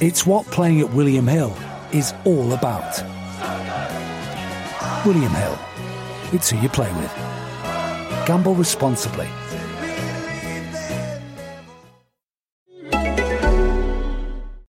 It's 0.00 0.26
what 0.26 0.44
playing 0.46 0.80
at 0.80 0.92
William 0.92 1.26
Hill 1.26 1.56
is 1.92 2.12
all 2.24 2.52
about. 2.52 3.00
William 5.06 5.32
Hill. 5.32 5.58
It's 6.32 6.50
who 6.50 6.58
you 6.58 6.68
play 6.68 6.92
with. 6.94 7.14
Gamble 8.26 8.56
responsibly. 8.56 9.28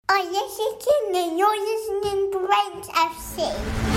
Yes, 0.09 0.57
you. 0.59 0.93
And 1.15 1.37
you're 1.37 1.49
listening 1.49 2.31
to 2.31 2.39
Ranks 2.39 2.89
FC. 2.89 3.92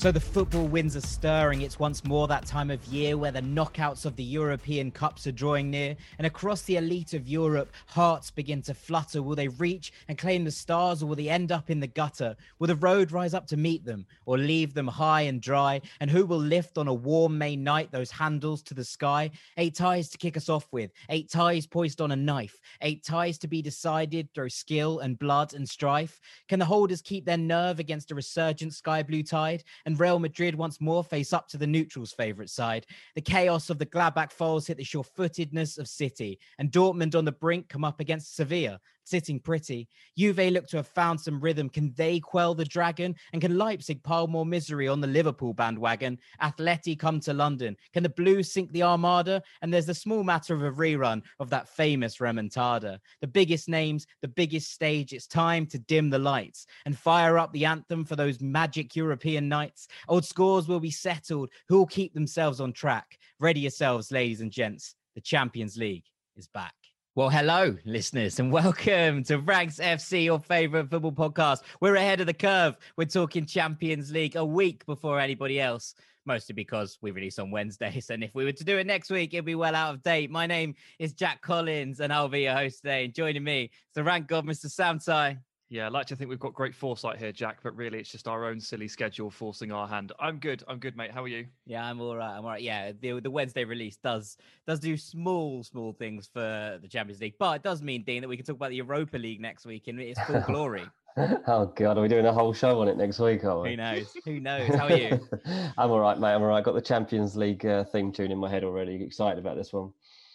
So 0.00 0.10
the 0.10 0.18
football 0.18 0.66
winds 0.66 0.96
are 0.96 1.02
stirring. 1.02 1.60
It's 1.60 1.78
once 1.78 2.06
more 2.06 2.26
that 2.26 2.46
time 2.46 2.70
of 2.70 2.82
year 2.86 3.18
where 3.18 3.32
the 3.32 3.42
knockouts 3.42 4.06
of 4.06 4.16
the 4.16 4.24
European 4.24 4.90
Cups 4.90 5.26
are 5.26 5.32
drawing 5.32 5.70
near. 5.70 5.94
And 6.16 6.26
across 6.26 6.62
the 6.62 6.78
elite 6.78 7.12
of 7.12 7.28
Europe, 7.28 7.70
hearts 7.84 8.30
begin 8.30 8.62
to 8.62 8.72
flutter. 8.72 9.22
Will 9.22 9.36
they 9.36 9.48
reach 9.48 9.92
and 10.08 10.16
claim 10.16 10.44
the 10.44 10.50
stars 10.50 11.02
or 11.02 11.06
will 11.06 11.16
they 11.16 11.28
end 11.28 11.52
up 11.52 11.68
in 11.68 11.80
the 11.80 11.86
gutter? 11.86 12.34
Will 12.58 12.68
the 12.68 12.76
road 12.76 13.12
rise 13.12 13.34
up 13.34 13.46
to 13.48 13.58
meet 13.58 13.84
them 13.84 14.06
or 14.24 14.38
leave 14.38 14.72
them 14.72 14.88
high 14.88 15.20
and 15.20 15.42
dry? 15.42 15.82
And 16.00 16.10
who 16.10 16.24
will 16.24 16.38
lift 16.38 16.78
on 16.78 16.88
a 16.88 16.94
warm 16.94 17.36
May 17.36 17.54
night 17.54 17.92
those 17.92 18.10
handles 18.10 18.62
to 18.62 18.74
the 18.74 18.84
sky? 18.84 19.30
Eight 19.58 19.74
ties 19.74 20.08
to 20.08 20.16
kick 20.16 20.34
us 20.34 20.48
off 20.48 20.66
with, 20.72 20.92
eight 21.10 21.30
ties 21.30 21.66
poised 21.66 22.00
on 22.00 22.12
a 22.12 22.16
knife, 22.16 22.58
eight 22.80 23.04
ties 23.04 23.36
to 23.36 23.48
be 23.48 23.60
decided 23.60 24.30
through 24.34 24.48
skill 24.48 25.00
and 25.00 25.18
blood 25.18 25.52
and 25.52 25.68
strife. 25.68 26.18
Can 26.48 26.58
the 26.58 26.64
holders 26.64 27.02
keep 27.02 27.26
their 27.26 27.36
nerve 27.36 27.80
against 27.80 28.10
a 28.10 28.14
resurgent 28.14 28.72
sky 28.72 29.02
blue 29.02 29.22
tide? 29.22 29.62
Real 29.96 30.18
Madrid 30.18 30.54
once 30.54 30.80
more 30.80 31.04
face 31.04 31.32
up 31.32 31.48
to 31.48 31.58
the 31.58 31.66
neutrals' 31.66 32.12
favourite 32.12 32.50
side. 32.50 32.86
The 33.14 33.20
chaos 33.20 33.70
of 33.70 33.78
the 33.78 33.86
Gladbach 33.86 34.32
foes 34.32 34.66
hit 34.66 34.76
the 34.76 34.84
sure 34.84 35.04
footedness 35.04 35.78
of 35.78 35.88
City, 35.88 36.38
and 36.58 36.70
Dortmund 36.70 37.14
on 37.14 37.24
the 37.24 37.32
brink 37.32 37.68
come 37.68 37.84
up 37.84 38.00
against 38.00 38.36
Sevilla, 38.36 38.80
sitting 39.10 39.40
pretty. 39.40 39.88
Juve 40.16 40.38
look 40.38 40.66
to 40.68 40.76
have 40.78 40.86
found 40.86 41.20
some 41.20 41.40
rhythm. 41.40 41.68
Can 41.68 41.92
they 41.96 42.20
quell 42.20 42.54
the 42.54 42.64
dragon? 42.64 43.16
And 43.32 43.42
can 43.42 43.58
Leipzig 43.58 44.02
pile 44.02 44.28
more 44.28 44.46
misery 44.46 44.88
on 44.88 45.00
the 45.00 45.06
Liverpool 45.06 45.52
bandwagon? 45.52 46.18
Atleti 46.40 46.98
come 46.98 47.20
to 47.20 47.32
London. 47.32 47.76
Can 47.92 48.02
the 48.02 48.08
Blues 48.08 48.52
sink 48.52 48.72
the 48.72 48.84
Armada? 48.84 49.42
And 49.60 49.74
there's 49.74 49.86
the 49.86 49.94
small 49.94 50.22
matter 50.22 50.54
of 50.54 50.62
a 50.62 50.70
rerun 50.70 51.22
of 51.40 51.50
that 51.50 51.68
famous 51.68 52.18
remontada. 52.18 52.98
The 53.20 53.26
biggest 53.26 53.68
names, 53.68 54.06
the 54.22 54.28
biggest 54.28 54.70
stage. 54.70 55.12
It's 55.12 55.26
time 55.26 55.66
to 55.66 55.78
dim 55.78 56.10
the 56.10 56.18
lights 56.18 56.66
and 56.86 56.96
fire 56.96 57.38
up 57.38 57.52
the 57.52 57.64
anthem 57.64 58.04
for 58.04 58.16
those 58.16 58.40
magic 58.40 58.94
European 58.94 59.48
nights. 59.48 59.88
Old 60.08 60.24
scores 60.24 60.68
will 60.68 60.80
be 60.80 60.90
settled. 60.90 61.50
Who 61.68 61.78
will 61.78 61.86
keep 61.86 62.14
themselves 62.14 62.60
on 62.60 62.72
track? 62.72 63.18
Ready 63.40 63.60
yourselves, 63.60 64.12
ladies 64.12 64.40
and 64.40 64.52
gents. 64.52 64.94
The 65.14 65.20
Champions 65.20 65.76
League 65.76 66.04
is 66.36 66.46
back. 66.46 66.79
Well, 67.20 67.28
hello, 67.28 67.76
listeners, 67.84 68.40
and 68.40 68.50
welcome 68.60 69.22
to 69.24 69.36
Ranks 69.40 69.78
FC, 69.78 70.24
your 70.24 70.38
favorite 70.38 70.88
football 70.88 71.12
podcast. 71.12 71.58
We're 71.78 71.96
ahead 71.96 72.22
of 72.22 72.26
the 72.26 72.32
curve. 72.32 72.78
We're 72.96 73.04
talking 73.04 73.44
Champions 73.44 74.10
League 74.10 74.36
a 74.36 74.44
week 74.46 74.86
before 74.86 75.20
anybody 75.20 75.60
else, 75.60 75.94
mostly 76.24 76.54
because 76.54 76.96
we 77.02 77.10
release 77.10 77.38
on 77.38 77.50
Wednesdays. 77.50 78.08
And 78.10 78.24
if 78.24 78.34
we 78.34 78.46
were 78.46 78.52
to 78.52 78.64
do 78.64 78.78
it 78.78 78.86
next 78.86 79.10
week, 79.10 79.34
it'd 79.34 79.44
be 79.44 79.54
well 79.54 79.74
out 79.74 79.96
of 79.96 80.02
date. 80.02 80.30
My 80.30 80.46
name 80.46 80.74
is 80.98 81.12
Jack 81.12 81.42
Collins, 81.42 82.00
and 82.00 82.10
I'll 82.10 82.30
be 82.30 82.44
your 82.44 82.54
host 82.54 82.78
today. 82.78 83.04
And 83.04 83.14
joining 83.14 83.44
me 83.44 83.64
is 83.64 83.94
the 83.94 84.02
rank 84.02 84.26
god, 84.26 84.46
Mr. 84.46 84.70
Sam 84.70 84.98
Tighe. 84.98 85.36
Yeah, 85.72 85.86
I 85.86 85.88
like 85.88 86.06
to 86.06 86.16
think 86.16 86.28
we've 86.28 86.40
got 86.40 86.52
great 86.52 86.74
foresight 86.74 87.18
here, 87.18 87.30
Jack, 87.30 87.60
but 87.62 87.76
really 87.76 88.00
it's 88.00 88.10
just 88.10 88.26
our 88.26 88.44
own 88.44 88.60
silly 88.60 88.88
schedule 88.88 89.30
forcing 89.30 89.70
our 89.70 89.86
hand. 89.86 90.10
I'm 90.18 90.40
good. 90.40 90.64
I'm 90.66 90.80
good, 90.80 90.96
mate. 90.96 91.12
How 91.12 91.22
are 91.22 91.28
you? 91.28 91.46
Yeah, 91.64 91.84
I'm 91.84 92.00
all 92.00 92.16
right. 92.16 92.36
I'm 92.36 92.44
all 92.44 92.50
right. 92.50 92.60
Yeah, 92.60 92.90
the, 93.00 93.20
the 93.20 93.30
Wednesday 93.30 93.64
release 93.64 93.96
does 93.96 94.36
does 94.66 94.80
do 94.80 94.96
small, 94.96 95.62
small 95.62 95.92
things 95.92 96.28
for 96.32 96.80
the 96.82 96.88
Champions 96.88 97.20
League, 97.20 97.34
but 97.38 97.54
it 97.54 97.62
does 97.62 97.82
mean, 97.82 98.02
Dean, 98.02 98.20
that 98.22 98.26
we 98.26 98.36
can 98.36 98.44
talk 98.44 98.56
about 98.56 98.70
the 98.70 98.76
Europa 98.76 99.16
League 99.16 99.40
next 99.40 99.64
week 99.64 99.86
in 99.86 100.00
its 100.00 100.20
full 100.22 100.40
glory. 100.40 100.82
oh 101.16 101.72
god, 101.76 101.96
are 101.96 102.02
we 102.02 102.08
doing 102.08 102.26
a 102.26 102.32
whole 102.32 102.52
show 102.52 102.80
on 102.80 102.88
it 102.88 102.96
next 102.96 103.20
week? 103.20 103.44
Are 103.44 103.60
we? 103.60 103.70
Who 103.70 103.76
knows? 103.76 104.12
Who 104.24 104.40
knows? 104.40 104.74
How 104.74 104.88
are 104.88 104.96
you? 104.96 105.20
I'm 105.78 105.92
all 105.92 106.00
right, 106.00 106.18
mate. 106.18 106.34
I'm 106.34 106.42
all 106.42 106.48
right. 106.48 106.64
Got 106.64 106.74
the 106.74 106.82
Champions 106.82 107.36
League 107.36 107.64
uh, 107.64 107.84
theme 107.84 108.10
tune 108.10 108.32
in 108.32 108.38
my 108.38 108.50
head 108.50 108.64
already. 108.64 109.04
Excited 109.04 109.38
about 109.38 109.56
this 109.56 109.72
one. 109.72 109.92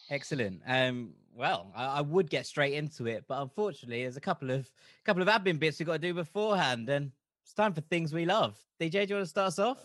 Excellent. 0.09 0.61
Um, 0.67 1.13
well, 1.35 1.71
I, 1.75 1.85
I, 1.85 2.01
would 2.01 2.29
get 2.29 2.45
straight 2.45 2.73
into 2.73 3.07
it, 3.07 3.25
but 3.27 3.41
unfortunately, 3.41 4.03
there's 4.03 4.17
a 4.17 4.21
couple 4.21 4.51
of 4.51 4.69
couple 5.03 5.21
of 5.21 5.27
admin 5.27 5.59
bits 5.59 5.79
we've 5.79 5.87
got 5.87 5.93
to 5.93 5.99
do 5.99 6.13
beforehand, 6.13 6.89
and 6.89 7.11
it's 7.43 7.53
time 7.53 7.73
for 7.73 7.81
things 7.81 8.13
we 8.13 8.25
love. 8.25 8.57
DJ, 8.79 8.91
do 8.91 8.99
you 9.09 9.15
want 9.15 9.25
to 9.25 9.29
start 9.29 9.47
us 9.47 9.59
off? 9.59 9.79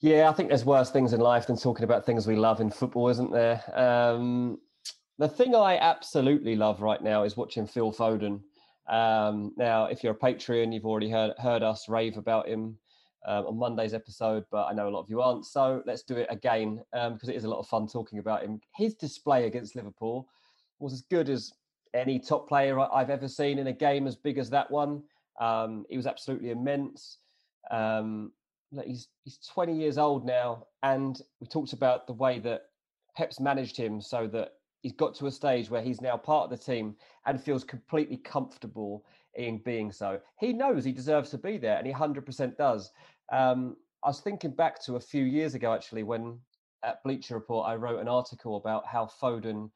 Yeah, 0.00 0.30
I 0.30 0.32
think 0.32 0.48
there's 0.48 0.64
worse 0.64 0.90
things 0.90 1.12
in 1.12 1.20
life 1.20 1.48
than 1.48 1.56
talking 1.56 1.84
about 1.84 2.06
things 2.06 2.26
we 2.26 2.36
love 2.36 2.60
in 2.60 2.70
football, 2.70 3.08
isn't 3.08 3.32
there? 3.32 3.62
Um, 3.74 4.58
the 5.18 5.28
thing 5.28 5.54
I 5.54 5.76
absolutely 5.76 6.54
love 6.54 6.80
right 6.80 7.02
now 7.02 7.24
is 7.24 7.36
watching 7.36 7.66
Phil 7.66 7.92
Foden. 7.92 8.40
Um, 8.88 9.52
now, 9.56 9.86
if 9.86 10.04
you're 10.04 10.14
a 10.14 10.18
Patreon, 10.18 10.72
you've 10.72 10.86
already 10.86 11.10
heard 11.10 11.34
heard 11.38 11.62
us 11.62 11.88
rave 11.88 12.16
about 12.16 12.48
him 12.48 12.78
um, 13.28 13.46
on 13.46 13.58
Monday's 13.58 13.92
episode, 13.92 14.44
but 14.50 14.64
I 14.64 14.72
know 14.72 14.88
a 14.88 14.90
lot 14.90 15.02
of 15.02 15.10
you 15.10 15.20
aren't. 15.20 15.44
So 15.44 15.82
let's 15.84 16.02
do 16.02 16.16
it 16.16 16.26
again 16.30 16.82
um, 16.94 17.12
because 17.14 17.28
it 17.28 17.36
is 17.36 17.44
a 17.44 17.48
lot 17.48 17.58
of 17.58 17.68
fun 17.68 17.86
talking 17.86 18.18
about 18.18 18.42
him. 18.42 18.58
His 18.74 18.94
display 18.94 19.46
against 19.46 19.76
Liverpool 19.76 20.26
was 20.78 20.94
as 20.94 21.02
good 21.02 21.28
as 21.28 21.52
any 21.92 22.18
top 22.18 22.48
player 22.48 22.80
I've 22.80 23.10
ever 23.10 23.28
seen 23.28 23.58
in 23.58 23.66
a 23.66 23.72
game 23.72 24.06
as 24.06 24.16
big 24.16 24.38
as 24.38 24.48
that 24.50 24.70
one. 24.70 25.02
Um, 25.38 25.84
he 25.90 25.98
was 25.98 26.06
absolutely 26.06 26.50
immense. 26.50 27.18
Um, 27.70 28.32
he's 28.84 29.08
he's 29.24 29.38
20 29.52 29.76
years 29.76 29.98
old 29.98 30.24
now, 30.24 30.66
and 30.82 31.20
we 31.40 31.46
talked 31.46 31.74
about 31.74 32.06
the 32.06 32.14
way 32.14 32.38
that 32.38 32.62
Pep's 33.14 33.40
managed 33.40 33.76
him 33.76 34.00
so 34.00 34.26
that 34.28 34.54
he's 34.80 34.92
got 34.92 35.14
to 35.16 35.26
a 35.26 35.30
stage 35.30 35.68
where 35.68 35.82
he's 35.82 36.00
now 36.00 36.16
part 36.16 36.50
of 36.50 36.58
the 36.58 36.64
team 36.64 36.96
and 37.26 37.42
feels 37.42 37.62
completely 37.62 38.16
comfortable 38.16 39.04
in 39.34 39.58
being 39.58 39.92
so. 39.92 40.20
He 40.38 40.52
knows 40.52 40.84
he 40.84 40.92
deserves 40.92 41.30
to 41.30 41.38
be 41.38 41.58
there, 41.58 41.76
and 41.76 41.86
he 41.86 41.92
100% 41.92 42.56
does. 42.56 42.90
Um, 43.30 43.76
I 44.04 44.08
was 44.08 44.20
thinking 44.20 44.52
back 44.52 44.82
to 44.84 44.96
a 44.96 45.00
few 45.00 45.24
years 45.24 45.54
ago, 45.54 45.72
actually, 45.72 46.02
when 46.02 46.38
at 46.84 47.02
Bleacher 47.02 47.34
Report 47.34 47.68
I 47.68 47.74
wrote 47.74 48.00
an 48.00 48.08
article 48.08 48.56
about 48.56 48.86
how 48.86 49.10
Foden 49.20 49.70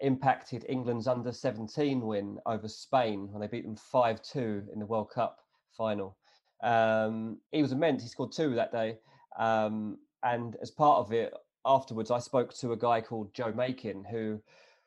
impacted 0.00 0.66
England's 0.68 1.06
under 1.06 1.30
17 1.32 2.00
win 2.00 2.38
over 2.46 2.68
Spain 2.68 3.28
when 3.30 3.40
they 3.40 3.46
beat 3.46 3.64
them 3.64 3.76
5 3.76 4.20
2 4.22 4.68
in 4.72 4.78
the 4.78 4.86
World 4.86 5.10
Cup 5.10 5.38
final. 5.76 6.16
Um, 6.62 7.38
he 7.50 7.62
was 7.62 7.72
immense. 7.72 8.02
He 8.02 8.08
scored 8.08 8.32
two 8.32 8.54
that 8.54 8.72
day. 8.72 8.98
Um, 9.38 9.98
and 10.22 10.56
as 10.62 10.70
part 10.70 10.98
of 10.98 11.12
it, 11.12 11.32
afterwards, 11.64 12.10
I 12.10 12.18
spoke 12.18 12.54
to 12.58 12.72
a 12.72 12.76
guy 12.76 13.00
called 13.00 13.34
Joe 13.34 13.52
Makin, 13.52 14.04
who 14.04 14.40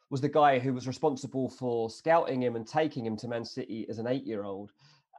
was 0.09 0.21
the 0.21 0.29
guy 0.29 0.59
who 0.59 0.73
was 0.73 0.87
responsible 0.87 1.49
for 1.49 1.89
scouting 1.89 2.41
him 2.41 2.55
and 2.55 2.67
taking 2.67 3.05
him 3.05 3.17
to 3.17 3.27
Man 3.27 3.43
City 3.43 3.85
as 3.89 3.99
an 3.99 4.07
eight 4.07 4.25
year 4.25 4.43
old. 4.43 4.71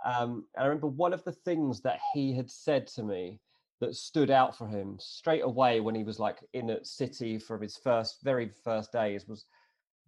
Um, 0.04 0.46
and 0.54 0.64
I 0.64 0.66
remember 0.66 0.88
one 0.88 1.12
of 1.12 1.24
the 1.24 1.32
things 1.32 1.80
that 1.82 1.98
he 2.12 2.34
had 2.34 2.50
said 2.50 2.86
to 2.88 3.02
me 3.02 3.40
that 3.80 3.94
stood 3.94 4.30
out 4.30 4.56
for 4.56 4.66
him 4.66 4.96
straight 4.98 5.42
away 5.42 5.80
when 5.80 5.94
he 5.94 6.04
was 6.04 6.18
like 6.18 6.38
in 6.54 6.70
at 6.70 6.86
City 6.86 7.38
for 7.38 7.58
his 7.58 7.76
first, 7.76 8.22
very 8.22 8.50
first 8.64 8.92
days 8.92 9.28
was 9.28 9.44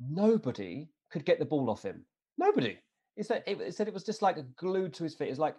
nobody 0.00 0.88
could 1.10 1.24
get 1.24 1.38
the 1.38 1.44
ball 1.44 1.70
off 1.70 1.82
him. 1.82 2.04
Nobody. 2.38 2.78
He 3.16 3.22
said 3.22 3.42
it, 3.46 3.74
said 3.74 3.88
it 3.88 3.94
was 3.94 4.04
just 4.04 4.22
like 4.22 4.36
glued 4.56 4.94
to 4.94 5.04
his 5.04 5.14
feet. 5.14 5.28
It's 5.28 5.38
like 5.38 5.56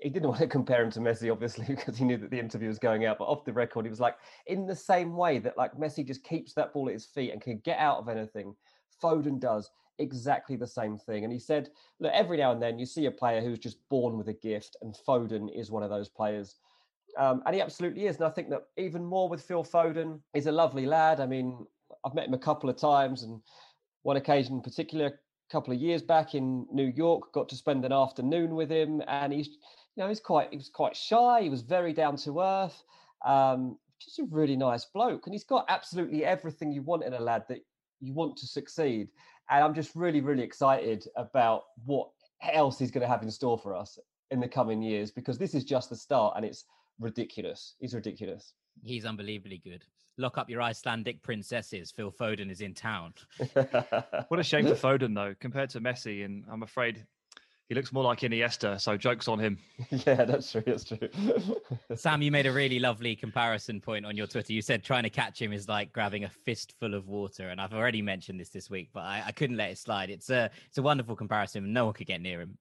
he 0.00 0.08
didn't 0.08 0.28
want 0.28 0.40
to 0.40 0.46
compare 0.46 0.82
him 0.82 0.90
to 0.92 1.00
Messi, 1.00 1.30
obviously, 1.30 1.66
because 1.68 1.96
he 1.96 2.04
knew 2.04 2.16
that 2.18 2.30
the 2.30 2.38
interview 2.38 2.68
was 2.68 2.78
going 2.78 3.04
out. 3.04 3.18
But 3.18 3.24
off 3.24 3.44
the 3.44 3.52
record, 3.52 3.84
he 3.84 3.90
was 3.90 4.00
like, 4.00 4.16
in 4.46 4.66
the 4.66 4.76
same 4.76 5.16
way 5.16 5.38
that 5.40 5.58
like 5.58 5.72
Messi 5.74 6.06
just 6.06 6.24
keeps 6.24 6.54
that 6.54 6.72
ball 6.72 6.88
at 6.88 6.94
his 6.94 7.06
feet 7.06 7.32
and 7.32 7.42
can 7.42 7.60
get 7.64 7.78
out 7.78 7.98
of 7.98 8.08
anything, 8.08 8.54
Foden 9.02 9.40
does 9.40 9.70
exactly 10.00 10.56
the 10.56 10.66
same 10.66 10.98
thing. 10.98 11.24
And 11.24 11.32
he 11.32 11.38
said, 11.38 11.70
look, 12.00 12.12
every 12.12 12.38
now 12.38 12.52
and 12.52 12.60
then 12.60 12.78
you 12.78 12.86
see 12.86 13.06
a 13.06 13.10
player 13.10 13.40
who's 13.40 13.58
just 13.58 13.78
born 13.88 14.16
with 14.16 14.28
a 14.28 14.32
gift, 14.32 14.76
and 14.82 14.96
Foden 15.06 15.48
is 15.54 15.70
one 15.70 15.82
of 15.82 15.90
those 15.90 16.08
players. 16.08 16.56
Um, 17.18 17.42
and 17.44 17.54
he 17.54 17.60
absolutely 17.60 18.06
is. 18.06 18.16
And 18.16 18.24
I 18.24 18.30
think 18.30 18.50
that 18.50 18.66
even 18.76 19.04
more 19.04 19.28
with 19.28 19.42
Phil 19.42 19.64
Foden, 19.64 20.20
he's 20.32 20.46
a 20.46 20.52
lovely 20.52 20.86
lad. 20.86 21.20
I 21.20 21.26
mean, 21.26 21.66
I've 22.04 22.14
met 22.14 22.28
him 22.28 22.34
a 22.34 22.38
couple 22.38 22.70
of 22.70 22.76
times, 22.76 23.22
and 23.22 23.40
one 24.02 24.16
occasion 24.16 24.54
in 24.54 24.62
particular, 24.62 25.06
a 25.06 25.52
couple 25.52 25.74
of 25.74 25.80
years 25.80 26.02
back 26.02 26.34
in 26.34 26.66
New 26.72 26.92
York, 26.96 27.32
got 27.32 27.48
to 27.48 27.56
spend 27.56 27.84
an 27.84 27.92
afternoon 27.92 28.54
with 28.54 28.70
him, 28.70 29.02
and 29.08 29.32
he's, 29.32 29.48
you 29.48 30.02
know, 30.02 30.08
he's 30.08 30.20
quite, 30.20 30.48
he 30.50 30.56
was 30.56 30.70
quite 30.70 30.96
shy. 30.96 31.42
He 31.42 31.50
was 31.50 31.62
very 31.62 31.92
down 31.92 32.16
to 32.18 32.40
earth. 32.40 32.82
Um, 33.26 33.76
just 34.00 34.18
a 34.18 34.24
really 34.30 34.56
nice 34.56 34.86
bloke, 34.86 35.26
and 35.26 35.34
he's 35.34 35.44
got 35.44 35.66
absolutely 35.68 36.24
everything 36.24 36.72
you 36.72 36.82
want 36.82 37.04
in 37.04 37.12
a 37.12 37.20
lad 37.20 37.44
that 37.48 37.60
you 38.00 38.14
want 38.14 38.36
to 38.38 38.46
succeed. 38.46 39.08
And 39.50 39.64
I'm 39.64 39.74
just 39.74 39.94
really, 39.94 40.20
really 40.20 40.42
excited 40.42 41.06
about 41.16 41.64
what 41.84 42.08
else 42.52 42.78
he's 42.78 42.90
going 42.90 43.02
to 43.02 43.08
have 43.08 43.22
in 43.22 43.30
store 43.30 43.58
for 43.58 43.74
us 43.74 43.98
in 44.30 44.40
the 44.40 44.48
coming 44.48 44.80
years 44.80 45.10
because 45.10 45.38
this 45.38 45.54
is 45.54 45.64
just 45.64 45.90
the 45.90 45.96
start, 45.96 46.34
and 46.36 46.44
it's 46.44 46.64
ridiculous. 46.98 47.74
He's 47.80 47.94
ridiculous. 47.94 48.54
He's 48.82 49.04
unbelievably 49.04 49.62
good 49.64 49.84
lock 50.20 50.38
up 50.38 50.50
your 50.50 50.62
Icelandic 50.62 51.22
princesses. 51.22 51.90
Phil 51.90 52.12
Foden 52.12 52.50
is 52.50 52.60
in 52.60 52.74
town. 52.74 53.14
what 54.28 54.38
a 54.38 54.42
shame 54.42 54.66
for 54.66 54.74
Foden, 54.74 55.14
though, 55.14 55.34
compared 55.40 55.70
to 55.70 55.80
Messi. 55.80 56.24
And 56.24 56.44
I'm 56.50 56.62
afraid 56.62 57.04
he 57.70 57.76
looks 57.76 57.92
more 57.92 58.02
like 58.02 58.20
Iniesta. 58.20 58.80
So 58.80 58.96
jokes 58.96 59.28
on 59.28 59.38
him. 59.38 59.56
Yeah, 60.06 60.24
that's 60.24 60.50
true. 60.50 60.62
That's 60.66 60.84
true. 60.84 60.98
Sam, 61.94 62.20
you 62.20 62.32
made 62.32 62.46
a 62.46 62.52
really 62.52 62.80
lovely 62.80 63.14
comparison 63.14 63.80
point 63.80 64.04
on 64.04 64.16
your 64.16 64.26
Twitter. 64.26 64.52
You 64.52 64.60
said 64.60 64.82
trying 64.82 65.04
to 65.04 65.10
catch 65.10 65.40
him 65.40 65.52
is 65.52 65.68
like 65.68 65.92
grabbing 65.92 66.24
a 66.24 66.28
fistful 66.28 66.94
of 66.94 67.06
water, 67.06 67.48
and 67.48 67.60
I've 67.60 67.72
already 67.72 68.02
mentioned 68.02 68.40
this 68.40 68.48
this 68.48 68.68
week, 68.70 68.90
but 68.92 69.04
I, 69.04 69.22
I 69.26 69.32
couldn't 69.32 69.56
let 69.56 69.70
it 69.70 69.78
slide. 69.78 70.10
It's 70.10 70.30
a 70.30 70.50
it's 70.66 70.78
a 70.78 70.82
wonderful 70.82 71.14
comparison. 71.14 71.72
No 71.72 71.84
one 71.84 71.94
could 71.94 72.08
get 72.08 72.20
near 72.20 72.40
him. 72.40 72.58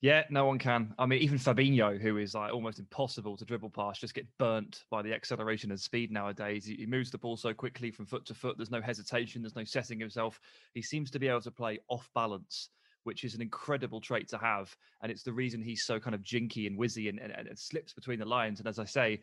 Yeah, 0.00 0.24
no 0.30 0.46
one 0.46 0.58
can. 0.58 0.94
I 0.98 1.06
mean, 1.06 1.20
even 1.20 1.38
Fabinho, 1.38 2.00
who 2.00 2.18
is 2.18 2.34
like 2.34 2.52
almost 2.52 2.80
impossible 2.80 3.36
to 3.36 3.44
dribble 3.44 3.70
past, 3.70 4.00
just 4.00 4.14
get 4.14 4.26
burnt 4.38 4.84
by 4.90 5.02
the 5.02 5.14
acceleration 5.14 5.70
and 5.70 5.78
speed 5.80 6.10
nowadays. 6.10 6.64
He, 6.64 6.74
he, 6.74 6.86
moves 6.86 7.10
the 7.10 7.18
ball 7.18 7.36
so 7.36 7.54
quickly 7.54 7.92
from 7.92 8.06
foot 8.06 8.26
to 8.26 8.34
foot. 8.34 8.56
There's 8.56 8.70
no 8.70 8.82
hesitation. 8.82 9.42
There's 9.42 9.56
no 9.56 9.64
setting 9.64 10.00
himself. 10.00 10.40
He 10.74 10.82
seems 10.82 11.10
to 11.12 11.18
be 11.18 11.28
able 11.28 11.40
to 11.42 11.50
play 11.52 11.78
off 11.88 12.10
balance 12.14 12.70
which 13.04 13.24
is 13.24 13.34
an 13.34 13.42
incredible 13.42 14.00
trait 14.00 14.28
to 14.28 14.38
have. 14.38 14.74
And 15.02 15.10
it's 15.10 15.22
the 15.22 15.32
reason 15.32 15.62
he's 15.62 15.84
so 15.84 15.98
kind 16.00 16.14
of 16.14 16.22
jinky 16.22 16.66
and 16.66 16.78
whizzy 16.78 17.08
and, 17.08 17.18
and, 17.18 17.32
and 17.32 17.58
slips 17.58 17.92
between 17.92 18.18
the 18.18 18.24
lines. 18.24 18.58
And 18.58 18.68
as 18.68 18.78
I 18.78 18.84
say, 18.84 19.20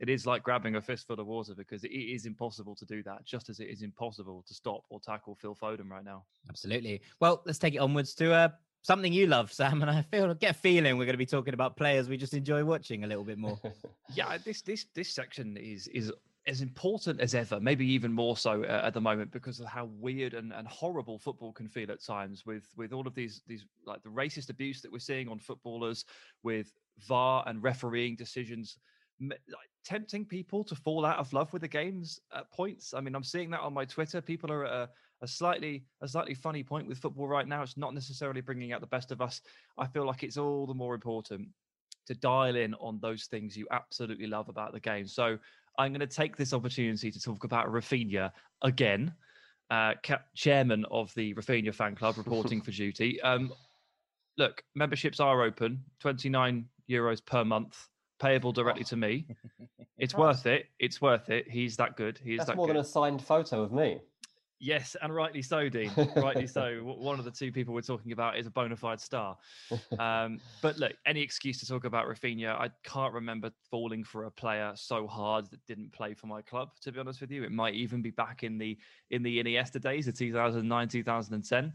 it 0.00 0.08
is 0.08 0.26
like 0.26 0.42
grabbing 0.42 0.76
a 0.76 0.80
fistful 0.80 1.20
of 1.20 1.26
water 1.26 1.54
because 1.54 1.84
it 1.84 1.92
is 1.92 2.26
impossible 2.26 2.74
to 2.76 2.84
do 2.84 3.02
that, 3.04 3.24
just 3.24 3.48
as 3.48 3.60
it 3.60 3.68
is 3.68 3.82
impossible 3.82 4.44
to 4.46 4.54
stop 4.54 4.84
or 4.90 5.00
tackle 5.00 5.36
Phil 5.36 5.54
Foden 5.54 5.88
right 5.88 6.04
now. 6.04 6.24
Absolutely. 6.48 7.00
Well, 7.20 7.42
let's 7.46 7.58
take 7.58 7.74
it 7.74 7.78
onwards 7.78 8.14
to 8.14 8.32
uh, 8.32 8.48
something 8.82 9.12
you 9.12 9.26
love, 9.26 9.52
Sam, 9.52 9.82
and 9.82 9.90
I 9.90 10.02
feel 10.02 10.34
get 10.34 10.50
a 10.50 10.58
feeling 10.58 10.98
we're 10.98 11.06
going 11.06 11.14
to 11.14 11.18
be 11.18 11.26
talking 11.26 11.54
about 11.54 11.76
players 11.76 12.08
we 12.08 12.16
just 12.16 12.34
enjoy 12.34 12.64
watching 12.64 13.04
a 13.04 13.06
little 13.06 13.24
bit 13.24 13.38
more. 13.38 13.58
yeah, 14.14 14.36
this 14.38 14.62
this 14.62 14.86
this 14.94 15.10
section 15.10 15.56
is 15.56 15.88
is 15.88 16.12
as 16.46 16.60
important 16.60 17.20
as 17.20 17.34
ever, 17.34 17.58
maybe 17.58 17.86
even 17.86 18.12
more 18.12 18.36
so 18.36 18.64
uh, 18.64 18.82
at 18.84 18.92
the 18.92 19.00
moment 19.00 19.30
because 19.30 19.60
of 19.60 19.66
how 19.66 19.86
weird 19.98 20.34
and, 20.34 20.52
and 20.52 20.68
horrible 20.68 21.18
football 21.18 21.52
can 21.52 21.68
feel 21.68 21.90
at 21.90 22.04
times 22.04 22.44
with 22.44 22.68
with 22.76 22.92
all 22.92 23.06
of 23.06 23.14
these 23.14 23.42
these 23.46 23.64
like 23.86 24.02
the 24.02 24.08
racist 24.08 24.50
abuse 24.50 24.82
that 24.82 24.92
we're 24.92 24.98
seeing 24.98 25.28
on 25.28 25.38
footballers 25.38 26.04
with 26.42 26.72
VAR 27.06 27.44
and 27.46 27.62
refereeing 27.62 28.14
decisions 28.14 28.78
like 29.20 29.70
tempting 29.84 30.24
people 30.24 30.64
to 30.64 30.74
fall 30.74 31.04
out 31.04 31.18
of 31.18 31.32
love 31.32 31.52
with 31.52 31.62
the 31.62 31.68
games 31.68 32.20
at 32.34 32.50
points. 32.50 32.94
I 32.94 33.00
mean, 33.00 33.14
I'm 33.14 33.24
seeing 33.24 33.50
that 33.50 33.60
on 33.60 33.72
my 33.72 33.84
Twitter. 33.84 34.20
People 34.20 34.50
are 34.52 34.66
at 34.66 34.72
a, 34.72 34.88
a, 35.22 35.28
slightly 35.28 35.84
a 36.02 36.08
slightly 36.08 36.34
funny 36.34 36.64
point 36.64 36.88
with 36.88 36.98
football 36.98 37.28
right 37.28 37.46
now. 37.46 37.62
It's 37.62 37.76
not 37.76 37.94
necessarily 37.94 38.40
bringing 38.40 38.72
out 38.72 38.80
the 38.80 38.86
best 38.86 39.12
of 39.12 39.20
us. 39.20 39.40
I 39.78 39.86
feel 39.86 40.06
like 40.06 40.24
it's 40.24 40.36
all 40.36 40.66
the 40.66 40.74
more 40.74 40.94
important 40.94 41.48
to 42.06 42.14
dial 42.14 42.56
in 42.56 42.74
on 42.74 42.98
those 43.00 43.24
things 43.26 43.56
you 43.56 43.66
absolutely 43.70 44.26
love 44.26 44.48
about 44.48 44.72
the 44.72 44.80
game. 44.80 45.06
So 45.06 45.38
I'm 45.78 45.92
going 45.92 46.00
to 46.00 46.06
take 46.06 46.36
this 46.36 46.52
opportunity 46.52 47.10
to 47.10 47.20
talk 47.20 47.44
about 47.44 47.66
Raphinha 47.66 48.30
again. 48.62 49.12
Uh, 49.70 49.94
chairman 50.34 50.84
of 50.90 51.12
the 51.14 51.34
Raphinha 51.34 51.74
fan 51.74 51.94
club, 51.94 52.16
reporting 52.18 52.60
for 52.62 52.70
duty. 52.70 53.20
Um, 53.22 53.52
look, 54.36 54.62
memberships 54.74 55.20
are 55.20 55.42
open, 55.42 55.82
29 56.00 56.66
euros 56.88 57.24
per 57.24 57.44
month 57.44 57.88
payable 58.20 58.52
directly 58.52 58.84
to 58.84 58.96
me. 58.96 59.26
It's 59.96 60.14
worth 60.14 60.46
it. 60.46 60.66
It's 60.80 61.00
worth 61.00 61.30
it. 61.30 61.48
He's 61.48 61.76
that 61.76 61.96
good. 61.96 62.18
He's 62.22 62.38
That's 62.38 62.48
that 62.48 62.56
more 62.56 62.66
good. 62.66 62.74
than 62.74 62.82
a 62.82 62.84
signed 62.84 63.22
photo 63.22 63.62
of 63.62 63.72
me. 63.72 64.00
Yes, 64.60 64.96
and 65.02 65.14
rightly 65.14 65.42
so, 65.42 65.68
Dean. 65.68 65.90
rightly 66.16 66.46
so. 66.46 66.78
One 66.82 67.18
of 67.18 67.24
the 67.24 67.30
two 67.30 67.52
people 67.52 67.74
we're 67.74 67.82
talking 67.82 68.12
about 68.12 68.38
is 68.38 68.46
a 68.46 68.50
bona 68.50 68.76
fide 68.76 69.00
star. 69.00 69.36
Um, 69.98 70.40
but 70.62 70.78
look, 70.78 70.92
any 71.06 71.20
excuse 71.20 71.58
to 71.60 71.66
talk 71.66 71.84
about 71.84 72.06
Raphinha, 72.06 72.58
I 72.58 72.70
can't 72.82 73.12
remember 73.12 73.50
falling 73.70 74.04
for 74.04 74.24
a 74.24 74.30
player 74.30 74.72
so 74.74 75.06
hard 75.06 75.50
that 75.50 75.64
didn't 75.66 75.92
play 75.92 76.14
for 76.14 76.26
my 76.26 76.42
club. 76.42 76.70
To 76.82 76.92
be 76.92 77.00
honest 77.00 77.20
with 77.20 77.30
you, 77.30 77.44
it 77.44 77.52
might 77.52 77.74
even 77.74 78.00
be 78.00 78.10
back 78.10 78.42
in 78.42 78.58
the 78.58 78.78
in 79.10 79.22
the 79.22 79.42
Iniesta 79.42 79.80
days 79.80 80.08
of 80.08 80.16
2009, 80.16 80.88
2010, 80.88 81.72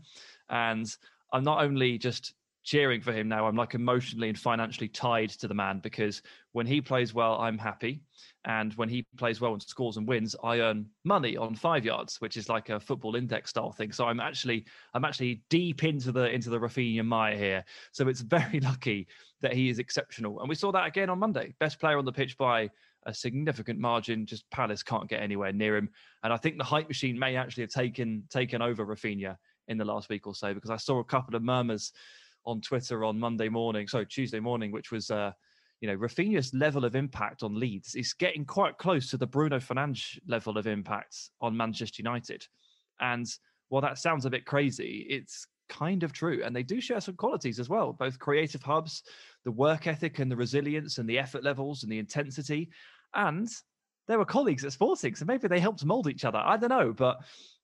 and 0.49 0.95
I'm 1.31 1.43
not 1.43 1.63
only 1.63 1.97
just 1.97 2.33
cheering 2.69 3.01
for 3.01 3.11
him 3.11 3.27
now. 3.27 3.47
I'm 3.47 3.55
like 3.55 3.73
emotionally 3.73 4.29
and 4.29 4.37
financially 4.37 4.87
tied 4.87 5.31
to 5.31 5.47
the 5.47 5.55
man 5.55 5.79
because 5.79 6.21
when 6.51 6.67
he 6.67 6.81
plays 6.81 7.15
well, 7.15 7.41
I'm 7.41 7.57
happy. 7.57 8.03
And 8.45 8.73
when 8.75 8.87
he 8.87 9.07
plays 9.17 9.41
well 9.41 9.53
and 9.53 9.61
scores 9.61 9.97
and 9.97 10.07
wins, 10.07 10.35
I 10.43 10.59
earn 10.59 10.85
money 11.03 11.35
on 11.35 11.55
five 11.55 11.83
yards, 11.83 12.21
which 12.21 12.37
is 12.37 12.47
like 12.47 12.69
a 12.69 12.79
football 12.79 13.15
index 13.15 13.49
style 13.49 13.71
thing. 13.71 13.91
So 13.91 14.05
I'm 14.05 14.19
actually 14.19 14.65
I'm 14.93 15.03
actually 15.03 15.41
deep 15.49 15.83
into 15.83 16.11
the 16.11 16.29
into 16.29 16.51
the 16.51 16.59
Raphinha 16.59 17.03
Maya 17.03 17.35
here. 17.35 17.65
So 17.91 18.07
it's 18.07 18.21
very 18.21 18.59
lucky 18.63 19.07
that 19.41 19.53
he 19.53 19.69
is 19.69 19.79
exceptional. 19.79 20.39
And 20.39 20.47
we 20.47 20.53
saw 20.53 20.71
that 20.71 20.85
again 20.85 21.09
on 21.09 21.17
Monday. 21.17 21.55
Best 21.59 21.79
player 21.79 21.97
on 21.97 22.05
the 22.05 22.11
pitch 22.11 22.37
by 22.37 22.69
a 23.07 23.13
significant 23.13 23.79
margin. 23.79 24.27
Just 24.27 24.47
Palace 24.51 24.83
can't 24.83 25.09
get 25.09 25.23
anywhere 25.23 25.51
near 25.51 25.75
him. 25.75 25.89
And 26.23 26.31
I 26.31 26.37
think 26.37 26.59
the 26.59 26.63
hype 26.63 26.87
machine 26.87 27.17
may 27.17 27.35
actually 27.35 27.63
have 27.63 27.71
taken 27.71 28.25
taken 28.29 28.61
over 28.61 28.85
Raphinha 28.85 29.37
in 29.69 29.79
the 29.79 29.85
last 29.85 30.07
week 30.09 30.27
or 30.27 30.35
so 30.35 30.53
because 30.53 30.69
I 30.69 30.77
saw 30.77 30.99
a 30.99 31.03
couple 31.03 31.35
of 31.35 31.41
murmurs 31.41 31.93
on 32.45 32.61
Twitter 32.61 33.03
on 33.03 33.19
Monday 33.19 33.49
morning, 33.49 33.87
so 33.87 34.03
Tuesday 34.03 34.39
morning, 34.39 34.71
which 34.71 34.91
was, 34.91 35.11
uh, 35.11 35.31
you 35.81 35.87
know, 35.87 35.97
Raphinha's 35.97 36.53
level 36.53 36.85
of 36.85 36.95
impact 36.95 37.43
on 37.43 37.59
Leeds 37.59 37.95
is 37.95 38.13
getting 38.13 38.45
quite 38.45 38.77
close 38.77 39.09
to 39.09 39.17
the 39.17 39.27
Bruno 39.27 39.59
Fernandes 39.59 40.17
level 40.27 40.57
of 40.57 40.67
impact 40.67 41.15
on 41.41 41.55
Manchester 41.55 42.01
United. 42.01 42.45
And 42.99 43.27
while 43.69 43.81
that 43.81 43.97
sounds 43.97 44.25
a 44.25 44.29
bit 44.29 44.45
crazy, 44.45 45.05
it's 45.09 45.47
kind 45.69 46.03
of 46.03 46.11
true. 46.11 46.41
And 46.43 46.55
they 46.55 46.63
do 46.63 46.81
share 46.81 46.99
some 46.99 47.15
qualities 47.15 47.59
as 47.59 47.69
well, 47.69 47.93
both 47.93 48.19
creative 48.19 48.63
hubs, 48.63 49.03
the 49.45 49.51
work 49.51 49.87
ethic 49.87 50.19
and 50.19 50.29
the 50.29 50.35
resilience 50.35 50.97
and 50.97 51.07
the 51.07 51.19
effort 51.19 51.43
levels 51.43 51.83
and 51.83 51.91
the 51.91 51.99
intensity. 51.99 52.69
And 53.13 53.47
they 54.07 54.17
were 54.17 54.25
colleagues 54.25 54.65
at 54.65 54.73
Sporting, 54.73 55.15
so 55.15 55.25
maybe 55.25 55.47
they 55.47 55.59
helped 55.59 55.85
mold 55.85 56.07
each 56.07 56.25
other. 56.25 56.39
I 56.39 56.57
don't 56.57 56.69
know, 56.69 56.91
but 56.91 57.19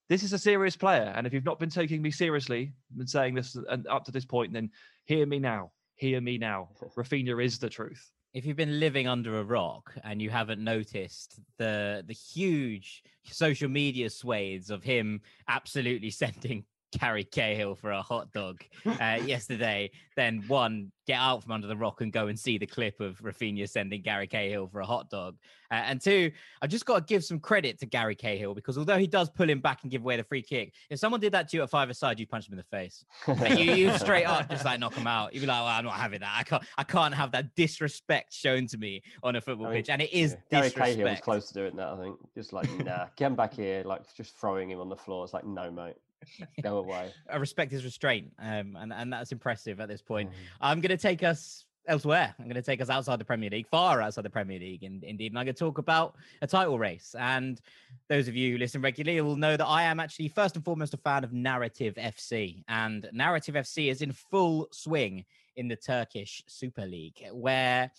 this 0.09 0.23
is 0.23 0.33
a 0.33 0.39
serious 0.39 0.75
player. 0.75 1.13
And 1.15 1.25
if 1.25 1.33
you've 1.33 1.45
not 1.45 1.59
been 1.59 1.69
taking 1.69 2.01
me 2.01 2.11
seriously 2.11 2.73
and 2.97 3.09
saying 3.09 3.35
this 3.35 3.55
and 3.69 3.87
up 3.87 4.05
to 4.05 4.11
this 4.11 4.25
point, 4.25 4.53
then 4.53 4.69
hear 5.05 5.25
me 5.25 5.39
now. 5.39 5.71
Hear 5.95 6.21
me 6.21 6.37
now. 6.37 6.69
Raphinha 6.97 7.43
is 7.43 7.59
the 7.59 7.69
truth. 7.69 8.11
If 8.33 8.45
you've 8.45 8.57
been 8.57 8.79
living 8.79 9.07
under 9.07 9.39
a 9.39 9.43
rock 9.43 9.95
and 10.03 10.21
you 10.21 10.29
haven't 10.29 10.61
noticed 10.61 11.39
the 11.57 12.03
the 12.05 12.13
huge 12.13 13.01
social 13.23 13.69
media 13.69 14.09
swathes 14.09 14.69
of 14.69 14.83
him 14.83 15.21
absolutely 15.47 16.09
sending 16.23 16.65
Gary 16.99 17.23
Cahill 17.23 17.75
for 17.75 17.91
a 17.91 18.01
hot 18.01 18.31
dog 18.31 18.63
uh, 18.85 19.19
yesterday, 19.23 19.91
then 20.15 20.43
one, 20.47 20.91
get 21.07 21.19
out 21.19 21.43
from 21.43 21.51
under 21.51 21.67
the 21.67 21.75
rock 21.75 22.01
and 22.01 22.11
go 22.11 22.27
and 22.27 22.39
see 22.39 22.57
the 22.57 22.65
clip 22.65 22.99
of 22.99 23.19
Raphinha 23.21 23.69
sending 23.69 24.01
Gary 24.01 24.27
Cahill 24.27 24.67
for 24.67 24.79
a 24.79 24.85
hot 24.85 25.09
dog. 25.09 25.35
Uh, 25.71 25.75
and 25.75 26.01
two, 26.01 26.31
I've 26.61 26.69
just 26.69 26.85
got 26.85 26.99
to 27.07 27.13
give 27.13 27.23
some 27.23 27.39
credit 27.39 27.79
to 27.79 27.85
Gary 27.85 28.15
Cahill 28.15 28.53
because 28.53 28.77
although 28.77 28.97
he 28.97 29.07
does 29.07 29.29
pull 29.29 29.49
him 29.49 29.59
back 29.59 29.83
and 29.83 29.91
give 29.91 30.01
away 30.01 30.17
the 30.17 30.23
free 30.23 30.41
kick, 30.41 30.73
if 30.89 30.99
someone 30.99 31.19
did 31.19 31.33
that 31.33 31.49
to 31.49 31.57
you 31.57 31.63
at 31.63 31.69
five 31.69 31.89
aside, 31.89 32.19
you 32.19 32.27
punch 32.27 32.47
him 32.47 32.53
in 32.53 32.57
the 32.57 32.63
face. 32.63 33.03
Like 33.27 33.59
you, 33.59 33.73
you 33.73 33.91
straight 33.97 34.25
up 34.25 34.49
just 34.49 34.65
like 34.65 34.79
knock 34.79 34.95
him 34.95 35.07
out. 35.07 35.33
You'd 35.33 35.41
be 35.41 35.47
like, 35.47 35.59
well, 35.59 35.67
I'm 35.67 35.85
not 35.85 35.95
having 35.95 36.21
that. 36.21 36.33
I 36.37 36.43
can't, 36.43 36.63
I 36.77 36.83
can't 36.83 37.13
have 37.13 37.31
that 37.31 37.55
disrespect 37.55 38.33
shown 38.33 38.67
to 38.67 38.77
me 38.77 39.03
on 39.23 39.35
a 39.35 39.41
football 39.41 39.67
I 39.67 39.69
mean, 39.69 39.79
pitch. 39.79 39.89
And 39.89 40.01
it 40.01 40.13
is 40.13 40.37
yeah. 40.51 40.61
Gary 40.61 40.71
Cahill 40.71 41.09
was 41.09 41.19
close 41.19 41.47
to 41.47 41.53
doing 41.53 41.75
that, 41.75 41.89
I 41.89 41.97
think. 41.97 42.17
Just 42.35 42.53
like, 42.53 42.71
nah, 42.85 43.07
get 43.15 43.27
him 43.27 43.35
back 43.35 43.53
here, 43.53 43.83
like 43.85 44.01
just 44.15 44.37
throwing 44.37 44.69
him 44.69 44.79
on 44.79 44.89
the 44.89 44.95
floor. 44.95 45.23
It's 45.23 45.33
like, 45.33 45.45
no, 45.45 45.71
mate. 45.71 45.95
Go 46.61 46.77
away. 46.77 47.11
I 47.29 47.37
respect 47.37 47.71
his 47.71 47.83
restraint, 47.83 48.31
um, 48.39 48.77
and 48.79 48.93
and 48.93 49.11
that's 49.11 49.31
impressive 49.31 49.79
at 49.79 49.87
this 49.87 50.01
point. 50.01 50.29
Mm. 50.29 50.33
I'm 50.61 50.81
going 50.81 50.95
to 50.95 51.01
take 51.01 51.23
us 51.23 51.65
elsewhere. 51.87 52.33
I'm 52.39 52.45
going 52.45 52.55
to 52.55 52.61
take 52.61 52.81
us 52.81 52.89
outside 52.89 53.19
the 53.19 53.25
Premier 53.25 53.49
League, 53.49 53.67
far 53.67 54.01
outside 54.01 54.23
the 54.23 54.29
Premier 54.29 54.59
League, 54.59 54.83
in, 54.83 55.01
indeed. 55.03 55.31
And 55.31 55.39
I'm 55.39 55.45
going 55.45 55.55
to 55.55 55.59
talk 55.59 55.77
about 55.77 56.15
a 56.41 56.47
title 56.47 56.79
race. 56.79 57.15
And 57.17 57.61
those 58.09 58.27
of 58.27 58.35
you 58.35 58.53
who 58.53 58.57
listen 58.57 58.81
regularly 58.81 59.21
will 59.21 59.35
know 59.35 59.57
that 59.57 59.65
I 59.65 59.83
am 59.83 59.99
actually 59.99 60.29
first 60.29 60.55
and 60.55 60.65
foremost 60.65 60.93
a 60.93 60.97
fan 60.97 61.23
of 61.23 61.33
Narrative 61.33 61.95
FC. 61.95 62.63
And 62.67 63.07
Narrative 63.13 63.55
FC 63.55 63.91
is 63.91 64.01
in 64.01 64.11
full 64.11 64.67
swing 64.71 65.25
in 65.55 65.67
the 65.67 65.75
Turkish 65.75 66.43
Super 66.47 66.85
League, 66.85 67.23
where 67.31 67.91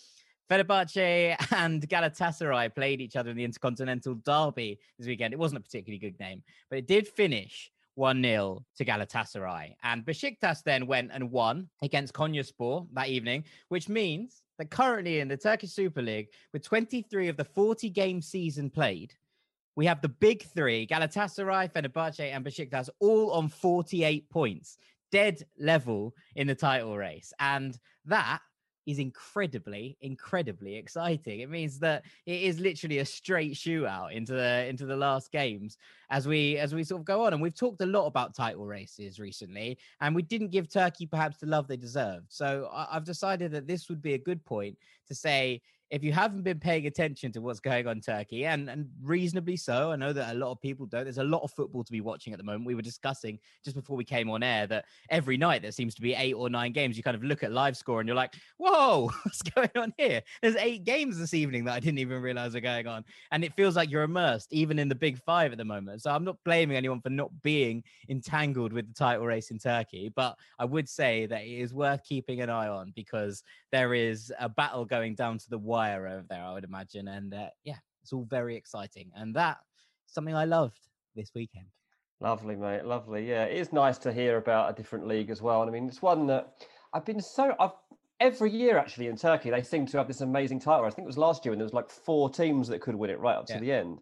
Fenerbahce 0.51 1.37
and 1.53 1.89
Galatasaray 1.89 2.75
played 2.75 3.01
each 3.01 3.17
other 3.17 3.31
in 3.31 3.37
the 3.37 3.45
Intercontinental 3.45 4.15
Derby 4.15 4.79
this 4.99 5.07
weekend. 5.07 5.33
It 5.33 5.39
wasn't 5.39 5.61
a 5.61 5.63
particularly 5.63 5.99
good 5.99 6.19
game, 6.19 6.43
but 6.69 6.79
it 6.79 6.87
did 6.87 7.09
finish 7.09 7.71
1 7.97 8.23
0 8.23 8.65
to 8.77 8.85
Galatasaray. 8.85 9.75
And 9.83 10.05
Besiktas 10.05 10.63
then 10.63 10.87
went 10.87 11.11
and 11.13 11.31
won 11.31 11.69
against 11.83 12.15
Konyaspor 12.15 12.87
that 12.93 13.09
evening, 13.09 13.45
which 13.69 13.89
means 13.89 14.43
that 14.59 14.71
currently 14.71 15.21
in 15.21 15.29
the 15.29 15.37
Turkish 15.37 15.73
Super 15.73 16.03
League, 16.03 16.29
with 16.53 16.63
23 16.63 17.29
of 17.29 17.37
the 17.37 17.45
40 17.45 17.91
game 17.91 18.23
season 18.23 18.71
played, 18.71 19.15
we 19.77 19.87
have 19.87 20.01
the 20.01 20.09
big 20.09 20.45
three 20.55 20.87
Galatasaray, 20.87 21.73
Fenerbahce, 21.73 22.33
and 22.33 22.45
Besiktas 22.45 22.89
all 23.01 23.33
on 23.33 23.49
48 23.49 24.31
points, 24.31 24.79
dead 25.11 25.43
level 25.59 26.15
in 26.35 26.47
the 26.47 26.55
title 26.55 26.97
race. 26.97 27.33
And 27.41 27.79
that 28.07 28.41
is 28.87 28.99
incredibly, 28.99 29.97
incredibly 30.01 30.77
exciting. 30.77 31.41
It 31.41 31.51
means 31.51 31.79
that 31.81 32.05
it 32.25 32.43
is 32.43 32.61
literally 32.61 32.99
a 32.99 33.05
straight 33.05 33.55
shootout 33.55 34.13
into 34.13 34.33
the 34.33 34.67
into 34.67 34.87
the 34.87 34.97
last 34.97 35.33
games 35.33 35.77
as 36.11 36.29
we 36.29 36.57
as 36.57 36.75
we 36.75 36.85
sort 36.85 37.01
of 37.01 37.05
go 37.05 37.27
on. 37.27 37.33
And 37.33 37.43
we've 37.43 37.55
talked 37.55 37.81
a 37.83 37.87
lot 37.87 38.07
about 38.07 38.35
title 38.35 38.67
races 38.67 39.19
recently, 39.19 39.79
and 40.01 40.15
we 40.15 40.23
didn't 40.23 40.53
give 40.53 40.69
Turkey 40.69 41.07
perhaps 41.07 41.39
the 41.39 41.47
love 41.47 41.67
they 41.67 41.77
deserved. 41.77 42.27
So 42.29 42.71
I've 42.73 43.05
decided 43.05 43.51
that 43.53 43.67
this 43.67 43.89
would 43.89 44.01
be 44.01 44.15
a 44.15 44.19
good 44.19 44.45
point 44.45 44.79
to 45.09 45.15
say 45.15 45.61
if 45.91 46.03
you 46.03 46.13
haven't 46.13 46.43
been 46.43 46.59
paying 46.59 46.87
attention 46.87 47.31
to 47.33 47.41
what's 47.41 47.61
going 47.61 47.87
on 47.87 48.01
Turkey, 48.01 48.45
and, 48.45 48.69
and 48.69 48.89
reasonably 49.03 49.57
so, 49.57 49.93
I 49.93 49.97
know 49.97 50.13
that 50.13 50.35
a 50.35 50.39
lot 50.39 50.51
of 50.51 50.61
people 50.61 50.87
don't. 50.87 51.05
There's 51.05 51.19
a 51.19 51.25
lot 51.25 51.43
of 51.43 51.53
football 51.53 51.85
to 51.85 51.93
be 51.93 52.01
watching 52.01 52.33
at 52.33 52.39
the 52.39 52.45
moment. 52.45 52.67
We 52.67 52.75
were 52.75 52.83
discussing 52.83 53.39
just 53.65 53.77
before 53.77 53.97
we 53.97 54.05
came 54.05 54.29
on 54.29 54.43
air 54.43 54.67
that 54.67 54.87
every 55.11 55.37
night 55.37 55.63
there 55.63 55.71
seems 55.71 55.95
to 55.95 56.01
be 56.01 56.15
eight 56.15 56.35
or 56.35 56.51
nine 56.51 56.73
games. 56.73 56.97
You 56.97 57.05
kind 57.05 57.15
of 57.15 57.23
look 57.23 57.45
at 57.45 57.53
live 57.53 57.77
score 57.77 58.01
and 58.01 58.09
you're 58.09 58.17
like, 58.17 58.35
whoa, 58.59 59.11
what's 59.23 59.43
going 59.43 59.71
on 59.77 59.95
here? 59.97 60.23
There's 60.43 60.57
eight 60.57 60.85
games 60.85 61.19
this 61.19 61.35
evening 61.35 61.65
that 61.65 61.75
I 61.75 61.81
didn't 61.81 61.99
even 61.99 62.21
realize 62.21 62.57
are 62.57 62.61
going 62.61 62.89
on. 62.89 63.05
And 63.31 63.45
it 63.45 63.55
feels 63.55 63.77
like 63.77 63.91
you're 63.91 64.03
immersed 64.03 64.53
even 64.53 64.79
in 64.79 64.89
the 64.89 64.95
big 64.95 65.19
five 65.23 65.53
at 65.53 65.59
the 65.59 65.65
moment. 65.65 66.03
So 66.03 66.11
I'm 66.11 66.25
not 66.25 66.37
blaming 66.45 66.77
anyone 66.77 67.01
for 67.01 67.11
not 67.11 67.31
being 67.43 67.85
entangled 68.09 68.73
with 68.73 68.89
the 68.89 68.95
title 68.95 69.27
race 69.27 69.51
in 69.51 69.59
Turkey, 69.59 70.13
but 70.15 70.37
I 70.59 70.65
would 70.65 70.89
say 70.89 71.27
that 71.27 71.43
it 71.43 71.61
is 71.61 71.73
worth 71.73 72.03
keeping 72.03 72.41
an 72.41 72.51
eye 72.51 72.69
on 72.69 72.93
because 72.97 73.45
there 73.71 73.95
is 73.95 74.33
a 74.41 74.49
battle 74.49 74.85
going 74.85 75.15
down 75.15 75.39
to 75.39 75.51
the 75.51 75.59
wire 75.77 76.07
over 76.07 76.27
there, 76.29 76.43
I 76.43 76.53
would 76.55 76.65
imagine. 76.65 77.09
And 77.09 77.35
uh, 77.35 77.49
yeah, 77.65 77.81
it's 78.03 78.13
all 78.13 78.27
very 78.39 78.57
exciting. 78.57 79.11
And 79.15 79.35
that 79.35 79.59
something 80.07 80.35
I 80.35 80.45
loved 80.45 80.81
this 81.15 81.31
weekend. 81.35 81.67
Lovely, 82.21 82.57
mate. 82.57 82.85
Lovely. 82.85 83.29
Yeah, 83.29 83.45
it 83.45 83.57
is 83.61 83.73
nice 83.73 83.99
to 83.99 84.13
hear 84.13 84.39
about 84.39 84.71
a 84.71 84.75
different 84.75 85.07
league 85.07 85.31
as 85.31 85.43
well. 85.43 85.61
And 85.63 85.71
I 85.71 85.73
mean, 85.73 85.87
it's 85.89 86.01
one 86.01 86.27
that 86.29 86.43
I've 86.95 87.05
been 87.05 87.21
so 87.21 87.55
I've 87.61 87.77
every 88.19 88.51
year 88.51 88.79
actually 88.79 89.09
in 89.09 89.17
Turkey 89.17 89.51
they 89.51 89.63
seem 89.63 89.85
to 89.87 89.99
have 89.99 90.09
this 90.09 90.23
amazing 90.23 90.61
title. 90.61 90.87
I 90.87 90.91
think 90.91 91.05
it 91.05 91.13
was 91.15 91.19
last 91.19 91.45
year 91.45 91.53
when 91.53 91.59
there 91.59 91.67
was 91.71 91.75
like 91.81 91.91
four 91.91 92.31
teams 92.31 92.69
that 92.69 92.81
could 92.81 92.95
win 92.95 93.11
it 93.11 93.21
right 93.21 93.37
up 93.37 93.47
Yeah. 93.49 93.57
to 93.57 93.61
the 93.61 93.73
end, 93.73 94.01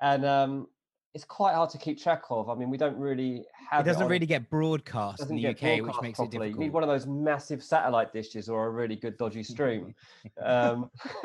and 0.00 0.24
um, 0.24 0.68
it's 1.16 1.24
quite 1.24 1.54
hard 1.54 1.70
to 1.70 1.78
keep 1.78 1.98
track 1.98 2.24
of. 2.28 2.50
I 2.50 2.54
mean, 2.54 2.68
we 2.68 2.76
don't 2.76 2.98
really 2.98 3.46
have. 3.70 3.80
It 3.80 3.88
doesn't 3.88 4.02
on- 4.02 4.10
really 4.10 4.26
get 4.26 4.50
broadcast 4.50 5.22
in 5.22 5.36
the 5.36 5.46
UK, 5.46 5.80
which 5.80 5.94
makes 6.02 6.18
properly. 6.18 6.26
it 6.26 6.30
difficult. 6.30 6.50
You 6.50 6.58
need 6.58 6.72
one 6.74 6.82
of 6.82 6.90
those 6.90 7.06
massive 7.06 7.62
satellite 7.62 8.12
dishes 8.12 8.50
or 8.50 8.66
a 8.66 8.70
really 8.70 8.96
good 8.96 9.16
dodgy 9.16 9.42
stream. 9.42 9.94
um, 10.44 10.90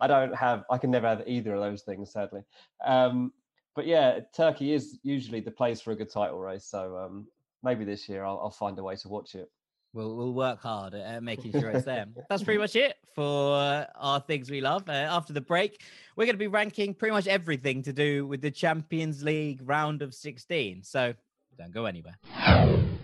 I 0.00 0.06
don't 0.06 0.32
have. 0.32 0.62
I 0.70 0.78
can 0.78 0.92
never 0.92 1.08
have 1.08 1.24
either 1.26 1.56
of 1.56 1.60
those 1.60 1.82
things, 1.82 2.12
sadly. 2.12 2.42
Um, 2.84 3.32
but 3.74 3.84
yeah, 3.84 4.20
Turkey 4.32 4.72
is 4.72 5.00
usually 5.02 5.40
the 5.40 5.50
place 5.50 5.80
for 5.80 5.90
a 5.90 5.96
good 5.96 6.08
title 6.08 6.38
race. 6.38 6.64
So 6.64 6.96
um, 6.96 7.26
maybe 7.64 7.84
this 7.84 8.08
year 8.08 8.24
I'll, 8.24 8.38
I'll 8.38 8.50
find 8.50 8.78
a 8.78 8.84
way 8.84 8.94
to 8.94 9.08
watch 9.08 9.34
it. 9.34 9.50
We'll, 9.96 10.14
we'll 10.14 10.34
work 10.34 10.60
hard 10.60 10.92
at 10.92 11.22
making 11.22 11.52
sure 11.52 11.70
it's 11.70 11.86
there. 11.86 12.04
That's 12.28 12.42
pretty 12.42 12.58
much 12.58 12.76
it 12.76 12.98
for 13.14 13.54
uh, 13.56 13.86
our 13.94 14.20
things 14.20 14.50
we 14.50 14.60
love. 14.60 14.86
Uh, 14.90 14.92
after 14.92 15.32
the 15.32 15.40
break, 15.40 15.82
we're 16.16 16.26
going 16.26 16.34
to 16.34 16.38
be 16.38 16.48
ranking 16.48 16.92
pretty 16.92 17.14
much 17.14 17.26
everything 17.26 17.82
to 17.84 17.94
do 17.94 18.26
with 18.26 18.42
the 18.42 18.50
Champions 18.50 19.24
League 19.24 19.62
round 19.64 20.02
of 20.02 20.12
16. 20.12 20.82
So 20.82 21.14
don't 21.56 21.72
go 21.72 21.86
anywhere. 21.86 22.18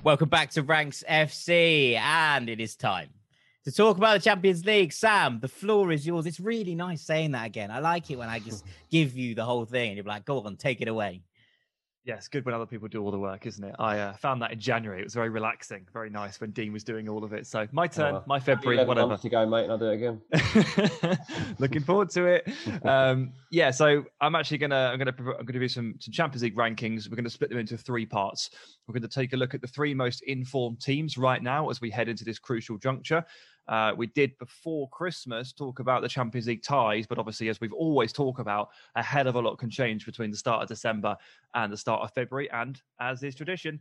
Welcome 0.04 0.28
back 0.28 0.50
to 0.50 0.62
Ranks 0.62 1.02
FC, 1.08 1.96
and 1.96 2.50
it 2.50 2.60
is 2.60 2.76
time 2.76 3.08
to 3.64 3.72
talk 3.72 3.96
about 3.96 4.12
the 4.12 4.20
Champions 4.20 4.66
League. 4.66 4.92
Sam, 4.92 5.40
the 5.40 5.48
floor 5.48 5.92
is 5.92 6.06
yours. 6.06 6.26
It's 6.26 6.40
really 6.40 6.74
nice 6.74 7.00
saying 7.00 7.30
that 7.30 7.46
again. 7.46 7.70
I 7.70 7.78
like 7.78 8.10
it 8.10 8.16
when 8.16 8.28
I 8.28 8.38
just 8.38 8.66
give 8.90 9.16
you 9.16 9.34
the 9.34 9.46
whole 9.46 9.64
thing 9.64 9.88
and 9.88 9.96
you're 9.96 10.04
like, 10.04 10.26
go 10.26 10.42
on, 10.42 10.56
take 10.56 10.82
it 10.82 10.88
away. 10.88 11.22
Yeah, 12.04 12.16
it's 12.16 12.26
good 12.26 12.44
when 12.44 12.52
other 12.52 12.66
people 12.66 12.88
do 12.88 13.00
all 13.00 13.12
the 13.12 13.18
work, 13.18 13.46
isn't 13.46 13.62
it? 13.62 13.76
I 13.78 13.98
uh, 13.98 14.12
found 14.14 14.42
that 14.42 14.50
in 14.50 14.58
January. 14.58 15.00
It 15.00 15.04
was 15.04 15.14
very 15.14 15.28
relaxing, 15.28 15.86
very 15.92 16.10
nice 16.10 16.40
when 16.40 16.50
Dean 16.50 16.72
was 16.72 16.82
doing 16.82 17.08
all 17.08 17.22
of 17.22 17.32
it. 17.32 17.46
So 17.46 17.68
my 17.70 17.86
turn, 17.86 18.14
well, 18.14 18.24
my 18.26 18.40
February, 18.40 18.84
whatever. 18.84 19.06
months 19.06 19.22
to 19.22 19.28
go, 19.28 19.46
mate, 19.46 19.64
and 19.64 19.72
I'll 19.72 19.78
do 19.78 19.86
it 19.86 19.94
again. 19.94 20.20
Looking 21.60 21.82
forward 21.84 22.10
to 22.10 22.24
it. 22.24 22.48
Um, 22.84 23.32
yeah, 23.52 23.70
so 23.70 24.04
I'm 24.20 24.34
actually 24.34 24.58
gonna 24.58 24.90
I'm 24.92 24.98
gonna 24.98 25.14
I'm 25.16 25.46
gonna 25.46 25.60
do 25.60 25.68
some 25.68 25.94
some 26.00 26.12
Champions 26.12 26.42
League 26.42 26.56
rankings. 26.56 27.08
We're 27.08 27.14
gonna 27.14 27.30
split 27.30 27.50
them 27.50 27.60
into 27.60 27.78
three 27.78 28.04
parts. 28.04 28.50
We're 28.88 28.94
gonna 28.94 29.06
take 29.06 29.32
a 29.32 29.36
look 29.36 29.54
at 29.54 29.60
the 29.60 29.68
three 29.68 29.94
most 29.94 30.22
informed 30.22 30.80
teams 30.80 31.16
right 31.16 31.42
now 31.42 31.70
as 31.70 31.80
we 31.80 31.88
head 31.88 32.08
into 32.08 32.24
this 32.24 32.40
crucial 32.40 32.78
juncture. 32.78 33.24
Uh, 33.68 33.92
we 33.96 34.06
did 34.08 34.36
before 34.38 34.88
Christmas 34.88 35.52
talk 35.52 35.78
about 35.78 36.02
the 36.02 36.08
Champions 36.08 36.46
League 36.46 36.62
ties, 36.62 37.06
but 37.06 37.18
obviously, 37.18 37.48
as 37.48 37.60
we've 37.60 37.72
always 37.72 38.12
talked 38.12 38.40
about, 38.40 38.70
a 38.96 39.02
hell 39.02 39.26
of 39.26 39.36
a 39.36 39.40
lot 39.40 39.58
can 39.58 39.70
change 39.70 40.04
between 40.04 40.30
the 40.30 40.36
start 40.36 40.62
of 40.62 40.68
December 40.68 41.16
and 41.54 41.72
the 41.72 41.76
start 41.76 42.02
of 42.02 42.12
February. 42.12 42.50
And 42.50 42.80
as 43.00 43.22
is 43.22 43.34
tradition, 43.34 43.80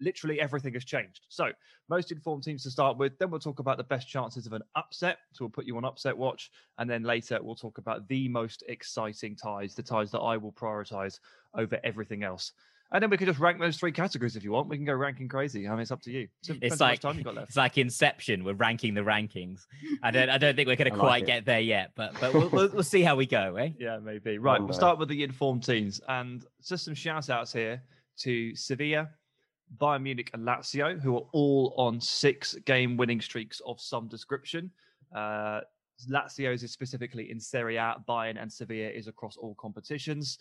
literally 0.00 0.40
everything 0.40 0.74
has 0.74 0.84
changed. 0.84 1.26
So, 1.28 1.52
most 1.88 2.12
informed 2.12 2.42
teams 2.42 2.62
to 2.64 2.70
start 2.70 2.98
with. 2.98 3.18
Then 3.18 3.30
we'll 3.30 3.40
talk 3.40 3.60
about 3.60 3.78
the 3.78 3.84
best 3.84 4.08
chances 4.08 4.46
of 4.46 4.52
an 4.52 4.62
upset. 4.76 5.18
So, 5.32 5.44
we'll 5.44 5.50
put 5.50 5.66
you 5.66 5.76
on 5.76 5.84
upset 5.84 6.16
watch. 6.16 6.50
And 6.78 6.88
then 6.88 7.02
later, 7.02 7.38
we'll 7.42 7.54
talk 7.54 7.78
about 7.78 8.06
the 8.08 8.28
most 8.28 8.62
exciting 8.68 9.36
ties, 9.36 9.74
the 9.74 9.82
ties 9.82 10.10
that 10.10 10.20
I 10.20 10.36
will 10.36 10.52
prioritize 10.52 11.20
over 11.54 11.78
everything 11.82 12.22
else. 12.22 12.52
And 12.94 13.02
then 13.02 13.10
we 13.10 13.16
can 13.16 13.26
just 13.26 13.40
rank 13.40 13.58
those 13.58 13.76
three 13.76 13.90
categories 13.90 14.36
if 14.36 14.44
you 14.44 14.52
want. 14.52 14.68
We 14.68 14.76
can 14.76 14.84
go 14.86 14.94
ranking 14.94 15.26
crazy. 15.26 15.66
I 15.66 15.72
mean, 15.72 15.80
it's 15.80 15.90
up 15.90 16.00
to 16.02 16.12
you. 16.12 16.28
So 16.42 16.54
It's 16.62 16.78
like 16.80 17.00
time 17.00 17.18
you 17.18 17.24
got 17.24 17.34
left. 17.34 17.48
it's 17.48 17.56
like 17.56 17.76
Inception. 17.76 18.44
We're 18.44 18.54
ranking 18.54 18.94
the 18.94 19.00
rankings. 19.00 19.66
I 20.00 20.12
don't 20.12 20.30
I 20.30 20.38
don't 20.38 20.54
think 20.54 20.68
we're 20.68 20.76
going 20.76 20.90
to 20.92 20.96
quite 20.96 21.24
it. 21.24 21.26
get 21.26 21.44
there 21.44 21.58
yet, 21.58 21.90
but 21.96 22.14
but 22.20 22.32
we'll, 22.32 22.48
we'll, 22.50 22.68
we'll 22.68 22.82
see 22.84 23.02
how 23.02 23.16
we 23.16 23.26
go, 23.26 23.56
eh? 23.56 23.70
Yeah, 23.80 23.98
maybe. 23.98 24.38
Right, 24.38 24.60
One 24.60 24.68
we'll 24.68 24.76
start 24.76 25.00
with 25.00 25.08
the 25.08 25.24
informed 25.24 25.64
teams. 25.64 26.00
And 26.08 26.46
just 26.64 26.84
some 26.84 26.94
shout 26.94 27.28
outs 27.30 27.52
here 27.52 27.82
to 28.18 28.54
Sevilla, 28.54 29.10
Bayern 29.76 30.02
Munich, 30.02 30.30
and 30.32 30.46
Lazio, 30.46 31.00
who 31.00 31.16
are 31.16 31.26
all 31.32 31.74
on 31.76 32.00
six 32.00 32.54
game 32.64 32.96
winning 32.96 33.20
streaks 33.20 33.60
of 33.66 33.80
some 33.80 34.06
description. 34.06 34.70
Uh, 35.12 35.62
Lazio's 36.08 36.62
is 36.62 36.70
specifically 36.70 37.28
in 37.30 37.40
Serie 37.40 37.76
A, 37.76 37.96
Bayern 38.08 38.40
and 38.40 38.52
Sevilla 38.52 38.88
is 38.88 39.08
across 39.08 39.36
all 39.36 39.56
competitions. 39.56 40.38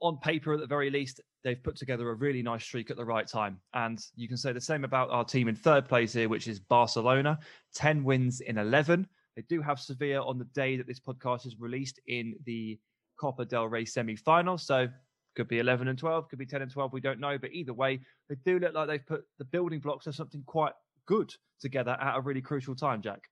On 0.00 0.16
paper, 0.18 0.54
at 0.54 0.60
the 0.60 0.66
very 0.66 0.90
least, 0.90 1.20
they've 1.42 1.62
put 1.62 1.76
together 1.76 2.08
a 2.10 2.14
really 2.14 2.42
nice 2.42 2.62
streak 2.62 2.90
at 2.90 2.96
the 2.96 3.04
right 3.04 3.26
time. 3.26 3.60
And 3.74 3.98
you 4.14 4.28
can 4.28 4.36
say 4.36 4.52
the 4.52 4.60
same 4.60 4.84
about 4.84 5.10
our 5.10 5.24
team 5.24 5.48
in 5.48 5.56
third 5.56 5.88
place 5.88 6.12
here, 6.12 6.28
which 6.28 6.46
is 6.46 6.60
Barcelona 6.60 7.38
10 7.74 8.04
wins 8.04 8.40
in 8.40 8.58
11. 8.58 9.06
They 9.36 9.42
do 9.48 9.60
have 9.62 9.80
Sevilla 9.80 10.24
on 10.24 10.38
the 10.38 10.44
day 10.46 10.76
that 10.76 10.86
this 10.86 11.00
podcast 11.00 11.46
is 11.46 11.56
released 11.58 12.00
in 12.06 12.34
the 12.44 12.78
Copa 13.18 13.44
del 13.44 13.66
Rey 13.66 13.84
semi 13.84 14.16
final. 14.16 14.58
So 14.58 14.88
could 15.36 15.48
be 15.48 15.60
11 15.60 15.88
and 15.88 15.98
12, 15.98 16.28
could 16.28 16.38
be 16.38 16.46
10 16.46 16.62
and 16.62 16.70
12. 16.70 16.92
We 16.92 17.00
don't 17.00 17.20
know. 17.20 17.38
But 17.38 17.52
either 17.52 17.72
way, 17.72 18.00
they 18.28 18.36
do 18.44 18.58
look 18.58 18.74
like 18.74 18.88
they've 18.88 19.06
put 19.06 19.24
the 19.38 19.44
building 19.44 19.80
blocks 19.80 20.06
of 20.06 20.14
something 20.14 20.42
quite 20.46 20.72
good 21.06 21.32
together 21.60 21.96
at 22.00 22.16
a 22.16 22.20
really 22.20 22.42
crucial 22.42 22.74
time, 22.74 23.02
Jack. 23.02 23.22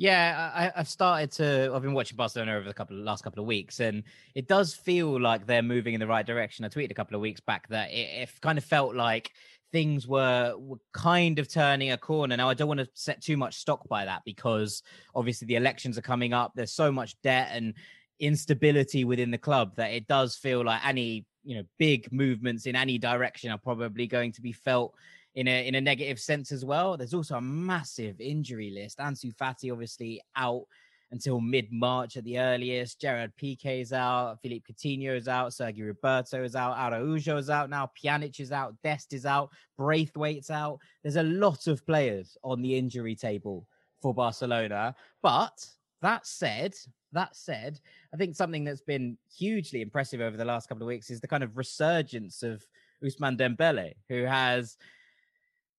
Yeah, 0.00 0.50
I, 0.54 0.80
I've 0.80 0.88
started 0.88 1.30
to. 1.32 1.72
I've 1.74 1.82
been 1.82 1.92
watching 1.92 2.16
Barcelona 2.16 2.54
over 2.54 2.66
the 2.66 2.72
couple 2.72 2.98
of 2.98 3.04
last 3.04 3.22
couple 3.22 3.42
of 3.42 3.46
weeks, 3.46 3.80
and 3.80 4.02
it 4.34 4.48
does 4.48 4.74
feel 4.74 5.20
like 5.20 5.46
they're 5.46 5.60
moving 5.60 5.92
in 5.92 6.00
the 6.00 6.06
right 6.06 6.24
direction. 6.24 6.64
I 6.64 6.68
tweeted 6.68 6.90
a 6.90 6.94
couple 6.94 7.16
of 7.16 7.20
weeks 7.20 7.40
back 7.42 7.68
that 7.68 7.90
it, 7.90 8.22
it 8.22 8.30
kind 8.40 8.56
of 8.56 8.64
felt 8.64 8.96
like 8.96 9.30
things 9.72 10.08
were, 10.08 10.54
were 10.56 10.78
kind 10.94 11.38
of 11.38 11.52
turning 11.52 11.92
a 11.92 11.98
corner. 11.98 12.34
Now, 12.34 12.48
I 12.48 12.54
don't 12.54 12.66
want 12.66 12.80
to 12.80 12.88
set 12.94 13.20
too 13.20 13.36
much 13.36 13.56
stock 13.56 13.86
by 13.90 14.06
that 14.06 14.22
because 14.24 14.82
obviously 15.14 15.44
the 15.44 15.56
elections 15.56 15.98
are 15.98 16.02
coming 16.02 16.32
up. 16.32 16.52
There's 16.54 16.72
so 16.72 16.90
much 16.90 17.20
debt 17.20 17.50
and 17.52 17.74
instability 18.20 19.04
within 19.04 19.30
the 19.30 19.36
club 19.36 19.76
that 19.76 19.90
it 19.90 20.06
does 20.06 20.34
feel 20.34 20.64
like 20.64 20.80
any 20.86 21.26
you 21.44 21.56
know 21.56 21.62
big 21.78 22.10
movements 22.10 22.64
in 22.64 22.74
any 22.74 22.96
direction 22.96 23.50
are 23.50 23.58
probably 23.58 24.06
going 24.06 24.32
to 24.32 24.40
be 24.40 24.52
felt 24.52 24.94
in 25.34 25.48
a 25.48 25.66
in 25.66 25.74
a 25.74 25.80
negative 25.80 26.18
sense 26.18 26.52
as 26.52 26.64
well. 26.64 26.96
There's 26.96 27.14
also 27.14 27.36
a 27.36 27.40
massive 27.40 28.20
injury 28.20 28.70
list. 28.70 28.98
Ansu 28.98 29.34
Fati 29.34 29.72
obviously 29.72 30.20
out 30.36 30.64
until 31.12 31.40
mid 31.40 31.70
March 31.70 32.16
at 32.16 32.24
the 32.24 32.38
earliest. 32.38 33.00
Gerard 33.00 33.32
Piqué 33.40 33.80
is 33.80 33.92
out. 33.92 34.38
Philippe 34.42 34.72
Coutinho 34.72 35.16
is 35.16 35.28
out. 35.28 35.52
Sergi 35.52 35.82
Roberto 35.82 36.42
is 36.44 36.54
out. 36.54 36.76
Araujo 36.76 37.36
is 37.36 37.50
out 37.50 37.70
now. 37.70 37.90
Pjanic 38.00 38.38
is 38.40 38.52
out. 38.52 38.74
Dest 38.82 39.12
is 39.12 39.26
out. 39.26 39.50
Braithwaite's 39.76 40.50
out. 40.50 40.78
There's 41.02 41.16
a 41.16 41.22
lot 41.22 41.66
of 41.66 41.84
players 41.84 42.36
on 42.44 42.62
the 42.62 42.76
injury 42.76 43.16
table 43.16 43.66
for 44.00 44.14
Barcelona. 44.14 44.94
But 45.22 45.66
that 46.00 46.26
said, 46.26 46.74
that 47.12 47.34
said, 47.34 47.80
I 48.14 48.16
think 48.16 48.36
something 48.36 48.64
that's 48.64 48.80
been 48.80 49.18
hugely 49.36 49.82
impressive 49.82 50.20
over 50.20 50.36
the 50.36 50.44
last 50.44 50.68
couple 50.68 50.82
of 50.82 50.88
weeks 50.88 51.10
is 51.10 51.20
the 51.20 51.28
kind 51.28 51.42
of 51.42 51.56
resurgence 51.56 52.42
of 52.42 52.64
Ousmane 53.04 53.38
Dembele, 53.38 53.94
who 54.08 54.24
has 54.24 54.76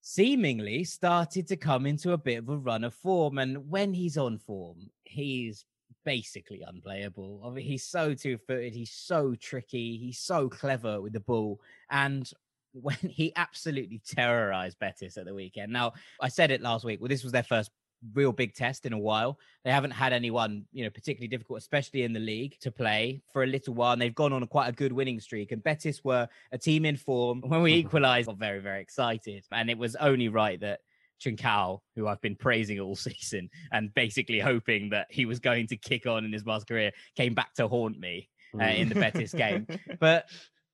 seemingly 0.02 0.84
started 0.84 1.48
to 1.48 1.56
come 1.56 1.86
into 1.86 2.14
a 2.14 2.18
bit 2.18 2.40
of 2.40 2.50
a 2.50 2.58
run 2.58 2.84
of 2.84 2.94
form. 2.94 3.38
And 3.38 3.70
when 3.70 3.94
he's 3.94 4.18
on 4.18 4.38
form, 4.40 4.90
he's 5.04 5.66
basically 6.04 6.64
unplayable. 6.66 7.42
I 7.46 7.52
mean, 7.52 7.66
he's 7.66 7.86
so 7.86 8.14
two 8.14 8.38
footed, 8.38 8.74
he's 8.74 8.92
so 8.92 9.36
tricky, 9.36 9.98
he's 9.98 10.20
so 10.20 10.50
clever 10.50 11.00
with 11.00 11.14
the 11.14 11.20
ball. 11.20 11.60
And 11.90 12.30
when 12.74 12.96
he 12.96 13.34
absolutely 13.36 14.02
terrorized 14.08 14.80
Betis 14.80 15.18
at 15.18 15.26
the 15.26 15.34
weekend. 15.34 15.74
Now, 15.74 15.94
I 16.22 16.30
said 16.30 16.52
it 16.52 16.62
last 16.62 16.86
week. 16.86 17.02
Well, 17.02 17.10
this 17.10 17.24
was 17.24 17.34
their 17.34 17.44
first 17.44 17.70
real 18.14 18.32
big 18.32 18.54
test 18.54 18.86
in 18.86 18.94
a 18.94 19.00
while. 19.00 19.38
They 19.64 19.72
haven't 19.72 19.92
had 19.92 20.14
anyone, 20.14 20.66
you 20.72 20.84
know, 20.84 20.90
particularly 20.90 21.28
difficult, 21.28 21.60
especially 21.60 22.04
in 22.04 22.14
the 22.14 22.20
league, 22.20 22.58
to 22.62 22.72
play 22.72 23.22
for 23.32 23.44
a 23.44 23.48
little 23.48 23.74
while. 23.74 23.94
And 23.94 24.02
they've 24.02 24.14
gone 24.14 24.34
on 24.34 24.44
a 24.44 24.48
quite 24.48 24.70
a 24.70 24.72
good 24.72 24.92
winning 24.92 25.20
streak. 25.20 25.52
And 25.52 25.64
Betis 25.64 26.04
were 26.04 26.28
a 26.52 26.58
team 26.58 26.86
in 26.86 26.98
form. 26.98 27.42
When 27.52 27.62
we 27.62 27.74
equalised, 27.74 28.30
I 28.30 28.32
got 28.32 28.40
very, 28.40 28.60
very 28.60 28.82
excited. 28.82 29.46
And 29.52 29.70
it 29.70 29.78
was 29.78 29.96
only 29.98 30.30
right 30.30 30.60
that 30.62 30.80
Trincão, 31.22 31.80
who 31.96 32.08
I've 32.08 32.22
been 32.22 32.36
praising 32.36 32.80
all 32.80 32.96
season 33.10 33.50
and 33.72 33.94
basically 33.94 34.40
hoping 34.40 34.90
that 34.90 35.08
he 35.10 35.26
was 35.26 35.40
going 35.40 35.68
to 35.68 35.78
kick 35.78 36.06
on 36.06 36.26
in 36.26 36.34
his 36.34 36.44
Barca 36.44 36.66
career, 36.66 36.92
came 37.16 37.34
back 37.34 37.54
to 37.56 37.68
haunt 37.68 38.00
me 38.00 38.30
uh, 38.60 38.66
in 38.66 38.90
the 38.90 38.96
Betis 38.96 39.34
game. 39.34 39.68
But 40.00 40.26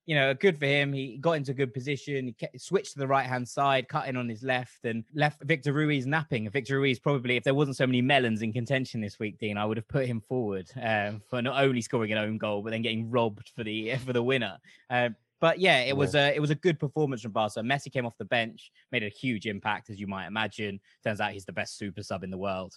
you 0.08 0.14
know, 0.14 0.32
good 0.32 0.58
for 0.58 0.64
him. 0.64 0.90
He 0.90 1.18
got 1.18 1.32
into 1.32 1.50
a 1.50 1.54
good 1.54 1.74
position. 1.74 2.34
He 2.38 2.58
switched 2.58 2.94
to 2.94 2.98
the 2.98 3.06
right 3.06 3.26
hand 3.26 3.46
side, 3.46 3.88
cut 3.88 4.08
in 4.08 4.16
on 4.16 4.26
his 4.26 4.42
left, 4.42 4.86
and 4.86 5.04
left 5.14 5.44
Victor 5.44 5.74
Ruiz 5.74 6.06
napping. 6.06 6.48
Victor 6.48 6.78
Ruiz 6.78 6.98
probably, 6.98 7.36
if 7.36 7.44
there 7.44 7.52
wasn't 7.52 7.76
so 7.76 7.86
many 7.86 8.00
melons 8.00 8.40
in 8.40 8.50
contention 8.50 9.02
this 9.02 9.18
week, 9.18 9.38
Dean, 9.38 9.58
I 9.58 9.66
would 9.66 9.76
have 9.76 9.86
put 9.86 10.06
him 10.06 10.22
forward 10.22 10.70
um, 10.82 11.20
for 11.28 11.42
not 11.42 11.62
only 11.62 11.82
scoring 11.82 12.10
an 12.10 12.16
own 12.16 12.38
goal, 12.38 12.62
but 12.62 12.70
then 12.70 12.80
getting 12.80 13.10
robbed 13.10 13.50
for 13.54 13.64
the 13.64 13.96
for 14.06 14.14
the 14.14 14.22
winner. 14.22 14.56
Um, 14.88 15.14
but 15.40 15.60
yeah, 15.60 15.80
it 15.80 15.96
was 15.96 16.14
a 16.14 16.34
it 16.34 16.40
was 16.40 16.50
a 16.50 16.54
good 16.54 16.78
performance 16.78 17.22
from 17.22 17.32
Barca. 17.32 17.60
Messi 17.60 17.92
came 17.92 18.06
off 18.06 18.18
the 18.18 18.24
bench, 18.24 18.70
made 18.90 19.02
a 19.02 19.08
huge 19.08 19.46
impact, 19.46 19.90
as 19.90 20.00
you 20.00 20.06
might 20.06 20.26
imagine. 20.26 20.80
Turns 21.04 21.20
out 21.20 21.32
he's 21.32 21.44
the 21.44 21.52
best 21.52 21.78
super 21.78 22.02
sub 22.02 22.24
in 22.24 22.30
the 22.30 22.38
world. 22.38 22.74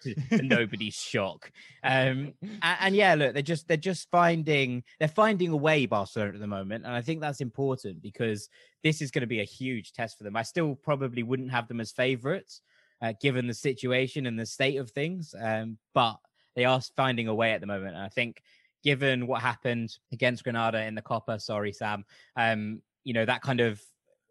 nobody's 0.42 0.94
shock. 0.94 1.50
Um, 1.84 2.34
and, 2.42 2.76
and 2.80 2.96
yeah, 2.96 3.14
look, 3.14 3.34
they're 3.34 3.42
just 3.42 3.68
they're 3.68 3.76
just 3.76 4.10
finding 4.10 4.82
they're 4.98 5.08
finding 5.08 5.50
a 5.50 5.56
way 5.56 5.86
Barcelona 5.86 6.32
at 6.34 6.40
the 6.40 6.46
moment, 6.46 6.84
and 6.84 6.94
I 6.94 7.00
think 7.00 7.20
that's 7.20 7.40
important 7.40 8.02
because 8.02 8.48
this 8.82 9.00
is 9.02 9.10
going 9.10 9.20
to 9.20 9.26
be 9.26 9.40
a 9.40 9.44
huge 9.44 9.92
test 9.92 10.18
for 10.18 10.24
them. 10.24 10.36
I 10.36 10.42
still 10.42 10.74
probably 10.74 11.22
wouldn't 11.22 11.50
have 11.50 11.68
them 11.68 11.80
as 11.80 11.92
favourites, 11.92 12.62
uh, 13.00 13.12
given 13.20 13.46
the 13.46 13.54
situation 13.54 14.26
and 14.26 14.38
the 14.38 14.46
state 14.46 14.76
of 14.76 14.90
things, 14.90 15.34
um, 15.40 15.78
but 15.94 16.16
they 16.54 16.64
are 16.64 16.80
finding 16.96 17.28
a 17.28 17.34
way 17.34 17.52
at 17.52 17.60
the 17.60 17.66
moment, 17.66 17.94
and 17.94 18.04
I 18.04 18.08
think. 18.08 18.42
Given 18.82 19.26
what 19.26 19.40
happened 19.40 19.96
against 20.12 20.44
Granada 20.44 20.84
in 20.84 20.94
the 20.94 21.02
Copa, 21.02 21.38
sorry 21.38 21.72
Sam, 21.72 22.04
um, 22.36 22.82
you 23.04 23.12
know, 23.12 23.24
that 23.24 23.42
kind 23.42 23.60
of 23.60 23.80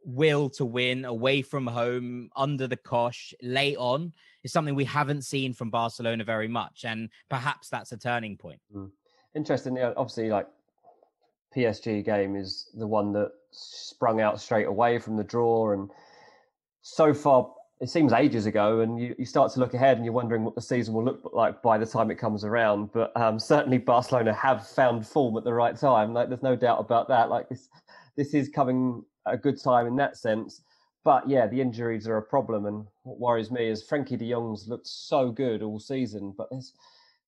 will 0.04 0.50
to 0.50 0.66
win 0.66 1.06
away 1.06 1.42
from 1.42 1.68
home 1.68 2.30
under 2.36 2.68
the 2.68 2.78
cosh 2.78 3.34
late 3.42 3.78
on 3.78 4.12
is 4.44 4.52
something 4.52 4.76
we 4.76 4.86
haven't 4.86 5.24
seen 5.24 5.54
from 5.54 5.70
Barcelona 5.70 6.24
very 6.24 6.48
much. 6.48 6.86
And 6.86 7.10
perhaps 7.30 7.70
that's 7.70 7.92
a 7.92 7.98
turning 7.98 8.38
point. 8.38 8.60
Mm. 8.76 8.90
Interesting. 9.36 9.78
Obviously, 9.80 10.30
like 10.30 10.48
PSG 11.56 12.04
game 12.04 12.36
is 12.36 12.70
the 12.74 12.88
one 12.88 13.14
that 13.14 13.32
sprung 13.52 14.22
out 14.22 14.42
straight 14.42 14.68
away 14.68 15.00
from 15.00 15.16
the 15.16 15.24
draw. 15.24 15.72
And 15.72 15.90
so 16.82 17.14
far, 17.14 17.54
it 17.82 17.90
seems 17.90 18.14
ages 18.14 18.46
ago. 18.46 18.82
And 18.82 19.00
you, 19.02 19.16
you 19.18 19.26
start 19.26 19.52
to 19.54 19.60
look 19.60 19.74
ahead 19.74 19.98
and 19.98 20.06
you're 20.06 20.14
wondering 20.14 20.44
what 20.44 20.56
the 20.56 20.62
season 20.62 20.94
will 20.94 21.04
look 21.04 21.32
like 21.34 21.62
by 21.62 21.78
the 21.78 21.86
time 21.86 22.12
it 22.12 22.16
comes 22.16 22.46
around. 22.46 22.92
But 22.94 23.16
um, 23.20 23.40
certainly, 23.40 23.80
Barcelona 23.80 24.34
have 24.34 24.68
found 24.68 25.06
form 25.06 25.36
at 25.38 25.44
the 25.44 25.54
right 25.54 25.76
time. 25.76 26.14
Like, 26.14 26.30
there's 26.30 26.44
no 26.44 26.56
doubt 26.56 26.80
about 26.80 27.08
that. 27.10 27.30
Like, 27.30 27.50
this, 27.50 27.70
this 28.16 28.34
is 28.34 28.48
coming 28.48 29.04
a 29.26 29.36
good 29.36 29.62
time 29.62 29.88
in 29.88 29.96
that 29.98 30.16
sense. 30.16 30.62
But 31.04 31.28
yeah, 31.28 31.48
the 31.48 31.60
injuries 31.60 32.08
are 32.08 32.18
a 32.18 32.22
problem, 32.22 32.68
and 32.68 32.86
what 33.02 33.20
worries 33.20 33.50
me 33.50 33.68
is 33.68 33.82
Frankie 33.82 34.18
De 34.18 34.30
Jong's 34.30 34.68
looked 34.68 34.86
so 34.86 35.32
good 35.32 35.64
all 35.64 35.80
season, 35.80 36.34
but 36.38 36.48
there's 36.52 36.74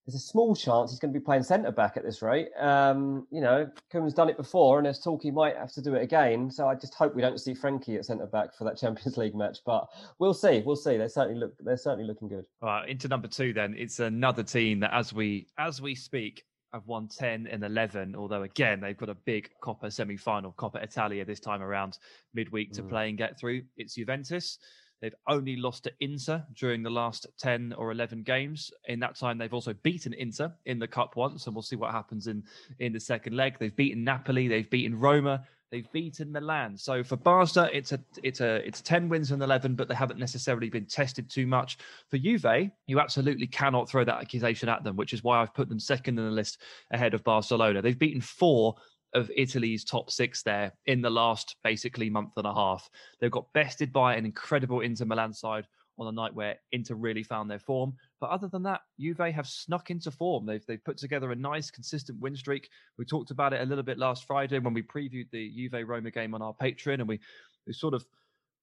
there's 0.06 0.16
a 0.16 0.20
small 0.20 0.56
chance 0.56 0.92
he's 0.92 1.00
going 1.00 1.14
to 1.14 1.20
be 1.20 1.24
playing 1.24 1.44
centre 1.44 1.72
back 1.72 1.96
at 1.96 2.04
this 2.04 2.22
rate. 2.22 2.50
Um, 2.60 3.26
you 3.32 3.40
know, 3.40 3.70
Koeman's 3.92 4.14
done 4.14 4.30
it 4.30 4.36
before, 4.36 4.78
and 4.78 4.86
there's 4.86 5.00
talk 5.00 5.24
he 5.24 5.32
might 5.32 5.56
have 5.56 5.72
to 5.74 5.82
do 5.82 5.96
it 5.96 6.04
again. 6.04 6.52
So 6.52 6.68
I 6.68 6.76
just 6.76 6.94
hope 6.94 7.16
we 7.16 7.22
don't 7.22 7.40
see 7.40 7.54
Frankie 7.54 7.96
at 7.96 8.06
centre 8.06 8.26
back 8.26 8.54
for 8.54 8.66
that 8.66 8.78
Champions 8.80 9.18
League 9.18 9.36
match. 9.36 9.60
But 9.66 9.88
we'll 10.20 10.34
see, 10.34 10.62
we'll 10.66 10.76
see. 10.76 10.98
They 10.98 11.08
certainly 11.08 11.40
look, 11.40 11.54
they're 11.60 11.78
certainly 11.78 12.06
looking 12.06 12.28
good. 12.28 12.46
All 12.62 12.70
right, 12.70 12.90
into 12.90 13.08
number 13.08 13.30
two, 13.30 13.54
then 13.54 13.76
it's 13.78 14.00
another 14.00 14.44
team 14.44 14.82
that, 14.82 14.94
as 14.94 15.14
we 15.14 15.48
as 15.58 15.82
we 15.82 15.96
speak, 15.96 16.44
have 16.74 16.88
won 16.88 17.08
10 17.08 17.48
and 17.48 17.64
11 17.64 18.16
although 18.16 18.42
again 18.42 18.80
they've 18.80 18.98
got 18.98 19.08
a 19.08 19.14
big 19.14 19.48
coppa 19.62 19.94
semi-final 19.94 20.52
coppa 20.54 20.84
italia 20.84 21.24
this 21.24 21.40
time 21.40 21.62
around 21.62 22.00
midweek 22.34 22.74
to 22.74 22.82
mm. 22.82 22.90
play 22.90 23.10
and 23.10 23.18
get 23.20 23.40
through 23.40 23.62
it's 23.78 23.94
juventus 23.94 24.58
they've 25.04 25.14
only 25.28 25.58
lost 25.58 25.84
to 25.84 25.92
inter 26.00 26.42
during 26.56 26.82
the 26.82 26.90
last 26.90 27.28
10 27.38 27.74
or 27.78 27.92
11 27.92 28.24
games 28.24 28.72
in 28.88 29.02
that 29.02 29.16
time 29.16 29.38
they've 29.38 29.54
also 29.54 29.74
beaten 29.84 30.14
inter 30.14 30.52
in 30.66 30.80
the 30.80 30.88
cup 30.88 31.18
once 31.18 31.46
and 31.46 31.54
we'll 31.54 31.62
see 31.62 31.76
what 31.76 31.92
happens 31.92 32.28
in 32.28 32.42
in 32.80 32.94
the 32.94 33.00
second 33.00 33.36
leg 33.36 33.58
they've 33.60 33.76
beaten 33.76 34.04
napoli 34.04 34.48
they've 34.48 34.70
beaten 34.70 34.98
roma 34.98 35.44
They've 35.74 35.92
beaten 35.92 36.32
Milan. 36.32 36.78
So 36.78 37.04
for 37.04 37.16
Barca, 37.16 37.68
it's 37.74 37.94
a 37.94 38.00
it's 38.22 38.42
a 38.42 38.58
it's 38.58 38.80
ten 38.80 39.10
wins 39.10 39.32
and 39.32 39.42
eleven, 39.42 39.74
but 39.74 39.88
they 39.88 39.96
haven't 39.96 40.20
necessarily 40.20 40.70
been 40.70 40.86
tested 40.86 41.32
too 41.32 41.48
much. 41.48 41.80
For 42.12 42.20
Juve, 42.20 42.70
you 42.86 43.00
absolutely 43.00 43.48
cannot 43.48 43.90
throw 43.90 44.04
that 44.04 44.22
accusation 44.22 44.70
at 44.70 44.84
them, 44.84 44.96
which 44.96 45.14
is 45.14 45.24
why 45.24 45.42
I've 45.42 45.56
put 45.56 45.70
them 45.70 45.80
second 45.80 46.20
in 46.20 46.26
the 46.26 46.32
list 46.32 46.62
ahead 46.92 47.16
of 47.16 47.24
Barcelona. 47.24 47.82
They've 47.82 47.98
beaten 47.98 48.22
four 48.22 48.76
of 49.14 49.32
Italy's 49.36 49.84
top 49.84 50.10
six 50.10 50.44
there 50.44 50.74
in 50.86 51.02
the 51.02 51.10
last 51.10 51.56
basically 51.64 52.10
month 52.10 52.34
and 52.38 52.48
a 52.48 52.54
half. 52.54 52.90
They've 53.20 53.32
got 53.32 53.52
bested 53.54 53.94
by 53.94 54.16
an 54.16 54.26
incredible 54.26 54.82
Inter 54.82 55.06
Milan 55.06 55.34
side 55.34 55.68
on 56.00 56.08
a 56.08 56.12
night 56.12 56.34
where 56.34 56.56
Inter 56.72 56.96
really 56.96 57.24
found 57.24 57.50
their 57.50 57.60
form. 57.60 57.94
But 58.20 58.32
other 58.32 58.48
than 58.48 58.64
that, 58.64 58.82
Juve 59.00 59.18
have 59.18 59.48
snuck 59.48 59.92
into 59.92 60.12
form. 60.12 60.46
They've 60.46 60.66
they've 60.66 60.84
put 60.84 60.98
together 60.98 61.32
a 61.32 61.36
nice, 61.36 61.70
consistent 61.70 62.20
win 62.20 62.36
streak. 62.36 62.70
We 62.98 63.06
talked 63.06 63.32
about 63.32 63.54
it 63.54 63.62
a 63.62 63.66
little 63.66 63.84
bit 63.84 64.00
last 64.00 64.26
Friday 64.26 64.60
when 64.60 64.74
we 64.74 64.82
previewed 64.82 65.30
the 65.32 65.52
Juve 65.52 65.88
Roma 65.88 66.12
game 66.12 66.34
on 66.34 66.42
our 66.42 66.54
Patreon, 66.54 66.96
and 66.96 67.08
we 67.08 67.20
we 67.68 67.74
sort 67.74 67.94
of 67.94 68.06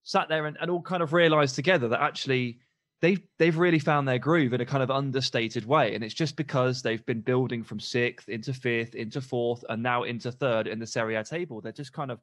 sat 0.02 0.28
there 0.28 0.46
and, 0.46 0.56
and 0.60 0.70
all 0.70 0.82
kind 0.82 1.02
of 1.02 1.12
realised 1.12 1.54
together 1.54 1.88
that 1.88 2.00
actually 2.00 2.58
they've 3.00 3.20
they've 3.38 3.56
really 3.56 3.78
found 3.78 4.06
their 4.06 4.18
groove 4.18 4.52
in 4.52 4.60
a 4.60 4.66
kind 4.66 4.82
of 4.82 4.90
understated 4.90 5.64
way, 5.66 5.94
and 5.94 6.04
it's 6.04 6.14
just 6.14 6.36
because 6.36 6.82
they've 6.82 7.04
been 7.06 7.20
building 7.20 7.62
from 7.62 7.80
sixth 7.80 8.28
into 8.28 8.52
fifth 8.52 8.94
into 8.94 9.20
fourth 9.20 9.64
and 9.68 9.82
now 9.82 10.04
into 10.04 10.30
third 10.30 10.66
in 10.66 10.78
the 10.78 10.86
Serie 10.86 11.16
A 11.16 11.24
table. 11.24 11.60
They're 11.60 11.72
just 11.72 11.92
kind 11.92 12.10
of 12.10 12.20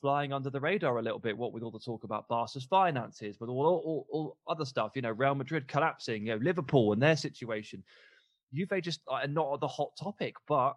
flying 0.00 0.32
under 0.32 0.50
the 0.50 0.60
radar 0.60 0.98
a 0.98 1.02
little 1.02 1.18
bit. 1.18 1.36
What 1.36 1.52
with 1.52 1.62
all 1.62 1.70
the 1.70 1.78
talk 1.78 2.04
about 2.04 2.28
Barca's 2.28 2.64
finances, 2.64 3.36
but 3.36 3.48
all, 3.48 3.66
all, 3.66 4.06
all 4.10 4.36
other 4.46 4.64
stuff, 4.64 4.92
you 4.94 5.02
know, 5.02 5.12
Real 5.12 5.34
Madrid 5.34 5.68
collapsing, 5.68 6.26
you 6.26 6.34
know, 6.34 6.44
Liverpool 6.44 6.92
and 6.92 7.02
their 7.02 7.16
situation. 7.16 7.82
Juve 8.54 8.82
just 8.82 9.00
are 9.08 9.26
not 9.26 9.60
the 9.60 9.68
hot 9.68 9.90
topic, 9.98 10.34
but 10.46 10.76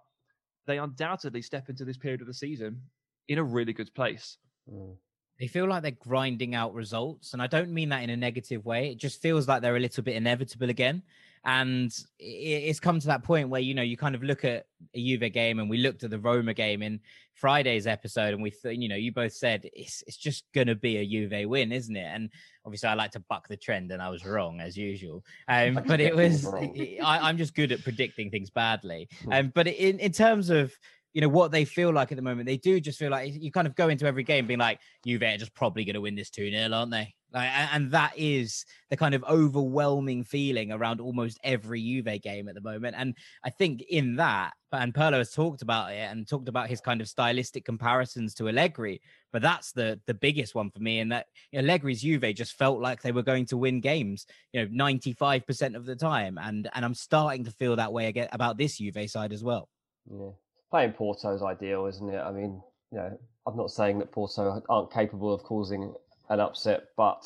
they 0.65 0.79
undoubtedly 0.79 1.41
step 1.41 1.69
into 1.69 1.85
this 1.85 1.97
period 1.97 2.21
of 2.21 2.27
the 2.27 2.33
season 2.33 2.81
in 3.27 3.37
a 3.37 3.43
really 3.43 3.73
good 3.73 3.93
place. 3.93 4.37
Mm. 4.71 4.95
They 5.39 5.47
feel 5.47 5.67
like 5.67 5.81
they're 5.81 5.91
grinding 5.91 6.55
out 6.55 6.73
results, 6.73 7.33
and 7.33 7.41
I 7.41 7.47
don't 7.47 7.71
mean 7.71 7.89
that 7.89 8.03
in 8.03 8.09
a 8.09 8.17
negative 8.17 8.65
way. 8.65 8.91
It 8.91 8.97
just 8.97 9.21
feels 9.21 9.47
like 9.47 9.61
they're 9.61 9.77
a 9.77 9.79
little 9.79 10.03
bit 10.03 10.15
inevitable 10.15 10.69
again 10.69 11.03
and 11.45 11.95
it's 12.19 12.79
come 12.79 12.99
to 12.99 13.07
that 13.07 13.23
point 13.23 13.49
where 13.49 13.61
you 13.61 13.73
know 13.73 13.81
you 13.81 13.95
kind 13.95 14.15
of 14.15 14.23
look 14.23 14.43
at 14.43 14.65
a 14.93 14.99
Juve 14.99 15.31
game 15.31 15.59
and 15.59 15.69
we 15.69 15.77
looked 15.77 16.03
at 16.03 16.09
the 16.09 16.19
Roma 16.19 16.53
game 16.53 16.81
in 16.81 16.99
Friday's 17.33 17.87
episode 17.87 18.33
and 18.33 18.43
we 18.43 18.49
thought 18.49 18.75
you 18.75 18.89
know 18.89 18.95
you 18.95 19.13
both 19.13 19.31
said 19.31 19.69
it's 19.73 20.03
it's 20.05 20.17
just 20.17 20.43
gonna 20.53 20.75
be 20.75 20.97
a 20.97 21.05
Juve 21.05 21.49
win 21.49 21.71
isn't 21.71 21.95
it 21.95 22.05
and 22.13 22.29
obviously 22.65 22.89
I 22.89 22.93
like 22.95 23.11
to 23.11 23.23
buck 23.29 23.47
the 23.47 23.55
trend 23.55 23.91
and 23.91 24.01
I 24.01 24.09
was 24.09 24.25
wrong 24.25 24.59
as 24.59 24.77
usual 24.77 25.23
um, 25.47 25.79
but 25.87 26.01
it 26.01 26.15
was 26.15 26.45
I, 26.45 27.29
am 27.29 27.37
just 27.37 27.55
good 27.55 27.71
at 27.71 27.83
predicting 27.83 28.29
things 28.29 28.49
badly 28.49 29.07
hmm. 29.23 29.31
um, 29.31 29.51
but 29.55 29.67
in 29.67 29.99
in 29.99 30.11
terms 30.11 30.49
of 30.49 30.73
you 31.13 31.21
know 31.21 31.29
what 31.29 31.51
they 31.51 31.65
feel 31.65 31.91
like 31.91 32.11
at 32.11 32.15
the 32.15 32.21
moment. 32.21 32.45
They 32.47 32.57
do 32.57 32.79
just 32.79 32.99
feel 32.99 33.11
like 33.11 33.33
you 33.33 33.51
kind 33.51 33.67
of 33.67 33.75
go 33.75 33.89
into 33.89 34.05
every 34.05 34.23
game 34.23 34.47
being 34.47 34.59
like, 34.59 34.79
Juve 35.05 35.23
are 35.23 35.37
just 35.37 35.53
probably 35.53 35.85
going 35.85 35.95
to 35.95 36.01
win 36.01 36.15
this 36.15 36.29
2 36.29 36.51
0, 36.51 36.71
aren't 36.71 36.91
they? 36.91 37.15
Like, 37.31 37.49
and 37.73 37.91
that 37.91 38.13
is 38.17 38.65
the 38.89 38.97
kind 38.97 39.13
of 39.13 39.23
overwhelming 39.23 40.23
feeling 40.23 40.71
around 40.71 40.99
almost 40.99 41.39
every 41.43 41.81
Juve 41.81 42.21
game 42.21 42.47
at 42.47 42.55
the 42.55 42.61
moment. 42.61 42.95
And 42.97 43.15
I 43.43 43.51
think 43.51 43.83
in 43.83 44.15
that, 44.15 44.53
and 44.71 44.93
Pirlo 44.93 45.17
has 45.17 45.31
talked 45.31 45.61
about 45.61 45.91
it 45.91 46.09
and 46.09 46.27
talked 46.27 46.49
about 46.49 46.69
his 46.69 46.81
kind 46.81 47.01
of 47.01 47.07
stylistic 47.07 47.65
comparisons 47.65 48.33
to 48.35 48.49
Allegri, 48.49 49.01
but 49.31 49.41
that's 49.41 49.71
the 49.71 49.99
the 50.05 50.13
biggest 50.13 50.55
one 50.55 50.71
for 50.71 50.79
me. 50.79 50.99
And 50.99 51.11
that 51.11 51.27
you 51.51 51.61
know, 51.61 51.67
Allegri's 51.67 52.01
Juve 52.01 52.35
just 52.35 52.53
felt 52.53 52.79
like 52.79 53.01
they 53.01 53.11
were 53.11 53.23
going 53.23 53.45
to 53.47 53.57
win 53.57 53.79
games, 53.79 54.25
you 54.53 54.61
know, 54.61 54.67
ninety 54.71 55.13
five 55.13 55.45
percent 55.45 55.75
of 55.75 55.85
the 55.85 55.95
time. 55.95 56.39
And 56.41 56.69
and 56.73 56.85
I'm 56.85 56.95
starting 56.95 57.45
to 57.45 57.51
feel 57.51 57.75
that 57.75 57.93
way 57.93 58.07
again 58.07 58.29
about 58.31 58.57
this 58.57 58.77
Juve 58.77 59.09
side 59.09 59.33
as 59.33 59.43
well. 59.43 59.69
Yeah, 60.09 60.31
playing 60.69 60.93
Porto's 60.93 61.41
ideal, 61.41 61.85
isn't 61.85 62.09
it? 62.09 62.19
I 62.19 62.31
mean, 62.31 62.61
you 62.91 62.97
know, 62.97 63.17
I'm 63.47 63.57
not 63.57 63.71
saying 63.71 63.99
that 63.99 64.11
Porto 64.11 64.61
aren't 64.69 64.91
capable 64.91 65.33
of 65.33 65.43
causing 65.43 65.93
an 66.29 66.39
upset, 66.39 66.89
but 66.95 67.25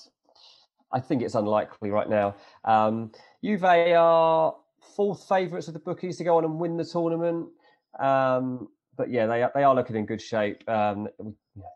I 0.92 1.00
think 1.00 1.22
it's 1.22 1.36
unlikely 1.36 1.90
right 1.90 2.10
now. 2.10 2.36
Um, 2.64 3.12
Juve 3.44 3.64
are 3.64 4.56
fourth 4.96 5.28
favourites 5.28 5.68
of 5.68 5.74
the 5.74 5.80
bookies 5.80 6.18
to 6.18 6.24
go 6.24 6.38
on 6.38 6.46
and 6.46 6.60
win 6.60 6.78
the 6.78 6.86
tournament. 6.86 7.50
Um, 8.00 8.70
but 8.96 9.10
yeah, 9.10 9.26
they 9.26 9.46
they 9.56 9.64
are 9.64 9.76
looking 9.76 9.96
in 9.96 10.06
good 10.06 10.22
shape. 10.22 10.68
Um, 10.70 11.08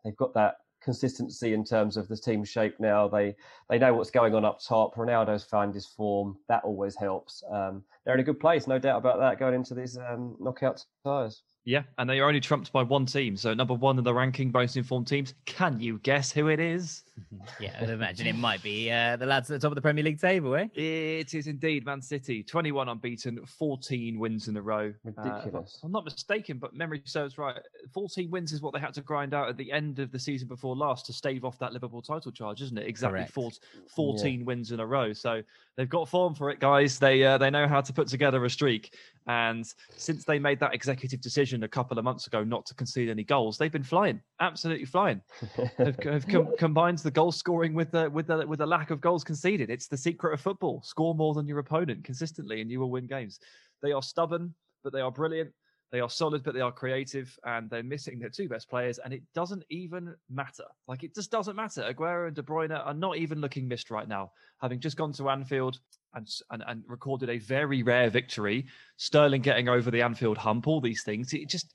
they've 0.04 0.16
got 0.16 0.34
that 0.36 0.58
consistency 0.82 1.54
in 1.54 1.64
terms 1.66 1.98
of 1.98 2.08
the 2.08 2.16
team 2.16 2.44
shape 2.44 2.80
now. 2.80 3.08
They 3.08 3.36
they 3.70 3.80
know 3.80 3.94
what's 3.94 4.12
going 4.12 4.36
on 4.36 4.46
up 4.46 4.60
top. 4.66 4.96
Ronaldo's 4.96 5.44
found 5.44 5.74
his 5.74 5.88
form. 5.88 6.38
That 6.48 6.64
always 6.64 6.96
helps. 6.96 7.44
Um, 7.52 7.84
they're 8.06 8.14
in 8.14 8.20
a 8.20 8.24
good 8.24 8.40
place, 8.40 8.68
no 8.68 8.80
doubt 8.80 9.00
about 9.00 9.20
that, 9.20 9.40
going 9.40 9.56
into 9.56 9.74
these 9.74 9.98
um, 9.98 10.36
knockout 10.40 10.86
ties. 11.04 11.42
Yeah, 11.68 11.84
and 11.98 12.10
they 12.10 12.22
are 12.22 12.28
only 12.30 12.40
trumped 12.40 12.72
by 12.72 12.84
one 12.84 13.06
team. 13.06 13.36
So 13.36 13.54
number 13.54 13.74
one 13.74 13.98
in 13.98 14.06
the 14.06 14.14
ranking, 14.14 14.52
most 14.54 14.78
informed 14.78 15.08
teams. 15.08 15.34
Can 15.44 15.82
you 15.82 16.00
guess 16.00 16.32
who 16.32 16.48
it 16.48 16.62
is? 16.62 17.04
yeah, 17.60 17.78
I'd 17.82 17.90
imagine 17.90 18.28
it 18.28 18.36
might 18.36 18.62
be 18.62 18.92
uh, 18.92 19.16
the 19.16 19.26
lads 19.26 19.50
at 19.50 19.60
the 19.60 19.66
top 19.66 19.72
of 19.72 19.76
the 19.76 19.82
Premier 19.82 20.04
League 20.04 20.20
table, 20.20 20.56
eh? 20.56 20.68
It 20.74 21.34
is 21.34 21.48
indeed 21.48 21.86
Man 21.86 22.02
City. 22.02 22.44
21 22.44 22.90
unbeaten, 22.90 23.46
14 23.46 24.20
wins 24.20 24.48
in 24.48 24.58
a 24.58 24.62
row. 24.62 24.94
Ridiculous. 25.04 25.80
Uh, 25.82 25.86
I'm 25.86 25.92
not 25.92 26.06
mistaken, 26.06 26.58
but 26.58 26.74
memory 26.74 27.02
serves 27.06 27.38
right. 27.38 27.58
14 27.94 28.30
wins 28.30 28.52
is 28.52 28.62
what 28.62 28.74
they 28.74 28.80
had 28.80 28.94
to 28.96 29.02
grind 29.02 29.34
out 29.34 29.50
at 29.50 29.58
the 29.58 29.72
end 29.72 30.00
of 30.00 30.12
the 30.12 30.20
season 30.20 30.48
before 30.48 30.76
last 30.76 31.06
to 31.08 31.14
stave 31.14 31.46
off 31.46 31.58
that 31.60 31.74
Liverpool 31.74 32.02
title 32.02 32.32
charge, 32.32 32.62
isn't 32.62 32.78
it? 32.78 32.88
Exactly 32.88 33.26
four, 33.26 33.52
14 33.96 34.40
yeah. 34.40 34.46
wins 34.46 34.72
in 34.72 34.80
a 34.80 34.86
row. 34.86 35.14
So 35.14 35.42
they've 35.76 35.90
got 35.90 36.10
form 36.10 36.36
for 36.36 36.50
it, 36.50 36.60
guys. 36.60 37.00
They 37.00 37.24
uh, 37.24 37.38
they 37.38 37.50
know 37.50 37.68
how 37.68 37.82
to 37.82 37.94
put 37.94 38.08
together 38.08 38.44
a 38.46 38.50
streak. 38.50 38.94
And 39.28 39.66
since 39.96 40.24
they 40.24 40.40
made 40.40 40.60
that 40.62 40.74
executive 40.74 41.20
decision 41.20 41.64
a 41.64 41.68
couple 41.68 41.98
of 42.00 42.06
months 42.06 42.28
ago 42.28 42.44
not 42.44 42.66
to 42.68 42.74
concede 42.74 43.10
any 43.10 43.24
goals, 43.24 43.58
they've 43.58 43.72
been 43.72 43.84
flying, 43.84 44.22
absolutely 44.40 44.86
flying. 44.86 45.22
have, 45.78 46.02
have 46.04 46.28
com- 46.28 46.56
combined 46.58 47.00
the 47.08 47.12
goal 47.12 47.32
scoring 47.32 47.74
with 47.74 47.90
the 47.92 48.10
with 48.10 48.28
the 48.28 48.46
with 48.46 48.60
the 48.60 48.66
lack 48.66 48.92
of 48.92 49.00
goals 49.00 49.24
conceded. 49.24 49.70
It's 49.70 49.88
the 49.88 49.96
secret 49.96 50.34
of 50.34 50.42
football: 50.42 50.82
score 50.84 51.16
more 51.16 51.34
than 51.34 51.48
your 51.48 51.60
opponent 51.60 52.04
consistently, 52.04 52.60
and 52.60 52.70
you 52.70 52.82
will 52.82 52.92
win 52.92 53.08
games. 53.08 53.40
They 53.82 53.94
are 53.94 54.02
stubborn, 54.04 54.54
but 54.84 54.92
they 54.92 55.00
are 55.00 55.10
brilliant. 55.10 55.52
They 55.90 56.02
are 56.02 56.10
solid, 56.10 56.44
but 56.44 56.54
they 56.54 56.60
are 56.60 56.72
creative, 56.72 57.34
and 57.46 57.70
they're 57.70 57.82
missing 57.82 58.20
their 58.20 58.30
two 58.30 58.50
best 58.50 58.70
players, 58.70 59.00
and 59.00 59.14
it 59.14 59.24
doesn't 59.34 59.64
even 59.70 60.16
matter. 60.30 60.66
Like 60.90 61.04
it 61.04 61.16
just 61.16 61.32
doesn't 61.32 61.56
matter. 61.56 61.82
Aguero 61.90 62.28
and 62.28 62.36
De 62.36 62.44
Bruyne 62.44 62.78
are 62.78 62.94
not 62.94 63.16
even 63.16 63.40
looking 63.40 63.70
missed 63.70 63.90
right 63.90 64.10
now, 64.10 64.32
having 64.60 64.82
just 64.82 64.98
gone 64.98 65.14
to 65.14 65.30
Anfield 65.30 65.80
and, 66.14 66.28
and, 66.52 66.62
and 66.68 66.84
recorded 66.88 67.30
a 67.30 67.38
very 67.38 67.84
rare 67.84 68.10
victory. 68.10 68.66
Sterling 68.98 69.42
getting 69.42 69.70
over 69.70 69.92
the 69.92 70.02
Anfield 70.02 70.38
hump, 70.38 70.68
all 70.68 70.82
these 70.82 71.04
things. 71.04 71.32
It 71.32 71.48
just 71.48 71.74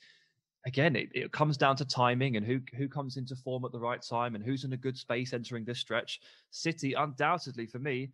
again, 0.66 0.96
it, 0.96 1.08
it 1.12 1.32
comes 1.32 1.56
down 1.56 1.76
to 1.76 1.84
timing 1.84 2.36
and 2.36 2.46
who 2.46 2.60
who 2.76 2.88
comes 2.88 3.16
into 3.16 3.36
form 3.36 3.64
at 3.64 3.72
the 3.72 3.80
right 3.80 4.02
time 4.02 4.34
and 4.34 4.44
who's 4.44 4.64
in 4.64 4.72
a 4.72 4.76
good 4.76 4.96
space 4.96 5.32
entering 5.32 5.64
this 5.64 5.78
stretch. 5.78 6.20
City, 6.50 6.94
undoubtedly 6.94 7.66
for 7.66 7.78
me, 7.78 8.10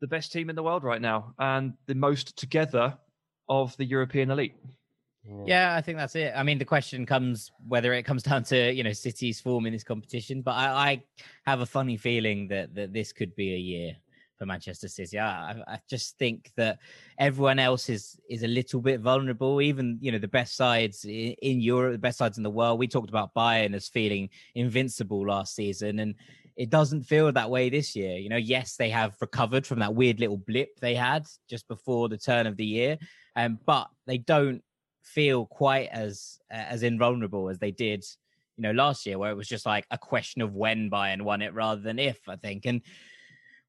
the 0.00 0.06
best 0.06 0.32
team 0.32 0.50
in 0.50 0.56
the 0.56 0.62
world 0.62 0.84
right 0.84 1.02
now 1.02 1.34
and 1.38 1.74
the 1.86 1.94
most 1.94 2.36
together 2.36 2.96
of 3.48 3.76
the 3.76 3.84
European 3.84 4.30
elite. 4.30 4.54
Yeah, 5.44 5.74
I 5.74 5.82
think 5.82 5.98
that's 5.98 6.16
it. 6.16 6.32
I 6.34 6.42
mean, 6.42 6.58
the 6.58 6.64
question 6.64 7.04
comes 7.04 7.50
whether 7.66 7.92
it 7.92 8.04
comes 8.04 8.22
down 8.22 8.44
to 8.44 8.72
you 8.72 8.82
know 8.82 8.92
City's 8.92 9.40
form 9.40 9.66
in 9.66 9.72
this 9.72 9.84
competition, 9.84 10.42
but 10.42 10.52
I, 10.52 10.66
I 10.66 11.02
have 11.44 11.60
a 11.60 11.66
funny 11.66 11.96
feeling 11.96 12.48
that 12.48 12.74
that 12.74 12.92
this 12.92 13.12
could 13.12 13.34
be 13.36 13.54
a 13.54 13.58
year 13.58 13.96
for 14.38 14.46
Manchester 14.46 14.88
City. 14.88 15.18
I, 15.18 15.62
I 15.66 15.80
just 15.88 16.16
think 16.16 16.52
that 16.56 16.78
everyone 17.18 17.58
else 17.58 17.88
is 17.88 18.18
is 18.30 18.42
a 18.42 18.48
little 18.48 18.80
bit 18.80 19.00
vulnerable. 19.00 19.60
Even 19.60 19.98
you 20.00 20.12
know 20.12 20.18
the 20.18 20.28
best 20.28 20.56
sides 20.56 21.04
in, 21.04 21.34
in 21.42 21.60
Europe, 21.60 21.92
the 21.92 21.98
best 21.98 22.18
sides 22.18 22.38
in 22.38 22.44
the 22.44 22.50
world. 22.50 22.78
We 22.78 22.88
talked 22.88 23.10
about 23.10 23.34
Bayern 23.34 23.74
as 23.74 23.88
feeling 23.88 24.30
invincible 24.54 25.26
last 25.26 25.54
season, 25.54 25.98
and 25.98 26.14
it 26.56 26.70
doesn't 26.70 27.02
feel 27.02 27.30
that 27.32 27.50
way 27.50 27.68
this 27.68 27.94
year. 27.96 28.16
You 28.16 28.28
know, 28.28 28.36
yes, 28.36 28.76
they 28.76 28.90
have 28.90 29.16
recovered 29.20 29.66
from 29.66 29.80
that 29.80 29.94
weird 29.94 30.20
little 30.20 30.38
blip 30.38 30.78
they 30.80 30.94
had 30.94 31.26
just 31.48 31.66
before 31.68 32.08
the 32.08 32.18
turn 32.18 32.46
of 32.46 32.56
the 32.56 32.66
year, 32.66 32.98
um, 33.36 33.58
but 33.66 33.88
they 34.06 34.18
don't 34.18 34.62
feel 35.02 35.46
quite 35.46 35.88
as 35.90 36.38
as 36.50 36.82
invulnerable 36.82 37.48
as 37.48 37.58
they 37.58 37.70
did 37.70 38.04
you 38.58 38.62
know 38.62 38.72
last 38.72 39.06
year 39.06 39.18
where 39.18 39.30
it 39.30 39.36
was 39.36 39.48
just 39.48 39.64
like 39.64 39.86
a 39.90 39.96
question 39.96 40.42
of 40.42 40.54
when 40.54 40.90
Bayern 40.90 41.22
won 41.22 41.40
it 41.40 41.54
rather 41.54 41.80
than 41.80 41.98
if 41.98 42.18
I 42.28 42.36
think 42.36 42.66
and 42.66 42.82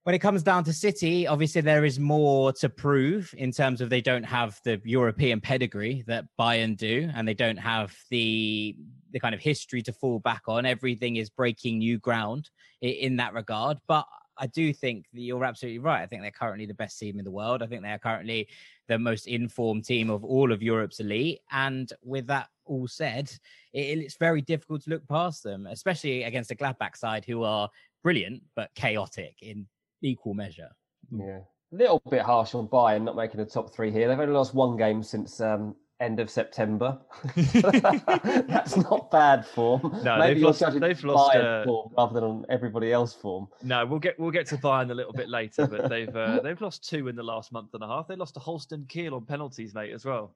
when 0.04 0.16
it 0.16 0.20
comes 0.20 0.44
down 0.44 0.64
to 0.64 0.74
City, 0.74 1.28
obviously 1.28 1.62
there 1.62 1.86
is 1.86 2.00
more 2.00 2.54
to 2.54 2.70
prove 2.70 3.34
in 3.38 3.52
terms 3.52 3.82
of 3.82 3.90
they 3.90 4.02
don't 4.02 4.24
have 4.24 4.60
the 4.64 4.82
European 4.86 5.42
pedigree 5.42 6.04
that 6.08 6.26
Bayern 6.40 6.78
do, 6.78 7.10
and 7.14 7.28
they 7.28 7.34
don't 7.34 7.58
have 7.58 7.96
the 8.10 8.76
the 9.12 9.20
kind 9.20 9.34
of 9.34 9.42
history 9.42 9.82
to 9.82 9.94
fall 9.94 10.20
back 10.20 10.44
on. 10.48 10.66
Everything 10.66 11.16
is 11.16 11.30
breaking 11.30 11.80
new 11.80 11.98
ground 11.98 12.50
in, 12.82 13.16
that 13.18 13.34
regard. 13.34 13.80
But 13.88 14.06
I 14.38 14.46
do 14.48 14.72
think 14.72 15.06
that 15.14 15.22
you're 15.22 15.44
absolutely 15.44 15.80
right. 15.80 16.04
I 16.04 16.06
think 16.06 16.22
they're 16.22 16.32
currently 16.32 16.68
the 16.68 16.76
best 16.76 17.00
team 17.00 17.18
in 17.18 17.26
the 17.26 17.32
world. 17.32 17.64
I 17.64 17.66
think 17.66 17.82
they 17.82 17.92
are 17.92 17.98
currently 17.98 18.48
the 18.88 19.00
most 19.00 19.28
informed 19.28 19.86
team 19.86 20.12
of 20.12 20.24
all 20.24 20.52
of 20.52 20.62
Europe's 20.62 21.00
elite. 21.00 21.40
And 21.52 21.92
with 22.04 22.28
that 22.28 22.50
all 22.66 22.88
said, 22.88 23.32
it, 23.74 23.98
it's 23.98 24.18
very 24.18 24.42
difficult 24.42 24.84
to 24.84 24.92
look 24.92 25.08
past 25.08 25.44
them, 25.44 25.66
especially 25.66 26.24
against 26.24 26.52
a 26.52 26.56
Gladbach 26.56 26.96
side 26.96 27.26
who 27.26 27.44
are 27.44 27.70
brilliant 28.04 28.44
but 28.56 28.70
chaotic 28.76 29.36
in 29.42 29.68
equal 30.02 30.34
measure. 30.34 30.70
Yeah, 31.12 31.40
a 31.72 31.76
little 31.76 32.02
bit 32.10 32.22
harsh 32.22 32.56
on 32.56 32.68
Bayern 32.68 33.04
not 33.04 33.16
making 33.16 33.40
the 33.40 33.46
top 33.46 33.74
three 33.74 33.92
here. 33.92 34.08
They've 34.08 34.20
only 34.20 34.34
lost 34.34 34.54
one 34.54 34.78
game 34.78 35.04
since 35.04 35.40
um, 35.42 35.76
end 36.00 36.20
of 36.20 36.30
September. 36.30 36.98
That's 37.36 38.78
not 38.78 39.12
bad 39.12 39.46
form. 39.46 40.00
No, 40.04 40.18
Maybe 40.18 40.36
they've 40.36 40.44
lost. 40.44 40.80
They've 40.80 41.04
lost 41.04 41.36
uh, 41.36 41.64
form 41.66 41.92
rather 41.98 42.14
than 42.14 42.24
on 42.24 42.46
everybody 42.50 42.94
else 42.94 43.14
form. 43.14 43.48
No, 43.64 43.86
we'll 43.86 44.00
get 44.00 44.20
we'll 44.20 44.32
get 44.32 44.48
to 44.48 44.58
Bayern 44.58 44.92
a 44.92 44.94
little 44.94 45.14
bit 45.14 45.30
later, 45.30 45.68
but 45.68 45.90
they've 45.90 46.16
uh, 46.16 46.40
they've 46.44 46.60
lost 46.62 46.88
two 46.88 47.08
in 47.08 47.16
the 47.16 47.24
last 47.24 47.52
month 47.52 47.74
and 47.74 47.84
a 47.84 47.88
half. 47.88 48.08
They 48.08 48.16
lost 48.16 48.36
to 48.36 48.40
Holstein 48.40 48.86
Kiel 48.88 49.16
on 49.16 49.26
penalties, 49.26 49.74
mate, 49.74 49.92
as 49.92 50.06
well. 50.06 50.36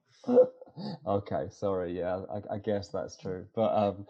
okay, 1.06 1.46
sorry. 1.50 1.96
Yeah, 1.98 2.20
I, 2.32 2.54
I 2.54 2.58
guess 2.58 2.88
that's 2.88 3.16
true, 3.16 3.46
but. 3.54 3.74
Um, 3.74 4.06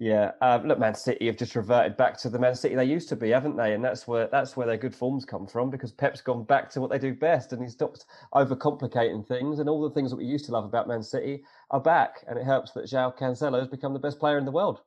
yeah, 0.00 0.30
um, 0.40 0.66
look, 0.66 0.78
Man 0.78 0.94
City 0.94 1.26
have 1.26 1.36
just 1.36 1.54
reverted 1.54 1.94
back 1.98 2.16
to 2.20 2.30
the 2.30 2.38
Man 2.38 2.54
City 2.54 2.74
they 2.74 2.86
used 2.86 3.10
to 3.10 3.16
be, 3.16 3.28
haven't 3.28 3.58
they? 3.58 3.74
And 3.74 3.84
that's 3.84 4.08
where 4.08 4.28
that's 4.28 4.56
where 4.56 4.66
their 4.66 4.78
good 4.78 4.94
forms 4.94 5.26
come 5.26 5.46
from 5.46 5.68
because 5.68 5.92
Pep's 5.92 6.22
gone 6.22 6.42
back 6.44 6.70
to 6.70 6.80
what 6.80 6.88
they 6.88 6.98
do 6.98 7.12
best, 7.12 7.52
and 7.52 7.62
he 7.62 7.68
stopped 7.68 8.06
overcomplicating 8.34 9.28
things, 9.28 9.58
and 9.58 9.68
all 9.68 9.82
the 9.82 9.94
things 9.94 10.10
that 10.10 10.16
we 10.16 10.24
used 10.24 10.46
to 10.46 10.52
love 10.52 10.64
about 10.64 10.88
Man 10.88 11.02
City 11.02 11.42
are 11.70 11.80
back. 11.80 12.24
And 12.26 12.38
it 12.38 12.46
helps 12.46 12.72
that 12.72 12.86
João 12.86 13.14
Cancelo 13.14 13.58
has 13.58 13.68
become 13.68 13.92
the 13.92 13.98
best 13.98 14.18
player 14.18 14.38
in 14.38 14.46
the 14.46 14.50
world. 14.50 14.80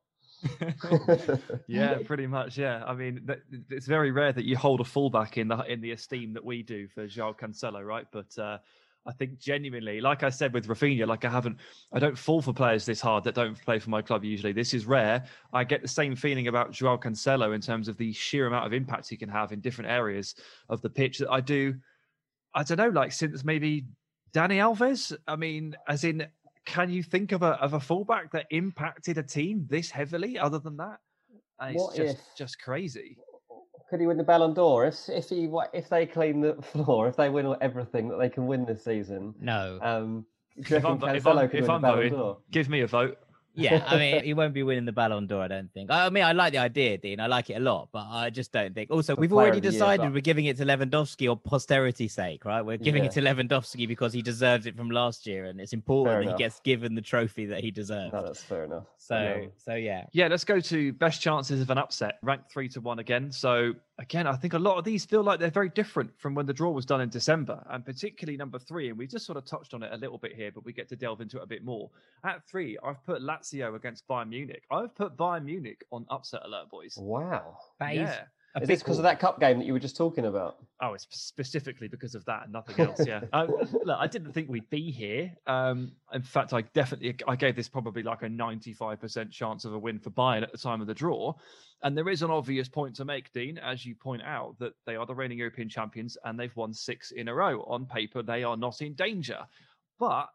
yeah, 1.68 1.98
pretty 2.06 2.26
much. 2.26 2.58
Yeah, 2.58 2.84
I 2.84 2.96
mean, 2.96 3.30
it's 3.70 3.86
very 3.86 4.10
rare 4.10 4.34
that 4.34 4.46
you 4.46 4.58
hold 4.58 4.82
a 4.82 4.84
fullback 4.84 5.38
in 5.38 5.48
the 5.48 5.60
in 5.72 5.80
the 5.80 5.92
esteem 5.92 6.34
that 6.34 6.44
we 6.44 6.64
do 6.64 6.88
for 6.88 7.06
João 7.08 7.38
Cancelo, 7.38 7.86
right? 7.86 8.08
But 8.12 8.36
uh, 8.40 8.58
I 9.06 9.12
think 9.12 9.38
genuinely, 9.38 10.00
like 10.00 10.24
I 10.24 10.30
said 10.30 10.54
with 10.54 10.68
Raphinha, 10.68 11.06
like 11.06 11.26
I 11.26 11.30
haven't, 11.30 11.58
I 11.92 12.00
don't 12.00 12.18
fall 12.18 12.42
for 12.42 12.54
players 12.54 12.86
this 12.86 13.02
hard 13.02 13.24
that 13.26 13.36
don't 13.36 13.60
play 13.62 13.80
for 13.80 13.90
my 13.90 14.02
club 14.02 14.24
usually. 14.24 14.54
This 14.54 14.74
is 14.74 14.86
rare. 14.86 15.26
I 15.52 15.64
get 15.64 15.82
the 15.82 15.88
same 15.88 16.16
feeling 16.16 16.48
about 16.48 16.72
Joao 16.72 16.98
Cancelo 16.98 17.54
in 17.54 17.62
terms 17.62 17.88
of 17.88 17.98
the 17.98 18.14
sheer 18.14 18.48
amount 18.48 18.66
of 18.66 18.74
impact 18.74 19.10
he 19.10 19.18
can 19.18 19.30
have 19.30 19.52
in 19.52 19.60
different 19.60 19.92
areas 19.92 20.36
of 20.70 20.82
the 20.82 20.90
pitch 20.90 21.18
that 21.20 21.30
I 21.30 21.42
do. 21.42 21.76
I 22.56 22.64
don't 22.64 22.78
know, 22.78 22.90
like 22.90 23.12
since 23.12 23.44
maybe 23.44 23.86
Dani 24.34 24.58
Alves. 24.58 25.16
I 25.28 25.36
mean, 25.36 25.76
as 25.88 26.04
in, 26.06 26.26
can 26.66 26.90
you 26.90 27.04
think 27.04 27.34
of 27.34 27.42
a 27.44 27.62
of 27.62 27.74
a 27.74 27.80
fullback 27.80 28.32
that 28.32 28.46
impacted 28.52 29.18
a 29.18 29.24
team 29.24 29.66
this 29.70 29.92
heavily? 29.92 30.40
Other 30.40 30.60
than 30.60 30.78
that, 30.78 31.00
it's 31.62 31.78
what 31.78 31.96
just 31.96 32.16
if, 32.16 32.38
just 32.38 32.62
crazy 32.62 33.18
could 33.90 34.00
he 34.00 34.08
win 34.08 34.18
the 34.18 34.24
Ballon 34.24 34.54
d'Or 34.54 34.86
if 34.86 35.10
if 35.10 35.30
he 35.30 35.50
if 35.74 35.90
they 35.90 36.06
clean 36.06 36.42
the 36.42 36.56
floor 36.62 37.08
if 37.08 37.16
they 37.16 37.30
win 37.30 37.56
everything 37.62 38.10
that 38.10 38.18
they 38.18 38.30
can 38.30 38.48
win 38.48 38.66
this 38.66 38.84
season? 38.84 39.34
No. 39.40 39.80
Um, 39.82 40.26
if 40.56 40.86
I'm, 40.86 41.04
if 41.16 41.26
I'm, 41.26 41.50
if 41.52 41.70
I'm 41.70 41.82
voting, 41.82 42.36
give 42.52 42.70
me 42.70 42.82
a 42.82 42.88
vote. 42.88 43.18
Yeah, 43.56 43.84
I 43.88 43.98
mean, 43.98 44.24
he 44.24 44.34
won't 44.34 44.54
be 44.54 44.64
winning 44.64 44.86
the 44.86 44.92
Ballon 44.92 45.28
d'Or, 45.28 45.42
I 45.42 45.48
don't 45.48 45.72
think. 45.74 45.92
I 45.92 46.10
mean, 46.10 46.24
I 46.24 46.32
like 46.32 46.54
the 46.54 46.60
idea, 46.60 46.98
Dean. 46.98 47.20
I 47.20 47.28
like 47.28 47.50
it 47.50 47.56
a 47.56 47.60
lot, 47.60 47.90
but 47.92 48.06
I 48.10 48.30
just 48.30 48.52
don't 48.52 48.74
think. 48.74 48.90
Also, 48.92 49.16
we've 49.16 49.34
already 49.34 49.60
decided 49.60 50.14
we're 50.14 50.22
giving 50.22 50.46
it 50.46 50.58
to 50.58 50.66
Lewandowski 50.66 51.30
on 51.30 51.38
posterity's 51.38 52.14
sake, 52.14 52.46
right? 52.46 52.62
We're 52.62 52.78
giving 52.78 53.04
yeah. 53.04 53.10
it 53.10 53.14
to 53.14 53.22
Lewandowski 53.22 53.88
because 53.88 54.14
he 54.14 54.22
deserves 54.22 54.66
it 54.66 54.76
from 54.76 54.90
last 54.90 55.28
year, 55.28 55.46
and 55.46 55.60
it's 55.62 55.74
important 55.74 56.14
fair 56.14 56.20
that 56.20 56.28
enough. 56.30 56.38
he 56.38 56.44
gets 56.44 56.60
given 56.62 56.96
the 56.96 57.02
trophy 57.02 57.46
that 57.48 57.62
he 57.62 57.72
deserves. 57.72 58.14
No, 58.14 58.24
that's 58.24 58.44
fair 58.44 58.66
enough. 58.66 58.86
So, 58.98 59.18
yeah. 59.18 59.48
so 59.58 59.76
yeah. 59.76 60.06
Yeah, 60.12 60.28
let's 60.28 60.46
go 60.46 60.60
to 60.60 60.94
best 60.94 61.22
chances 61.22 61.62
of 61.62 61.70
an 61.70 61.78
upset, 61.78 62.20
ranked 62.22 62.52
three 62.52 62.70
to 62.70 62.82
one 62.82 63.00
again. 63.00 63.32
So, 63.32 63.74
again, 64.00 64.28
I 64.28 64.36
think 64.36 64.54
a 64.54 64.60
lot 64.60 64.78
of 64.78 64.84
these 64.84 65.06
feel 65.06 65.24
like 65.24 65.40
they're 65.40 65.52
very 65.52 65.70
different 65.70 66.12
from 66.20 66.34
when 66.36 66.46
the 66.46 66.54
draw 66.54 66.72
was 66.72 66.86
done 66.86 67.02
in 67.02 67.10
December, 67.10 67.64
and 67.70 67.86
particularly 67.86 68.38
number 68.38 68.60
three. 68.60 68.90
And 68.90 68.98
we 68.98 69.08
just 69.08 69.26
sort 69.26 69.38
of 69.38 69.46
touched 69.46 69.74
on 69.74 69.84
it 69.84 69.92
a 69.94 69.98
little 69.98 70.18
bit 70.18 70.36
here, 70.36 70.52
but 70.52 70.66
we 70.66 70.74
get 70.74 70.90
to 70.90 70.96
delve 70.96 71.22
into 71.22 71.38
it 71.38 71.44
a 71.44 71.48
bit 71.48 71.64
more. 71.64 71.90
At 72.24 72.46
three, 72.48 72.78
I've 72.84 73.04
put 73.06 73.22
Lazio 73.22 73.76
against 73.76 74.08
Bayern 74.08 74.30
Munich. 74.30 74.64
I've 74.72 74.96
put 74.96 75.16
Bayern 75.16 75.46
Munich 75.46 75.84
on 75.92 76.06
upset 76.10 76.42
alert, 76.46 76.70
boys. 76.70 76.98
Wow. 76.98 77.58
That 77.80 77.96
yeah. 77.96 78.14
Is 78.14 78.20
this 78.62 78.80
because 78.84 78.98
of 78.98 79.04
that 79.04 79.20
cup 79.20 79.40
game 79.40 79.58
that 79.58 79.66
you 79.66 79.74
were 79.74 79.80
just 79.80 79.98
talking 79.98 80.26
about? 80.26 80.58
Oh, 80.82 80.94
it's 80.94 81.08
specifically 81.10 81.88
because 81.88 82.14
of 82.14 82.24
that 82.26 82.44
and 82.44 82.54
nothing 82.54 82.86
else. 82.86 83.06
Yeah. 83.06 83.22
um, 83.34 83.50
look, 83.84 83.98
I 84.00 84.08
didn't 84.08 84.32
think 84.34 84.50
we'd 84.50 84.70
be 84.70 84.92
here. 84.92 85.32
Um, 85.48 85.94
in 86.14 86.22
fact, 86.22 86.54
I 86.54 86.62
definitely 86.62 87.16
I 87.28 87.36
gave 87.36 87.56
this 87.56 87.68
probably 87.68 88.04
like 88.04 88.22
a 88.22 88.30
ninety-five 88.30 89.00
percent 89.00 89.32
chance 89.32 89.66
of 89.66 89.74
a 89.74 89.80
win 89.80 90.00
for 90.00 90.12
Bayern 90.12 90.44
at 90.44 90.52
the 90.52 90.58
time 90.58 90.82
of 90.82 90.88
the 90.88 90.94
draw. 90.94 91.34
And 91.82 91.98
there 91.98 92.10
is 92.10 92.22
an 92.22 92.32
obvious 92.32 92.70
point 92.70 92.96
to 92.96 93.06
make, 93.06 93.34
Dean, 93.34 93.58
as 93.58 93.86
you 93.86 93.94
point 93.94 94.22
out, 94.24 94.58
that 94.60 94.74
they 94.86 94.96
are 94.96 95.06
the 95.06 95.16
reigning 95.16 95.38
European 95.38 95.68
champions 95.68 96.18
and 96.24 96.40
they've 96.40 96.56
won 96.56 96.74
six 96.74 97.12
in 97.12 97.28
a 97.28 97.34
row. 97.34 97.62
On 97.68 97.86
paper, 97.86 98.24
they 98.24 98.44
are 98.44 98.56
not 98.56 98.82
in 98.82 98.94
danger, 98.94 99.40
but 100.00 100.30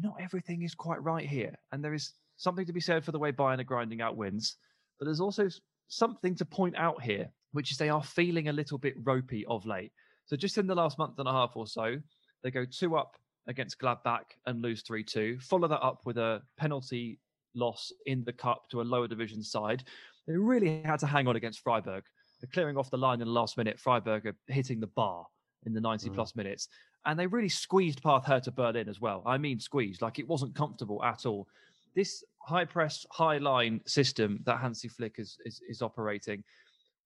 not 0.00 0.14
everything 0.20 0.62
is 0.62 0.76
quite 0.76 1.02
right 1.02 1.26
here. 1.26 1.56
And 1.72 1.82
there 1.82 1.94
is 1.94 2.12
something 2.36 2.66
to 2.66 2.72
be 2.72 2.80
said 2.80 3.04
for 3.04 3.10
the 3.10 3.18
way 3.18 3.32
Bayern 3.32 3.60
are 3.60 3.64
grinding 3.64 4.00
out 4.00 4.16
wins, 4.16 4.56
but 4.98 5.06
there's 5.06 5.20
also 5.20 5.48
something 5.88 6.34
to 6.36 6.44
point 6.44 6.76
out 6.76 7.02
here 7.02 7.30
which 7.56 7.72
is 7.72 7.78
they 7.78 7.88
are 7.88 8.02
feeling 8.02 8.48
a 8.48 8.52
little 8.52 8.76
bit 8.76 8.94
ropey 9.02 9.46
of 9.46 9.64
late. 9.64 9.90
So 10.26 10.36
just 10.36 10.58
in 10.58 10.66
the 10.66 10.74
last 10.74 10.98
month 10.98 11.18
and 11.18 11.26
a 11.26 11.32
half 11.32 11.56
or 11.56 11.66
so, 11.66 11.96
they 12.42 12.50
go 12.50 12.66
two 12.66 12.96
up 12.96 13.16
against 13.46 13.78
Gladbach 13.80 14.24
and 14.44 14.60
lose 14.60 14.82
3 14.82 15.02
2. 15.02 15.38
Follow 15.40 15.66
that 15.66 15.80
up 15.80 16.02
with 16.04 16.18
a 16.18 16.42
penalty 16.58 17.18
loss 17.54 17.92
in 18.04 18.24
the 18.24 18.32
cup 18.32 18.68
to 18.70 18.82
a 18.82 18.82
lower 18.82 19.08
division 19.08 19.42
side. 19.42 19.84
They 20.26 20.36
really 20.36 20.82
had 20.84 20.98
to 20.98 21.06
hang 21.06 21.28
on 21.28 21.36
against 21.36 21.60
Freiburg. 21.60 22.04
They're 22.40 22.50
clearing 22.52 22.76
off 22.76 22.90
the 22.90 22.98
line 22.98 23.22
in 23.22 23.26
the 23.28 23.32
last 23.32 23.56
minute. 23.56 23.80
Freiburg 23.80 24.26
are 24.26 24.36
hitting 24.48 24.78
the 24.78 24.88
bar 24.88 25.24
in 25.64 25.72
the 25.72 25.80
90 25.80 26.10
mm. 26.10 26.14
plus 26.14 26.36
minutes. 26.36 26.68
And 27.06 27.18
they 27.18 27.26
really 27.26 27.48
squeezed 27.48 28.02
past 28.02 28.44
to 28.44 28.50
Berlin 28.50 28.90
as 28.90 29.00
well. 29.00 29.22
I 29.24 29.38
mean, 29.38 29.60
squeezed, 29.60 30.02
like 30.02 30.18
it 30.18 30.28
wasn't 30.28 30.54
comfortable 30.54 31.02
at 31.02 31.24
all. 31.24 31.48
This 31.94 32.22
high 32.42 32.66
press, 32.66 33.06
high 33.10 33.38
line 33.38 33.80
system 33.86 34.40
that 34.44 34.58
Hansi 34.58 34.88
Flick 34.88 35.14
is, 35.18 35.38
is, 35.46 35.62
is 35.66 35.80
operating 35.80 36.44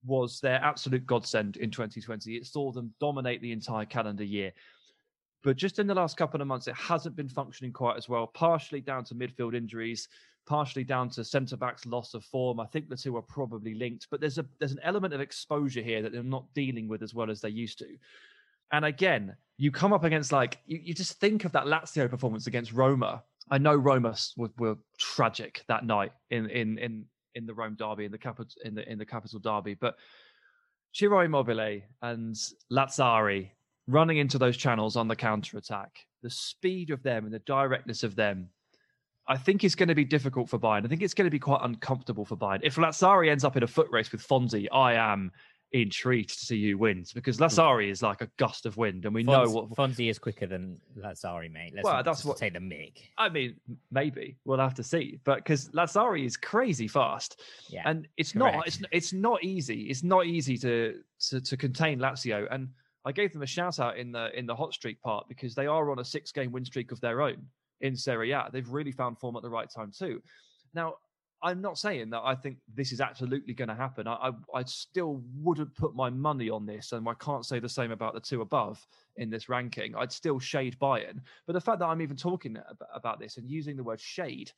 was 0.05 0.41
their 0.41 0.63
absolute 0.63 1.07
godsend 1.07 1.57
in 1.57 1.71
2020. 1.71 2.37
It 2.37 2.47
saw 2.47 2.73
them 2.73 2.93
dominate 3.01 3.43
the 3.43 3.53
entire 3.53 3.85
calendar 3.85 4.25
year. 4.25 4.53
But 5.43 5.57
just 5.57 5.79
in 5.79 5.87
the 5.87 5.95
last 5.95 6.17
couple 6.17 6.41
of 6.41 6.47
months, 6.47 6.69
it 6.69 6.75
hasn't 6.75 7.17
been 7.17 7.29
functioning 7.29 7.73
quite 7.73 7.97
as 7.97 8.09
well, 8.09 8.27
partially 8.27 8.81
down 8.81 9.05
to 9.05 9.15
midfield 9.15 9.55
injuries, 9.55 10.09
partially 10.47 10.85
down 10.85 11.09
to 11.11 11.25
centre 11.25 11.57
backs' 11.57 11.87
loss 11.87 12.15
of 12.15 12.25
form. 12.25 12.61
I 12.61 12.67
think 12.67 12.89
the 12.89 12.97
two 12.97 13.17
are 13.17 13.23
probably 13.23 13.75
linked, 13.75 14.09
but 14.11 14.21
there's 14.21 14.39
a 14.39 14.45
there's 14.59 14.73
an 14.73 14.81
element 14.83 15.15
of 15.15 15.21
exposure 15.21 15.83
here 15.83 16.03
that 16.03 16.13
they're 16.13 16.23
not 16.23 16.53
dealing 16.55 16.89
with 16.89 17.03
as 17.03 17.15
well 17.15 17.31
as 17.31 17.41
they 17.41 17.49
used 17.49 17.79
to. 17.79 17.97
And 18.73 18.85
again, 18.85 19.35
you 19.57 19.71
come 19.71 19.93
up 19.93 20.05
against 20.05 20.33
like 20.33 20.59
you, 20.67 20.81
you 20.83 20.95
just 20.95 21.19
think 21.21 21.45
of 21.45 21.53
that 21.53 21.65
Lazio 21.65 22.09
performance 22.09 22.47
against 22.47 22.73
Roma. 22.73 23.23
I 23.51 23.59
know 23.59 23.75
Roma 23.75 24.15
were, 24.37 24.51
were 24.59 24.77
tragic 24.99 25.65
that 25.69 25.85
night 25.85 26.13
in 26.31 26.51
in 26.51 26.79
in 26.79 27.05
in 27.35 27.47
the 27.47 27.55
Rome 27.55 27.77
derby 27.79 28.05
in 28.05 28.12
the 28.12 28.19
capital 28.19 28.53
in 28.64 28.75
the 28.75 28.90
in 28.90 28.99
the 28.99 29.07
capital 29.07 29.38
derby. 29.38 29.75
But 29.75 29.97
Ciro 30.93 31.21
Immobile 31.21 31.81
and 32.03 32.37
Lazzari 32.73 33.51
running 33.87 34.19
into 34.19 34.38
those 34.38 34.57
channels 34.57 34.97
on 34.97 35.09
the 35.09 35.16
counter 35.16 35.59
attack, 35.59 36.07
the 36.23 36.31
speed 36.31 36.90
of 36.90 37.03
them 37.03 37.25
and 37.25 37.35
the 37.35 37.40
directness 37.40 38.03
of 38.03 38.14
them, 38.14 38.49
I 39.27 39.37
think 39.37 39.64
is 39.64 39.75
going 39.75 39.88
to 39.88 39.95
be 39.95 40.05
difficult 40.05 40.49
for 40.49 40.59
Bayern. 40.59 40.85
I 40.85 40.88
think 40.88 41.03
it's 41.03 41.14
going 41.14 41.27
to 41.27 41.31
be 41.31 41.38
quite 41.38 41.61
uncomfortable 41.62 42.25
for 42.25 42.37
Bayern. 42.37 42.61
If 42.62 42.77
Lazzari 42.77 43.31
ends 43.31 43.45
up 43.45 43.57
in 43.57 43.62
a 43.62 43.69
foot 43.69 43.88
race 43.90 44.11
with 44.12 44.27
Fonzi, 44.27 44.66
I 44.73 44.95
am 44.95 45.33
intrigued 45.72 46.30
to 46.30 46.46
see 46.46 46.70
who 46.70 46.76
wins 46.76 47.12
because 47.12 47.37
hmm. 47.37 47.44
Lazzari 47.44 47.90
is 47.90 48.02
like 48.02 48.20
a 48.20 48.28
gust 48.37 48.66
of 48.66 48.76
wind, 48.76 49.04
and 49.04 49.14
we 49.14 49.24
Fonz, 49.24 49.26
know 49.26 49.50
what 49.50 49.70
Fonzie 49.70 50.11
is 50.11 50.18
quicker 50.18 50.46
than 50.46 50.78
Lazzari, 50.98 51.50
mate. 51.50 51.72
Let's 51.74 51.85
Well, 51.85 51.94
not 51.94 52.04
that's 52.04 52.24
what- 52.24 52.37
take 52.37 52.54
the 52.54 52.61
mic. 52.61 53.11
I 53.18 53.28
mean, 53.28 53.56
maybe 53.90 54.37
we'll 54.44 54.59
have 54.59 54.74
to 54.74 54.83
see, 54.83 55.20
but 55.24 55.37
because 55.37 55.68
Lazzari 55.70 56.24
is 56.24 56.37
crazy 56.37 56.88
fast, 56.88 57.40
Yeah, 57.68 57.83
and 57.85 58.09
it's 58.16 58.35
not 58.35 58.66
it's 58.66 58.83
it's 58.90 59.12
not 59.12 59.44
easy. 59.44 59.83
It's 59.83 60.02
not 60.02 60.26
easy 60.26 60.56
to, 60.59 61.00
to 61.28 61.40
to 61.40 61.56
contain 61.56 61.98
Lazio, 61.98 62.46
and 62.50 62.68
I 63.04 63.12
gave 63.12 63.33
them 63.33 63.42
a 63.42 63.46
shout 63.46 63.78
out 63.78 63.96
in 63.96 64.12
the 64.12 64.37
in 64.38 64.46
the 64.46 64.54
hot 64.54 64.74
streak 64.74 65.00
part 65.00 65.28
because 65.28 65.54
they 65.54 65.66
are 65.66 65.90
on 65.90 66.00
a 66.00 66.04
six 66.04 66.33
game 66.33 66.52
win 66.52 66.64
streak 66.64 66.92
of 66.92 67.00
their 67.00 67.22
own 67.22 67.46
in 67.80 67.96
Serie 67.96 68.33
A. 68.33 68.48
They've 68.52 68.68
really 68.68 68.92
found 68.92 69.18
form 69.18 69.37
at 69.37 69.42
the 69.42 69.50
right 69.50 69.68
time 69.70 69.92
too. 69.96 70.22
Now, 70.74 70.96
I'm 71.42 71.61
not 71.61 71.79
saying 71.79 72.11
that 72.11 72.20
I 72.24 72.35
think 72.35 72.59
this 72.74 72.92
is 72.92 73.00
absolutely 73.00 73.55
going 73.55 73.68
to 73.68 73.74
happen. 73.74 74.07
I, 74.07 74.14
I 74.14 74.59
I 74.59 74.64
still 74.64 75.22
wouldn't 75.37 75.74
put 75.74 75.94
my 75.94 76.11
money 76.11 76.50
on 76.50 76.66
this, 76.66 76.92
and 76.92 77.09
I 77.09 77.14
can't 77.14 77.46
say 77.46 77.59
the 77.59 77.68
same 77.68 77.92
about 77.92 78.14
the 78.14 78.20
two 78.20 78.42
above 78.42 78.87
in 79.16 79.31
this 79.31 79.48
ranking. 79.48 79.94
I'd 79.96 80.12
still 80.12 80.38
shade 80.38 80.76
Bayern, 80.81 81.20
but 81.46 81.55
the 81.55 81.61
fact 81.61 81.79
that 81.79 81.87
I'm 81.87 82.03
even 82.03 82.16
talking 82.16 82.57
ab- 82.57 82.83
about 82.94 83.20
this 83.20 83.38
and 83.38 83.48
using 83.48 83.76
the 83.76 83.83
word 83.83 84.00
shade, 84.00 84.53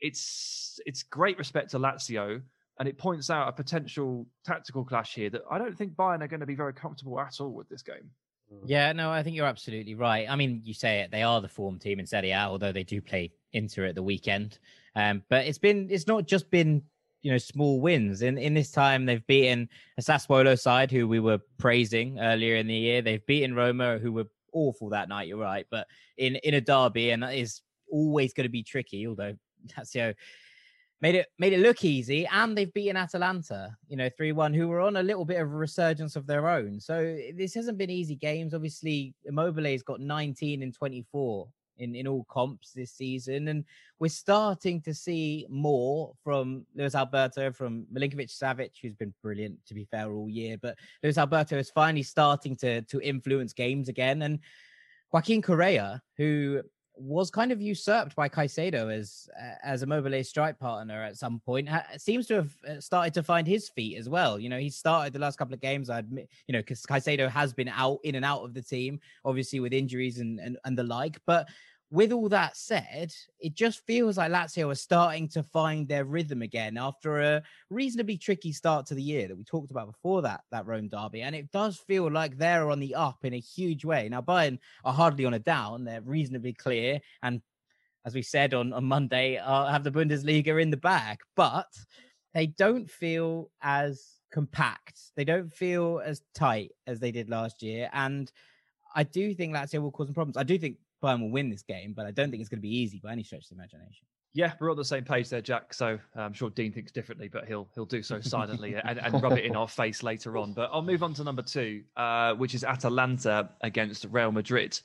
it's 0.00 0.80
it's 0.86 1.02
great 1.02 1.36
respect 1.38 1.70
to 1.70 1.78
Lazio, 1.78 2.40
and 2.78 2.88
it 2.88 2.96
points 2.96 3.28
out 3.28 3.48
a 3.48 3.52
potential 3.52 4.26
tactical 4.44 4.84
clash 4.84 5.14
here 5.14 5.30
that 5.30 5.42
I 5.50 5.58
don't 5.58 5.76
think 5.76 5.94
Bayern 5.94 6.22
are 6.22 6.28
going 6.28 6.40
to 6.40 6.46
be 6.46 6.54
very 6.54 6.72
comfortable 6.72 7.20
at 7.20 7.40
all 7.40 7.52
with 7.52 7.68
this 7.68 7.82
game. 7.82 8.10
Mm. 8.52 8.62
Yeah, 8.64 8.92
no, 8.92 9.10
I 9.10 9.22
think 9.22 9.36
you're 9.36 9.46
absolutely 9.46 9.94
right. 9.94 10.26
I 10.28 10.36
mean, 10.36 10.62
you 10.64 10.72
say 10.72 11.00
it; 11.00 11.10
they 11.10 11.22
are 11.22 11.40
the 11.40 11.48
form 11.48 11.78
team 11.78 12.00
in 12.00 12.06
Serie 12.06 12.30
A, 12.30 12.46
although 12.46 12.72
they 12.72 12.84
do 12.84 13.00
play 13.02 13.32
Inter 13.52 13.86
at 13.86 13.94
the 13.94 14.02
weekend. 14.02 14.58
Um, 14.98 15.22
but 15.30 15.46
it's 15.46 15.58
been 15.58 15.86
it's 15.90 16.08
not 16.08 16.26
just 16.26 16.50
been 16.50 16.82
you 17.22 17.30
know 17.30 17.38
small 17.38 17.80
wins. 17.80 18.22
In 18.22 18.36
in 18.36 18.52
this 18.52 18.72
time, 18.72 19.06
they've 19.06 19.26
beaten 19.28 19.68
a 19.96 20.02
Sassuolo 20.02 20.58
side 20.58 20.90
who 20.90 21.06
we 21.06 21.20
were 21.20 21.38
praising 21.56 22.18
earlier 22.18 22.56
in 22.56 22.66
the 22.66 22.74
year. 22.74 23.00
They've 23.00 23.24
beaten 23.24 23.54
Roma, 23.54 23.98
who 23.98 24.10
were 24.10 24.26
awful 24.52 24.88
that 24.90 25.08
night. 25.08 25.28
You're 25.28 25.38
right, 25.38 25.66
but 25.70 25.86
in 26.16 26.34
in 26.36 26.54
a 26.54 26.60
derby, 26.60 27.10
and 27.10 27.22
that 27.22 27.36
is 27.36 27.62
always 27.92 28.32
going 28.32 28.46
to 28.46 28.50
be 28.50 28.64
tricky. 28.64 29.06
Although 29.06 29.36
Lazio 29.78 30.14
made 31.00 31.14
it 31.14 31.26
made 31.38 31.52
it 31.52 31.60
look 31.60 31.84
easy, 31.84 32.26
and 32.26 32.58
they've 32.58 32.74
beaten 32.74 32.96
Atalanta, 32.96 33.76
you 33.86 33.96
know, 33.96 34.10
three 34.16 34.32
one, 34.32 34.52
who 34.52 34.66
were 34.66 34.80
on 34.80 34.96
a 34.96 35.02
little 35.04 35.24
bit 35.24 35.40
of 35.40 35.46
a 35.46 35.56
resurgence 35.56 36.16
of 36.16 36.26
their 36.26 36.48
own. 36.48 36.80
So 36.80 37.16
this 37.36 37.54
hasn't 37.54 37.78
been 37.78 37.88
easy 37.90 38.16
games. 38.16 38.52
Obviously, 38.52 39.14
Immobile's 39.26 39.84
got 39.84 40.00
19 40.00 40.64
and 40.64 40.74
24 40.74 41.48
in 41.78 41.94
in 41.94 42.06
all 42.06 42.24
comps 42.28 42.72
this 42.72 42.92
season, 42.92 43.48
and 43.48 43.64
we're 43.98 44.08
starting 44.08 44.80
to 44.82 44.94
see 44.94 45.46
more 45.48 46.12
from 46.22 46.66
Luis 46.74 46.94
Alberto, 46.94 47.52
from 47.52 47.86
Milinkovic 47.92 48.30
Savic, 48.30 48.72
who's 48.80 48.94
been 48.94 49.14
brilliant 49.22 49.58
to 49.66 49.74
be 49.74 49.84
fair 49.84 50.12
all 50.12 50.28
year. 50.28 50.56
But 50.60 50.76
Luis 51.02 51.18
Alberto 51.18 51.56
is 51.56 51.70
finally 51.70 52.02
starting 52.02 52.56
to 52.56 52.82
to 52.82 53.00
influence 53.00 53.52
games 53.52 53.88
again, 53.88 54.22
and 54.22 54.38
Joaquin 55.12 55.42
Correa, 55.42 56.02
who 56.16 56.62
was 56.98 57.30
kind 57.30 57.52
of 57.52 57.60
usurped 57.60 58.14
by 58.16 58.28
Caicedo 58.28 58.92
as 58.92 59.28
as 59.62 59.82
Immobile 59.82 60.22
strike 60.24 60.58
partner 60.58 61.02
at 61.02 61.16
some 61.16 61.40
point. 61.40 61.68
Ha- 61.68 61.86
seems 61.96 62.26
to 62.26 62.34
have 62.34 62.56
uh, 62.68 62.80
started 62.80 63.14
to 63.14 63.22
find 63.22 63.46
his 63.46 63.68
feet 63.68 63.96
as 63.96 64.08
well. 64.08 64.38
You 64.38 64.48
know, 64.48 64.58
he 64.58 64.70
started 64.70 65.12
the 65.12 65.18
last 65.18 65.38
couple 65.38 65.54
of 65.54 65.60
games. 65.60 65.90
I 65.90 66.00
admit, 66.00 66.28
you 66.46 66.52
know, 66.52 66.60
because 66.60 66.82
Caicedo 66.82 67.30
has 67.30 67.52
been 67.52 67.68
out 67.68 67.98
in 68.04 68.14
and 68.14 68.24
out 68.24 68.44
of 68.44 68.54
the 68.54 68.62
team, 68.62 69.00
obviously 69.24 69.60
with 69.60 69.72
injuries 69.72 70.18
and, 70.18 70.38
and 70.40 70.58
and 70.64 70.76
the 70.76 70.84
like. 70.84 71.18
But 71.26 71.48
with 71.90 72.12
all 72.12 72.28
that 72.28 72.56
said, 72.56 73.14
it 73.40 73.54
just 73.54 73.84
feels 73.86 74.18
like 74.18 74.30
Lazio 74.30 74.70
are 74.70 74.74
starting 74.74 75.26
to 75.28 75.42
find 75.42 75.88
their 75.88 76.04
rhythm 76.04 76.42
again 76.42 76.76
after 76.76 77.20
a 77.20 77.42
reasonably 77.70 78.18
tricky 78.18 78.52
start 78.52 78.84
to 78.86 78.94
the 78.94 79.02
year 79.02 79.26
that 79.26 79.36
we 79.36 79.44
talked 79.44 79.70
about 79.70 79.86
before 79.86 80.20
that 80.22 80.42
that 80.50 80.66
Rome 80.66 80.88
derby, 80.88 81.22
and 81.22 81.34
it 81.34 81.50
does 81.50 81.78
feel 81.78 82.10
like 82.10 82.36
they're 82.36 82.70
on 82.70 82.80
the 82.80 82.94
up 82.94 83.24
in 83.24 83.32
a 83.32 83.40
huge 83.40 83.84
way. 83.86 84.08
Now 84.08 84.20
Bayern 84.20 84.58
are 84.84 84.92
hardly 84.92 85.24
on 85.24 85.34
a 85.34 85.38
down; 85.38 85.84
they're 85.84 86.02
reasonably 86.02 86.52
clear, 86.52 87.00
and 87.22 87.40
as 88.04 88.14
we 88.14 88.22
said 88.22 88.52
on 88.52 88.72
on 88.74 88.84
Monday, 88.84 89.38
uh, 89.38 89.66
have 89.66 89.84
the 89.84 89.90
Bundesliga 89.90 90.60
in 90.60 90.70
the 90.70 90.76
bag, 90.76 91.18
but 91.36 91.72
they 92.34 92.48
don't 92.48 92.90
feel 92.90 93.50
as 93.62 94.20
compact. 94.30 95.00
They 95.16 95.24
don't 95.24 95.50
feel 95.50 96.02
as 96.04 96.20
tight 96.34 96.72
as 96.86 97.00
they 97.00 97.12
did 97.12 97.30
last 97.30 97.62
year, 97.62 97.88
and 97.94 98.30
I 98.94 99.04
do 99.04 99.32
think 99.32 99.54
Lazio 99.54 99.80
will 99.80 99.90
cause 99.90 100.08
some 100.08 100.14
problems. 100.14 100.36
I 100.36 100.42
do 100.42 100.58
think 100.58 100.76
Bayern 101.02 101.20
will 101.20 101.30
win 101.30 101.50
this 101.50 101.62
game, 101.62 101.92
but 101.96 102.06
I 102.06 102.10
don't 102.10 102.30
think 102.30 102.40
it's 102.40 102.48
going 102.48 102.58
to 102.58 102.68
be 102.68 102.76
easy 102.76 103.00
by 103.02 103.12
any 103.12 103.22
stretch 103.22 103.44
of 103.44 103.48
the 103.50 103.54
imagination. 103.54 104.06
Yeah, 104.34 104.52
we're 104.60 104.70
on 104.70 104.76
the 104.76 104.84
same 104.84 105.04
page 105.04 105.30
there, 105.30 105.40
Jack. 105.40 105.72
So 105.72 105.98
uh, 106.16 106.20
I'm 106.20 106.32
sure 106.32 106.50
Dean 106.50 106.72
thinks 106.72 106.92
differently, 106.92 107.28
but 107.28 107.46
he'll 107.46 107.68
he'll 107.74 107.86
do 107.86 108.02
so 108.02 108.20
silently 108.20 108.74
and, 108.84 108.98
and 108.98 109.22
rub 109.22 109.32
it 109.32 109.44
in 109.44 109.56
our 109.56 109.68
face 109.68 110.02
later 110.02 110.36
on. 110.36 110.52
But 110.52 110.70
I'll 110.72 110.82
move 110.82 111.02
on 111.02 111.14
to 111.14 111.24
number 111.24 111.42
two, 111.42 111.82
uh, 111.96 112.34
which 112.34 112.54
is 112.54 112.62
Atalanta 112.62 113.50
against 113.62 114.06
Real 114.10 114.30
Madrid. 114.30 114.78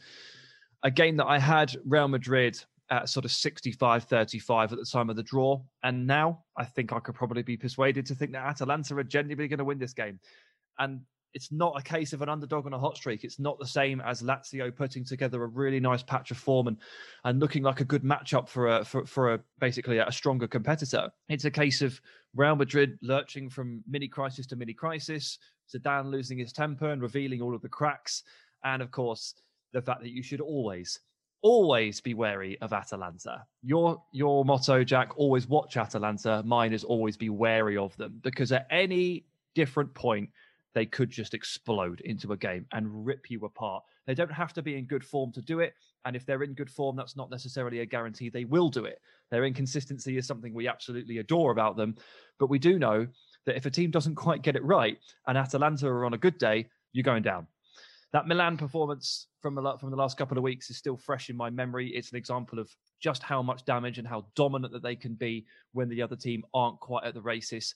A 0.83 0.91
game 0.91 1.17
that 1.17 1.27
I 1.27 1.39
had 1.39 1.75
Real 1.85 2.07
Madrid 2.07 2.57
at 2.89 3.09
sort 3.09 3.25
of 3.25 3.31
65-35 3.31 4.71
at 4.71 4.77
the 4.77 4.85
time 4.85 5.09
of 5.09 5.15
the 5.15 5.23
draw, 5.23 5.61
and 5.83 6.05
now 6.05 6.43
I 6.57 6.65
think 6.65 6.91
I 6.91 6.99
could 6.99 7.15
probably 7.15 7.43
be 7.43 7.57
persuaded 7.57 8.05
to 8.07 8.15
think 8.15 8.33
that 8.33 8.45
Atalanta 8.45 8.95
are 8.95 9.03
genuinely 9.03 9.47
going 9.47 9.59
to 9.59 9.65
win 9.65 9.79
this 9.79 9.93
game. 9.93 10.19
And 10.79 11.01
it's 11.33 11.51
not 11.51 11.77
a 11.77 11.81
case 11.81 12.13
of 12.13 12.21
an 12.21 12.29
underdog 12.29 12.65
on 12.65 12.73
a 12.73 12.79
hot 12.79 12.95
streak. 12.95 13.23
It's 13.23 13.39
not 13.39 13.57
the 13.59 13.65
same 13.65 14.01
as 14.01 14.21
Lazio 14.21 14.75
putting 14.75 15.03
together 15.03 15.43
a 15.43 15.47
really 15.47 15.79
nice 15.79 16.03
patch 16.03 16.31
of 16.31 16.37
form 16.37 16.67
and, 16.67 16.77
and 17.23 17.39
looking 17.39 17.63
like 17.63 17.81
a 17.81 17.85
good 17.85 18.03
matchup 18.03 18.47
for 18.47 18.77
a 18.77 18.85
for, 18.85 19.05
for 19.05 19.33
a 19.33 19.39
basically 19.59 19.97
a 19.97 20.11
stronger 20.11 20.47
competitor. 20.47 21.09
It's 21.29 21.45
a 21.45 21.51
case 21.51 21.81
of 21.81 21.99
Real 22.35 22.55
Madrid 22.55 22.97
lurching 23.01 23.49
from 23.49 23.83
mini 23.87 24.07
crisis 24.07 24.45
to 24.47 24.55
mini 24.55 24.73
crisis, 24.73 25.39
Zidane 25.73 26.11
losing 26.11 26.37
his 26.37 26.53
temper 26.53 26.91
and 26.91 27.01
revealing 27.01 27.41
all 27.41 27.55
of 27.55 27.61
the 27.61 27.69
cracks, 27.69 28.23
and 28.63 28.81
of 28.81 28.91
course 28.91 29.35
the 29.71 29.81
fact 29.81 30.01
that 30.01 30.11
you 30.11 30.23
should 30.23 30.41
always 30.41 30.99
always 31.41 31.99
be 31.99 32.13
wary 32.13 32.57
of 32.61 32.73
Atalanta. 32.73 33.43
Your 33.63 34.01
your 34.11 34.45
motto, 34.45 34.83
Jack, 34.83 35.17
always 35.17 35.47
watch 35.47 35.77
Atalanta. 35.77 36.41
Mine 36.45 36.73
is 36.73 36.83
always 36.83 37.17
be 37.17 37.29
wary 37.29 37.75
of 37.77 37.95
them 37.97 38.19
because 38.23 38.51
at 38.51 38.67
any 38.71 39.25
different 39.55 39.93
point 39.93 40.29
they 40.73 40.85
could 40.85 41.09
just 41.09 41.33
explode 41.33 42.01
into 42.01 42.33
a 42.33 42.37
game 42.37 42.65
and 42.71 43.05
rip 43.05 43.29
you 43.29 43.45
apart. 43.45 43.83
They 44.07 44.15
don't 44.15 44.31
have 44.31 44.53
to 44.53 44.61
be 44.61 44.77
in 44.77 44.85
good 44.85 45.03
form 45.03 45.31
to 45.33 45.41
do 45.41 45.59
it. 45.59 45.73
And 46.05 46.15
if 46.15 46.25
they're 46.25 46.43
in 46.43 46.53
good 46.53 46.69
form, 46.69 46.95
that's 46.95 47.15
not 47.15 47.29
necessarily 47.29 47.79
a 47.79 47.85
guarantee 47.85 48.29
they 48.29 48.45
will 48.45 48.69
do 48.69 48.85
it. 48.85 48.99
Their 49.31 49.45
inconsistency 49.45 50.17
is 50.17 50.27
something 50.27 50.53
we 50.53 50.67
absolutely 50.67 51.19
adore 51.19 51.51
about 51.51 51.77
them. 51.77 51.95
But 52.39 52.49
we 52.49 52.59
do 52.59 52.79
know 52.79 53.07
that 53.45 53.55
if 53.55 53.65
a 53.65 53.71
team 53.71 53.91
doesn't 53.91 54.15
quite 54.15 54.41
get 54.41 54.55
it 54.55 54.63
right 54.63 54.97
and 55.27 55.37
Atalanta 55.37 55.87
are 55.87 56.05
on 56.05 56.13
a 56.13 56.17
good 56.17 56.37
day, 56.37 56.67
you're 56.91 57.03
going 57.03 57.23
down. 57.23 57.47
That 58.11 58.27
Milan 58.27 58.57
performance 58.57 59.27
from 59.41 59.55
the, 59.55 59.77
from 59.79 59.89
the 59.89 59.97
last 59.97 60.17
couple 60.17 60.37
of 60.37 60.43
weeks 60.43 60.69
is 60.69 60.77
still 60.77 60.97
fresh 60.97 61.29
in 61.29 61.35
my 61.35 61.49
memory. 61.49 61.89
It's 61.89 62.11
an 62.11 62.17
example 62.17 62.59
of 62.59 62.69
just 63.01 63.23
how 63.23 63.41
much 63.41 63.65
damage 63.65 63.97
and 63.97 64.07
how 64.07 64.27
dominant 64.35 64.71
that 64.73 64.83
they 64.83 64.95
can 64.95 65.15
be 65.15 65.45
when 65.71 65.89
the 65.89 66.01
other 66.01 66.15
team 66.15 66.43
aren't 66.53 66.79
quite 66.79 67.05
at 67.05 67.15
the 67.15 67.21
races. 67.21 67.73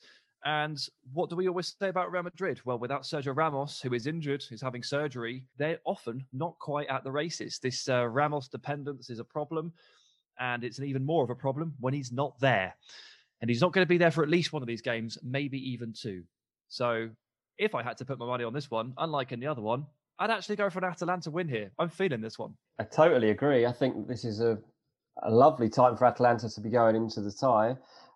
And 0.48 0.82
what 1.12 1.30
do 1.30 1.36
we 1.36 1.50
always 1.50 1.76
say 1.78 1.90
about 1.90 2.10
Real 2.10 2.24
Madrid? 2.24 2.62
Well, 2.64 2.80
without 2.80 3.02
Sergio 3.02 3.36
Ramos, 3.36 3.82
who 3.82 3.94
is 3.94 4.08
injured, 4.08 4.42
who's 4.44 4.62
having 4.62 4.82
surgery, 4.82 5.44
they're 5.58 5.80
often 5.84 6.26
not 6.32 6.58
quite 6.58 6.88
at 6.88 7.04
the 7.04 7.12
races. 7.12 7.60
This 7.60 7.90
uh, 7.90 8.08
Ramos 8.08 8.48
dependence 8.48 9.10
is 9.10 9.20
a 9.20 9.26
problem, 9.26 9.74
and 10.40 10.64
it's 10.64 10.80
an 10.80 10.86
even 10.86 11.04
more 11.04 11.22
of 11.22 11.30
a 11.30 11.36
problem 11.36 11.74
when 11.82 11.94
he's 11.94 12.14
not 12.14 12.40
there. 12.40 12.74
And 13.42 13.50
he's 13.50 13.60
not 13.60 13.74
going 13.74 13.86
to 13.86 13.90
be 13.90 13.98
there 13.98 14.10
for 14.10 14.24
at 14.24 14.30
least 14.30 14.54
one 14.54 14.64
of 14.64 14.70
these 14.70 14.82
games, 14.82 15.18
maybe 15.22 15.60
even 15.72 15.92
two. 15.92 16.24
So 16.70 17.10
if 17.58 17.76
I 17.76 17.84
had 17.84 17.98
to 17.98 18.06
put 18.06 18.18
my 18.18 18.26
money 18.26 18.46
on 18.46 18.54
this 18.54 18.72
one, 18.72 18.94
unlike 18.98 19.34
in 19.34 19.42
the 19.42 19.48
other 19.48 19.62
one, 19.62 19.86
I'd 20.18 20.32
actually 20.32 20.56
go 20.56 20.70
for 20.70 20.80
an 20.80 20.86
Atalanta 20.86 21.30
win 21.30 21.50
here. 21.50 21.72
I'm 21.78 21.90
feeling 21.90 22.22
this 22.22 22.40
one. 22.40 22.54
I 22.80 22.86
totally 22.86 23.32
agree. 23.32 23.66
I 23.66 23.74
think 23.74 24.08
this 24.08 24.24
is 24.24 24.40
a, 24.40 24.58
a 25.24 25.30
lovely 25.30 25.68
time 25.68 25.98
for 25.98 26.06
Atalanta 26.06 26.48
to 26.50 26.62
be 26.62 26.70
going 26.70 26.96
into 26.96 27.20
the 27.20 27.34
tie. 27.34 27.76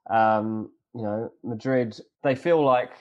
Um, 0.09 0.69
you 0.93 1.03
know, 1.03 1.31
Madrid, 1.43 1.99
they 2.23 2.35
feel 2.35 2.63
like 2.63 2.91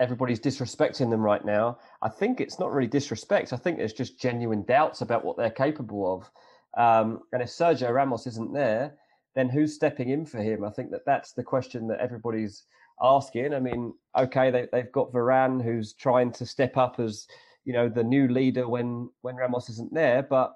everybody's 0.00 0.40
disrespecting 0.40 1.10
them 1.10 1.20
right 1.20 1.44
now. 1.44 1.78
I 2.02 2.08
think 2.08 2.40
it's 2.40 2.58
not 2.58 2.72
really 2.72 2.88
disrespect. 2.88 3.52
I 3.52 3.56
think 3.56 3.78
there's 3.78 3.92
just 3.92 4.18
genuine 4.20 4.64
doubts 4.64 5.00
about 5.00 5.24
what 5.24 5.36
they're 5.36 5.50
capable 5.50 6.14
of. 6.14 6.30
Um, 6.76 7.20
and 7.32 7.42
if 7.42 7.48
Sergio 7.48 7.92
Ramos 7.92 8.26
isn't 8.26 8.52
there, 8.52 8.94
then 9.34 9.48
who's 9.48 9.74
stepping 9.74 10.08
in 10.08 10.26
for 10.26 10.38
him? 10.38 10.64
I 10.64 10.70
think 10.70 10.90
that 10.90 11.06
that's 11.06 11.32
the 11.32 11.42
question 11.42 11.86
that 11.88 12.00
everybody's 12.00 12.64
asking. 13.00 13.54
I 13.54 13.60
mean, 13.60 13.94
okay, 14.16 14.50
they, 14.50 14.66
they've 14.72 14.92
got 14.92 15.12
Varane 15.12 15.62
who's 15.62 15.92
trying 15.92 16.32
to 16.32 16.46
step 16.46 16.76
up 16.76 16.98
as 16.98 17.26
you 17.64 17.72
know 17.72 17.88
the 17.88 18.02
new 18.02 18.28
leader 18.28 18.68
when 18.68 19.08
when 19.22 19.36
Ramos 19.36 19.68
isn't 19.70 19.94
there, 19.94 20.22
but 20.22 20.54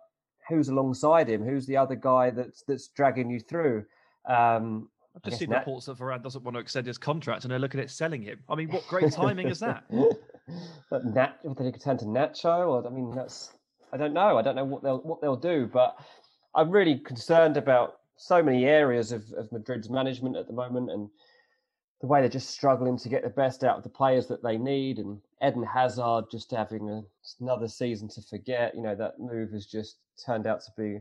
who's 0.48 0.68
alongside 0.68 1.28
him? 1.28 1.44
Who's 1.44 1.66
the 1.66 1.76
other 1.76 1.94
guy 1.94 2.30
that's 2.30 2.62
that's 2.62 2.88
dragging 2.88 3.30
you 3.30 3.40
through? 3.40 3.84
Um, 4.28 4.88
I've 5.16 5.22
just 5.22 5.38
seen 5.38 5.50
Nat- 5.50 5.60
reports 5.60 5.86
that 5.86 5.98
Varane 5.98 6.22
doesn't 6.22 6.44
want 6.44 6.56
to 6.56 6.60
extend 6.60 6.86
his 6.86 6.98
contract, 6.98 7.44
and 7.44 7.50
they're 7.50 7.58
looking 7.58 7.80
at 7.80 7.90
selling 7.90 8.22
him. 8.22 8.40
I 8.48 8.54
mean, 8.54 8.68
what 8.68 8.86
great 8.88 9.12
timing 9.12 9.48
is 9.48 9.60
that? 9.60 9.84
but 10.90 11.04
Nat, 11.06 11.38
did 11.42 11.74
he 11.74 11.80
turn 11.80 11.96
to 11.98 12.04
Nacho? 12.04 12.68
Or 12.68 12.86
I 12.86 12.90
mean, 12.90 13.14
that's 13.14 13.52
I 13.92 13.96
don't 13.96 14.12
know. 14.12 14.36
I 14.36 14.42
don't 14.42 14.56
know 14.56 14.64
what 14.64 14.82
they'll 14.82 14.98
what 14.98 15.20
they'll 15.20 15.36
do, 15.36 15.68
but 15.72 15.96
I'm 16.54 16.70
really 16.70 16.98
concerned 16.98 17.56
about 17.56 18.00
so 18.16 18.42
many 18.42 18.64
areas 18.64 19.12
of, 19.12 19.24
of 19.32 19.50
Madrid's 19.52 19.88
management 19.88 20.36
at 20.36 20.46
the 20.46 20.52
moment, 20.52 20.90
and 20.90 21.08
the 22.02 22.06
way 22.06 22.20
they're 22.20 22.28
just 22.28 22.50
struggling 22.50 22.98
to 22.98 23.08
get 23.08 23.22
the 23.22 23.30
best 23.30 23.64
out 23.64 23.78
of 23.78 23.82
the 23.82 23.88
players 23.88 24.26
that 24.26 24.42
they 24.42 24.58
need, 24.58 24.98
and 24.98 25.18
Eden 25.42 25.62
Hazard 25.64 26.26
just 26.30 26.50
having 26.50 26.90
a, 26.90 27.02
another 27.40 27.68
season 27.68 28.08
to 28.08 28.20
forget. 28.22 28.74
You 28.74 28.82
know 28.82 28.94
that 28.94 29.18
move 29.18 29.52
has 29.52 29.66
just 29.66 29.96
turned 30.24 30.46
out 30.46 30.60
to 30.62 30.72
be. 30.76 31.00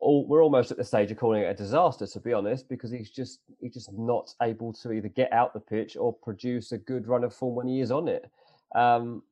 All, 0.00 0.26
we're 0.26 0.42
almost 0.44 0.70
at 0.70 0.76
the 0.76 0.84
stage 0.84 1.10
of 1.10 1.16
calling 1.16 1.42
it 1.42 1.46
a 1.46 1.54
disaster, 1.54 2.06
to 2.06 2.20
be 2.20 2.32
honest, 2.32 2.68
because 2.68 2.90
he's 2.90 3.10
just 3.10 3.40
he's 3.60 3.74
just 3.74 3.92
not 3.92 4.34
able 4.42 4.72
to 4.74 4.92
either 4.92 5.08
get 5.08 5.32
out 5.32 5.54
the 5.54 5.60
pitch 5.60 5.96
or 5.96 6.12
produce 6.12 6.72
a 6.72 6.78
good 6.78 7.06
run 7.06 7.24
of 7.24 7.34
form 7.34 7.54
when 7.54 7.68
he 7.68 7.80
is 7.80 7.90
on 7.90 8.08
it. 8.08 8.30
Um, 8.74 9.22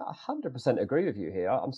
I 0.00 0.12
hundred 0.12 0.52
percent 0.52 0.80
agree 0.80 1.04
with 1.04 1.16
you 1.16 1.30
here. 1.30 1.48
I'm 1.48 1.72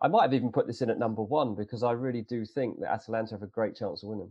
I 0.00 0.08
might 0.08 0.22
have 0.22 0.34
even 0.34 0.52
put 0.52 0.66
this 0.66 0.82
in 0.82 0.90
at 0.90 0.98
number 0.98 1.22
one 1.22 1.54
because 1.54 1.82
I 1.82 1.92
really 1.92 2.22
do 2.22 2.44
think 2.44 2.80
that 2.80 2.92
Atalanta 2.92 3.34
have 3.34 3.42
a 3.42 3.46
great 3.46 3.74
chance 3.76 4.02
of 4.02 4.10
winning. 4.10 4.30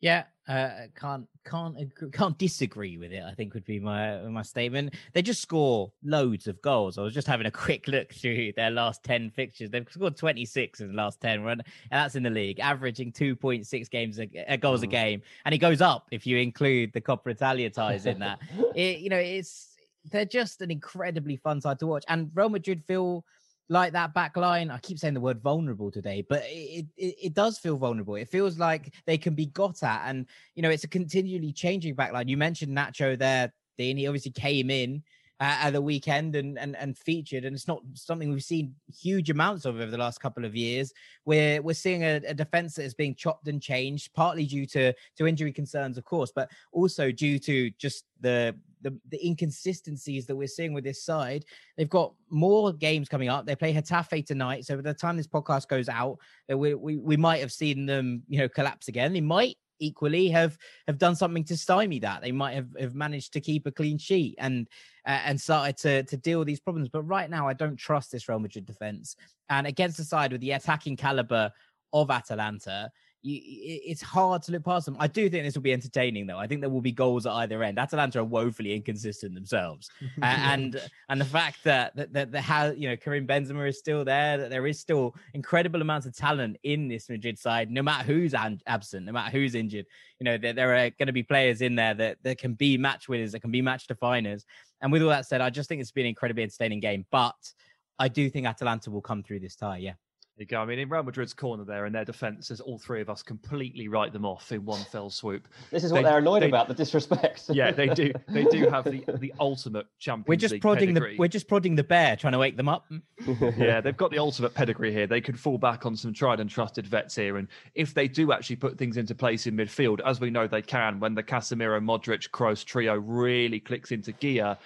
Yeah, 0.00 0.24
uh, 0.48 0.86
can't 0.98 1.26
can't 1.44 1.78
agree, 1.78 2.10
can't 2.12 2.38
disagree 2.38 2.98
with 2.98 3.12
it. 3.12 3.22
I 3.22 3.34
think 3.34 3.54
would 3.54 3.64
be 3.64 3.80
my 3.80 4.18
my 4.22 4.42
statement. 4.42 4.94
They 5.12 5.22
just 5.22 5.42
score 5.42 5.92
loads 6.02 6.46
of 6.46 6.60
goals. 6.62 6.98
I 6.98 7.02
was 7.02 7.14
just 7.14 7.26
having 7.26 7.46
a 7.46 7.50
quick 7.50 7.88
look 7.88 8.12
through 8.12 8.52
their 8.56 8.70
last 8.70 9.02
ten 9.02 9.30
fixtures. 9.30 9.70
They've 9.70 9.86
scored 9.90 10.16
twenty 10.16 10.44
six 10.44 10.80
in 10.80 10.88
the 10.88 10.94
last 10.94 11.20
ten, 11.20 11.42
run, 11.42 11.60
and 11.60 12.00
that's 12.00 12.14
in 12.14 12.22
the 12.22 12.30
league, 12.30 12.60
averaging 12.60 13.12
two 13.12 13.36
point 13.36 13.66
six 13.66 13.88
games 13.88 14.18
a, 14.18 14.28
uh, 14.48 14.56
goals 14.56 14.80
mm. 14.80 14.84
a 14.84 14.86
game, 14.88 15.22
and 15.44 15.54
it 15.54 15.58
goes 15.58 15.80
up 15.80 16.06
if 16.12 16.26
you 16.26 16.38
include 16.38 16.92
the 16.92 17.00
Coppa 17.00 17.28
Italia 17.28 17.68
ties 17.68 18.06
in 18.06 18.18
that. 18.20 18.38
it, 18.74 19.00
you 19.00 19.10
know, 19.10 19.18
it's 19.18 19.76
they're 20.10 20.24
just 20.24 20.62
an 20.62 20.70
incredibly 20.70 21.36
fun 21.36 21.60
side 21.60 21.78
to 21.80 21.86
watch, 21.86 22.04
and 22.08 22.30
Real 22.34 22.48
Madrid 22.48 22.84
feel 22.86 23.24
like 23.68 23.92
that 23.92 24.14
back 24.14 24.36
line. 24.36 24.70
I 24.70 24.78
keep 24.78 24.98
saying 24.98 25.14
the 25.14 25.20
word 25.20 25.40
vulnerable 25.40 25.90
today, 25.90 26.24
but 26.28 26.42
it, 26.46 26.86
it, 26.96 27.14
it 27.22 27.34
does 27.34 27.58
feel 27.58 27.76
vulnerable. 27.76 28.16
It 28.16 28.28
feels 28.28 28.58
like 28.58 28.94
they 29.06 29.18
can 29.18 29.34
be 29.34 29.46
got 29.46 29.82
at. 29.82 30.02
And, 30.06 30.26
you 30.54 30.62
know, 30.62 30.70
it's 30.70 30.84
a 30.84 30.88
continually 30.88 31.52
changing 31.52 31.94
back 31.94 32.12
line. 32.12 32.28
You 32.28 32.36
mentioned 32.36 32.76
Nacho 32.76 33.18
there, 33.18 33.52
Dean. 33.76 33.96
He 33.96 34.06
obviously 34.06 34.32
came 34.32 34.70
in 34.70 35.02
uh, 35.40 35.56
at 35.62 35.70
the 35.70 35.80
weekend 35.80 36.34
and, 36.34 36.58
and 36.58 36.74
and 36.76 36.98
featured, 36.98 37.44
and 37.44 37.54
it's 37.54 37.68
not 37.68 37.80
something 37.94 38.28
we've 38.28 38.42
seen 38.42 38.74
huge 38.92 39.30
amounts 39.30 39.64
of 39.64 39.76
over 39.76 39.90
the 39.90 39.98
last 39.98 40.20
couple 40.20 40.44
of 40.44 40.56
years. 40.56 40.92
We're 41.24 41.62
we're 41.62 41.74
seeing 41.74 42.02
a, 42.02 42.16
a 42.26 42.34
defense 42.34 42.74
that 42.74 42.82
is 42.82 42.94
being 42.94 43.14
chopped 43.14 43.46
and 43.46 43.62
changed, 43.62 44.12
partly 44.14 44.46
due 44.46 44.66
to 44.66 44.92
to 45.16 45.26
injury 45.26 45.52
concerns, 45.52 45.96
of 45.96 46.04
course, 46.04 46.32
but 46.34 46.50
also 46.72 47.12
due 47.12 47.38
to 47.40 47.70
just 47.78 48.04
the 48.20 48.56
the, 48.82 48.98
the 49.10 49.24
inconsistencies 49.26 50.26
that 50.26 50.36
we're 50.36 50.48
seeing 50.48 50.72
with 50.72 50.84
this 50.84 51.02
side. 51.02 51.44
They've 51.76 51.88
got 51.88 52.14
more 52.30 52.72
games 52.72 53.08
coming 53.08 53.28
up. 53.28 53.46
They 53.46 53.56
play 53.56 53.74
Getafe 53.74 54.26
tonight, 54.26 54.64
so 54.64 54.76
by 54.76 54.82
the 54.82 54.94
time 54.94 55.16
this 55.16 55.26
podcast 55.26 55.68
goes 55.68 55.88
out, 55.88 56.18
uh, 56.50 56.56
we 56.56 56.74
we, 56.74 56.96
we 56.96 57.16
might 57.16 57.40
have 57.40 57.52
seen 57.52 57.86
them, 57.86 58.22
you 58.28 58.38
know, 58.38 58.48
collapse 58.48 58.88
again. 58.88 59.12
They 59.12 59.20
might 59.20 59.56
equally 59.80 60.28
have 60.28 60.58
have 60.86 60.98
done 60.98 61.14
something 61.14 61.44
to 61.44 61.56
stymie 61.56 62.00
that. 62.00 62.22
They 62.22 62.32
might 62.32 62.54
have, 62.54 62.68
have 62.78 62.94
managed 62.94 63.32
to 63.34 63.40
keep 63.40 63.66
a 63.66 63.70
clean 63.70 63.98
sheet 63.98 64.34
and 64.38 64.68
uh, 65.06 65.20
and 65.24 65.40
started 65.40 65.76
to 65.78 66.02
to 66.04 66.16
deal 66.16 66.38
with 66.38 66.48
these 66.48 66.60
problems. 66.60 66.88
But 66.88 67.02
right 67.02 67.30
now, 67.30 67.48
I 67.48 67.52
don't 67.52 67.76
trust 67.76 68.12
this 68.12 68.28
Real 68.28 68.38
Madrid 68.38 68.66
defense. 68.66 69.16
And 69.50 69.66
against 69.66 69.96
the 69.96 70.04
side 70.04 70.32
with 70.32 70.40
the 70.40 70.52
attacking 70.52 70.96
caliber 70.96 71.50
of 71.92 72.10
Atalanta, 72.10 72.90
you, 73.28 73.40
it's 73.84 74.00
hard 74.00 74.42
to 74.42 74.52
look 74.52 74.64
past 74.64 74.86
them. 74.86 74.96
I 74.98 75.06
do 75.06 75.28
think 75.28 75.44
this 75.44 75.54
will 75.54 75.62
be 75.62 75.72
entertaining, 75.72 76.26
though. 76.26 76.38
I 76.38 76.46
think 76.46 76.60
there 76.60 76.70
will 76.70 76.80
be 76.80 76.92
goals 76.92 77.26
at 77.26 77.32
either 77.32 77.62
end. 77.62 77.78
Atalanta 77.78 78.20
are 78.20 78.24
woefully 78.24 78.74
inconsistent 78.74 79.34
themselves, 79.34 79.90
uh, 80.22 80.24
and 80.24 80.80
and 81.08 81.20
the 81.20 81.24
fact 81.24 81.62
that 81.64 81.94
that, 81.96 82.12
that 82.12 82.32
that 82.32 82.40
how 82.40 82.70
you 82.70 82.88
know 82.88 82.96
Karim 82.96 83.26
Benzema 83.26 83.68
is 83.68 83.78
still 83.78 84.04
there, 84.04 84.38
that 84.38 84.50
there 84.50 84.66
is 84.66 84.80
still 84.80 85.14
incredible 85.34 85.82
amounts 85.82 86.06
of 86.06 86.16
talent 86.16 86.56
in 86.62 86.88
this 86.88 87.08
Madrid 87.08 87.38
side, 87.38 87.70
no 87.70 87.82
matter 87.82 88.04
who's 88.04 88.34
an- 88.34 88.60
absent, 88.66 89.06
no 89.06 89.12
matter 89.12 89.30
who's 89.30 89.54
injured. 89.54 89.86
You 90.20 90.24
know, 90.24 90.38
there, 90.38 90.52
there 90.52 90.74
are 90.74 90.90
going 90.90 91.06
to 91.06 91.12
be 91.12 91.22
players 91.22 91.60
in 91.60 91.74
there 91.74 91.94
that 91.94 92.18
that 92.22 92.38
can 92.38 92.54
be 92.54 92.78
match 92.78 93.08
winners, 93.08 93.32
that 93.32 93.40
can 93.40 93.50
be 93.50 93.62
match 93.62 93.86
definers. 93.86 94.46
And 94.80 94.92
with 94.92 95.02
all 95.02 95.08
that 95.08 95.26
said, 95.26 95.40
I 95.40 95.50
just 95.50 95.68
think 95.68 95.80
it's 95.80 95.92
been 95.92 96.06
an 96.06 96.10
incredibly 96.10 96.44
entertaining 96.44 96.80
game. 96.80 97.04
But 97.10 97.52
I 97.98 98.08
do 98.08 98.30
think 98.30 98.46
Atalanta 98.46 98.90
will 98.90 99.00
come 99.00 99.22
through 99.22 99.40
this 99.40 99.56
tie. 99.56 99.78
Yeah 99.78 99.94
you 100.38 100.46
go. 100.46 100.60
I 100.60 100.64
mean, 100.64 100.78
in 100.78 100.88
Real 100.88 101.02
Madrid's 101.02 101.34
corner 101.34 101.64
there, 101.64 101.84
and 101.84 101.94
their 101.94 102.04
defence, 102.04 102.50
as 102.50 102.60
all 102.60 102.78
three 102.78 103.00
of 103.00 103.10
us 103.10 103.22
completely 103.22 103.88
write 103.88 104.12
them 104.12 104.24
off 104.24 104.52
in 104.52 104.64
one 104.64 104.80
fell 104.84 105.10
swoop. 105.10 105.48
This 105.70 105.84
is 105.84 105.92
what 105.92 106.04
they, 106.04 106.10
are 106.10 106.18
annoyed 106.18 106.42
they, 106.42 106.48
about 106.48 106.68
the 106.68 106.74
disrespect. 106.74 107.44
yeah, 107.50 107.70
they 107.70 107.88
do. 107.88 108.12
They 108.28 108.44
do 108.44 108.68
have 108.68 108.84
the 108.84 109.04
the 109.18 109.32
ultimate 109.40 109.86
Champions 109.98 110.28
We're 110.28 110.36
just 110.36 110.52
League 110.52 110.62
prodding 110.62 110.88
pedigree. 110.88 111.14
the 111.14 111.18
we're 111.18 111.28
just 111.28 111.48
prodding 111.48 111.74
the 111.74 111.84
bear, 111.84 112.16
trying 112.16 112.32
to 112.32 112.38
wake 112.38 112.56
them 112.56 112.68
up. 112.68 112.90
yeah, 113.56 113.80
they've 113.80 113.96
got 113.96 114.10
the 114.10 114.18
ultimate 114.18 114.54
pedigree 114.54 114.92
here. 114.92 115.06
They 115.06 115.20
could 115.20 115.38
fall 115.38 115.58
back 115.58 115.86
on 115.86 115.96
some 115.96 116.12
tried 116.12 116.40
and 116.40 116.48
trusted 116.48 116.86
vets 116.86 117.14
here, 117.14 117.36
and 117.36 117.48
if 117.74 117.94
they 117.94 118.08
do 118.08 118.32
actually 118.32 118.56
put 118.56 118.78
things 118.78 118.96
into 118.96 119.14
place 119.14 119.46
in 119.46 119.56
midfield, 119.56 120.00
as 120.04 120.20
we 120.20 120.30
know 120.30 120.46
they 120.46 120.62
can, 120.62 121.00
when 121.00 121.14
the 121.14 121.22
Casemiro, 121.22 121.80
Modric, 121.80 122.30
Kroos 122.30 122.64
trio 122.64 122.96
really 122.96 123.60
clicks 123.60 123.92
into 123.92 124.12
gear 124.12 124.56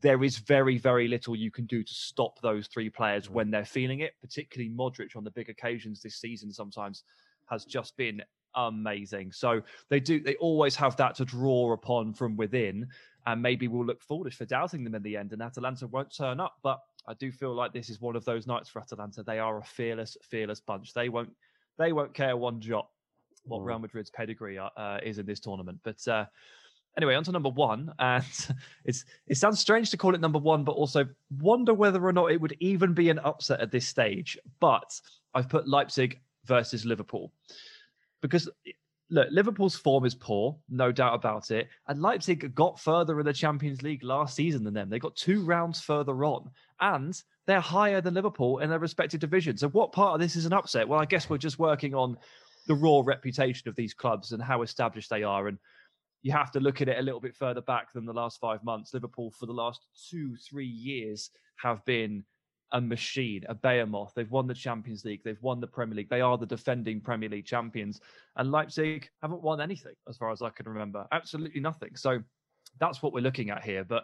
there 0.00 0.22
is 0.24 0.38
very, 0.38 0.78
very 0.78 1.08
little 1.08 1.36
you 1.36 1.50
can 1.50 1.66
do 1.66 1.82
to 1.82 1.94
stop 1.94 2.40
those 2.40 2.66
three 2.66 2.90
players 2.90 3.30
when 3.30 3.50
they're 3.50 3.64
feeling 3.64 4.00
it, 4.00 4.14
particularly 4.20 4.70
Modric 4.70 5.16
on 5.16 5.24
the 5.24 5.30
big 5.30 5.48
occasions 5.48 6.00
this 6.00 6.16
season 6.16 6.52
sometimes 6.52 7.04
has 7.48 7.64
just 7.64 7.96
been 7.96 8.22
amazing. 8.54 9.32
So 9.32 9.62
they 9.88 10.00
do 10.00 10.20
they 10.20 10.34
always 10.36 10.74
have 10.76 10.96
that 10.96 11.14
to 11.16 11.24
draw 11.24 11.72
upon 11.72 12.14
from 12.14 12.36
within. 12.36 12.88
And 13.26 13.42
maybe 13.42 13.68
we'll 13.68 13.84
look 13.84 14.02
foolish 14.02 14.36
for 14.36 14.44
doubting 14.44 14.84
them 14.84 14.94
in 14.94 15.02
the 15.02 15.16
end 15.16 15.32
and 15.32 15.42
Atalanta 15.42 15.86
won't 15.88 16.14
turn 16.14 16.40
up. 16.40 16.54
But 16.62 16.78
I 17.08 17.14
do 17.14 17.32
feel 17.32 17.54
like 17.54 17.72
this 17.72 17.90
is 17.90 18.00
one 18.00 18.16
of 18.16 18.24
those 18.24 18.46
nights 18.46 18.68
for 18.68 18.80
Atalanta. 18.80 19.22
They 19.22 19.38
are 19.38 19.58
a 19.58 19.64
fearless, 19.64 20.16
fearless 20.22 20.60
bunch. 20.60 20.92
They 20.92 21.08
won't 21.08 21.32
they 21.78 21.92
won't 21.92 22.14
care 22.14 22.36
one 22.36 22.60
jot 22.60 22.88
what 23.44 23.62
mm. 23.62 23.66
Real 23.66 23.78
Madrid's 23.78 24.10
pedigree 24.10 24.58
uh, 24.58 24.70
uh, 24.76 24.98
is 25.02 25.18
in 25.18 25.26
this 25.26 25.40
tournament. 25.40 25.78
But 25.84 26.06
uh, 26.08 26.26
Anyway, 26.96 27.14
on 27.14 27.24
to 27.24 27.32
number 27.32 27.50
one, 27.50 27.92
and 27.98 28.24
it's 28.84 29.04
it 29.26 29.36
sounds 29.36 29.60
strange 29.60 29.90
to 29.90 29.96
call 29.96 30.14
it 30.14 30.20
number 30.20 30.38
one, 30.38 30.64
but 30.64 30.72
also 30.72 31.06
wonder 31.38 31.74
whether 31.74 32.04
or 32.04 32.12
not 32.12 32.32
it 32.32 32.40
would 32.40 32.56
even 32.60 32.94
be 32.94 33.10
an 33.10 33.18
upset 33.20 33.60
at 33.60 33.70
this 33.70 33.86
stage. 33.86 34.38
But 34.60 35.00
I've 35.34 35.48
put 35.48 35.68
Leipzig 35.68 36.20
versus 36.46 36.84
Liverpool 36.84 37.32
because 38.22 38.48
look, 39.10 39.28
Liverpool's 39.30 39.76
form 39.76 40.04
is 40.04 40.14
poor, 40.14 40.56
no 40.68 40.90
doubt 40.92 41.14
about 41.14 41.50
it. 41.50 41.68
And 41.88 42.00
Leipzig 42.00 42.54
got 42.54 42.80
further 42.80 43.18
in 43.20 43.26
the 43.26 43.32
Champions 43.32 43.82
League 43.82 44.02
last 44.02 44.34
season 44.34 44.64
than 44.64 44.74
them. 44.74 44.88
They 44.88 44.98
got 44.98 45.16
two 45.16 45.42
rounds 45.44 45.80
further 45.80 46.24
on, 46.24 46.50
and 46.80 47.20
they're 47.46 47.60
higher 47.60 48.00
than 48.00 48.14
Liverpool 48.14 48.58
in 48.58 48.70
their 48.70 48.78
respective 48.78 49.20
divisions. 49.20 49.60
So, 49.60 49.68
what 49.68 49.92
part 49.92 50.14
of 50.14 50.20
this 50.20 50.36
is 50.36 50.46
an 50.46 50.52
upset? 50.52 50.88
Well, 50.88 51.00
I 51.00 51.04
guess 51.04 51.30
we're 51.30 51.38
just 51.38 51.58
working 51.58 51.94
on 51.94 52.16
the 52.66 52.74
raw 52.74 53.02
reputation 53.04 53.68
of 53.68 53.76
these 53.76 53.94
clubs 53.94 54.32
and 54.32 54.42
how 54.42 54.62
established 54.62 55.10
they 55.10 55.22
are. 55.22 55.46
And 55.46 55.58
you 56.26 56.32
have 56.32 56.50
to 56.50 56.58
look 56.58 56.82
at 56.82 56.88
it 56.88 56.98
a 56.98 57.02
little 57.02 57.20
bit 57.20 57.36
further 57.36 57.60
back 57.60 57.92
than 57.92 58.04
the 58.04 58.12
last 58.12 58.40
five 58.40 58.64
months. 58.64 58.92
Liverpool, 58.92 59.30
for 59.30 59.46
the 59.46 59.52
last 59.52 59.86
two, 60.10 60.34
three 60.34 60.66
years, 60.66 61.30
have 61.54 61.84
been 61.84 62.24
a 62.72 62.80
machine, 62.80 63.44
a 63.48 63.54
behemoth. 63.54 64.10
They've 64.16 64.28
won 64.28 64.48
the 64.48 64.54
Champions 64.54 65.04
League, 65.04 65.20
they've 65.24 65.40
won 65.40 65.60
the 65.60 65.68
Premier 65.68 65.94
League, 65.94 66.10
they 66.10 66.20
are 66.20 66.36
the 66.36 66.44
defending 66.44 67.00
Premier 67.00 67.28
League 67.28 67.46
champions. 67.46 68.00
And 68.34 68.50
Leipzig 68.50 69.08
haven't 69.22 69.40
won 69.40 69.60
anything, 69.60 69.94
as 70.08 70.16
far 70.16 70.32
as 70.32 70.42
I 70.42 70.50
can 70.50 70.68
remember. 70.68 71.06
Absolutely 71.12 71.60
nothing. 71.60 71.94
So 71.94 72.18
that's 72.80 73.04
what 73.04 73.12
we're 73.12 73.20
looking 73.20 73.50
at 73.50 73.62
here. 73.62 73.84
But 73.84 74.02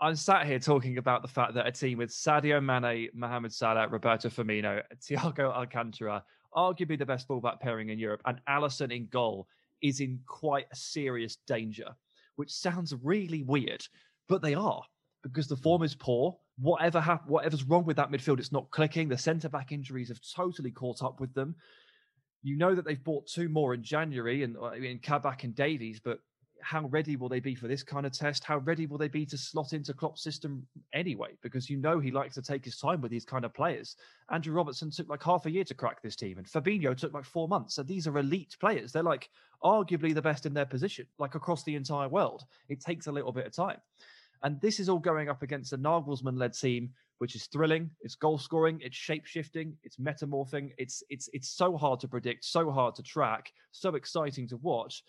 I'm 0.00 0.14
sat 0.14 0.46
here 0.46 0.60
talking 0.60 0.98
about 0.98 1.22
the 1.22 1.26
fact 1.26 1.54
that 1.54 1.66
a 1.66 1.72
team 1.72 1.98
with 1.98 2.10
Sadio 2.10 2.62
Mane, 2.62 3.08
Mohamed 3.12 3.52
Salah, 3.52 3.88
Roberto 3.88 4.28
Firmino, 4.28 4.82
Thiago 5.02 5.52
Alcantara, 5.52 6.22
arguably 6.54 6.96
the 6.96 7.04
best 7.04 7.26
fullback 7.26 7.58
pairing 7.58 7.88
in 7.88 7.98
Europe, 7.98 8.22
and 8.24 8.40
Alisson 8.48 8.94
in 8.94 9.08
goal 9.08 9.48
is 9.82 10.00
in 10.00 10.20
quite 10.26 10.66
a 10.72 10.76
serious 10.76 11.36
danger, 11.46 11.88
which 12.36 12.52
sounds 12.52 12.94
really 13.02 13.42
weird, 13.42 13.84
but 14.28 14.42
they 14.42 14.54
are 14.54 14.82
because 15.22 15.48
the 15.48 15.56
form 15.56 15.82
is 15.82 15.94
poor. 15.94 16.36
Whatever 16.58 17.00
hap- 17.00 17.28
whatever's 17.28 17.64
wrong 17.64 17.84
with 17.84 17.96
that 17.96 18.10
midfield, 18.10 18.38
it's 18.38 18.52
not 18.52 18.70
clicking. 18.70 19.08
The 19.08 19.18
centre 19.18 19.48
back 19.48 19.72
injuries 19.72 20.08
have 20.08 20.20
totally 20.34 20.70
caught 20.70 21.02
up 21.02 21.20
with 21.20 21.32
them. 21.34 21.54
You 22.42 22.56
know 22.56 22.74
that 22.74 22.84
they've 22.84 23.02
bought 23.02 23.26
two 23.26 23.48
more 23.48 23.74
in 23.74 23.82
January, 23.82 24.42
and 24.42 24.56
uh, 24.56 24.72
in 24.72 24.98
Kabak 24.98 25.44
and 25.44 25.54
Davies, 25.54 26.00
but 26.02 26.20
how 26.62 26.86
ready 26.86 27.16
will 27.16 27.28
they 27.28 27.40
be 27.40 27.54
for 27.54 27.68
this 27.68 27.82
kind 27.82 28.06
of 28.06 28.12
test? 28.12 28.44
How 28.44 28.58
ready 28.58 28.86
will 28.86 28.98
they 28.98 29.08
be 29.08 29.26
to 29.26 29.38
slot 29.38 29.72
into 29.72 29.94
Klopp's 29.94 30.22
system 30.22 30.66
anyway? 30.92 31.30
Because 31.42 31.68
you 31.68 31.76
know 31.76 31.98
he 31.98 32.10
likes 32.10 32.34
to 32.34 32.42
take 32.42 32.64
his 32.64 32.76
time 32.76 33.00
with 33.00 33.10
these 33.10 33.24
kind 33.24 33.44
of 33.44 33.54
players. 33.54 33.96
Andrew 34.30 34.54
Robertson 34.54 34.90
took 34.90 35.08
like 35.08 35.22
half 35.22 35.46
a 35.46 35.50
year 35.50 35.64
to 35.64 35.74
crack 35.74 36.02
this 36.02 36.16
team, 36.16 36.38
and 36.38 36.46
Fabinho 36.46 36.96
took 36.96 37.12
like 37.12 37.24
four 37.24 37.48
months. 37.48 37.74
So 37.74 37.82
these 37.82 38.06
are 38.06 38.18
elite 38.18 38.56
players. 38.60 38.92
They're 38.92 39.02
like 39.02 39.28
arguably 39.62 40.14
the 40.14 40.22
best 40.22 40.46
in 40.46 40.54
their 40.54 40.66
position, 40.66 41.06
like 41.18 41.34
across 41.34 41.62
the 41.64 41.76
entire 41.76 42.08
world. 42.08 42.44
It 42.68 42.80
takes 42.80 43.06
a 43.06 43.12
little 43.12 43.32
bit 43.32 43.46
of 43.46 43.52
time. 43.52 43.78
And 44.42 44.60
this 44.60 44.80
is 44.80 44.88
all 44.88 44.98
going 44.98 45.28
up 45.28 45.42
against 45.42 45.72
a 45.72 45.78
Nagelsmann 45.78 46.38
led 46.38 46.54
team, 46.54 46.90
which 47.18 47.34
is 47.34 47.46
thrilling. 47.46 47.90
It's 48.00 48.14
goal 48.14 48.38
scoring, 48.38 48.80
it's 48.82 48.96
shape 48.96 49.26
shifting, 49.26 49.76
it's 49.82 49.96
metamorphing. 49.96 50.72
It's 50.78 51.02
it's 51.10 51.28
it's 51.32 51.48
so 51.48 51.76
hard 51.76 52.00
to 52.00 52.08
predict, 52.08 52.44
so 52.44 52.70
hard 52.70 52.94
to 52.94 53.02
track, 53.02 53.52
so 53.72 53.94
exciting 53.94 54.48
to 54.48 54.56
watch. 54.58 55.04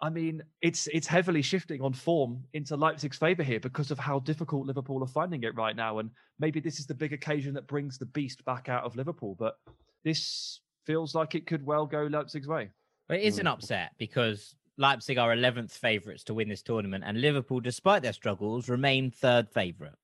I 0.00 0.10
mean, 0.10 0.42
it's 0.60 0.86
it's 0.88 1.06
heavily 1.06 1.42
shifting 1.42 1.80
on 1.80 1.92
form 1.92 2.42
into 2.52 2.76
Leipzig's 2.76 3.16
favour 3.16 3.42
here 3.42 3.60
because 3.60 3.90
of 3.90 3.98
how 3.98 4.18
difficult 4.20 4.66
Liverpool 4.66 5.02
are 5.02 5.08
finding 5.08 5.44
it 5.44 5.54
right 5.54 5.76
now. 5.76 5.98
And 5.98 6.10
maybe 6.38 6.60
this 6.60 6.78
is 6.78 6.86
the 6.86 6.94
big 6.94 7.12
occasion 7.12 7.54
that 7.54 7.66
brings 7.66 7.96
the 7.98 8.06
beast 8.06 8.44
back 8.44 8.68
out 8.68 8.84
of 8.84 8.96
Liverpool. 8.96 9.36
But 9.38 9.56
this 10.04 10.60
feels 10.84 11.14
like 11.14 11.34
it 11.34 11.46
could 11.46 11.64
well 11.64 11.86
go 11.86 12.02
Leipzig's 12.04 12.48
way. 12.48 12.70
But 13.08 13.18
it 13.18 13.24
is 13.24 13.38
an 13.38 13.46
mm. 13.46 13.52
upset 13.52 13.92
because 13.98 14.54
Leipzig 14.76 15.18
are 15.18 15.34
11th 15.34 15.72
favourites 15.72 16.24
to 16.24 16.34
win 16.34 16.48
this 16.48 16.62
tournament, 16.62 17.04
and 17.06 17.20
Liverpool, 17.20 17.60
despite 17.60 18.02
their 18.02 18.12
struggles, 18.12 18.68
remain 18.68 19.10
third 19.10 19.48
favourite, 19.48 19.94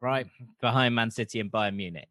right 0.00 0.26
mm-hmm. 0.26 0.44
behind 0.60 0.94
Man 0.94 1.10
City 1.10 1.40
and 1.40 1.50
Bayern 1.50 1.76
Munich. 1.76 2.08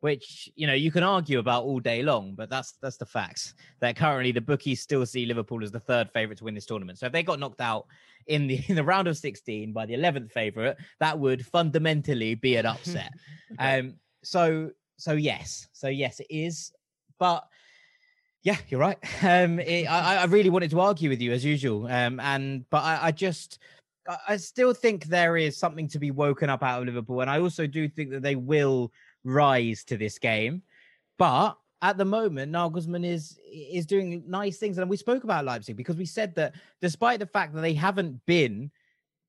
Which 0.00 0.50
you 0.54 0.66
know 0.66 0.74
you 0.74 0.90
can 0.90 1.02
argue 1.02 1.38
about 1.38 1.64
all 1.64 1.80
day 1.80 2.02
long, 2.02 2.34
but 2.34 2.50
that's 2.50 2.74
that's 2.82 2.96
the 2.96 3.06
facts. 3.06 3.54
That 3.80 3.96
currently 3.96 4.30
the 4.30 4.40
bookies 4.40 4.80
still 4.80 5.06
see 5.06 5.26
Liverpool 5.26 5.64
as 5.64 5.72
the 5.72 5.80
third 5.80 6.10
favourite 6.12 6.38
to 6.38 6.44
win 6.44 6.54
this 6.54 6.66
tournament. 6.66 6.98
So 6.98 7.06
if 7.06 7.12
they 7.12 7.22
got 7.22 7.40
knocked 7.40 7.60
out 7.60 7.86
in 8.26 8.46
the 8.46 8.60
in 8.68 8.76
the 8.76 8.84
round 8.84 9.08
of 9.08 9.16
16 9.16 9.72
by 9.72 9.86
the 9.86 9.94
11th 9.94 10.30
favourite, 10.32 10.76
that 11.00 11.18
would 11.18 11.46
fundamentally 11.46 12.34
be 12.34 12.56
an 12.56 12.66
upset. 12.66 13.12
um. 13.58 13.94
So 14.22 14.70
so 14.98 15.12
yes, 15.12 15.68
so 15.72 15.88
yes, 15.88 16.20
it 16.20 16.26
is, 16.30 16.72
but 17.18 17.46
yeah, 18.42 18.56
you're 18.68 18.80
right. 18.80 18.98
Um, 19.22 19.58
it, 19.58 19.86
I, 19.86 20.18
I 20.18 20.24
really 20.26 20.50
wanted 20.50 20.70
to 20.70 20.80
argue 20.80 21.10
with 21.10 21.20
you 21.20 21.32
as 21.32 21.44
usual. 21.44 21.86
Um, 21.86 22.20
and 22.20 22.64
but 22.70 22.84
I, 22.84 23.06
I 23.06 23.10
just, 23.10 23.58
I 24.28 24.36
still 24.36 24.72
think 24.72 25.06
there 25.06 25.36
is 25.36 25.56
something 25.56 25.88
to 25.88 25.98
be 25.98 26.12
woken 26.12 26.48
up 26.48 26.62
out 26.62 26.80
of 26.80 26.86
Liverpool, 26.86 27.22
and 27.22 27.30
I 27.30 27.40
also 27.40 27.66
do 27.66 27.88
think 27.88 28.10
that 28.10 28.22
they 28.22 28.36
will 28.36 28.92
rise 29.26 29.84
to 29.84 29.96
this 29.96 30.18
game. 30.18 30.62
But 31.18 31.56
at 31.82 31.98
the 31.98 32.04
moment, 32.04 32.52
Nagelsmann 32.52 33.04
is 33.04 33.38
is 33.52 33.84
doing 33.86 34.24
nice 34.26 34.58
things, 34.58 34.78
and 34.78 34.88
we 34.88 34.96
spoke 34.96 35.24
about 35.24 35.44
Leipzig 35.44 35.76
because 35.76 35.96
we 35.96 36.06
said 36.06 36.34
that 36.36 36.54
despite 36.80 37.18
the 37.18 37.26
fact 37.26 37.54
that 37.54 37.60
they 37.60 37.74
haven't 37.74 38.24
been 38.26 38.70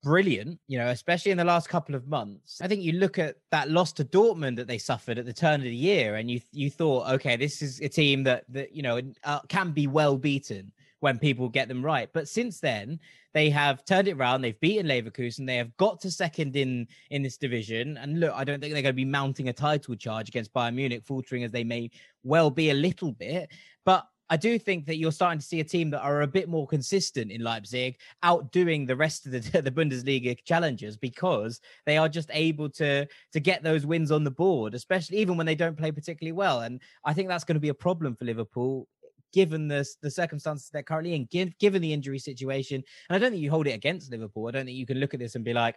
brilliant, 0.02 0.58
you 0.68 0.78
know, 0.78 0.88
especially 0.88 1.32
in 1.32 1.38
the 1.38 1.44
last 1.44 1.68
couple 1.68 1.94
of 1.94 2.06
months. 2.06 2.60
I 2.60 2.68
think 2.68 2.82
you 2.82 2.92
look 2.92 3.18
at 3.18 3.36
that 3.50 3.70
loss 3.70 3.92
to 3.94 4.04
Dortmund 4.04 4.56
that 4.56 4.68
they 4.68 4.78
suffered 4.78 5.18
at 5.18 5.26
the 5.26 5.32
turn 5.32 5.60
of 5.60 5.64
the 5.64 5.74
year, 5.74 6.16
and 6.16 6.30
you 6.30 6.40
you 6.52 6.70
thought, 6.70 7.08
okay, 7.14 7.36
this 7.36 7.62
is 7.62 7.80
a 7.80 7.88
team 7.88 8.22
that 8.24 8.44
that 8.48 8.74
you 8.74 8.82
know 8.82 9.00
uh, 9.24 9.40
can 9.48 9.72
be 9.72 9.86
well 9.86 10.16
beaten 10.16 10.72
when 11.00 11.18
people 11.18 11.48
get 11.48 11.68
them 11.68 11.84
right. 11.84 12.08
But 12.12 12.28
since 12.28 12.60
then, 12.60 12.98
they 13.34 13.50
have 13.50 13.84
turned 13.84 14.08
it 14.08 14.16
around. 14.16 14.42
They've 14.42 14.58
beaten 14.60 14.86
Leverkusen. 14.86 15.46
They 15.46 15.56
have 15.56 15.76
got 15.76 16.00
to 16.00 16.10
second 16.10 16.56
in 16.56 16.88
in 17.10 17.22
this 17.22 17.36
division. 17.36 17.96
And 17.98 18.20
look, 18.20 18.32
I 18.34 18.44
don't 18.44 18.60
think 18.60 18.72
they're 18.72 18.82
going 18.82 18.94
to 18.94 19.04
be 19.04 19.04
mounting 19.04 19.48
a 19.48 19.52
title 19.52 19.94
charge 19.94 20.28
against 20.28 20.52
Bayern 20.52 20.74
Munich, 20.74 21.02
faltering 21.04 21.44
as 21.44 21.52
they 21.52 21.64
may 21.64 21.90
well 22.22 22.50
be 22.50 22.70
a 22.70 22.74
little 22.74 23.12
bit. 23.12 23.50
But 23.84 24.06
I 24.30 24.36
do 24.36 24.58
think 24.58 24.84
that 24.86 24.96
you're 24.96 25.12
starting 25.12 25.38
to 25.38 25.46
see 25.46 25.60
a 25.60 25.64
team 25.64 25.90
that 25.90 26.02
are 26.02 26.22
a 26.22 26.26
bit 26.26 26.48
more 26.48 26.66
consistent 26.66 27.32
in 27.32 27.42
Leipzig, 27.42 27.96
outdoing 28.22 28.84
the 28.84 28.96
rest 28.96 29.24
of 29.24 29.32
the, 29.32 29.40
the 29.62 29.70
Bundesliga 29.70 30.36
challengers 30.44 30.96
because 30.96 31.60
they 31.86 31.96
are 31.96 32.08
just 32.08 32.30
able 32.32 32.68
to 32.70 33.06
to 33.32 33.40
get 33.40 33.62
those 33.62 33.86
wins 33.86 34.10
on 34.10 34.24
the 34.24 34.30
board, 34.30 34.74
especially 34.74 35.18
even 35.18 35.36
when 35.36 35.46
they 35.46 35.54
don't 35.54 35.78
play 35.78 35.92
particularly 35.92 36.32
well. 36.32 36.60
And 36.60 36.80
I 37.04 37.14
think 37.14 37.28
that's 37.28 37.44
going 37.44 37.56
to 37.56 37.60
be 37.60 37.70
a 37.70 37.74
problem 37.74 38.14
for 38.14 38.24
Liverpool 38.24 38.86
given 39.32 39.68
the 39.68 39.86
the 40.02 40.10
circumstances 40.10 40.70
they're 40.72 40.82
currently 40.82 41.14
in, 41.14 41.26
give, 41.30 41.56
given 41.58 41.82
the 41.82 41.92
injury 41.92 42.18
situation. 42.18 42.82
And 43.08 43.16
I 43.16 43.18
don't 43.18 43.32
think 43.32 43.42
you 43.42 43.50
hold 43.50 43.66
it 43.66 43.72
against 43.72 44.10
Liverpool. 44.10 44.48
I 44.48 44.52
don't 44.52 44.66
think 44.66 44.76
you 44.76 44.86
can 44.86 44.98
look 44.98 45.14
at 45.14 45.20
this 45.20 45.34
and 45.34 45.44
be 45.44 45.52
like, 45.52 45.76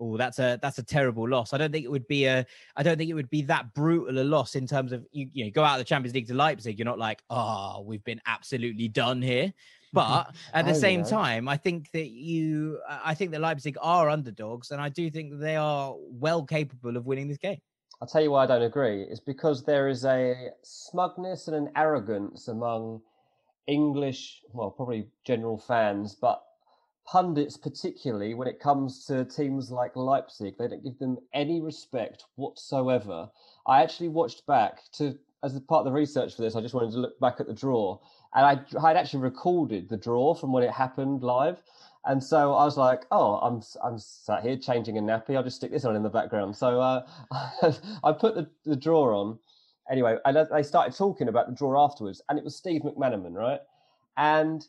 oh, 0.00 0.16
that's 0.16 0.38
a 0.38 0.58
that's 0.62 0.78
a 0.78 0.82
terrible 0.82 1.28
loss. 1.28 1.52
I 1.52 1.58
don't 1.58 1.72
think 1.72 1.84
it 1.84 1.90
would 1.90 2.06
be 2.06 2.24
a 2.24 2.44
I 2.76 2.82
don't 2.82 2.98
think 2.98 3.10
it 3.10 3.14
would 3.14 3.30
be 3.30 3.42
that 3.42 3.72
brutal 3.74 4.18
a 4.18 4.24
loss 4.24 4.54
in 4.54 4.66
terms 4.66 4.92
of 4.92 5.06
you, 5.12 5.28
you 5.32 5.44
know, 5.44 5.50
go 5.50 5.64
out 5.64 5.74
of 5.74 5.78
the 5.78 5.88
Champions 5.88 6.14
League 6.14 6.28
to 6.28 6.34
Leipzig. 6.34 6.78
You're 6.78 6.86
not 6.86 6.98
like, 6.98 7.22
oh, 7.30 7.82
we've 7.86 8.04
been 8.04 8.20
absolutely 8.26 8.88
done 8.88 9.22
here. 9.22 9.52
But 9.92 10.34
at 10.54 10.64
the 10.64 10.72
oh, 10.72 10.74
same 10.74 11.04
time, 11.04 11.48
I 11.48 11.56
think 11.56 11.90
that 11.92 12.10
you 12.10 12.80
I 12.88 13.14
think 13.14 13.30
that 13.32 13.40
Leipzig 13.40 13.76
are 13.80 14.08
underdogs, 14.08 14.70
and 14.70 14.80
I 14.80 14.88
do 14.88 15.10
think 15.10 15.32
that 15.32 15.40
they 15.40 15.56
are 15.56 15.94
well 15.98 16.44
capable 16.44 16.96
of 16.96 17.06
winning 17.06 17.28
this 17.28 17.38
game. 17.38 17.60
I'll 18.00 18.08
tell 18.08 18.22
you 18.22 18.32
why 18.32 18.44
I 18.44 18.46
don't 18.46 18.62
agree. 18.62 19.02
It's 19.02 19.20
because 19.20 19.62
there 19.62 19.88
is 19.88 20.04
a 20.04 20.50
smugness 20.62 21.46
and 21.48 21.56
an 21.56 21.72
arrogance 21.76 22.48
among 22.48 23.02
English, 23.66 24.42
well, 24.52 24.70
probably 24.70 25.08
general 25.24 25.56
fans, 25.56 26.14
but 26.14 26.42
pundits, 27.04 27.56
particularly 27.56 28.34
when 28.34 28.48
it 28.48 28.60
comes 28.60 29.04
to 29.06 29.24
teams 29.24 29.70
like 29.70 29.94
Leipzig, 29.96 30.56
they 30.58 30.68
don't 30.68 30.82
give 30.82 30.98
them 30.98 31.18
any 31.32 31.60
respect 31.60 32.24
whatsoever. 32.36 33.28
I 33.66 33.82
actually 33.82 34.08
watched 34.08 34.46
back 34.46 34.80
to, 34.94 35.18
as 35.44 35.58
part 35.60 35.80
of 35.80 35.84
the 35.84 35.92
research 35.92 36.34
for 36.34 36.42
this, 36.42 36.56
I 36.56 36.60
just 36.60 36.74
wanted 36.74 36.92
to 36.92 36.98
look 36.98 37.18
back 37.20 37.40
at 37.40 37.46
the 37.46 37.54
draw. 37.54 37.98
And 38.34 38.46
I 38.46 38.80
had 38.80 38.96
actually 38.96 39.22
recorded 39.22 39.88
the 39.88 39.96
draw 39.96 40.34
from 40.34 40.52
when 40.52 40.64
it 40.64 40.70
happened 40.70 41.22
live. 41.22 41.62
And 42.04 42.22
so 42.22 42.54
I 42.54 42.64
was 42.64 42.76
like, 42.76 43.06
oh, 43.10 43.34
I'm 43.36 43.62
I'm 43.82 43.98
sat 43.98 44.42
here 44.42 44.56
changing 44.56 44.98
a 44.98 45.00
nappy. 45.00 45.36
I'll 45.36 45.44
just 45.44 45.56
stick 45.56 45.70
this 45.70 45.84
on 45.84 45.94
in 45.94 46.02
the 46.02 46.10
background. 46.10 46.56
So 46.56 46.80
uh, 46.80 47.06
I 48.04 48.12
put 48.12 48.34
the, 48.34 48.48
the 48.64 48.76
draw 48.76 49.20
on. 49.20 49.38
Anyway, 49.90 50.16
and 50.24 50.48
they 50.50 50.62
started 50.62 50.96
talking 50.96 51.28
about 51.28 51.48
the 51.48 51.54
drawer 51.54 51.76
afterwards, 51.76 52.22
and 52.28 52.38
it 52.38 52.44
was 52.44 52.56
Steve 52.56 52.82
McManaman, 52.82 53.34
right? 53.34 53.60
And 54.16 54.64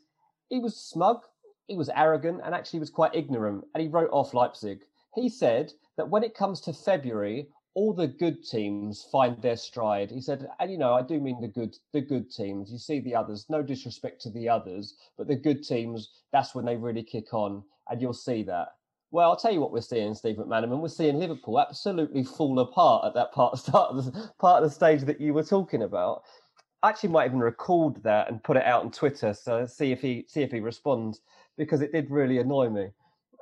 he 0.50 0.60
was 0.60 0.76
smug 0.76 1.22
he 1.68 1.78
was 1.78 1.90
arrogant 1.96 2.42
and 2.44 2.54
actually 2.54 2.80
was 2.80 2.90
quite 2.90 3.16
ignorant, 3.16 3.66
and 3.74 3.82
he 3.82 3.88
wrote 3.88 4.10
off 4.12 4.34
Leipzig. 4.34 4.82
He 5.16 5.30
said 5.30 5.72
that 5.98 6.10
when 6.10 6.24
it 6.24 6.36
comes 6.36 6.60
to 6.62 6.74
February, 6.74 7.48
all 7.76 7.94
the 7.94 8.08
good 8.08 8.44
teams 8.44 9.08
find 9.12 9.42
their 9.42 9.58
stride. 9.58 10.12
He 10.12 10.22
said, 10.22 10.48
and 10.60 10.72
you 10.72 10.78
know, 10.78 10.94
I 10.94 11.02
do 11.02 11.20
mean 11.20 11.42
the 11.42 11.48
good, 11.48 11.76
the 11.92 12.02
good 12.02 12.32
teams. 12.32 12.72
You 12.72 12.78
see 12.78 13.00
the 13.00 13.16
others, 13.16 13.46
no 13.50 13.64
disrespect 13.64 14.22
to 14.22 14.30
the 14.30 14.48
others, 14.48 14.96
but 15.18 15.28
the 15.28 15.36
good 15.36 15.64
teams, 15.64 16.10
that's 16.32 16.54
when 16.54 16.66
they 16.66 16.76
really 16.76 17.04
kick 17.04 17.34
on, 17.34 17.64
and 17.90 18.02
you'll 18.02 18.14
see 18.14 18.44
that. 18.44 18.70
Well, 19.14 19.30
I'll 19.30 19.38
tell 19.38 19.54
you 19.54 19.62
what 19.62 19.72
we're 19.72 19.82
seeing, 19.82 20.16
Steve 20.16 20.38
McManaman. 20.38 20.80
We're 20.80 20.88
seeing 20.88 21.20
Liverpool 21.20 21.60
absolutely 21.60 22.24
fall 22.24 22.60
apart 22.60 23.06
at 23.06 23.14
that 23.14 23.32
part 23.32 23.58
start 23.60 23.92
of 23.92 24.06
the 24.06 24.32
part 24.40 24.64
of 24.64 24.70
the 24.70 24.76
stage 24.76 25.02
that 25.04 25.22
you 25.22 25.34
were 25.34 25.44
talking 25.44 25.84
about. 25.84 26.24
I 26.84 26.90
actually 26.90 27.10
might 27.10 27.28
even 27.28 27.40
record 27.40 28.04
that 28.04 28.30
and 28.30 28.44
put 28.44 28.58
it 28.58 28.66
out 28.66 28.84
on 28.84 28.92
Twitter, 28.92 29.34
so 29.34 29.66
see 29.66 29.92
if 29.92 30.02
he 30.02 30.26
see 30.28 30.42
if 30.42 30.52
he 30.52 30.60
responds 30.60 31.22
because 31.58 31.82
it 31.82 31.94
did 31.94 32.12
really 32.12 32.40
annoy 32.40 32.70
me. 32.70 32.90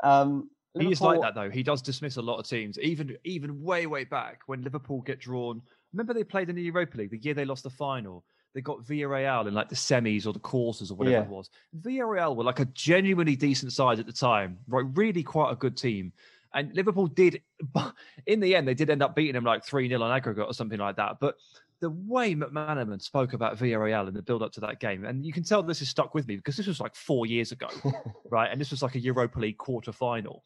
Um, 0.04 0.51
Liverpool... 0.74 0.90
He 0.90 0.94
is 0.94 1.02
like 1.02 1.22
that 1.22 1.36
though. 1.36 1.50
He 1.50 1.64
does 1.64 1.82
dismiss 1.82 2.18
a 2.18 2.22
lot 2.22 2.40
of 2.40 2.48
teams, 2.48 2.80
even 2.80 3.18
even 3.24 3.62
way 3.62 3.88
way 3.88 4.04
back 4.04 4.42
when 4.46 4.64
Liverpool 4.64 5.02
get 5.02 5.20
drawn. 5.20 5.62
Remember 5.94 6.14
they 6.14 6.24
played 6.24 6.50
in 6.50 6.56
the 6.56 6.62
Europa 6.62 6.98
League 6.98 7.12
the 7.12 7.18
year 7.18 7.34
they 7.34 7.46
lost 7.46 7.64
the 7.64 7.70
final. 7.70 8.24
They 8.54 8.62
got 8.62 8.84
Villarreal 8.84 9.48
in 9.48 9.54
like 9.54 9.70
the 9.70 9.76
semis 9.76 10.26
or 10.28 10.34
the 10.34 10.40
quarters 10.40 10.92
or 10.92 10.96
whatever 10.96 11.18
yeah. 11.18 11.24
it 11.24 11.30
was. 11.30 11.50
Villarreal 11.82 12.36
were 12.36 12.44
like 12.44 12.60
a 12.60 12.66
genuinely 12.66 13.36
decent 13.36 13.72
side 13.72 14.00
at 14.00 14.06
the 14.06 14.14
time, 14.14 14.58
right? 14.68 14.86
Really 14.94 15.24
quite 15.24 15.52
a 15.52 15.56
good 15.56 15.78
team. 15.78 16.12
And 16.54 16.74
Liverpool 16.76 17.08
did, 17.08 17.42
in 18.26 18.42
the 18.42 18.56
end, 18.56 18.68
they 18.68 18.74
did 18.74 18.90
end 18.90 19.02
up 19.02 19.16
beating 19.16 19.34
them 19.34 19.46
like 19.46 19.64
3 19.64 19.88
0 19.88 20.02
on 20.02 20.12
aggregate 20.12 20.46
or 20.46 20.54
something 20.54 20.80
like 20.80 20.98
that. 20.98 21.18
But 21.22 21.36
the 21.82 21.90
way 21.90 22.36
McManaman 22.36 23.02
spoke 23.02 23.34
about 23.34 23.58
Villarreal 23.58 24.08
in 24.08 24.14
the 24.14 24.22
build 24.22 24.44
up 24.44 24.52
to 24.54 24.60
that 24.62 24.80
game, 24.80 25.04
and 25.04 25.26
you 25.26 25.34
can 25.34 25.44
tell 25.44 25.64
this 25.64 25.82
is 25.82 25.90
stuck 25.90 26.14
with 26.14 26.28
me 26.28 26.36
because 26.36 26.56
this 26.56 26.68
was 26.68 26.80
like 26.80 26.96
four 26.96 27.26
years 27.26 27.52
ago, 27.52 27.68
right? 28.30 28.50
And 28.52 28.62
this 28.62 28.70
was 28.70 28.84
like 28.84 28.96
a 28.96 29.00
Europa 29.00 29.40
League 29.40 29.58
quarter 29.58 29.92
final. 29.92 30.44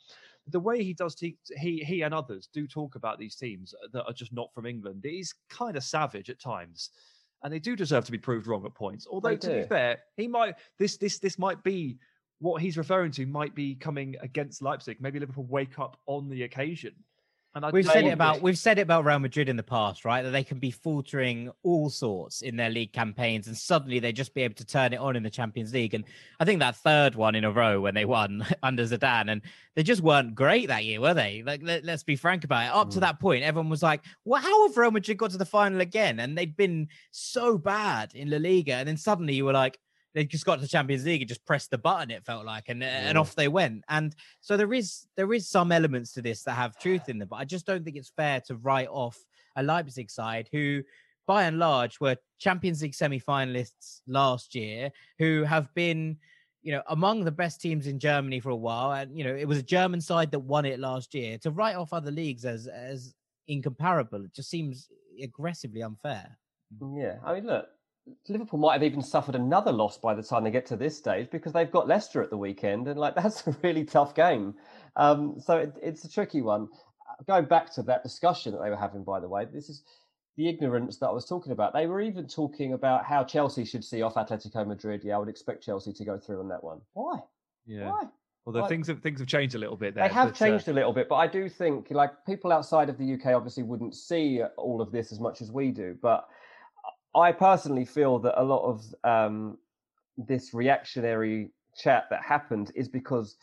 The 0.47 0.59
way 0.59 0.81
he 0.81 0.93
does, 0.93 1.19
he, 1.19 1.37
he 1.57 1.83
he 1.83 2.03
and 2.03 2.13
others 2.13 2.47
do 2.53 2.67
talk 2.67 2.95
about 2.95 3.19
these 3.19 3.35
teams 3.35 3.75
that 3.91 4.05
are 4.05 4.13
just 4.13 4.31
not 4.31 4.53
from 4.53 4.65
England. 4.65 5.05
Is 5.05 5.33
kind 5.49 5.75
of 5.75 5.83
savage 5.83 6.29
at 6.29 6.39
times, 6.39 6.91
and 7.43 7.51
they 7.51 7.59
do 7.59 7.75
deserve 7.75 8.05
to 8.05 8.11
be 8.13 8.17
proved 8.17 8.47
wrong 8.47 8.65
at 8.65 8.73
points. 8.73 9.05
Although 9.09 9.35
to 9.35 9.49
be 9.61 9.63
fair, 9.63 9.99
he 10.15 10.27
might 10.29 10.55
this 10.79 10.95
this 10.95 11.19
this 11.19 11.37
might 11.37 11.61
be 11.63 11.97
what 12.39 12.61
he's 12.61 12.77
referring 12.77 13.11
to 13.11 13.25
might 13.25 13.55
be 13.55 13.75
coming 13.75 14.15
against 14.21 14.61
Leipzig. 14.61 15.01
Maybe 15.01 15.19
Liverpool 15.19 15.47
wake 15.49 15.79
up 15.79 15.97
on 16.05 16.29
the 16.29 16.43
occasion 16.43 16.93
and 17.55 17.71
we've 17.71 17.85
said 17.85 18.05
it 18.05 18.11
about 18.11 18.41
we've 18.41 18.57
said 18.57 18.79
it 18.79 18.81
about 18.81 19.05
Real 19.05 19.19
Madrid 19.19 19.47
in 19.47 19.55
the 19.55 19.63
past, 19.63 20.03
right? 20.03 20.21
That 20.23 20.31
they 20.31 20.43
can 20.43 20.59
be 20.59 20.71
faltering 20.71 21.51
all 21.63 21.89
sorts 21.89 22.41
in 22.41 22.57
their 22.57 22.69
league 22.69 22.91
campaigns, 22.91 23.47
and 23.47 23.57
suddenly 23.57 23.99
they 23.99 24.11
just 24.11 24.33
be 24.33 24.41
able 24.41 24.55
to 24.55 24.65
turn 24.65 24.91
it 24.91 24.97
on 24.97 25.15
in 25.15 25.23
the 25.23 25.29
Champions 25.29 25.73
League. 25.73 25.93
And 25.93 26.03
I 26.39 26.43
think 26.43 26.59
that 26.59 26.75
third 26.75 27.15
one 27.15 27.33
in 27.33 27.45
a 27.45 27.51
row 27.51 27.79
when 27.79 27.95
they 27.95 28.03
won 28.03 28.45
under 28.63 28.83
Zidane, 28.83 29.31
and 29.31 29.41
they 29.75 29.83
just 29.83 30.01
weren't 30.01 30.35
great 30.35 30.67
that 30.67 30.83
year, 30.83 30.99
were 30.99 31.13
they? 31.13 31.43
Like 31.45 31.61
let, 31.63 31.87
us 31.87 32.03
be 32.03 32.17
frank 32.17 32.43
about 32.43 32.65
it. 32.65 32.75
Up 32.75 32.89
mm. 32.89 32.93
to 32.93 32.99
that 32.99 33.21
point, 33.21 33.43
everyone 33.43 33.69
was 33.69 33.81
like, 33.81 34.03
"Well, 34.25 34.41
how 34.41 34.67
have 34.67 34.75
Real 34.75 34.91
Madrid 34.91 35.17
got 35.17 35.31
to 35.31 35.37
the 35.37 35.45
final 35.45 35.79
again?" 35.79 36.19
And 36.19 36.37
they'd 36.37 36.57
been 36.57 36.89
so 37.11 37.57
bad 37.57 38.13
in 38.13 38.29
La 38.29 38.37
Liga, 38.37 38.73
and 38.73 38.87
then 38.87 38.97
suddenly 38.97 39.33
you 39.33 39.45
were 39.45 39.53
like, 39.53 39.79
they 40.15 40.23
just 40.23 40.45
got 40.45 40.55
to 40.55 40.61
the 40.61 40.67
Champions 40.67 41.05
League 41.05 41.21
and 41.21 41.27
just 41.27 41.45
pressed 41.45 41.69
the 41.69 41.77
button. 41.77 42.09
It 42.09 42.25
felt 42.25 42.45
like, 42.45 42.69
and 42.69 42.81
yeah. 42.81 43.09
and 43.09 43.17
off 43.17 43.35
they 43.35 43.49
went. 43.49 43.83
And 43.89 44.15
so 44.39 44.55
there 44.55 44.73
is 44.73 45.05
there 45.17 45.31
is 45.33 45.47
some 45.47 45.73
elements 45.73 46.13
to 46.13 46.21
this 46.21 46.43
that 46.43 46.53
have 46.53 46.79
truth 46.79 47.09
in 47.09 47.19
them, 47.19 47.27
but 47.27 47.35
I 47.35 47.43
just 47.43 47.65
don't 47.65 47.83
think 47.83 47.97
it's 47.97 48.13
fair 48.15 48.41
to 48.47 48.55
write 48.55 48.87
off 48.89 49.19
a 49.57 49.61
Leipzig 49.61 50.09
side 50.09 50.47
who, 50.51 50.81
by 51.27 51.43
and 51.43 51.59
large, 51.59 51.99
were 51.99 52.15
Champions 52.39 52.81
League 52.81 52.95
semi-finalists 52.95 54.01
last 54.07 54.55
year, 54.55 54.89
who 55.19 55.43
have 55.43 55.71
been. 55.75 56.17
You 56.63 56.71
know, 56.71 56.81
among 56.87 57.23
the 57.23 57.31
best 57.31 57.61
teams 57.61 57.85
in 57.85 57.99
Germany 57.99 58.39
for 58.39 58.49
a 58.49 58.55
while, 58.55 58.91
and 58.93 59.15
you 59.15 59.23
know, 59.23 59.35
it 59.35 59.47
was 59.47 59.59
a 59.59 59.61
German 59.63 60.01
side 60.01 60.31
that 60.31 60.39
won 60.39 60.65
it 60.65 60.79
last 60.79 61.13
year. 61.13 61.37
To 61.43 61.51
write 61.51 61.75
off 61.75 61.93
other 61.93 62.09
leagues 62.09 62.43
as 62.43 62.65
as 62.65 63.13
incomparable, 63.47 64.25
it 64.25 64.33
just 64.33 64.49
seems 64.49 64.89
aggressively 65.21 65.83
unfair. 65.83 66.39
Yeah, 66.95 67.17
I 67.23 67.35
mean, 67.35 67.45
look, 67.45 67.67
Liverpool 68.27 68.59
might 68.59 68.73
have 68.73 68.83
even 68.83 69.01
suffered 69.01 69.35
another 69.35 69.71
loss 69.71 69.97
by 69.97 70.13
the 70.13 70.21
time 70.21 70.43
they 70.43 70.51
get 70.51 70.65
to 70.67 70.75
this 70.75 70.97
stage 70.97 71.29
because 71.31 71.53
they've 71.53 71.71
got 71.71 71.87
Leicester 71.87 72.21
at 72.21 72.29
the 72.29 72.37
weekend, 72.37 72.87
and 72.87 72.99
like 72.99 73.15
that's 73.21 73.45
a 73.47 73.55
really 73.63 73.83
tough 73.83 74.15
game. 74.15 74.55
Um, 74.95 75.39
so 75.39 75.57
it, 75.57 75.73
it's 75.81 76.03
a 76.05 76.09
tricky 76.09 76.41
one. 76.41 76.67
Going 77.27 77.45
back 77.45 77.73
to 77.75 77.83
that 77.83 78.03
discussion 78.03 78.51
that 78.53 78.61
they 78.61 78.69
were 78.69 78.75
having, 78.75 79.03
by 79.03 79.19
the 79.19 79.27
way, 79.27 79.45
this 79.45 79.69
is 79.69 79.83
the 80.37 80.49
ignorance 80.49 80.97
that 80.97 81.07
I 81.07 81.11
was 81.11 81.25
talking 81.25 81.51
about. 81.51 81.73
They 81.73 81.87
were 81.87 82.01
even 82.01 82.27
talking 82.27 82.73
about 82.73 83.05
how 83.05 83.23
Chelsea 83.23 83.63
should 83.63 83.83
see 83.83 84.01
off 84.01 84.15
Atletico 84.15 84.67
Madrid. 84.67 85.01
Yeah, 85.03 85.15
I 85.15 85.19
would 85.19 85.29
expect 85.29 85.63
Chelsea 85.63 85.93
to 85.93 86.05
go 86.05 86.17
through 86.17 86.41
on 86.41 86.49
that 86.49 86.63
one. 86.63 86.81
Why? 86.93 87.19
Yeah. 87.65 87.89
Why? 87.89 88.03
Although 88.45 88.61
Why? 88.61 88.67
things 88.67 88.87
have 88.87 89.01
things 89.01 89.19
have 89.19 89.27
changed 89.27 89.55
a 89.55 89.57
little 89.57 89.77
bit 89.77 89.95
there. 89.95 90.07
They 90.07 90.13
have 90.13 90.27
but, 90.27 90.41
uh, 90.41 90.45
changed 90.45 90.67
a 90.67 90.73
little 90.73 90.93
bit, 90.93 91.09
but 91.09 91.15
I 91.15 91.25
do 91.25 91.49
think 91.49 91.87
like 91.89 92.11
people 92.27 92.51
outside 92.51 92.89
of 92.89 92.97
the 92.97 93.13
UK 93.13 93.27
obviously 93.27 93.63
wouldn't 93.63 93.95
see 93.95 94.41
all 94.57 94.81
of 94.81 94.91
this 94.91 95.11
as 95.11 95.19
much 95.19 95.41
as 95.41 95.51
we 95.51 95.71
do. 95.71 95.97
But 96.01 96.27
I 97.15 97.31
personally 97.31 97.85
feel 97.85 98.19
that 98.19 98.39
a 98.39 98.43
lot 98.43 98.63
of 98.63 98.95
um, 99.03 99.57
this 100.17 100.53
reactionary 100.53 101.51
chat 101.75 102.05
that 102.09 102.21
happened 102.21 102.71
is 102.75 102.87
because 102.87 103.37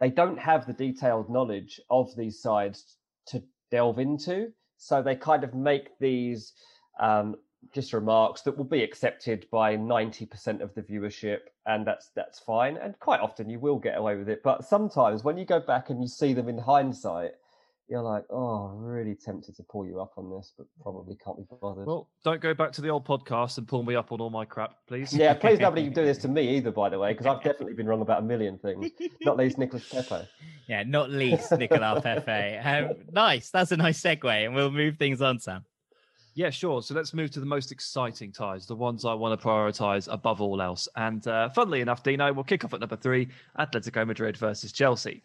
they 0.00 0.10
don't 0.10 0.38
have 0.38 0.66
the 0.66 0.72
detailed 0.72 1.28
knowledge 1.28 1.80
of 1.90 2.14
these 2.16 2.40
sides 2.40 2.96
to 3.26 3.42
delve 3.70 3.98
into. 3.98 4.52
So 4.78 5.02
they 5.02 5.16
kind 5.16 5.44
of 5.44 5.54
make 5.54 5.98
these 5.98 6.54
um, 6.98 7.36
just 7.72 7.92
remarks 7.92 8.42
that 8.42 8.56
will 8.56 8.64
be 8.64 8.82
accepted 8.82 9.46
by 9.50 9.76
90% 9.76 10.60
of 10.60 10.74
the 10.74 10.82
viewership 10.82 11.40
and 11.66 11.86
that's 11.86 12.10
that's 12.16 12.38
fine 12.38 12.78
and 12.78 12.98
quite 13.00 13.20
often 13.20 13.50
you 13.50 13.58
will 13.58 13.78
get 13.78 13.98
away 13.98 14.16
with 14.16 14.28
it 14.28 14.42
but 14.42 14.64
sometimes 14.64 15.22
when 15.24 15.36
you 15.36 15.44
go 15.44 15.60
back 15.60 15.90
and 15.90 16.00
you 16.00 16.08
see 16.08 16.32
them 16.32 16.48
in 16.48 16.56
hindsight 16.56 17.32
you're 17.90 18.02
like 18.02 18.24
oh 18.30 18.70
I'm 18.72 18.82
really 18.82 19.14
tempted 19.14 19.56
to 19.56 19.62
pull 19.64 19.86
you 19.86 20.00
up 20.00 20.12
on 20.16 20.30
this 20.30 20.52
but 20.56 20.66
probably 20.82 21.16
can't 21.24 21.36
be 21.36 21.44
bothered 21.60 21.86
Well, 21.86 22.08
don't 22.24 22.40
go 22.40 22.54
back 22.54 22.72
to 22.72 22.80
the 22.80 22.88
old 22.88 23.04
podcast 23.06 23.58
and 23.58 23.66
pull 23.66 23.82
me 23.82 23.94
up 23.96 24.12
on 24.12 24.20
all 24.20 24.30
my 24.30 24.44
crap, 24.44 24.74
please. 24.86 25.12
yeah 25.12 25.34
please 25.34 25.58
nobody 25.58 25.88
do 25.88 26.04
this 26.04 26.18
to 26.18 26.28
me 26.36 26.56
either 26.56 26.70
by 26.70 26.88
the 26.88 26.98
way 26.98 27.12
because 27.12 27.26
i've 27.26 27.42
definitely 27.42 27.74
been 27.74 27.86
wrong 27.86 28.00
about 28.00 28.20
a 28.20 28.24
million 28.24 28.58
things 28.58 28.90
not 29.22 29.36
least 29.36 29.58
nicolas 29.58 29.88
pepe 29.88 30.26
Yeah, 30.68 30.84
not 30.84 31.10
least 31.10 31.50
Nicolas 31.50 32.00
Pepe. 32.00 32.56
Um, 32.58 32.90
nice. 33.10 33.50
That's 33.50 33.72
a 33.72 33.76
nice 33.76 34.00
segue, 34.00 34.44
and 34.46 34.54
we'll 34.54 34.70
move 34.70 34.98
things 34.98 35.20
on, 35.20 35.40
Sam. 35.40 35.64
Yeah, 36.36 36.50
sure. 36.50 36.80
So 36.80 36.94
let's 36.94 37.12
move 37.12 37.32
to 37.32 37.40
the 37.40 37.46
most 37.46 37.72
exciting 37.72 38.30
ties, 38.30 38.66
the 38.66 38.76
ones 38.76 39.04
I 39.04 39.12
want 39.14 39.38
to 39.38 39.44
prioritize 39.44 40.06
above 40.12 40.40
all 40.40 40.62
else. 40.62 40.86
And 40.94 41.26
uh, 41.26 41.48
funnily 41.48 41.80
enough, 41.80 42.04
Dino, 42.04 42.32
we'll 42.32 42.44
kick 42.44 42.64
off 42.64 42.72
at 42.72 42.78
number 42.78 42.94
three 42.94 43.30
Atletico 43.58 44.06
Madrid 44.06 44.36
versus 44.36 44.70
Chelsea. 44.70 45.22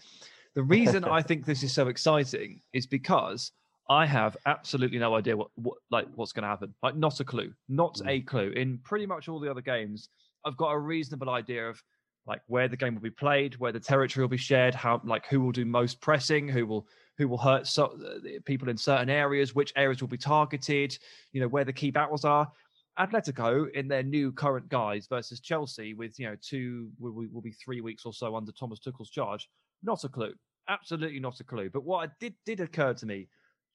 The 0.56 0.64
reason 0.64 1.04
I 1.04 1.22
think 1.28 1.46
this 1.46 1.64
is 1.64 1.74
so 1.74 1.88
exciting 1.88 2.62
is 2.74 2.88
because 2.88 3.52
I 3.90 4.06
have 4.06 4.36
absolutely 4.46 4.98
no 4.98 5.16
idea 5.16 5.38
what, 5.38 5.50
what 5.56 5.78
like 5.92 6.08
what's 6.16 6.32
going 6.32 6.44
to 6.44 6.50
happen. 6.50 6.74
Like, 6.82 6.96
not 6.96 7.20
a 7.20 7.24
clue, 7.24 7.54
not 7.70 8.02
a 8.06 8.22
clue. 8.22 8.50
In 8.52 8.80
pretty 8.80 9.06
much 9.06 9.30
all 9.30 9.40
the 9.40 9.52
other 9.52 9.62
games, 9.62 10.10
I've 10.44 10.58
got 10.58 10.72
a 10.72 10.80
reasonable 10.80 11.30
idea 11.30 11.70
of 11.70 11.82
like 12.26 12.42
where 12.48 12.68
the 12.68 12.78
game 12.78 12.96
will 12.96 13.02
be 13.02 13.12
played, 13.12 13.58
where 13.58 13.72
the 13.72 13.80
territory 13.80 14.24
will 14.24 14.30
be 14.30 14.38
shared, 14.38 14.74
how 14.74 15.02
like 15.04 15.28
who 15.28 15.40
will 15.42 15.52
do 15.52 15.66
most 15.66 16.02
pressing, 16.02 16.48
who 16.48 16.66
will 16.66 16.88
who 17.18 17.28
will 17.28 17.38
hurt 17.38 17.68
so, 17.68 17.86
uh, 17.86 18.28
people 18.46 18.68
in 18.70 18.78
certain 18.78 19.10
areas, 19.10 19.56
which 19.56 19.72
areas 19.76 20.02
will 20.02 20.10
be 20.10 20.18
targeted, 20.18 20.98
you 21.32 21.40
know, 21.40 21.48
where 21.48 21.64
the 21.64 21.72
key 21.72 21.92
battles 21.92 22.26
are. 22.26 22.52
Atletico 23.00 23.70
in 23.74 23.88
their 23.88 24.04
new 24.04 24.32
current 24.32 24.68
guise 24.70 25.06
versus 25.08 25.40
Chelsea 25.42 25.94
with 25.94 26.18
you 26.18 26.28
know 26.28 26.36
two 26.42 26.90
will, 26.98 27.14
will 27.32 27.42
be 27.42 27.52
three 27.52 27.82
weeks 27.82 28.06
or 28.06 28.14
so 28.14 28.36
under 28.36 28.52
Thomas 28.52 28.80
Tuchel's 28.80 29.10
charge. 29.10 29.48
Not 29.84 30.04
a 30.04 30.10
clue, 30.10 30.34
absolutely 30.68 31.20
not 31.20 31.40
a 31.40 31.44
clue. 31.44 31.70
But 31.70 31.84
what 31.84 32.12
did 32.20 32.36
did 32.46 32.60
occur 32.60 32.94
to 32.94 33.06
me 33.06 33.28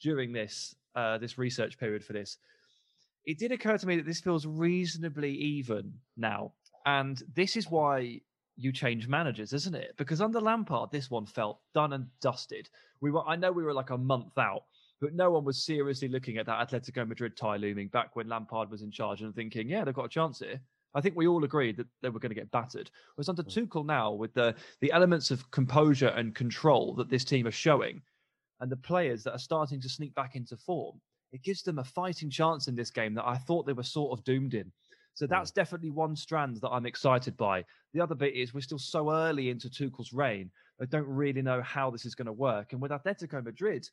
during 0.02 0.32
this 0.32 0.74
uh, 0.94 1.18
this 1.18 1.38
research 1.38 1.78
period 1.78 2.04
for 2.04 2.12
this, 2.12 2.38
it 3.24 3.38
did 3.38 3.52
occur 3.52 3.78
to 3.78 3.86
me 3.86 3.96
that 3.96 4.06
this 4.06 4.20
feels 4.20 4.46
reasonably 4.46 5.32
even 5.32 5.92
now, 6.16 6.52
and 6.86 7.22
this 7.34 7.56
is 7.56 7.70
why 7.70 8.20
you 8.56 8.72
change 8.72 9.08
managers, 9.08 9.52
isn't 9.52 9.74
it? 9.74 9.94
Because 9.96 10.20
under 10.20 10.40
Lampard, 10.40 10.90
this 10.90 11.10
one 11.10 11.24
felt 11.24 11.60
done 11.74 11.94
and 11.94 12.06
dusted. 12.20 12.68
We 13.00 13.10
were, 13.10 13.26
I 13.26 13.36
know, 13.36 13.52
we 13.52 13.64
were 13.64 13.72
like 13.72 13.90
a 13.90 13.96
month 13.96 14.36
out, 14.36 14.64
but 15.00 15.14
no 15.14 15.30
one 15.30 15.44
was 15.44 15.64
seriously 15.64 16.08
looking 16.08 16.36
at 16.36 16.46
that 16.46 16.68
Atletico 16.68 17.08
Madrid 17.08 17.36
tie 17.36 17.56
looming 17.56 17.88
back 17.88 18.16
when 18.16 18.28
Lampard 18.28 18.70
was 18.70 18.82
in 18.82 18.90
charge 18.90 19.22
and 19.22 19.34
thinking, 19.34 19.68
yeah, 19.68 19.84
they've 19.84 19.94
got 19.94 20.04
a 20.04 20.10
chance 20.10 20.40
here. 20.40 20.60
I 20.94 21.00
think 21.00 21.16
we 21.16 21.26
all 21.26 21.44
agreed 21.44 21.76
that 21.76 21.86
they 22.02 22.08
were 22.08 22.18
going 22.18 22.30
to 22.30 22.40
get 22.40 22.50
battered. 22.50 22.90
Whereas 23.14 23.28
under 23.28 23.42
mm. 23.42 23.68
Tuchel 23.68 23.86
now, 23.86 24.12
with 24.12 24.34
the 24.34 24.54
the 24.80 24.92
elements 24.92 25.30
of 25.30 25.50
composure 25.50 26.08
and 26.08 26.34
control 26.34 26.94
that 26.94 27.10
this 27.10 27.24
team 27.24 27.46
are 27.46 27.52
showing, 27.52 28.02
and 28.60 28.70
the 28.70 28.76
players 28.76 29.22
that 29.24 29.32
are 29.32 29.38
starting 29.38 29.80
to 29.80 29.88
sneak 29.88 30.14
back 30.14 30.36
into 30.36 30.56
form, 30.56 31.00
it 31.32 31.42
gives 31.42 31.62
them 31.62 31.78
a 31.78 31.84
fighting 31.84 32.30
chance 32.30 32.68
in 32.68 32.74
this 32.74 32.90
game 32.90 33.14
that 33.14 33.26
I 33.26 33.36
thought 33.36 33.66
they 33.66 33.72
were 33.72 33.82
sort 33.82 34.18
of 34.18 34.24
doomed 34.24 34.54
in. 34.54 34.70
So 35.14 35.26
mm. 35.26 35.30
that's 35.30 35.50
definitely 35.50 35.90
one 35.90 36.16
strand 36.16 36.56
that 36.60 36.70
I'm 36.70 36.86
excited 36.86 37.36
by. 37.36 37.64
The 37.94 38.00
other 38.00 38.14
bit 38.14 38.34
is 38.34 38.54
we're 38.54 38.60
still 38.60 38.78
so 38.78 39.12
early 39.12 39.50
into 39.50 39.68
Tuchel's 39.68 40.12
reign. 40.12 40.50
I 40.80 40.86
don't 40.86 41.06
really 41.06 41.42
know 41.42 41.62
how 41.62 41.90
this 41.90 42.06
is 42.06 42.14
going 42.14 42.26
to 42.26 42.32
work. 42.32 42.72
And 42.72 42.80
with 42.80 42.90
Atletico 42.90 43.44
Madrid, 43.44 43.88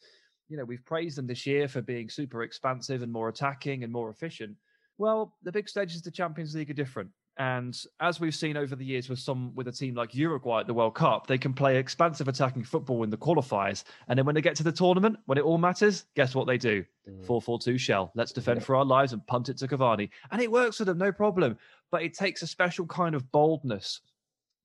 you 0.49 0.57
know, 0.57 0.63
we've 0.63 0.85
praised 0.85 1.17
them 1.17 1.27
this 1.27 1.45
year 1.45 1.67
for 1.67 1.81
being 1.81 2.09
super 2.09 2.43
expansive 2.43 3.03
and 3.03 3.11
more 3.11 3.29
attacking 3.29 3.83
and 3.83 3.91
more 3.91 4.09
efficient. 4.09 4.55
Well, 4.97 5.33
the 5.43 5.51
big 5.51 5.69
stages 5.69 5.97
of 5.97 6.03
the 6.03 6.11
Champions 6.11 6.55
League 6.55 6.69
are 6.69 6.73
different. 6.73 7.11
And 7.39 7.79
as 7.99 8.19
we've 8.19 8.33
seen 8.33 8.57
over 8.57 8.75
the 8.75 8.83
years 8.83 9.09
with 9.09 9.19
some 9.19 9.53
with 9.53 9.67
a 9.67 9.71
team 9.71 9.93
like 9.93 10.15
Uruguay 10.15 10.61
at 10.61 10.67
the 10.67 10.73
World 10.73 10.95
Cup, 10.95 11.27
they 11.27 11.37
can 11.37 11.53
play 11.53 11.77
expansive 11.77 12.27
attacking 12.27 12.63
football 12.63 13.03
in 13.03 13.11
the 13.11 13.17
qualifiers. 13.17 13.83
And 14.07 14.17
then 14.17 14.25
when 14.25 14.33
they 14.33 14.41
get 14.41 14.55
to 14.55 14.63
the 14.63 14.71
tournament, 14.71 15.17
when 15.27 15.37
it 15.37 15.43
all 15.43 15.59
matters, 15.59 16.05
guess 16.15 16.33
what 16.33 16.47
they 16.47 16.57
do? 16.57 16.83
Mm. 17.07 17.25
4-4-2 17.27 17.79
shell. 17.79 18.11
Let's 18.15 18.31
defend 18.31 18.63
for 18.63 18.75
our 18.75 18.85
lives 18.85 19.13
and 19.13 19.25
punt 19.27 19.49
it 19.49 19.57
to 19.57 19.67
Cavani. 19.67 20.09
And 20.31 20.41
it 20.41 20.51
works 20.51 20.77
for 20.77 20.85
them, 20.85 20.97
no 20.97 21.11
problem. 21.11 21.59
But 21.91 22.01
it 22.01 22.15
takes 22.15 22.41
a 22.41 22.47
special 22.47 22.87
kind 22.87 23.13
of 23.13 23.31
boldness 23.31 24.01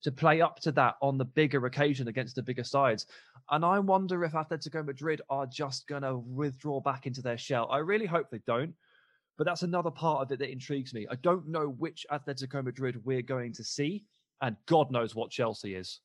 to 0.03 0.11
play 0.11 0.41
up 0.41 0.59
to 0.61 0.73
that 0.73 0.97
on 1.03 1.19
the 1.19 1.27
bigger 1.27 1.67
occasion 1.67 2.09
against 2.09 2.37
the 2.37 2.43
bigger 2.43 2.65
sides. 2.65 3.07
And 3.51 3.67
I 3.67 3.79
wonder 3.81 4.25
if 4.25 4.33
Atletico 4.33 4.85
Madrid 4.85 5.21
are 5.29 5.47
just 5.47 5.87
going 5.87 6.03
to 6.03 6.17
withdraw 6.17 6.81
back 6.81 7.07
into 7.07 7.21
their 7.21 7.39
shell. 7.39 7.69
I 7.71 7.79
really 7.79 8.07
hope 8.07 8.31
they 8.31 8.41
don't. 8.47 8.75
But 9.39 9.45
that's 9.45 9.63
another 9.63 9.91
part 9.91 10.23
of 10.23 10.33
it 10.33 10.39
that 10.39 10.51
intrigues 10.51 10.93
me. 10.95 11.07
I 11.11 11.17
don't 11.17 11.49
know 11.49 11.69
which 11.79 12.07
Atletico 12.11 12.63
Madrid 12.63 13.05
we're 13.05 13.23
going 13.23 13.53
to 13.55 13.65
see, 13.65 14.05
and 14.41 14.57
God 14.67 14.91
knows 14.91 15.15
what 15.15 15.31
Chelsea 15.31 15.75
is. 15.75 16.01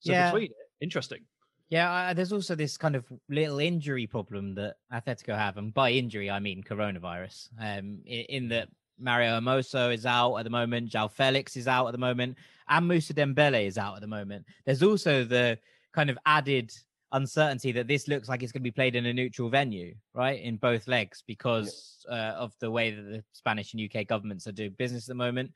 So 0.00 0.12
Yeah. 0.12 0.30
between 0.30 0.50
it, 0.50 0.56
interesting. 0.80 1.20
Yeah, 1.68 1.90
I, 1.90 2.12
there's 2.12 2.32
also 2.32 2.54
this 2.54 2.76
kind 2.76 2.94
of 2.94 3.04
little 3.28 3.58
injury 3.58 4.06
problem 4.06 4.54
that 4.54 4.76
Atletico 4.92 5.36
have, 5.36 5.56
and 5.56 5.74
by 5.74 5.90
injury 5.90 6.30
I 6.30 6.38
mean 6.38 6.62
coronavirus. 6.62 7.48
Um, 7.58 8.02
in, 8.06 8.24
in 8.28 8.48
that 8.50 8.68
Mario 8.98 9.40
Hermoso 9.40 9.92
is 9.92 10.06
out 10.06 10.36
at 10.36 10.44
the 10.44 10.50
moment, 10.50 10.90
João 10.90 11.10
Felix 11.10 11.56
is 11.56 11.66
out 11.66 11.86
at 11.86 11.92
the 11.92 11.98
moment, 11.98 12.36
and 12.68 12.86
Moussa 12.86 13.14
Dembele 13.14 13.66
is 13.66 13.78
out 13.78 13.96
at 13.96 14.00
the 14.00 14.06
moment. 14.06 14.46
There's 14.64 14.82
also 14.82 15.24
the 15.24 15.58
kind 15.92 16.08
of 16.08 16.18
added 16.24 16.72
uncertainty 17.16 17.72
that 17.72 17.88
this 17.88 18.08
looks 18.08 18.28
like 18.28 18.42
it's 18.42 18.52
going 18.52 18.62
to 18.62 18.70
be 18.70 18.70
played 18.70 18.94
in 18.94 19.06
a 19.06 19.12
neutral 19.12 19.48
venue, 19.48 19.94
right, 20.14 20.40
in 20.40 20.56
both 20.56 20.86
legs 20.86 21.24
because 21.26 22.04
uh, 22.10 22.34
of 22.36 22.52
the 22.60 22.70
way 22.70 22.90
that 22.90 23.02
the 23.02 23.24
Spanish 23.32 23.74
and 23.74 23.82
UK 23.82 24.06
governments 24.06 24.46
are 24.46 24.52
doing 24.52 24.74
business 24.78 25.04
at 25.04 25.08
the 25.08 25.14
moment. 25.14 25.52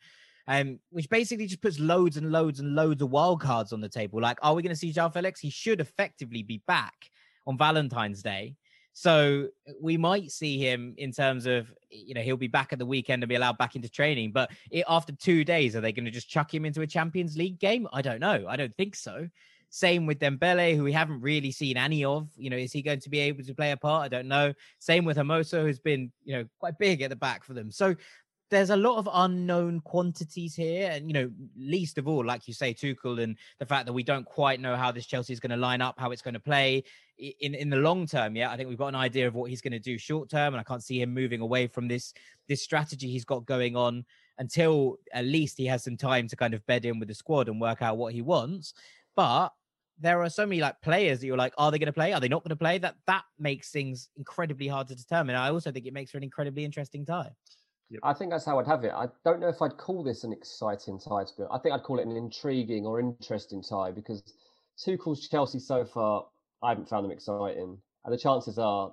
Um, 0.49 0.81
which 0.89 1.09
basically 1.11 1.47
just 1.47 1.63
puts 1.63 1.79
loads 1.79 2.17
and 2.17 2.33
loads 2.33 2.59
and 2.59 2.75
loads 2.75 3.03
of 3.03 3.11
wild 3.11 3.41
cards 3.41 3.73
on 3.73 3.81
the 3.81 3.89
table. 3.89 4.21
Like, 4.21 4.39
are 4.43 4.55
we 4.55 4.63
going 4.63 4.75
to 4.75 4.79
see 4.79 4.93
João 4.93 5.13
Felix? 5.13 5.39
He 5.39 5.51
should 5.51 5.81
effectively 5.81 6.43
be 6.43 6.61
back 6.67 7.11
on 7.47 7.57
Valentine's 7.57 8.23
Day. 8.23 8.57
So 8.93 9.49
we 9.81 9.97
might 9.97 10.33
see 10.33 10.59
him 10.59 10.95
in 10.97 11.13
terms 11.13 11.47
of, 11.47 11.73
you 11.91 12.15
know, 12.15 12.23
he'll 12.23 12.37
be 12.37 12.49
back 12.49 12.73
at 12.73 12.81
the 12.81 12.87
weekend 12.87 13.23
and 13.23 13.29
be 13.29 13.37
allowed 13.37 13.59
back 13.59 13.77
into 13.77 13.89
training. 13.89 14.33
But 14.33 14.51
it, 14.71 14.85
after 14.89 15.13
two 15.13 15.45
days, 15.45 15.77
are 15.77 15.81
they 15.81 15.93
going 15.93 16.07
to 16.07 16.11
just 16.11 16.29
chuck 16.29 16.53
him 16.53 16.65
into 16.65 16.81
a 16.81 16.87
Champions 16.87 17.37
League 17.37 17.61
game? 17.61 17.87
I 17.93 18.03
don't 18.03 18.19
know. 18.19 18.47
I 18.49 18.57
don't 18.57 18.75
think 18.75 18.97
so. 18.97 19.29
Same 19.71 20.05
with 20.05 20.19
Dembele, 20.19 20.77
who 20.77 20.83
we 20.83 20.93
haven't 20.93 21.21
really 21.21 21.53
seen 21.53 21.77
any 21.77 22.05
of. 22.05 22.29
You 22.37 22.51
know, 22.51 22.57
is 22.57 22.73
he 22.73 22.83
going 22.83 23.01
to 23.01 23.09
be 23.09 23.21
able 23.21 23.45
to 23.45 23.55
play 23.55 23.71
a 23.71 23.77
part? 23.77 24.05
I 24.05 24.09
don't 24.09 24.29
know. 24.29 24.53
Same 24.81 25.05
with 25.05 25.17
Hermoso, 25.17 25.63
who's 25.63 25.79
been, 25.79 26.11
you 26.25 26.35
know, 26.35 26.45
quite 26.59 26.79
big 26.79 27.03
at 27.03 27.11
the 27.11 27.17
back 27.17 27.45
for 27.45 27.55
them. 27.55 27.71
So 27.71 27.95
there's 28.51 28.71
a 28.71 28.77
lot 28.77 28.99
of 28.99 29.09
unknown 29.13 29.81
quantities 29.83 30.57
here. 30.57 30.91
And, 30.91 31.07
you 31.07 31.13
know, 31.13 31.31
least 31.57 31.99
of 31.99 32.09
all, 32.09 32.25
like 32.25 32.49
you 32.49 32.55
say, 32.55 32.75
Tuchel 32.75 33.23
and 33.23 33.37
the 33.61 33.67
fact 33.67 33.87
that 33.87 33.93
we 33.93 34.03
don't 34.03 34.25
quite 34.25 34.61
know 34.61 34.75
how 34.75 34.91
this 34.91 35.07
Chelsea 35.07 35.33
is 35.33 35.39
going 35.39 35.51
to 35.51 35.57
line 35.57 35.81
up, 35.81 36.01
how 36.01 36.11
it's 36.11 36.21
going 36.21 36.35
to 36.35 36.41
play 36.41 36.83
in, 37.17 37.55
in 37.55 37.71
the 37.71 37.77
long 37.77 38.07
term. 38.07 38.35
Yeah, 38.35 38.51
I 38.51 38.57
think 38.57 38.69
we've 38.69 38.77
got 38.77 38.89
an 38.89 38.97
idea 38.97 39.29
of 39.29 39.37
what 39.37 39.51
he's 39.51 39.61
going 39.61 39.73
to 39.73 39.79
do 39.79 39.97
short 39.99 40.29
term. 40.29 40.53
And 40.53 40.61
I 40.61 40.65
can't 40.65 40.83
see 40.83 41.01
him 41.01 41.15
moving 41.15 41.41
away 41.41 41.69
from 41.69 41.87
this, 41.87 42.13
this 42.49 42.61
strategy 42.61 43.09
he's 43.09 43.25
got 43.25 43.47
going 43.47 43.77
on 43.77 44.05
until 44.39 44.97
at 45.13 45.27
least 45.27 45.57
he 45.57 45.67
has 45.67 45.85
some 45.85 45.97
time 45.97 46.27
to 46.27 46.35
kind 46.35 46.55
of 46.55 46.67
bed 46.67 46.85
in 46.85 46.99
with 46.99 47.07
the 47.07 47.15
squad 47.15 47.49
and 47.49 47.61
work 47.61 47.83
out 47.83 47.99
what 47.99 48.15
he 48.15 48.21
wants. 48.21 48.75
But 49.15 49.51
there 50.01 50.23
are 50.23 50.31
so 50.31 50.47
many 50.47 50.61
like 50.61 50.81
players 50.83 51.21
that 51.21 51.27
you're 51.27 51.37
like, 51.37 51.53
are 51.59 51.71
they 51.71 51.79
going 51.79 51.87
to 51.87 51.93
play? 51.93 52.13
Are 52.13 52.21
they 52.21 52.29
not 52.29 52.43
going 52.43 52.51
to 52.51 52.57
play? 52.57 52.79
That 52.79 52.97
that 53.07 53.25
makes 53.39 53.71
things 53.71 54.09
incredibly 54.17 54.67
hard 54.67 54.89
to 54.89 54.95
determine. 54.95 55.37
I 55.37 55.51
also 55.51 55.71
think 55.71 55.87
it 55.87 55.93
makes 55.93 56.11
for 56.11 56.17
an 56.19 56.25
incredibly 56.25 56.65
interesting 56.65 57.05
tie. 57.05 57.31
I 58.03 58.13
think 58.13 58.31
that's 58.31 58.45
how 58.45 58.59
I'd 58.59 58.67
have 58.67 58.85
it. 58.85 58.93
I 58.93 59.09
don't 59.25 59.41
know 59.41 59.49
if 59.49 59.61
I'd 59.61 59.77
call 59.77 60.05
this 60.05 60.23
an 60.23 60.33
exciting 60.33 60.99
tie, 60.99 61.25
to 61.25 61.33
be 61.37 61.43
honest. 61.43 61.53
I 61.53 61.59
think 61.59 61.75
I'd 61.75 61.83
call 61.83 61.99
it 61.99 62.07
an 62.07 62.17
intriguing 62.17 62.87
or 62.87 63.01
interesting 63.01 63.63
tie 63.63 63.91
because 63.91 64.23
Tuchel's 64.79 65.29
Chelsea 65.29 65.59
so 65.59 65.85
far, 65.85 66.27
I 66.63 66.69
haven't 66.69 66.89
found 66.89 67.05
them 67.05 67.11
exciting, 67.11 67.77
and 68.05 68.15
the 68.15 68.19
chances 68.19 68.59
are 68.59 68.93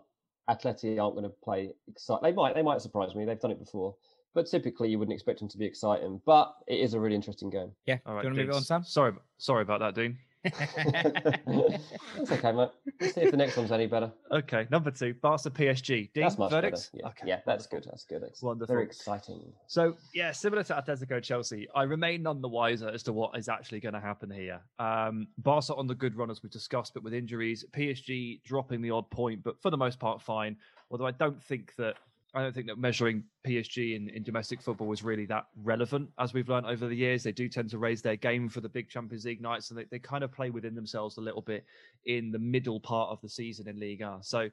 Atleti 0.50 1.00
aren't 1.00 1.16
going 1.16 1.30
to 1.30 1.36
play 1.44 1.72
excite. 1.88 2.22
They 2.24 2.32
might, 2.32 2.56
they 2.56 2.64
might 2.64 2.82
surprise 2.82 3.14
me. 3.14 3.26
They've 3.26 3.40
done 3.40 3.52
it 3.52 3.60
before, 3.60 3.96
but 4.34 4.48
typically 4.48 4.90
you 4.90 4.98
wouldn't 4.98 5.14
expect 5.14 5.40
them 5.40 5.50
to 5.50 5.58
be 5.58 5.66
exciting. 5.66 6.20
But 6.26 6.56
it 6.68 6.80
is 6.80 6.94
a 6.94 7.00
really 7.00 7.16
interesting 7.16 7.50
game. 7.50 7.72
Yeah, 7.86 7.98
All 8.06 8.16
right, 8.16 8.22
do 8.22 8.30
you 8.30 8.30
want 8.30 8.38
to 8.38 8.46
move 8.46 8.50
it 8.50 8.56
on, 8.56 8.64
Sam? 8.64 8.84
Sorry, 8.84 9.14
sorry 9.38 9.62
about 9.62 9.80
that, 9.82 9.94
Dean. 9.94 10.18
That's 11.48 12.32
okay, 12.32 12.52
mate. 12.52 12.70
Let's 13.00 13.16
see 13.16 13.22
if 13.22 13.32
the 13.32 13.38
next 13.38 13.58
one's 13.58 13.72
any 13.72 13.88
better. 13.88 14.12
Okay, 14.32 14.68
number 14.70 14.92
two, 14.92 15.14
Barca 15.16 15.50
PSG. 15.50 16.12
Dean, 16.14 16.24
That's 16.24 16.38
much 16.38 16.52
verdicts? 16.52 16.88
better. 16.88 17.02
Yeah, 17.02 17.10
Okay, 17.10 17.28
yeah 17.28 17.40
that's 17.46 17.68
good. 17.68 17.84
That's 17.86 18.04
good. 18.04 18.22
That's 18.24 18.42
Wonderful. 18.42 18.74
Very 18.76 18.86
exciting. 18.86 19.42
So 19.68 19.96
yeah, 20.14 20.32
similar 20.32 20.64
to 20.64 20.74
Atletico 20.74 21.22
Chelsea, 21.22 21.68
I 21.76 21.84
remain 21.84 22.24
none 22.24 22.42
the 22.42 22.48
wiser 22.48 22.90
as 22.90 23.04
to 23.04 23.14
what 23.14 23.38
is 23.38 23.50
actually 23.50 23.80
going 23.80 23.94
to 23.94 24.00
happen 24.00 24.30
here. 24.30 24.60
Um, 24.80 25.28
Barca 25.38 25.76
on 25.76 25.88
the 25.88 25.96
good 25.96 26.16
run 26.16 26.30
as 26.30 26.44
we 26.44 26.50
discussed, 26.50 26.94
but 26.94 27.04
with 27.04 27.14
injuries, 27.14 27.66
PSG 27.72 28.44
dropping 28.44 28.82
the 28.82 28.92
odd 28.92 29.10
point, 29.10 29.44
but 29.44 29.62
for 29.62 29.70
the 29.70 29.78
most 29.78 30.00
part 30.00 30.22
fine. 30.22 30.58
Although 30.90 31.08
I 31.08 31.12
don't 31.12 31.42
think 31.44 31.74
that 31.78 31.96
I 32.38 32.44
don't 32.44 32.54
think 32.54 32.68
that 32.68 32.78
measuring 32.78 33.24
PSG 33.48 33.96
in, 33.96 34.10
in 34.10 34.22
domestic 34.22 34.62
football 34.62 34.92
is 34.92 35.04
really 35.04 35.26
that 35.26 35.46
relevant, 35.64 36.10
as 36.20 36.36
we've 36.36 36.48
learned 36.48 36.68
over 36.68 36.88
the 36.88 36.96
years. 36.96 37.24
They 37.24 37.32
do 37.32 37.50
tend 37.50 37.72
to 37.72 37.80
raise 37.80 38.04
their 38.04 38.16
game 38.16 38.48
for 38.48 38.62
the 38.62 38.70
big 38.70 38.90
Champions 38.90 39.26
League 39.26 39.42
nights, 39.42 39.72
and 39.72 39.80
they, 39.80 39.86
they 39.90 39.98
kind 39.98 40.24
of 40.24 40.32
play 40.32 40.52
within 40.52 40.76
themselves 40.76 41.18
a 41.18 41.22
little 41.22 41.42
bit 41.42 41.66
in 42.06 42.32
the 42.32 42.38
middle 42.38 42.80
part 42.80 43.10
of 43.10 43.20
the 43.22 43.30
season 43.30 43.68
in 43.68 43.80
Liga. 43.80 44.20
So 44.22 44.50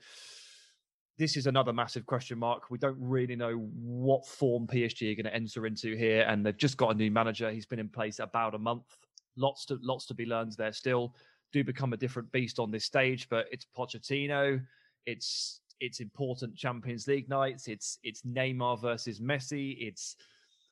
this 1.18 1.36
is 1.36 1.46
another 1.46 1.74
massive 1.74 2.06
question 2.06 2.38
mark. 2.38 2.70
We 2.70 2.78
don't 2.78 2.96
really 2.98 3.36
know 3.36 3.68
what 3.74 4.26
form 4.26 4.66
PSG 4.66 5.12
are 5.12 5.22
going 5.22 5.30
to 5.30 5.34
enter 5.34 5.66
into 5.66 5.94
here, 5.94 6.22
and 6.26 6.44
they've 6.44 6.56
just 6.56 6.78
got 6.78 6.90
a 6.90 6.94
new 6.94 7.10
manager. 7.10 7.50
He's 7.50 7.66
been 7.66 7.78
in 7.78 7.90
place 7.90 8.18
about 8.18 8.54
a 8.54 8.58
month. 8.58 8.96
Lots 9.36 9.66
to 9.66 9.78
lots 9.82 10.06
to 10.06 10.14
be 10.14 10.24
learned 10.24 10.52
there. 10.56 10.72
Still, 10.72 11.14
do 11.52 11.62
become 11.62 11.92
a 11.92 11.98
different 11.98 12.32
beast 12.32 12.58
on 12.58 12.70
this 12.70 12.86
stage, 12.86 13.28
but 13.28 13.44
it's 13.52 13.66
Pochettino. 13.76 14.62
It's 15.04 15.60
it's 15.84 16.00
important 16.00 16.56
Champions 16.56 17.06
League 17.06 17.28
nights. 17.28 17.68
It's 17.68 17.98
it's 18.02 18.22
Neymar 18.22 18.80
versus 18.80 19.20
Messi. 19.20 19.76
It's 19.78 20.16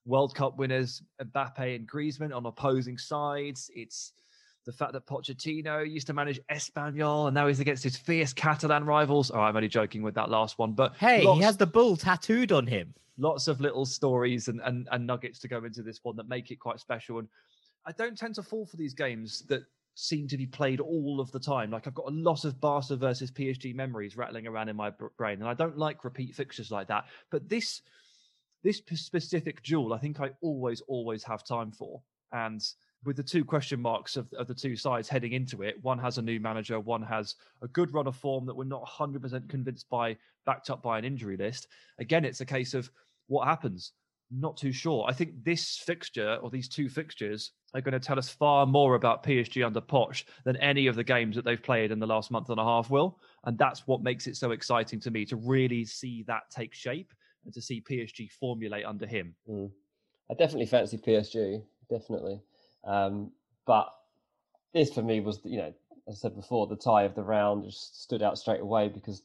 World 0.07 0.35
Cup 0.35 0.57
winners 0.59 1.03
Mbappe 1.23 1.77
and 1.77 1.87
Griezmann 1.89 2.35
on 2.35 2.47
opposing 2.47 2.99
sides. 2.99 3.71
It's 3.75 4.13
the 4.65 4.73
fact 4.73 4.93
that 4.93 5.07
Pochettino 5.07 5.89
used 5.89 6.07
to 6.07 6.13
manage 6.13 6.41
Espanyol 6.51 7.27
and 7.27 7.35
now 7.35 7.47
he's 7.49 7.61
against 7.61 7.83
his 7.85 7.97
fierce 7.97 8.33
Catalan 8.33 8.85
rivals. 8.85 9.31
Oh, 9.35 9.41
I'm 9.41 9.57
only 9.57 9.69
joking 9.69 10.03
with 10.03 10.15
that 10.15 10.31
last 10.31 10.59
one, 10.59 10.73
but 10.73 10.95
Hey, 10.97 11.23
lots, 11.25 11.39
he 11.39 11.45
has 11.45 11.57
the 11.57 11.67
bull 11.67 11.97
tattooed 11.97 12.53
on 12.53 12.67
him. 12.67 12.95
lots 13.19 13.49
of 13.49 13.61
little 13.61 13.85
stories 13.85 14.49
and, 14.49 14.61
and 14.65 14.89
and 14.93 15.07
nuggets 15.07 15.39
to 15.41 15.49
go 15.49 15.65
into 15.65 15.83
this 15.83 16.01
one 16.03 16.17
that 16.17 16.29
make 16.29 16.51
it 16.51 16.57
quite 16.61 16.81
special. 16.81 17.19
And 17.19 17.29
I 17.85 17.93
don't 17.93 18.17
tend 18.17 18.35
to 18.37 18.43
fall 18.43 18.65
for 18.67 18.77
these 18.77 18.95
games 18.95 19.43
that 19.49 19.63
seem 19.95 20.27
to 20.29 20.37
be 20.37 20.47
played 20.47 20.81
all 20.81 21.21
of 21.21 21.31
the 21.33 21.41
time. 21.41 21.71
Like 21.71 21.87
I've 21.87 21.95
got 21.95 22.09
a 22.09 22.15
lot 22.15 22.45
of 22.45 22.61
Barca 22.61 22.97
versus 22.97 23.31
PSG 23.31 23.75
memories 23.75 24.17
rattling 24.17 24.47
around 24.47 24.69
in 24.69 24.77
my 24.77 24.91
brain, 25.17 25.41
and 25.41 25.49
I 25.49 25.55
don't 25.55 25.79
like 25.79 26.05
repeat 26.05 26.35
fixtures 26.35 26.71
like 26.71 26.89
that. 26.89 27.07
But 27.31 27.49
this 27.49 27.83
this 28.63 28.81
specific 28.95 29.63
duel, 29.63 29.93
I 29.93 29.99
think 29.99 30.21
I 30.21 30.31
always 30.41 30.81
always 30.83 31.25
have 31.25 31.45
time 31.45 31.73
for. 31.73 32.01
And 32.33 32.63
with 33.05 33.17
the 33.17 33.23
two 33.23 33.45
question 33.45 33.81
marks 33.81 34.17
of, 34.17 34.33
of 34.35 34.47
the 34.47 34.55
two 34.55 34.77
sides 34.77 35.09
heading 35.09 35.33
into 35.33 35.63
it, 35.63 35.83
one 35.83 35.99
has 35.99 36.19
a 36.19 36.23
new 36.23 36.39
manager, 36.39 36.79
one 36.79 37.03
has 37.03 37.35
a 37.61 37.69
good 37.69 37.93
run 37.93 38.07
of 38.07 38.17
form 38.17 38.47
that 38.47 38.55
we're 38.55 38.65
not 38.65 38.87
100% 38.87 39.49
convinced 39.49 39.89
by, 39.91 40.17
backed 40.47 40.71
up 40.71 40.83
by 40.83 40.99
an 40.99 41.05
injury 41.05 41.37
list. 41.37 41.67
Again, 41.99 42.25
it's 42.25 42.41
a 42.41 42.47
case 42.47 42.75
of 42.75 42.91
what 43.27 43.49
happens 43.49 43.93
not 44.31 44.57
too 44.57 44.73
sure. 44.73 45.05
I 45.07 45.13
think 45.13 45.45
this 45.45 45.77
fixture 45.77 46.39
or 46.43 46.51
these 46.51 46.69
two 46.69 46.89
fixtures 46.89 47.53
are 47.75 47.81
going 47.81 47.93
to 47.93 48.01
tell 48.01 48.19
us 48.19 48.29
far 48.29 48.67
more 48.67 48.95
about 48.95 49.23
PSG 49.23 49.65
under 49.65 49.81
Poch 49.81 50.25
than 50.45 50.57
any 50.57 50.87
of 50.87 50.97
the 50.97 51.05
games 51.05 51.37
that 51.37 51.45
they've 51.45 51.63
played 51.63 51.91
in 51.91 51.99
the 51.99 52.07
last 52.07 52.31
month 52.31 52.51
and 52.51 52.61
a 52.61 52.65
half 52.65 52.91
will. 52.91 53.19
And 53.45 53.57
that's 53.57 53.87
what 53.87 54.03
makes 54.03 54.27
it 54.27 54.37
so 54.37 54.51
exciting 54.51 55.01
to 55.01 55.11
me 55.11 55.25
to 55.27 55.37
really 55.37 55.85
see 55.85 56.23
that 56.25 56.43
take 56.51 56.75
shape 56.75 57.13
and 57.45 57.55
to 57.55 57.63
see 57.63 57.83
PSG 57.83 58.31
formulate 58.31 58.85
under 58.85 59.07
him. 59.07 59.35
Mm. 59.49 59.71
I 60.31 60.35
definitely 60.35 60.67
fancy 60.67 60.99
PSG, 60.99 61.63
definitely. 61.91 62.41
Um, 62.85 63.31
but 63.67 63.93
this 64.73 64.93
for 64.93 65.03
me 65.03 65.21
was, 65.21 65.41
you 65.45 65.59
know, 65.59 65.73
as 66.09 66.17
I 66.17 66.19
said 66.19 66.37
before, 66.37 66.67
the 66.67 66.77
tie 66.77 67.05
of 67.05 67.15
the 67.15 67.23
round 67.23 67.65
just 67.65 68.03
stood 68.03 68.23
out 68.23 68.39
straight 68.39 68.61
away 68.61 68.89
because 68.89 69.23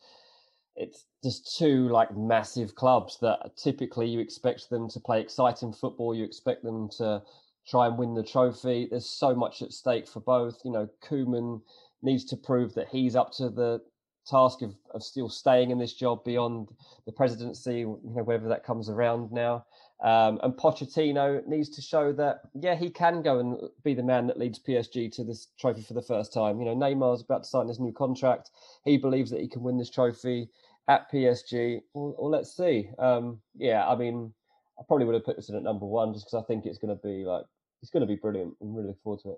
it's 0.76 1.06
just 1.24 1.58
two 1.58 1.90
like 1.90 2.16
massive 2.16 2.76
clubs 2.76 3.18
that 3.22 3.40
typically 3.58 4.08
you 4.08 4.20
expect 4.20 4.70
them 4.70 4.88
to 4.90 5.00
play 5.00 5.20
exciting 5.20 5.74
football. 5.74 6.14
You 6.14 6.24
expect 6.24 6.64
them 6.64 6.88
to 6.98 7.22
try 7.70 7.88
and 7.88 7.98
win 7.98 8.14
the 8.14 8.24
trophy. 8.24 8.88
There's 8.90 9.10
so 9.10 9.36
much 9.36 9.62
at 9.62 9.74
stake 9.74 10.08
for 10.08 10.20
both. 10.20 10.62
You 10.64 10.72
know, 10.72 10.90
Koeman 11.04 11.62
needs 12.02 12.26
to 12.26 12.38
prove 12.38 12.74
that 12.76 12.90
he's 12.90 13.16
up 13.16 13.32
to 13.34 13.50
the 13.50 13.82
task 14.28 14.62
of, 14.62 14.76
of 14.92 15.04
still 15.04 15.30
staying 15.30 15.72
in 15.72 15.80
this 15.80 15.94
job 15.94 16.24
beyond 16.24 16.70
the 17.06 17.12
presidency, 17.12 17.80
you 17.80 18.00
know, 18.04 18.24
whenever 18.24 18.50
that 18.50 18.64
comes 18.64 18.90
around 18.90 19.32
now. 19.32 19.66
Um, 20.04 20.40
and 20.44 20.54
Pochettino 20.54 21.46
needs 21.48 21.70
to 21.70 21.82
show 21.82 22.14
that, 22.14 22.42
yeah, 22.54 22.76
he 22.76 22.90
can 22.90 23.22
go 23.22 23.40
and 23.40 23.58
be 23.84 23.94
the 23.94 24.04
man 24.04 24.28
that 24.28 24.38
leads 24.38 24.60
PSG 24.60 25.12
to 25.14 25.24
this 25.24 25.48
trophy 25.60 25.82
for 25.82 25.94
the 25.94 26.02
first 26.02 26.34
time. 26.34 26.60
You 26.60 26.66
know, 26.66 26.76
Neymar's 26.76 27.22
about 27.22 27.44
to 27.44 27.50
sign 27.50 27.68
his 27.68 27.80
new 27.80 27.94
contract. 27.94 28.52
He 28.86 28.98
believes 28.98 29.32
that 29.32 29.42
he 29.42 29.48
can 29.48 29.64
win 29.64 29.78
this 29.78 29.90
trophy 29.90 30.50
at 30.88 31.12
PSG. 31.12 31.82
Well, 31.94 32.16
well 32.18 32.30
let's 32.30 32.56
see. 32.56 32.90
Um, 33.00 33.42
yeah, 33.56 33.88
I 33.88 33.96
mean, 33.96 34.34
I 34.80 34.84
probably 34.88 35.06
would 35.06 35.16
have 35.16 35.26
put 35.26 35.38
this 35.38 35.50
in 35.50 35.56
at 35.56 35.64
number 35.64 35.86
one 35.86 36.14
just 36.14 36.26
because 36.26 36.44
I 36.44 36.46
think 36.46 36.66
it's 36.66 36.78
going 36.78 36.96
to 36.96 37.02
be 37.02 37.26
like, 37.26 37.46
it's 37.88 37.94
going 37.94 38.02
to 38.02 38.08
be 38.08 38.20
brilliant. 38.20 38.54
I'm 38.62 38.74
really 38.76 38.88
looking 38.88 39.00
forward 39.02 39.22
to 39.22 39.30
it. 39.30 39.38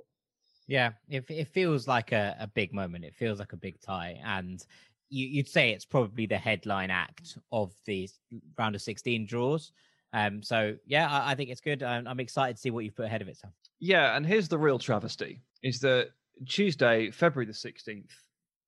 Yeah, 0.67 0.93
it, 1.07 1.23
it 1.29 1.47
feels 1.49 1.87
like 1.87 2.11
a, 2.11 2.35
a 2.39 2.47
big 2.47 2.73
moment. 2.73 3.05
It 3.05 3.13
feels 3.13 3.37
like 3.37 3.53
a 3.53 3.57
big 3.57 3.79
tie. 3.79 4.19
And 4.25 4.65
you, 5.09 5.27
you'd 5.27 5.47
say 5.47 5.69
it's 5.69 5.85
probably 5.85 6.25
the 6.25 6.37
headline 6.37 6.89
act 6.89 7.37
of 7.51 7.71
the 7.85 8.09
round 8.57 8.73
of 8.73 8.81
16 8.81 9.27
draws. 9.27 9.71
Um, 10.13 10.41
so, 10.41 10.75
yeah, 10.87 11.07
I, 11.07 11.31
I 11.31 11.35
think 11.35 11.51
it's 11.51 11.61
good. 11.61 11.83
I'm, 11.83 12.07
I'm 12.07 12.19
excited 12.19 12.55
to 12.55 12.59
see 12.59 12.71
what 12.71 12.85
you've 12.85 12.95
put 12.95 13.05
ahead 13.05 13.21
of 13.21 13.27
it, 13.27 13.37
Sam. 13.37 13.51
Yeah, 13.79 14.17
and 14.17 14.25
here's 14.25 14.47
the 14.47 14.57
real 14.57 14.79
travesty 14.79 15.41
is 15.61 15.79
that 15.81 16.09
Tuesday, 16.47 17.11
February 17.11 17.45
the 17.45 17.53
16th, 17.53 18.09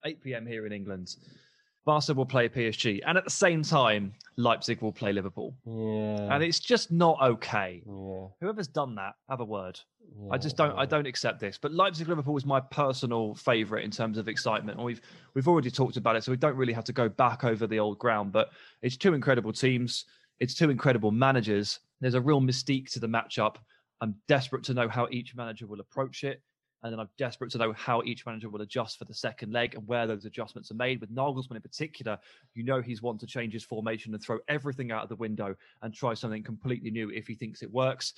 8 0.06 0.22
p.m. 0.22 0.46
here 0.46 0.68
in 0.68 0.72
England, 0.72 1.16
Barca 1.86 2.14
will 2.14 2.26
play 2.26 2.48
PSG, 2.48 3.02
and 3.06 3.18
at 3.18 3.24
the 3.24 3.32
same 3.32 3.64
time, 3.64 4.14
Leipzig 4.38 4.82
will 4.82 4.92
play 4.92 5.12
Liverpool. 5.14 5.56
Yeah. 5.66 6.34
And 6.34 6.44
it's 6.44 6.60
just 6.60 6.92
not 6.92 7.20
okay. 7.22 7.82
Yeah. 7.86 8.28
Whoever's 8.40 8.68
done 8.68 8.96
that, 8.96 9.16
have 9.30 9.40
a 9.40 9.46
word. 9.46 9.80
Yeah, 10.20 10.30
I 10.32 10.38
just 10.38 10.58
don't. 10.58 10.78
I 10.78 10.86
don't 10.86 11.08
accept 11.08 11.40
this. 11.40 11.58
But 11.58 11.72
Leipzig 11.72 12.08
Liverpool 12.08 12.38
is 12.38 12.46
my 12.46 12.60
personal 12.60 13.34
favourite 13.34 13.84
in 13.84 13.92
terms 13.92 14.18
of 14.18 14.28
excitement. 14.28 14.78
And 14.78 14.86
we've 14.86 15.02
we've 15.34 15.48
already 15.48 15.72
talked 15.72 15.98
about 15.98 16.16
it, 16.16 16.24
so 16.24 16.32
we 16.32 16.38
don't 16.38 16.56
really 16.56 16.74
have 16.74 16.84
to 16.86 16.94
go 16.94 17.10
back 17.10 17.44
over 17.44 17.66
the 17.66 17.80
old 17.80 17.98
ground. 17.98 18.32
But 18.32 18.50
it's 18.82 18.98
two 18.98 19.14
incredible 19.14 19.54
teams. 19.54 20.06
It's 20.40 20.54
two 20.54 20.70
incredible 20.70 21.12
managers. 21.12 21.80
There's 22.00 22.16
a 22.16 22.22
real 22.22 22.42
mystique 22.42 22.92
to 22.94 23.00
the 23.00 23.08
matchup. 23.08 23.56
I'm 24.02 24.16
desperate 24.28 24.64
to 24.66 24.74
know 24.74 24.90
how 24.90 25.08
each 25.12 25.36
manager 25.36 25.68
will 25.68 25.80
approach 25.80 26.24
it. 26.24 26.42
And 26.84 26.92
then 26.92 27.00
I'm 27.00 27.10
desperate 27.18 27.52
to 27.52 27.58
know 27.60 27.74
how 27.74 28.02
each 28.04 28.26
manager 28.26 28.50
will 28.50 28.62
adjust 28.62 28.98
for 28.98 29.06
the 29.06 29.14
second 29.14 29.54
leg 29.54 29.76
and 29.76 29.88
where 29.88 30.08
those 30.08 30.26
adjustments 30.26 30.72
are 30.72 30.76
made. 30.76 31.00
With 31.00 31.14
Nagelsmann 31.14 31.56
in 31.56 31.62
particular, 31.62 32.18
you 32.56 32.64
know 32.64 32.82
he's 32.82 33.02
one 33.02 33.20
to 33.20 33.28
change 33.28 33.54
his 33.54 33.64
formation 33.64 34.14
and 34.14 34.24
throw 34.24 34.40
everything 34.48 34.92
out 34.92 35.04
of 35.04 35.10
the 35.10 35.16
window 35.16 35.56
and 35.84 35.94
try 35.94 36.14
something 36.16 36.44
completely 36.44 36.90
new 36.90 37.10
if 37.12 37.28
he 37.28 37.36
thinks 37.36 37.62
it 37.62 37.72
works. 37.72 38.14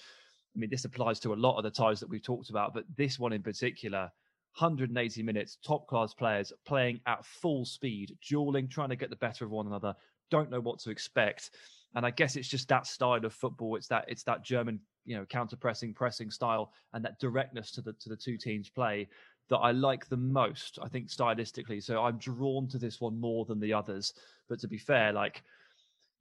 I 0.55 0.59
mean, 0.59 0.69
this 0.69 0.85
applies 0.85 1.19
to 1.21 1.33
a 1.33 1.35
lot 1.35 1.57
of 1.57 1.63
the 1.63 1.71
ties 1.71 1.99
that 1.99 2.09
we've 2.09 2.23
talked 2.23 2.49
about, 2.49 2.73
but 2.73 2.85
this 2.95 3.19
one 3.19 3.33
in 3.33 3.41
particular, 3.41 4.11
180 4.57 5.23
minutes, 5.23 5.57
top 5.65 5.87
class 5.87 6.13
players 6.13 6.53
playing 6.65 7.01
at 7.07 7.25
full 7.25 7.65
speed, 7.65 8.15
dueling, 8.27 8.67
trying 8.67 8.89
to 8.89 8.95
get 8.95 9.09
the 9.09 9.15
better 9.15 9.45
of 9.45 9.51
one 9.51 9.67
another, 9.67 9.95
don't 10.29 10.51
know 10.51 10.59
what 10.59 10.79
to 10.79 10.91
expect. 10.91 11.49
And 11.95 12.05
I 12.05 12.11
guess 12.11 12.35
it's 12.35 12.47
just 12.47 12.67
that 12.69 12.87
style 12.87 13.23
of 13.25 13.33
football. 13.33 13.75
It's 13.75 13.87
that 13.87 14.05
it's 14.07 14.23
that 14.23 14.43
German, 14.43 14.79
you 15.05 15.15
know, 15.15 15.25
counter 15.25 15.55
pressing, 15.55 15.93
pressing 15.93 16.31
style, 16.31 16.71
and 16.93 17.03
that 17.05 17.19
directness 17.19 17.71
to 17.71 17.81
the 17.81 17.93
to 17.93 18.09
the 18.09 18.17
two 18.17 18.37
teams' 18.37 18.69
play 18.69 19.07
that 19.49 19.57
I 19.57 19.71
like 19.71 20.07
the 20.07 20.17
most. 20.17 20.79
I 20.81 20.87
think 20.87 21.09
stylistically, 21.09 21.83
so 21.83 22.01
I'm 22.01 22.17
drawn 22.17 22.67
to 22.69 22.77
this 22.77 22.99
one 22.99 23.19
more 23.19 23.45
than 23.45 23.59
the 23.59 23.73
others. 23.73 24.13
But 24.49 24.59
to 24.59 24.67
be 24.67 24.77
fair, 24.77 25.13
like 25.13 25.43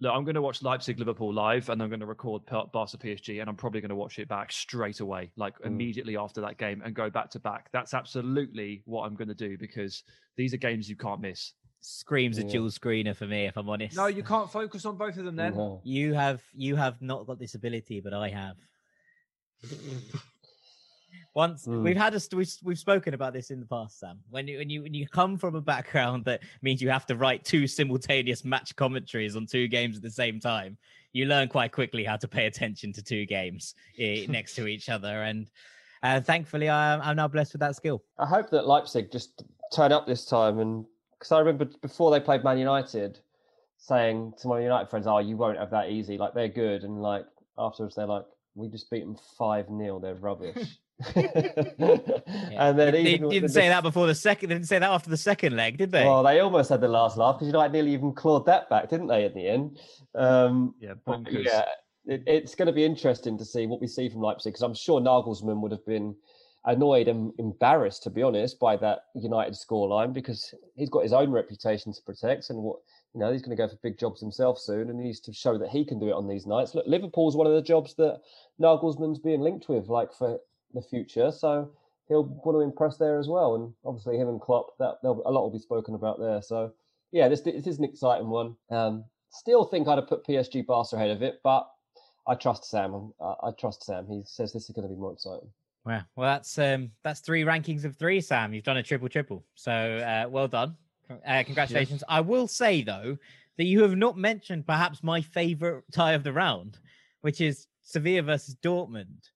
look, 0.02 0.12
I'm 0.12 0.24
going 0.24 0.34
to 0.34 0.42
watch 0.42 0.62
Leipzig 0.62 0.98
Liverpool 0.98 1.32
live, 1.32 1.68
and 1.68 1.80
I'm 1.80 1.88
going 1.88 2.00
to 2.00 2.06
record 2.06 2.44
Barca 2.46 2.98
PSG, 2.98 3.40
and 3.40 3.48
I'm 3.48 3.56
probably 3.56 3.80
going 3.80 3.90
to 3.90 3.94
watch 3.96 4.18
it 4.18 4.28
back 4.28 4.50
straight 4.52 5.00
away, 5.00 5.30
like 5.36 5.56
mm. 5.58 5.66
immediately 5.66 6.16
after 6.16 6.40
that 6.42 6.58
game, 6.58 6.82
and 6.84 6.94
go 6.94 7.08
back 7.08 7.30
to 7.30 7.38
back. 7.38 7.68
That's 7.72 7.94
absolutely 7.94 8.82
what 8.84 9.04
I'm 9.04 9.14
going 9.14 9.28
to 9.28 9.34
do 9.34 9.56
because 9.56 10.02
these 10.36 10.52
are 10.52 10.58
games 10.58 10.90
you 10.90 10.96
can't 10.96 11.20
miss. 11.20 11.52
Screams 11.84 12.38
yeah. 12.38 12.44
a 12.44 12.48
dual 12.48 12.68
screener 12.68 13.14
for 13.14 13.26
me, 13.26 13.46
if 13.46 13.56
I'm 13.56 13.68
honest. 13.68 13.96
No, 13.96 14.06
you 14.06 14.22
can't 14.22 14.50
focus 14.50 14.86
on 14.86 14.96
both 14.96 15.16
of 15.16 15.24
them. 15.24 15.34
Then 15.34 15.56
no. 15.56 15.80
you 15.82 16.14
have 16.14 16.40
you 16.54 16.76
have 16.76 17.02
not 17.02 17.26
got 17.26 17.38
this 17.40 17.54
ability, 17.54 18.00
but 18.00 18.14
I 18.14 18.28
have. 18.28 18.56
Once 21.34 21.66
mm. 21.66 21.82
we've 21.82 21.96
had 21.96 22.14
a 22.14 22.20
we've, 22.36 22.54
we've 22.62 22.78
spoken 22.78 23.14
about 23.14 23.32
this 23.32 23.50
in 23.50 23.58
the 23.58 23.66
past, 23.66 23.98
Sam. 23.98 24.20
When 24.30 24.46
you 24.46 24.58
when 24.58 24.70
you 24.70 24.82
when 24.82 24.94
you 24.94 25.08
come 25.08 25.36
from 25.36 25.56
a 25.56 25.60
background 25.60 26.24
that 26.26 26.42
means 26.60 26.80
you 26.80 26.90
have 26.90 27.06
to 27.06 27.16
write 27.16 27.44
two 27.44 27.66
simultaneous 27.66 28.44
match 28.44 28.76
commentaries 28.76 29.34
on 29.34 29.46
two 29.46 29.66
games 29.66 29.96
at 29.96 30.02
the 30.02 30.10
same 30.10 30.38
time, 30.38 30.76
you 31.12 31.26
learn 31.26 31.48
quite 31.48 31.72
quickly 31.72 32.04
how 32.04 32.16
to 32.16 32.28
pay 32.28 32.46
attention 32.46 32.92
to 32.92 33.02
two 33.02 33.26
games 33.26 33.74
eh, 33.98 34.26
next 34.28 34.54
to 34.56 34.66
each 34.66 34.88
other. 34.88 35.22
And 35.22 35.50
uh, 36.02 36.20
thankfully, 36.20 36.68
I'm, 36.68 37.00
I'm 37.00 37.16
now 37.16 37.28
blessed 37.28 37.54
with 37.54 37.60
that 37.60 37.76
skill. 37.76 38.02
I 38.18 38.26
hope 38.26 38.50
that 38.50 38.66
Leipzig 38.66 39.10
just 39.10 39.42
turn 39.72 39.92
up 39.92 40.06
this 40.06 40.24
time, 40.24 40.58
and 40.58 40.84
because 41.22 41.30
I 41.32 41.38
remember 41.38 41.66
before 41.80 42.10
they 42.10 42.18
played 42.18 42.42
Man 42.42 42.58
United, 42.58 43.20
saying 43.76 44.34
to 44.40 44.48
my 44.48 44.58
United 44.60 44.90
friends, 44.90 45.06
"Oh, 45.06 45.18
you 45.18 45.36
won't 45.36 45.56
have 45.56 45.70
that 45.70 45.88
easy. 45.90 46.18
Like 46.18 46.34
they're 46.34 46.48
good," 46.48 46.82
and 46.82 47.00
like 47.00 47.24
afterwards 47.56 47.94
they're 47.94 48.06
like, 48.08 48.24
"We 48.56 48.66
just 48.68 48.90
beat 48.90 49.04
them 49.04 49.16
five 49.38 49.66
0 49.68 50.00
They're 50.00 50.16
rubbish." 50.16 50.78
And 51.14 52.78
then 52.78 52.92
they, 52.92 53.02
even 53.02 53.28
they 53.28 53.34
didn't 53.34 53.42
the- 53.42 53.48
say 53.48 53.68
that 53.68 53.82
before 53.82 54.08
the 54.08 54.14
second. 54.16 54.48
They 54.48 54.56
didn't 54.56 54.66
say 54.66 54.80
that 54.80 54.90
after 54.90 55.10
the 55.10 55.16
second 55.16 55.56
leg, 55.56 55.78
did 55.78 55.92
they? 55.92 56.04
Well, 56.04 56.24
they 56.24 56.40
almost 56.40 56.70
had 56.70 56.80
the 56.80 56.88
last 56.88 57.16
laugh 57.16 57.36
because 57.36 57.46
United 57.46 57.72
nearly 57.72 57.92
even 57.92 58.12
clawed 58.12 58.46
that 58.46 58.68
back, 58.68 58.88
didn't 58.90 59.06
they, 59.06 59.24
at 59.24 59.34
the 59.34 59.46
end? 59.48 59.78
Um, 60.16 60.74
Yeah, 60.80 60.94
bonkers. 61.06 61.44
yeah, 61.44 61.64
it, 62.06 62.22
it's 62.26 62.54
going 62.56 62.66
to 62.66 62.72
be 62.72 62.84
interesting 62.84 63.38
to 63.38 63.44
see 63.44 63.66
what 63.66 63.80
we 63.80 63.86
see 63.86 64.08
from 64.08 64.20
Leipzig 64.20 64.52
because 64.52 64.62
I'm 64.62 64.74
sure 64.74 65.00
Nagelsmann 65.00 65.60
would 65.60 65.70
have 65.72 65.86
been 65.86 66.14
annoyed 66.64 67.08
and 67.08 67.32
embarrassed, 67.38 68.02
to 68.04 68.10
be 68.10 68.22
honest, 68.22 68.60
by 68.60 68.76
that 68.76 69.06
United 69.14 69.54
scoreline 69.54 70.12
because 70.12 70.54
he's 70.76 70.90
got 70.90 71.02
his 71.02 71.12
own 71.12 71.30
reputation 71.30 71.92
to 71.92 72.02
protect 72.02 72.50
and 72.50 72.58
what 72.58 72.76
you 73.14 73.20
know 73.20 73.32
he's 73.32 73.42
going 73.42 73.56
to 73.56 73.60
go 73.60 73.68
for 73.68 73.76
big 73.82 73.98
jobs 73.98 74.20
himself 74.20 74.58
soon 74.58 74.88
and 74.88 74.98
he 74.98 75.06
needs 75.06 75.20
to 75.20 75.32
show 75.32 75.58
that 75.58 75.68
he 75.68 75.84
can 75.84 75.98
do 75.98 76.08
it 76.08 76.14
on 76.14 76.28
these 76.28 76.46
nights. 76.46 76.74
Look, 76.74 76.86
Liverpool's 76.86 77.36
one 77.36 77.46
of 77.46 77.52
the 77.52 77.62
jobs 77.62 77.94
that 77.94 78.20
Nagelsmann's 78.60 79.18
being 79.18 79.40
linked 79.40 79.68
with, 79.68 79.88
like 79.88 80.12
for 80.12 80.38
the 80.72 80.82
future, 80.82 81.30
so 81.32 81.70
he'll 82.08 82.24
want 82.24 82.56
to 82.56 82.60
impress 82.60 82.96
there 82.96 83.18
as 83.18 83.28
well. 83.28 83.54
And 83.56 83.74
obviously, 83.84 84.16
him 84.16 84.28
and 84.28 84.40
Klopp, 84.40 84.78
that 84.78 84.98
a 85.02 85.08
lot 85.08 85.42
will 85.42 85.50
be 85.50 85.58
spoken 85.58 85.94
about 85.94 86.20
there. 86.20 86.40
So 86.42 86.72
yeah, 87.10 87.28
this 87.28 87.40
this 87.42 87.66
is 87.66 87.78
an 87.78 87.84
exciting 87.84 88.28
one. 88.28 88.56
Um, 88.70 89.04
still 89.30 89.64
think 89.64 89.88
I'd 89.88 89.98
have 89.98 90.08
put 90.08 90.24
PSG 90.24 90.64
Barca 90.64 90.96
ahead 90.96 91.10
of 91.10 91.22
it, 91.22 91.40
but 91.42 91.68
I 92.26 92.34
trust 92.34 92.64
Sam. 92.64 93.12
I, 93.20 93.34
I 93.42 93.50
trust 93.58 93.84
Sam. 93.84 94.06
He 94.08 94.22
says 94.24 94.52
this 94.52 94.68
is 94.68 94.74
going 94.74 94.88
to 94.88 94.94
be 94.94 95.00
more 95.00 95.12
exciting. 95.12 95.48
Wow. 95.84 96.02
Well, 96.16 96.30
that's 96.32 96.58
um 96.58 96.90
that's 97.02 97.20
three 97.20 97.42
rankings 97.44 97.84
of 97.84 97.96
three, 97.96 98.20
Sam. 98.20 98.54
You've 98.54 98.64
done 98.64 98.76
a 98.76 98.82
triple 98.82 99.08
triple. 99.08 99.44
So 99.54 99.72
uh, 99.72 100.28
well 100.28 100.48
done. 100.48 100.76
Uh, 101.26 101.42
congratulations. 101.44 102.04
I 102.08 102.20
will 102.20 102.46
say 102.46 102.82
though 102.82 103.18
that 103.58 103.64
you 103.64 103.82
have 103.82 103.96
not 103.96 104.16
mentioned 104.16 104.66
perhaps 104.66 105.02
my 105.02 105.20
favorite 105.20 105.84
tie 105.92 106.12
of 106.12 106.22
the 106.22 106.32
round, 106.32 106.78
which 107.22 107.40
is 107.40 107.66
Sevilla 107.82 108.22
versus 108.22 108.56
Dortmund. 108.62 109.28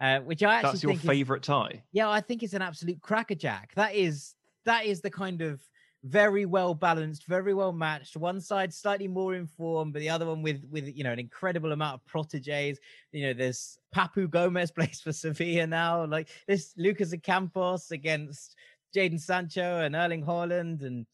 Uh, 0.00 0.20
which 0.20 0.42
I 0.42 0.56
actually 0.56 0.70
That's 0.72 0.82
your 0.82 0.90
think 0.96 1.30
is- 1.40 1.46
tie. 1.46 1.82
yeah, 1.92 2.10
I 2.10 2.20
think 2.20 2.42
it's 2.42 2.52
an 2.52 2.60
absolute 2.62 3.00
crackerjack. 3.00 3.72
That 3.74 3.94
is 3.94 4.34
that 4.66 4.84
is 4.84 5.00
the 5.00 5.10
kind 5.10 5.40
of 5.40 5.62
very 6.04 6.44
well 6.44 6.74
balanced, 6.74 7.26
very 7.26 7.54
well 7.54 7.72
matched. 7.72 8.16
One 8.16 8.40
side 8.40 8.72
slightly 8.74 9.08
more 9.08 9.34
informed, 9.34 9.94
but 9.94 10.00
the 10.00 10.10
other 10.10 10.26
one 10.26 10.42
with 10.42 10.62
with 10.70 10.94
you 10.94 11.02
know 11.02 11.12
an 11.12 11.18
incredible 11.18 11.72
amount 11.72 11.94
of 11.94 12.06
proteges. 12.06 12.78
You 13.12 13.26
know, 13.26 13.32
there's 13.32 13.78
Papu 13.94 14.28
Gomez 14.28 14.70
plays 14.76 15.00
for 15.00 15.12
Sevilla 15.12 15.66
now. 15.66 16.04
Like 16.04 16.28
this 16.46 16.74
Lucas 16.76 17.14
Ocampos 17.14 17.90
against 17.90 18.56
Jadon 18.94 19.20
Sancho 19.20 19.78
and 19.78 19.96
Erling 19.96 20.24
Haaland 20.24 20.84
and 20.84 21.06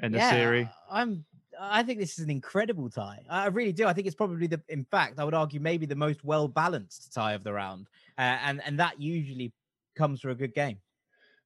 And 0.00 0.14
the 0.14 0.18
yeah, 0.18 0.30
series. 0.30 0.66
I'm 0.90 1.24
I 1.60 1.82
think 1.82 2.00
this 2.00 2.18
is 2.18 2.24
an 2.24 2.30
incredible 2.30 2.88
tie. 2.88 3.20
I 3.28 3.44
I 3.44 3.46
really 3.48 3.72
do. 3.72 3.86
I 3.86 3.92
think 3.92 4.06
it's 4.06 4.16
probably 4.16 4.46
the 4.46 4.62
in 4.68 4.84
fact, 4.84 5.18
I 5.18 5.24
would 5.24 5.34
argue 5.34 5.60
maybe 5.60 5.84
the 5.84 5.96
most 5.96 6.24
well 6.24 6.48
balanced 6.48 7.12
tie 7.12 7.34
of 7.34 7.44
the 7.44 7.52
round. 7.52 7.88
Uh, 8.16 8.38
and 8.42 8.62
and 8.64 8.78
that 8.80 9.00
usually 9.00 9.52
comes 9.96 10.22
for 10.22 10.30
a 10.30 10.34
good 10.34 10.54
game. 10.54 10.78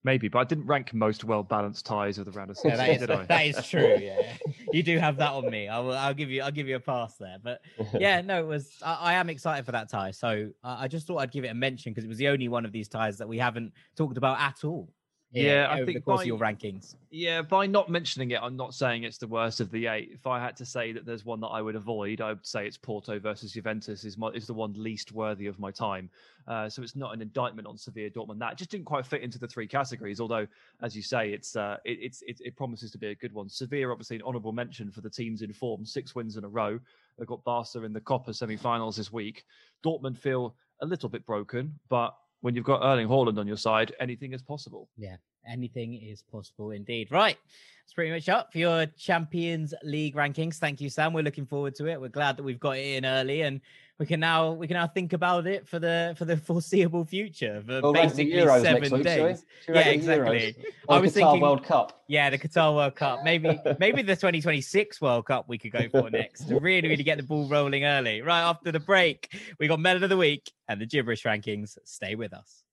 Maybe, 0.04 0.28
but 0.28 0.38
I 0.40 0.44
didn't 0.44 0.66
rank 0.66 0.92
most 0.92 1.24
well 1.24 1.42
balanced 1.42 1.86
ties 1.86 2.18
of 2.18 2.26
the 2.26 2.30
round 2.32 2.50
of 2.50 2.58
Yeah, 2.62 2.76
16, 2.76 2.78
that 2.78 2.90
is 2.90 3.00
did 3.00 3.10
I? 3.10 3.24
that 3.28 3.46
is 3.46 3.66
true. 3.66 3.98
Yeah, 4.04 4.36
you 4.70 4.82
do 4.82 4.98
have 4.98 5.16
that 5.16 5.32
on 5.32 5.48
me. 5.50 5.66
I 5.66 5.78
will. 5.80 5.94
I'll 5.94 6.12
give 6.12 6.30
you. 6.30 6.42
I'll 6.42 6.50
give 6.50 6.68
you 6.68 6.76
a 6.76 6.80
pass 6.80 7.16
there. 7.16 7.38
But 7.42 7.62
yeah, 7.94 8.20
no, 8.24 8.40
it 8.40 8.46
was. 8.46 8.70
I, 8.82 8.94
I 8.94 9.12
am 9.14 9.30
excited 9.30 9.64
for 9.64 9.72
that 9.72 9.88
tie. 9.88 10.10
So 10.10 10.50
uh, 10.62 10.76
I 10.78 10.88
just 10.88 11.06
thought 11.06 11.18
I'd 11.18 11.32
give 11.32 11.44
it 11.44 11.48
a 11.48 11.54
mention 11.54 11.92
because 11.92 12.04
it 12.04 12.08
was 12.08 12.18
the 12.18 12.28
only 12.28 12.48
one 12.48 12.66
of 12.66 12.72
these 12.72 12.88
ties 12.88 13.16
that 13.18 13.28
we 13.28 13.38
haven't 13.38 13.72
talked 13.96 14.18
about 14.18 14.38
at 14.38 14.62
all. 14.64 14.92
Yeah, 15.34 15.68
I 15.70 15.84
think 15.84 15.94
the 15.94 16.00
course 16.00 16.18
by- 16.18 16.22
of 16.22 16.26
your 16.26 16.38
rankings. 16.38 16.94
Yeah, 17.10 17.42
by 17.42 17.66
not 17.66 17.88
mentioning 17.88 18.32
it, 18.32 18.40
I'm 18.42 18.56
not 18.56 18.74
saying 18.74 19.04
it's 19.04 19.18
the 19.18 19.28
worst 19.28 19.60
of 19.60 19.70
the 19.70 19.86
eight. 19.86 20.10
If 20.12 20.26
I 20.26 20.40
had 20.40 20.56
to 20.56 20.66
say 20.66 20.92
that 20.92 21.06
there's 21.06 21.24
one 21.24 21.40
that 21.40 21.48
I 21.48 21.62
would 21.62 21.76
avoid, 21.76 22.20
I 22.20 22.30
would 22.30 22.46
say 22.46 22.66
it's 22.66 22.76
Porto 22.76 23.18
versus 23.18 23.52
Juventus 23.52 24.04
is 24.04 24.18
my, 24.18 24.28
is 24.28 24.46
the 24.46 24.54
one 24.54 24.72
least 24.76 25.12
worthy 25.12 25.46
of 25.46 25.58
my 25.58 25.70
time. 25.70 26.10
Uh, 26.46 26.68
so 26.68 26.82
it's 26.82 26.96
not 26.96 27.14
an 27.14 27.22
indictment 27.22 27.66
on 27.66 27.76
Sevilla 27.76 28.10
Dortmund. 28.10 28.38
That 28.38 28.56
just 28.56 28.70
didn't 28.70 28.86
quite 28.86 29.06
fit 29.06 29.22
into 29.22 29.38
the 29.38 29.46
three 29.46 29.66
categories. 29.66 30.20
Although, 30.20 30.46
as 30.82 30.96
you 30.96 31.02
say, 31.02 31.32
it's 31.32 31.56
uh, 31.56 31.78
it, 31.84 31.98
it's 32.00 32.22
it, 32.22 32.40
it 32.44 32.56
promises 32.56 32.90
to 32.92 32.98
be 32.98 33.08
a 33.08 33.14
good 33.14 33.32
one. 33.32 33.48
Sevilla, 33.48 33.92
obviously, 33.92 34.16
an 34.16 34.22
honourable 34.22 34.52
mention 34.52 34.90
for 34.90 35.00
the 35.00 35.10
teams 35.10 35.42
in 35.42 35.52
form, 35.52 35.84
six 35.84 36.14
wins 36.14 36.36
in 36.36 36.44
a 36.44 36.48
row. 36.48 36.78
They've 37.18 37.26
got 37.26 37.44
Barca 37.44 37.82
in 37.82 37.92
the 37.92 38.00
Copa 38.00 38.34
semi-finals 38.34 38.96
this 38.96 39.12
week. 39.12 39.44
Dortmund 39.84 40.18
feel 40.18 40.56
a 40.80 40.86
little 40.86 41.08
bit 41.08 41.24
broken, 41.24 41.78
but 41.88 42.16
when 42.44 42.54
you've 42.54 42.66
got 42.66 42.82
Erling 42.82 43.08
Haaland 43.08 43.38
on 43.38 43.46
your 43.46 43.56
side, 43.56 43.94
anything 44.00 44.34
is 44.34 44.42
possible. 44.42 44.90
Yeah, 44.98 45.16
anything 45.48 45.94
is 45.94 46.20
possible 46.20 46.72
indeed. 46.72 47.10
Right. 47.10 47.38
That's 47.82 47.94
pretty 47.94 48.10
much 48.10 48.28
up 48.28 48.52
for 48.52 48.58
your 48.58 48.84
Champions 48.98 49.72
League 49.82 50.14
rankings. 50.14 50.56
Thank 50.56 50.82
you, 50.82 50.90
Sam. 50.90 51.14
We're 51.14 51.22
looking 51.22 51.46
forward 51.46 51.74
to 51.76 51.86
it. 51.86 51.98
We're 51.98 52.08
glad 52.08 52.36
that 52.36 52.42
we've 52.42 52.60
got 52.60 52.76
it 52.76 52.96
in 52.96 53.06
early 53.06 53.40
and 53.40 53.62
we 53.98 54.06
can 54.06 54.18
now 54.18 54.52
we 54.52 54.66
can 54.66 54.74
now 54.74 54.88
think 54.88 55.12
about 55.12 55.46
it 55.46 55.68
for 55.68 55.78
the 55.78 56.14
for 56.18 56.24
the 56.24 56.36
foreseeable 56.36 57.04
future 57.04 57.62
for 57.64 57.80
We'll 57.80 57.92
rank 57.92 58.14
the 58.14 58.24
basically 58.24 58.40
Euros 58.42 58.62
seven 58.62 58.80
next 58.82 58.90
week, 58.92 59.04
shall 59.06 59.22
we? 59.24 59.28
days. 59.32 59.44
We 59.68 59.74
Yeah, 59.74 59.80
rank 59.80 60.02
the 60.02 60.08
Euros? 60.08 60.32
exactly. 60.32 60.64
Or 60.88 60.96
I 60.96 60.98
was 61.00 61.10
Qatar 61.10 61.14
thinking 61.14 61.40
World 61.42 61.64
Cup. 61.64 62.04
Yeah, 62.08 62.30
the 62.30 62.38
Qatar 62.38 62.74
World 62.74 62.96
Cup. 62.96 63.20
Maybe 63.22 63.60
maybe 63.78 64.02
the 64.02 64.16
2026 64.16 65.00
World 65.00 65.26
Cup 65.26 65.48
we 65.48 65.58
could 65.58 65.70
go 65.72 65.88
for 65.88 66.10
next 66.10 66.48
to 66.48 66.58
really, 66.60 66.88
really 66.88 67.04
get 67.04 67.18
the 67.18 67.22
ball 67.24 67.46
rolling 67.46 67.84
early. 67.84 68.20
Right 68.20 68.42
after 68.42 68.72
the 68.72 68.80
break, 68.80 69.32
we 69.60 69.68
got 69.68 69.78
Melon 69.78 70.02
of 70.02 70.10
the 70.10 70.16
Week 70.16 70.50
and 70.68 70.80
the 70.80 70.86
gibberish 70.86 71.22
rankings. 71.22 71.78
Stay 71.84 72.16
with 72.16 72.32
us. 72.34 72.64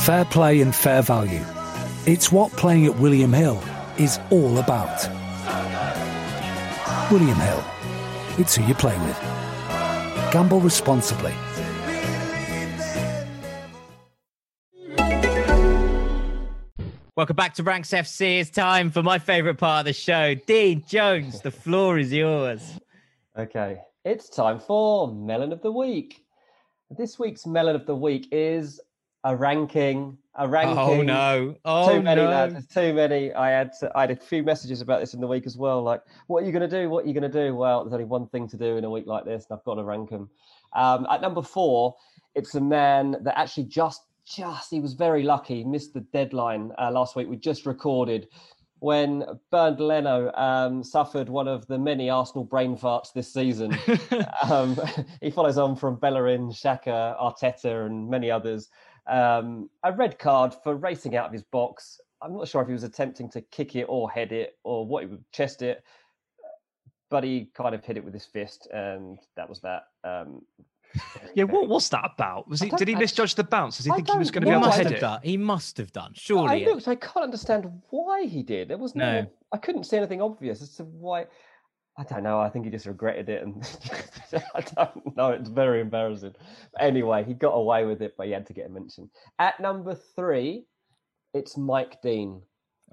Fair 0.00 0.24
play 0.24 0.60
and 0.60 0.74
fair 0.74 1.00
value. 1.02 1.44
It's 2.04 2.32
what 2.32 2.50
playing 2.54 2.86
at 2.86 2.98
William 2.98 3.32
Hill 3.32 3.62
is 3.96 4.18
all 4.30 4.58
about. 4.58 5.08
William 7.12 7.36
Hill. 7.36 7.64
It's 8.38 8.56
who 8.56 8.64
you 8.64 8.74
play 8.74 8.98
with. 9.06 9.16
Gamble 10.32 10.58
responsibly. 10.58 11.32
Welcome 17.14 17.36
back 17.36 17.54
to 17.54 17.62
Ranks 17.62 17.90
FC. 17.90 18.40
It's 18.40 18.50
time 18.50 18.90
for 18.90 19.04
my 19.04 19.20
favorite 19.20 19.58
part 19.58 19.82
of 19.82 19.84
the 19.84 19.92
show. 19.92 20.34
Dean 20.34 20.82
Jones, 20.88 21.40
the 21.40 21.52
floor 21.52 22.00
is 22.00 22.12
yours. 22.12 22.80
Okay, 23.38 23.78
it's 24.04 24.28
time 24.28 24.58
for 24.58 25.06
Melon 25.06 25.52
of 25.52 25.62
the 25.62 25.70
Week. 25.70 26.24
This 26.90 27.20
week's 27.20 27.46
Melon 27.46 27.76
of 27.76 27.86
the 27.86 27.94
Week 27.94 28.26
is 28.32 28.80
a 29.22 29.36
ranking. 29.36 30.18
A 30.36 30.48
ranking. 30.48 30.78
Oh 30.78 31.02
no! 31.02 31.56
Oh 31.64 31.94
too 31.94 32.02
many 32.02 32.22
no! 32.22 32.30
lads. 32.30 32.66
Too 32.66 32.94
many. 32.94 33.34
I 33.34 33.50
had 33.50 33.72
to, 33.80 33.92
I 33.94 34.02
had 34.02 34.10
a 34.12 34.16
few 34.16 34.42
messages 34.42 34.80
about 34.80 35.00
this 35.00 35.12
in 35.12 35.20
the 35.20 35.26
week 35.26 35.44
as 35.44 35.58
well. 35.58 35.82
Like, 35.82 36.02
what 36.26 36.42
are 36.42 36.46
you 36.46 36.52
going 36.52 36.68
to 36.68 36.82
do? 36.82 36.88
What 36.88 37.04
are 37.04 37.08
you 37.08 37.12
going 37.12 37.30
to 37.30 37.46
do? 37.46 37.54
Well, 37.54 37.84
there's 37.84 37.92
only 37.92 38.06
one 38.06 38.26
thing 38.28 38.48
to 38.48 38.56
do 38.56 38.78
in 38.78 38.84
a 38.84 38.90
week 38.90 39.06
like 39.06 39.26
this, 39.26 39.46
and 39.48 39.58
I've 39.58 39.64
got 39.64 39.74
to 39.74 39.84
rank 39.84 40.08
them. 40.08 40.30
Um, 40.74 41.06
at 41.10 41.20
number 41.20 41.42
four, 41.42 41.96
it's 42.34 42.54
a 42.54 42.60
man 42.60 43.16
that 43.22 43.38
actually 43.38 43.64
just 43.64 44.02
just 44.24 44.70
he 44.70 44.80
was 44.80 44.94
very 44.94 45.22
lucky. 45.22 45.56
He 45.56 45.64
missed 45.64 45.92
the 45.92 46.00
deadline 46.00 46.72
uh, 46.78 46.90
last 46.90 47.14
week. 47.14 47.28
We 47.28 47.36
just 47.36 47.66
recorded 47.66 48.28
when 48.78 49.24
Bernd 49.52 49.78
Leno 49.78 50.32
um, 50.32 50.82
suffered 50.82 51.28
one 51.28 51.46
of 51.46 51.66
the 51.68 51.78
many 51.78 52.10
Arsenal 52.10 52.42
brain 52.42 52.76
farts 52.76 53.12
this 53.12 53.32
season. 53.32 53.78
um, 54.50 54.76
he 55.20 55.30
follows 55.30 55.56
on 55.56 55.76
from 55.76 55.96
Bellerin, 55.96 56.48
Xhaka, 56.48 57.16
Arteta, 57.20 57.86
and 57.86 58.10
many 58.10 58.30
others. 58.30 58.70
Um, 59.06 59.68
a 59.82 59.92
red 59.92 60.18
card 60.18 60.54
for 60.62 60.74
racing 60.76 61.16
out 61.16 61.26
of 61.26 61.32
his 61.32 61.42
box. 61.42 62.00
I'm 62.20 62.34
not 62.34 62.46
sure 62.48 62.62
if 62.62 62.68
he 62.68 62.72
was 62.72 62.84
attempting 62.84 63.28
to 63.30 63.40
kick 63.40 63.74
it 63.74 63.84
or 63.88 64.10
head 64.10 64.32
it 64.32 64.56
or 64.62 64.86
what 64.86 65.02
he 65.02 65.08
would 65.08 65.24
chest 65.32 65.60
it, 65.62 65.82
but 67.10 67.24
he 67.24 67.50
kind 67.54 67.74
of 67.74 67.84
hit 67.84 67.96
it 67.96 68.04
with 68.04 68.14
his 68.14 68.24
fist, 68.24 68.68
and 68.72 69.18
that 69.36 69.48
was 69.48 69.60
that. 69.60 69.84
Um, 70.04 70.42
Yeah, 71.34 71.44
what 71.44 71.68
was 71.68 71.88
that 71.88 72.08
about? 72.14 72.48
Was 72.48 72.60
he? 72.60 72.68
Did 72.68 72.86
he 72.88 72.94
misjudge 72.94 73.34
the 73.34 73.44
bounce? 73.44 73.78
Does 73.78 73.86
he 73.86 73.92
I 73.92 73.96
think 73.96 74.10
he 74.10 74.18
was 74.18 74.30
going 74.30 74.42
to 74.42 74.46
be 74.46 74.50
He 74.50 74.54
able 74.56 74.62
to 74.62 74.66
must 74.68 74.76
head 74.78 74.86
have 74.86 74.96
it? 74.96 75.00
done. 75.00 75.20
He 75.22 75.36
must 75.36 75.78
have 75.78 75.92
done. 75.92 76.14
I 76.30 76.58
looked. 76.58 76.86
I 76.86 76.94
can't 76.94 77.24
understand 77.24 77.70
why 77.90 78.26
he 78.26 78.42
did. 78.42 78.68
There 78.68 78.78
was 78.78 78.94
no. 78.94 79.22
No. 79.22 79.30
I 79.52 79.56
couldn't 79.56 79.84
see 79.84 79.96
anything 79.96 80.22
obvious 80.22 80.62
as 80.62 80.76
to 80.76 80.84
why. 80.84 81.26
I 81.98 82.04
don't 82.04 82.22
know. 82.22 82.40
I 82.40 82.48
think 82.48 82.64
he 82.64 82.70
just 82.70 82.86
regretted 82.86 83.28
it, 83.28 83.42
and 83.42 83.62
I 84.54 84.60
don't 84.60 85.16
know. 85.16 85.28
It's 85.30 85.50
very 85.50 85.80
embarrassing. 85.80 86.34
Anyway, 86.80 87.22
he 87.24 87.34
got 87.34 87.50
away 87.50 87.84
with 87.84 88.00
it, 88.00 88.14
but 88.16 88.26
he 88.26 88.32
had 88.32 88.46
to 88.46 88.54
get 88.54 88.66
a 88.66 88.70
mention. 88.70 89.10
At 89.38 89.60
number 89.60 89.94
three, 89.94 90.64
it's 91.34 91.56
Mike 91.58 92.00
Dean. 92.02 92.40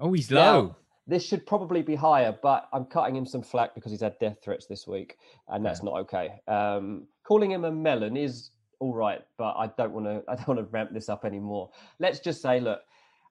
Oh, 0.00 0.12
he's 0.12 0.30
Now, 0.30 0.52
low. 0.52 0.76
this 1.06 1.24
should 1.24 1.46
probably 1.46 1.80
be 1.80 1.94
higher, 1.94 2.36
but 2.42 2.68
I'm 2.74 2.84
cutting 2.84 3.16
him 3.16 3.24
some 3.24 3.42
flack 3.42 3.74
because 3.74 3.90
he's 3.90 4.02
had 4.02 4.18
death 4.18 4.36
threats 4.42 4.66
this 4.66 4.86
week, 4.86 5.16
and 5.48 5.64
that's 5.64 5.82
not 5.82 5.94
okay. 6.00 6.40
Um, 6.46 7.06
calling 7.24 7.50
him 7.50 7.64
a 7.64 7.72
melon 7.72 8.18
is 8.18 8.50
all 8.80 8.92
right, 8.94 9.22
but 9.38 9.54
I 9.56 9.68
don't 9.78 9.92
want 9.92 10.06
to. 10.06 10.22
I 10.30 10.36
don't 10.36 10.48
want 10.48 10.60
to 10.60 10.64
ramp 10.66 10.90
this 10.92 11.08
up 11.08 11.24
anymore. 11.24 11.70
Let's 12.00 12.20
just 12.20 12.42
say, 12.42 12.60
look, 12.60 12.80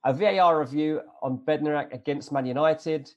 a 0.03 0.13
VAR 0.13 0.59
review 0.59 1.01
on 1.21 1.37
Bednarek 1.47 1.93
against 1.93 2.31
Man 2.31 2.47
United, 2.47 3.11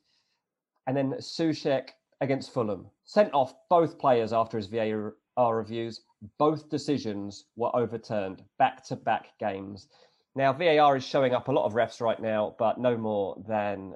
and 0.86 0.94
then 0.94 1.12
Soucek 1.18 1.88
against 2.22 2.54
Fulham. 2.54 2.86
Sent 3.04 3.34
off 3.34 3.52
both 3.68 3.98
players 3.98 4.32
after 4.32 4.56
his 4.56 4.68
VAR 4.68 5.56
reviews. 5.56 6.00
Both 6.38 6.70
decisions 6.70 7.46
were 7.56 7.74
overturned 7.74 8.42
back 8.58 8.84
to 8.86 8.96
back 8.96 9.26
games. 9.40 9.88
Now, 10.36 10.52
VAR 10.52 10.96
is 10.96 11.04
showing 11.04 11.34
up 11.34 11.48
a 11.48 11.52
lot 11.52 11.66
of 11.66 11.74
refs 11.74 12.00
right 12.00 12.20
now, 12.20 12.54
but 12.58 12.78
no 12.78 12.96
more 12.96 13.42
than 13.46 13.94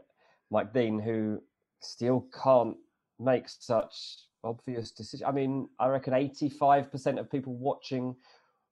Mike 0.50 0.74
Dean, 0.74 0.98
who 0.98 1.40
still 1.80 2.26
can't 2.42 2.76
make 3.20 3.48
such 3.48 3.94
obvious 4.42 4.90
decisions. 4.90 5.26
I 5.26 5.32
mean, 5.32 5.68
I 5.78 5.86
reckon 5.86 6.12
85% 6.12 7.18
of 7.20 7.30
people 7.30 7.54
watching 7.54 8.16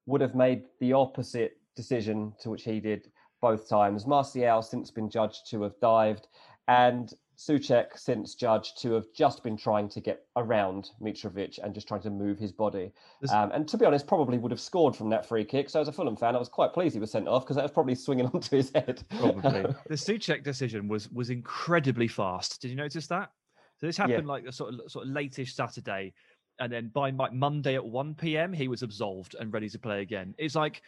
would 0.06 0.20
have 0.20 0.34
made 0.34 0.64
the 0.80 0.92
opposite 0.92 1.58
decision 1.76 2.34
to 2.40 2.50
which 2.50 2.64
he 2.64 2.80
did 2.80 3.10
both 3.40 3.68
times. 3.68 4.06
Martial 4.06 4.62
since 4.62 4.90
been 4.90 5.08
judged 5.08 5.48
to 5.50 5.62
have 5.62 5.78
dived, 5.80 6.26
and 6.66 7.14
Soucek 7.36 7.98
since 7.98 8.34
judged 8.34 8.80
to 8.82 8.92
have 8.92 9.06
just 9.14 9.42
been 9.42 9.56
trying 9.56 9.88
to 9.90 10.00
get 10.00 10.26
around 10.36 10.90
Mitrovic 11.02 11.58
and 11.62 11.74
just 11.74 11.88
trying 11.88 12.02
to 12.02 12.10
move 12.10 12.38
his 12.38 12.52
body. 12.52 12.92
Um, 13.30 13.50
and 13.52 13.66
to 13.68 13.76
be 13.76 13.84
honest, 13.84 14.06
probably 14.06 14.38
would 14.38 14.50
have 14.50 14.60
scored 14.60 14.94
from 14.94 15.10
that 15.10 15.26
free 15.26 15.44
kick. 15.44 15.68
So 15.68 15.80
as 15.80 15.88
a 15.88 15.92
Fulham 15.92 16.16
fan, 16.16 16.36
I 16.36 16.38
was 16.38 16.48
quite 16.48 16.72
pleased 16.72 16.94
he 16.94 17.00
was 17.00 17.10
sent 17.10 17.28
off 17.28 17.44
because 17.44 17.56
that 17.56 17.62
was 17.62 17.72
probably 17.72 17.94
swinging 17.94 18.26
onto 18.34 18.56
his 18.56 18.70
head. 18.74 19.02
Probably. 19.18 19.62
the 19.88 19.94
Soucek 19.94 20.42
decision 20.42 20.88
was 20.88 21.10
was 21.10 21.30
incredibly 21.30 22.08
fast. 22.08 22.60
Did 22.60 22.68
you 22.68 22.76
notice 22.76 23.06
that? 23.08 23.30
So 23.78 23.86
this 23.86 23.96
happened 23.96 24.26
yeah. 24.26 24.32
like 24.32 24.44
a 24.44 24.52
sort 24.52 24.74
of 24.74 24.90
sort 24.90 25.06
of 25.06 25.12
lateish 25.12 25.52
Saturday, 25.52 26.14
and 26.60 26.72
then 26.72 26.90
by 26.94 27.10
Monday 27.10 27.74
at 27.74 27.84
one 27.84 28.14
p.m. 28.14 28.52
he 28.52 28.68
was 28.68 28.82
absolved 28.82 29.34
and 29.38 29.52
ready 29.52 29.68
to 29.68 29.78
play 29.78 30.02
again. 30.02 30.34
It's 30.38 30.54
like 30.54 30.82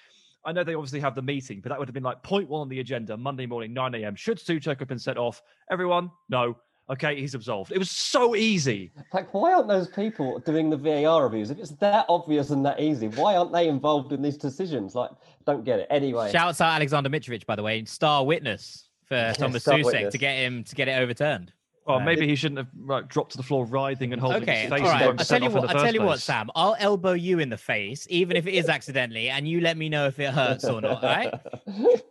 I 0.47 0.53
know 0.53 0.63
they 0.63 0.75
obviously 0.75 1.01
have 1.01 1.15
the 1.15 1.23
meeting, 1.23 1.61
but 1.61 1.71
that 1.71 1.79
would 1.79 1.89
have 1.89 1.95
been 1.95 2.05
like 2.05 2.23
point 2.23 2.49
one 2.49 2.61
on 2.61 2.69
the 2.69 2.81
agenda 2.81 3.17
Monday 3.17 3.47
morning, 3.47 3.75
9 3.75 3.95
a.m. 3.97 4.15
Should 4.15 4.39
Soucek 4.39 4.79
have 4.79 4.89
been 4.89 4.99
set 4.99 5.19
off? 5.19 5.43
Everyone, 5.71 6.11
no. 6.29 6.57
Okay, 6.89 7.21
he's 7.21 7.35
absolved. 7.35 7.73
It 7.73 7.79
was 7.79 7.91
so 7.91 8.37
easy. 8.37 8.93
Like, 9.13 9.35
why 9.35 9.53
aren't 9.53 9.67
those 9.67 9.89
people 9.89 10.39
doing 10.39 10.71
the 10.71 10.77
VAR 10.77 11.25
reviews? 11.25 11.51
If 11.51 11.59
it's 11.59 11.73
that 11.73 12.07
obvious 12.09 12.51
and 12.51 12.65
that 12.65 12.79
easy, 12.79 13.09
why 13.09 13.35
aren't 13.35 13.53
they 13.53 13.67
involved 13.67 14.13
in 14.13 14.23
these 14.23 14.37
decisions? 14.37 14.95
Like, 14.95 15.11
don't 15.47 15.65
get 15.65 15.81
it. 15.81 15.89
Anyway, 15.91 16.31
shouts 16.31 16.61
out 16.61 16.81
Aleksandar 16.81 17.09
Mitrovic, 17.09 17.45
by 17.45 17.57
the 17.57 17.63
way, 17.65 17.85
star 17.87 18.25
witness 18.25 18.89
for 19.05 19.15
yeah, 19.17 19.33
Tomas 19.33 19.65
Soucek 19.65 20.13
to 20.13 20.19
get 20.19 20.37
him 20.37 20.63
to 20.63 20.75
get 20.77 20.87
it 20.87 20.93
overturned. 20.93 21.53
Well, 21.87 21.99
uh, 21.99 22.05
maybe 22.05 22.27
he 22.27 22.35
shouldn't 22.35 22.59
have 22.59 22.69
like, 22.85 23.09
dropped 23.09 23.33
to 23.33 23.37
the 23.37 23.45
floor, 23.45 23.65
writhing 23.65 24.13
and 24.13 24.21
holding 24.21 24.43
okay, 24.43 24.63
his 24.63 24.71
face. 24.71 24.81
All 24.81 24.89
right. 24.89 25.03
I'll 25.03 25.15
tell 25.17 25.43
you 25.43 25.51
what. 25.51 25.71
I'll 25.71 25.85
tell 25.85 25.95
you 25.95 26.01
place. 26.01 26.09
what, 26.09 26.21
Sam. 26.21 26.51
I'll 26.57 26.77
elbow 26.81 27.13
you 27.13 27.39
in 27.39 27.49
the 27.49 27.57
face, 27.57 28.07
even 28.11 28.37
if 28.37 28.47
it 28.47 28.55
is 28.55 28.69
accidentally, 28.69 29.29
and 29.29 29.47
you 29.47 29.61
let 29.61 29.77
me 29.77 29.89
know 29.89 30.07
if 30.07 30.19
it 30.19 30.31
hurts 30.31 30.65
or 30.65 30.81
not. 30.81 31.05
All 31.05 31.11
right. 31.11 31.35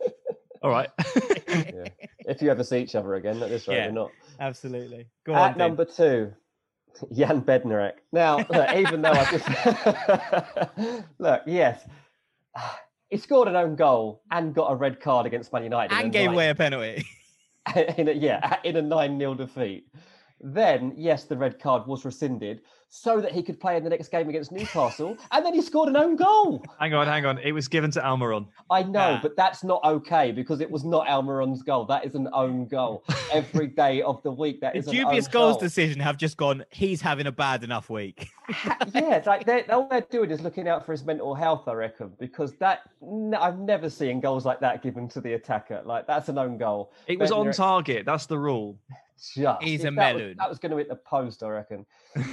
all 0.64 0.72
right. 0.72 0.90
yeah. 1.48 1.90
If 2.20 2.42
you 2.42 2.50
ever 2.50 2.64
see 2.64 2.78
each 2.78 2.96
other 2.96 3.16
again, 3.16 3.44
at 3.44 3.50
this 3.50 3.68
rate, 3.68 3.78
yeah, 3.78 3.88
or 3.88 3.92
not. 3.92 4.12
Absolutely. 4.40 5.08
Go 5.26 5.36
At 5.36 5.52
on. 5.52 5.58
number 5.58 5.84
two, 5.84 6.32
Jan 7.14 7.42
Bednarek. 7.42 7.96
Now, 8.14 8.38
look, 8.38 8.74
even 8.76 9.02
though 9.02 9.12
I 9.12 9.26
just 9.30 11.06
look, 11.20 11.42
yes, 11.46 11.86
he 13.10 13.18
scored 13.18 13.50
an 13.50 13.58
own 13.58 13.76
goal 13.76 14.22
and 14.32 14.56
got 14.56 14.72
a 14.72 14.76
red 14.76 15.02
card 15.02 15.26
against 15.26 15.52
Man 15.52 15.64
United, 15.64 15.94
and 15.94 16.14
gave 16.14 16.32
away 16.32 16.50
a 16.50 16.56
penalty. 16.56 17.06
in 17.98 18.08
a, 18.10 18.12
yeah, 18.12 18.58
in 18.64 18.76
a 18.78 18.82
9 18.82 19.20
0 19.20 19.34
defeat. 19.36 19.88
Then, 20.42 20.94
yes, 20.98 21.26
the 21.26 21.38
red 21.38 21.60
card 21.60 21.88
was 21.88 22.06
rescinded 22.06 22.62
so 22.90 23.20
that 23.20 23.32
he 23.34 23.44
could 23.44 23.60
play 23.60 23.76
in 23.76 23.84
the 23.84 23.90
next 23.90 24.08
game 24.10 24.30
against 24.30 24.52
Newcastle. 24.54 25.18
and 25.32 25.46
then 25.46 25.54
he 25.54 25.62
scored 25.62 25.90
an 25.90 25.98
own 25.98 26.16
goal. 26.16 26.64
Hang 26.80 26.94
on, 26.94 27.08
hang 27.08 27.26
on. 27.26 27.38
It 27.40 27.52
was 27.52 27.68
given 27.68 27.92
to 27.92 28.00
Almiron. 28.00 28.48
I 28.70 28.84
know, 28.84 29.20
but 29.22 29.36
that's 29.36 29.64
not 29.66 29.84
okay 29.84 30.32
because 30.32 30.62
it 30.62 30.72
was 30.72 30.86
not 30.86 31.06
Almiron's 31.08 31.62
goal. 31.62 31.86
That 31.86 32.06
is 32.06 32.16
an 32.16 32.30
own 32.32 32.68
goal. 32.68 33.04
Every 33.34 33.68
day 33.68 34.02
of 34.02 34.24
the 34.24 34.32
week, 34.32 34.62
that 34.62 34.74
the 34.74 34.80
is 34.80 34.86
dubious 34.86 35.26
an 35.26 35.32
own 35.32 35.42
goals 35.42 35.54
goal. 35.56 35.60
decision 35.62 36.00
have 36.00 36.16
just 36.18 36.38
gone, 36.38 36.64
he's 36.70 37.02
having 37.02 37.28
a 37.28 37.32
bad 37.34 37.64
enough 37.64 37.90
week. 37.90 38.30
yeah, 38.94 39.16
it's 39.16 39.28
like 39.28 39.46
they're, 39.46 39.66
all 39.74 39.88
they're 39.90 40.02
doing 40.02 40.32
is 40.32 40.40
looking 40.42 40.68
out 40.70 40.86
for 40.86 40.94
his 40.94 41.04
mental 41.04 41.36
health, 41.36 41.68
I 41.68 41.74
reckon, 41.74 42.14
because 42.20 42.54
that 42.60 42.82
n- 43.02 43.36
I've 43.38 43.60
never 43.60 43.90
seen 43.90 44.22
goals 44.22 44.46
like 44.46 44.62
that 44.62 44.82
given 44.82 45.10
to 45.10 45.20
the 45.22 45.34
attacker. 45.34 45.82
Like 45.84 46.08
that's 46.08 46.30
an 46.30 46.38
own 46.38 46.58
goal. 46.58 46.94
It 47.08 47.20
was 47.20 47.32
on 47.32 47.48
Bednarek- 47.48 47.56
target. 47.58 48.06
That's 48.06 48.26
the 48.26 48.40
rule. 48.40 48.78
Just. 49.36 49.64
He's 49.64 49.82
a 49.82 49.92
that 49.92 50.14
was- 50.16 50.22
melon. 50.22 50.36
that 50.38 50.50
was 50.50 50.60
going 50.60 50.72
to 50.72 50.78
hit 50.78 50.88
the 50.90 50.96
post, 50.96 51.42
I 51.44 51.50
reckon. 51.50 51.86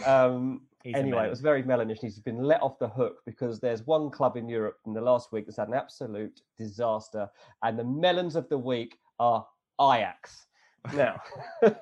Um, 0.05 0.63
anyway, 0.85 1.27
it 1.27 1.31
was 1.31 1.41
very 1.41 1.63
melonish. 1.63 2.01
He's 2.01 2.19
been 2.19 2.43
let 2.43 2.63
off 2.63 2.79
the 2.79 2.89
hook 2.89 3.23
because 3.27 3.61
there's 3.61 3.87
one 3.87 4.11
club 4.11 4.37
in 4.37 4.49
Europe 4.49 4.79
in 4.87 4.93
the 4.93 5.01
last 5.01 5.33
week 5.33 5.47
that's 5.47 5.59
had 5.59 5.69
an 5.69 5.75
absolute 5.75 6.41
disaster, 6.59 7.29
and 7.63 7.79
the 7.79 7.85
melons 7.85 8.37
of 8.37 8.49
the 8.49 8.59
week 8.59 8.99
are 9.19 9.47
Ajax. 9.81 10.47
Now, 10.95 11.21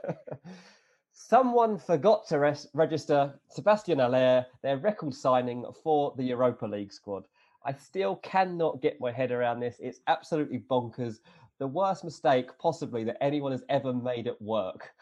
someone 1.13 1.79
forgot 1.79 2.27
to 2.29 2.39
res- 2.39 2.69
register 2.75 3.39
Sébastien 3.57 4.01
Haller, 4.01 4.47
their 4.63 4.79
record 4.79 5.15
signing 5.15 5.65
for 5.83 6.15
the 6.17 6.25
Europa 6.25 6.67
League 6.67 6.93
squad. 6.93 7.25
I 7.65 7.73
still 7.73 8.17
cannot 8.17 8.81
get 8.81 9.01
my 9.01 9.13
head 9.13 9.33
around 9.33 9.61
this. 9.61 9.77
It's 9.81 10.01
absolutely 10.07 10.59
bonkers. 10.59 11.19
The 11.59 11.67
worst 11.67 12.05
mistake 12.05 12.51
possibly 12.59 13.05
that 13.05 13.23
anyone 13.23 13.53
has 13.53 13.63
ever 13.69 13.93
made 13.93 14.27
at 14.27 14.41
work. 14.41 14.93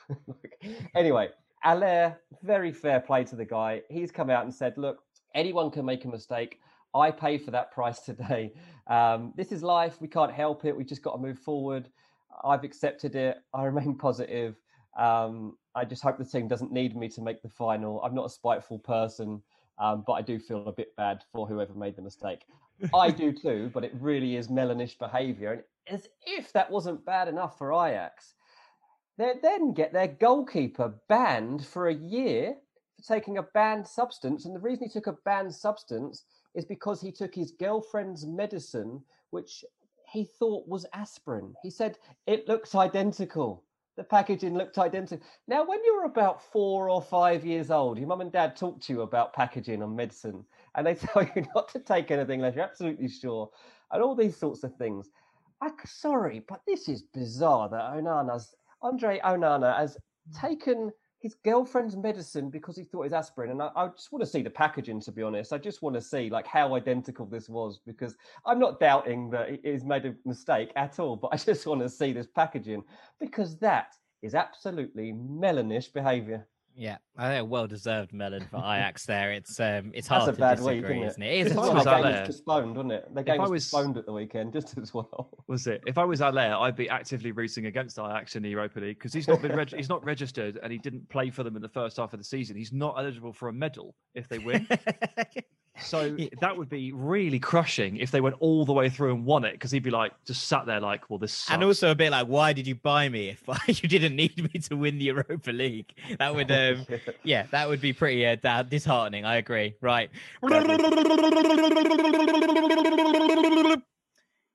anyway, 0.96 1.28
Haller, 1.62 2.18
very 2.42 2.72
fair 2.72 3.00
play 3.00 3.24
to 3.24 3.36
the 3.36 3.44
guy. 3.44 3.82
He's 3.90 4.10
come 4.10 4.30
out 4.30 4.44
and 4.44 4.54
said, 4.54 4.78
look, 4.78 5.02
anyone 5.34 5.70
can 5.70 5.84
make 5.84 6.04
a 6.04 6.08
mistake. 6.08 6.60
I 6.94 7.10
pay 7.10 7.38
for 7.38 7.50
that 7.50 7.72
price 7.72 8.00
today. 8.04 8.52
Um, 8.86 9.32
this 9.36 9.52
is 9.52 9.62
life. 9.62 10.00
We 10.00 10.08
can't 10.08 10.32
help 10.32 10.64
it. 10.64 10.76
We've 10.76 10.86
just 10.86 11.02
got 11.02 11.12
to 11.12 11.18
move 11.18 11.38
forward. 11.38 11.88
I've 12.44 12.64
accepted 12.64 13.14
it. 13.14 13.38
I 13.52 13.64
remain 13.64 13.94
positive. 13.98 14.56
Um, 14.98 15.56
I 15.74 15.84
just 15.84 16.02
hope 16.02 16.18
the 16.18 16.24
team 16.24 16.48
doesn't 16.48 16.72
need 16.72 16.96
me 16.96 17.08
to 17.10 17.22
make 17.22 17.42
the 17.42 17.48
final. 17.48 18.02
I'm 18.02 18.14
not 18.14 18.26
a 18.26 18.30
spiteful 18.30 18.78
person, 18.78 19.42
um, 19.78 20.02
but 20.06 20.14
I 20.14 20.22
do 20.22 20.38
feel 20.38 20.66
a 20.66 20.72
bit 20.72 20.94
bad 20.96 21.22
for 21.32 21.46
whoever 21.46 21.74
made 21.74 21.96
the 21.96 22.02
mistake. 22.02 22.44
I 22.94 23.10
do 23.10 23.32
too, 23.42 23.70
but 23.72 23.84
it 23.84 23.92
really 24.00 24.36
is 24.36 24.48
melonish 24.48 24.98
behaviour. 24.98 25.52
And 25.52 25.62
as 25.86 26.08
if 26.26 26.52
that 26.52 26.70
wasn't 26.70 27.04
bad 27.04 27.28
enough 27.28 27.58
for 27.58 27.72
Ajax, 27.72 28.34
they 29.18 29.34
then 29.42 29.72
get 29.72 29.92
their 29.92 30.06
goalkeeper 30.06 30.94
banned 31.08 31.66
for 31.66 31.88
a 31.88 31.94
year 31.94 32.56
for 32.96 33.14
taking 33.14 33.38
a 33.38 33.42
banned 33.42 33.86
substance. 33.86 34.44
And 34.44 34.54
the 34.54 34.60
reason 34.60 34.84
he 34.84 34.90
took 34.90 35.08
a 35.08 35.18
banned 35.24 35.54
substance 35.54 36.24
is 36.54 36.64
because 36.64 37.00
he 37.00 37.12
took 37.12 37.34
his 37.34 37.50
girlfriend's 37.50 38.24
medicine, 38.24 39.02
which 39.30 39.64
he 40.10 40.24
thought 40.24 40.66
was 40.68 40.86
aspirin. 40.92 41.52
He 41.62 41.70
said 41.70 41.98
it 42.26 42.48
looks 42.48 42.74
identical. 42.74 43.64
The 43.96 44.04
packaging 44.04 44.56
looked 44.56 44.78
identical. 44.78 45.26
Now, 45.48 45.66
when 45.66 45.82
you 45.82 45.96
were 45.96 46.04
about 46.04 46.40
four 46.52 46.88
or 46.88 47.02
five 47.02 47.44
years 47.44 47.72
old, 47.72 47.98
your 47.98 48.06
mum 48.06 48.20
and 48.20 48.30
dad 48.30 48.54
talk 48.54 48.80
to 48.82 48.92
you 48.92 49.02
about 49.02 49.32
packaging 49.32 49.82
and 49.82 49.96
medicine, 49.96 50.44
and 50.76 50.86
they 50.86 50.94
tell 50.94 51.24
you 51.34 51.44
not 51.54 51.68
to 51.70 51.80
take 51.80 52.12
anything 52.12 52.38
unless 52.38 52.54
you're 52.54 52.64
absolutely 52.64 53.08
sure, 53.08 53.50
and 53.90 54.00
all 54.00 54.14
these 54.14 54.36
sorts 54.36 54.62
of 54.62 54.74
things. 54.76 55.08
I, 55.60 55.70
sorry, 55.84 56.44
but 56.48 56.60
this 56.68 56.88
is 56.88 57.02
bizarre 57.02 57.68
that 57.70 57.92
Onana's 57.92 58.54
Andre 58.82 59.20
Onana 59.24 59.76
has 59.76 59.96
hmm. 60.30 60.46
taken 60.46 60.90
his 61.20 61.34
girlfriend's 61.44 61.96
medicine 61.96 62.48
because 62.48 62.76
he 62.76 62.84
thought 62.84 63.00
it 63.00 63.06
was 63.06 63.12
aspirin. 63.12 63.50
And 63.50 63.60
I, 63.60 63.70
I 63.74 63.88
just 63.88 64.12
want 64.12 64.24
to 64.24 64.30
see 64.30 64.42
the 64.42 64.50
packaging, 64.50 65.00
to 65.00 65.12
be 65.12 65.22
honest. 65.22 65.52
I 65.52 65.58
just 65.58 65.82
want 65.82 65.96
to 65.96 66.00
see 66.00 66.30
like 66.30 66.46
how 66.46 66.74
identical 66.74 67.26
this 67.26 67.48
was 67.48 67.80
because 67.84 68.14
I'm 68.46 68.60
not 68.60 68.78
doubting 68.78 69.30
that 69.30 69.58
he's 69.64 69.84
made 69.84 70.06
a 70.06 70.14
mistake 70.24 70.70
at 70.76 71.00
all, 71.00 71.16
but 71.16 71.28
I 71.32 71.36
just 71.36 71.66
want 71.66 71.80
to 71.80 71.88
see 71.88 72.12
this 72.12 72.28
packaging 72.28 72.84
because 73.18 73.58
that 73.58 73.94
is 74.22 74.34
absolutely 74.34 75.12
melonish 75.12 75.92
behaviour. 75.92 76.46
Yeah, 76.80 76.98
I 77.16 77.28
think 77.30 77.40
a 77.40 77.44
well-deserved 77.44 78.12
melon 78.12 78.46
for 78.48 78.58
Ajax 78.58 79.04
there. 79.04 79.32
It's 79.32 79.58
um, 79.58 79.90
it's 79.92 80.06
That's 80.06 80.26
hard 80.26 80.28
a 80.28 80.32
to 80.36 80.38
bad 80.40 80.58
disagree, 80.58 80.98
week, 81.00 81.08
isn't 81.08 81.22
it? 81.22 81.26
it? 81.26 81.38
Is 81.40 81.48
This 81.48 81.56
a 81.56 81.60
is 81.60 81.68
I 81.68 81.72
why 81.74 81.82
the 81.82 81.90
game 81.90 82.20
was 82.20 82.26
postponed, 82.28 82.76
wasn't 82.76 82.92
it? 82.92 83.14
The 83.16 83.22
game 83.24 83.40
was- 83.40 83.50
postponed 83.50 83.96
at 83.96 84.06
the 84.06 84.12
weekend 84.12 84.52
just 84.52 84.78
as 84.78 84.94
well. 84.94 85.28
Was 85.48 85.66
it? 85.66 85.82
If 85.88 85.98
I 85.98 86.04
was 86.04 86.20
Haller, 86.20 86.56
I'd 86.60 86.76
be 86.76 86.88
actively 86.88 87.32
rooting 87.32 87.66
against 87.66 87.98
Ajax 87.98 88.36
in 88.36 88.44
the 88.44 88.50
Europa 88.50 88.78
League 88.78 88.96
because 88.98 89.12
he's 89.12 89.26
not 89.26 89.42
been 89.42 89.56
reg- 89.56 89.74
he's 89.74 89.88
not 89.88 90.04
registered 90.04 90.60
and 90.62 90.70
he 90.70 90.78
didn't 90.78 91.08
play 91.08 91.30
for 91.30 91.42
them 91.42 91.56
in 91.56 91.62
the 91.62 91.68
first 91.68 91.96
half 91.96 92.12
of 92.12 92.20
the 92.20 92.24
season. 92.24 92.56
He's 92.56 92.72
not 92.72 92.94
eligible 92.96 93.32
for 93.32 93.48
a 93.48 93.52
medal 93.52 93.96
if 94.14 94.28
they 94.28 94.38
win. 94.38 94.68
so 95.80 96.16
that 96.40 96.56
would 96.56 96.68
be 96.68 96.92
really 96.92 97.38
crushing 97.38 97.96
if 97.96 98.10
they 98.10 98.20
went 98.20 98.36
all 98.40 98.64
the 98.64 98.72
way 98.72 98.88
through 98.88 99.14
and 99.14 99.24
won 99.24 99.44
it 99.44 99.52
because 99.52 99.70
he'd 99.70 99.82
be 99.82 99.90
like 99.90 100.12
just 100.24 100.48
sat 100.48 100.66
there 100.66 100.80
like, 100.80 101.08
well, 101.10 101.18
this 101.18 101.32
sucks. 101.32 101.54
And 101.54 101.64
also 101.64 101.90
a 101.90 101.94
bit 101.94 102.10
like, 102.10 102.26
why 102.26 102.52
did 102.52 102.66
you 102.66 102.74
buy 102.74 103.08
me 103.08 103.28
if 103.28 103.42
you 103.82 103.88
didn't 103.88 104.16
need 104.16 104.52
me 104.52 104.60
to 104.60 104.76
win 104.76 104.98
the 104.98 105.06
Europa 105.06 105.50
League? 105.50 105.92
That 106.18 106.34
would, 106.34 106.50
um, 106.50 106.86
yeah, 107.22 107.46
that 107.50 107.68
would 107.68 107.80
be 107.80 107.92
pretty 107.92 108.26
uh, 108.26 108.62
disheartening. 108.62 109.24
I 109.24 109.36
agree. 109.36 109.74
Right. 109.80 110.10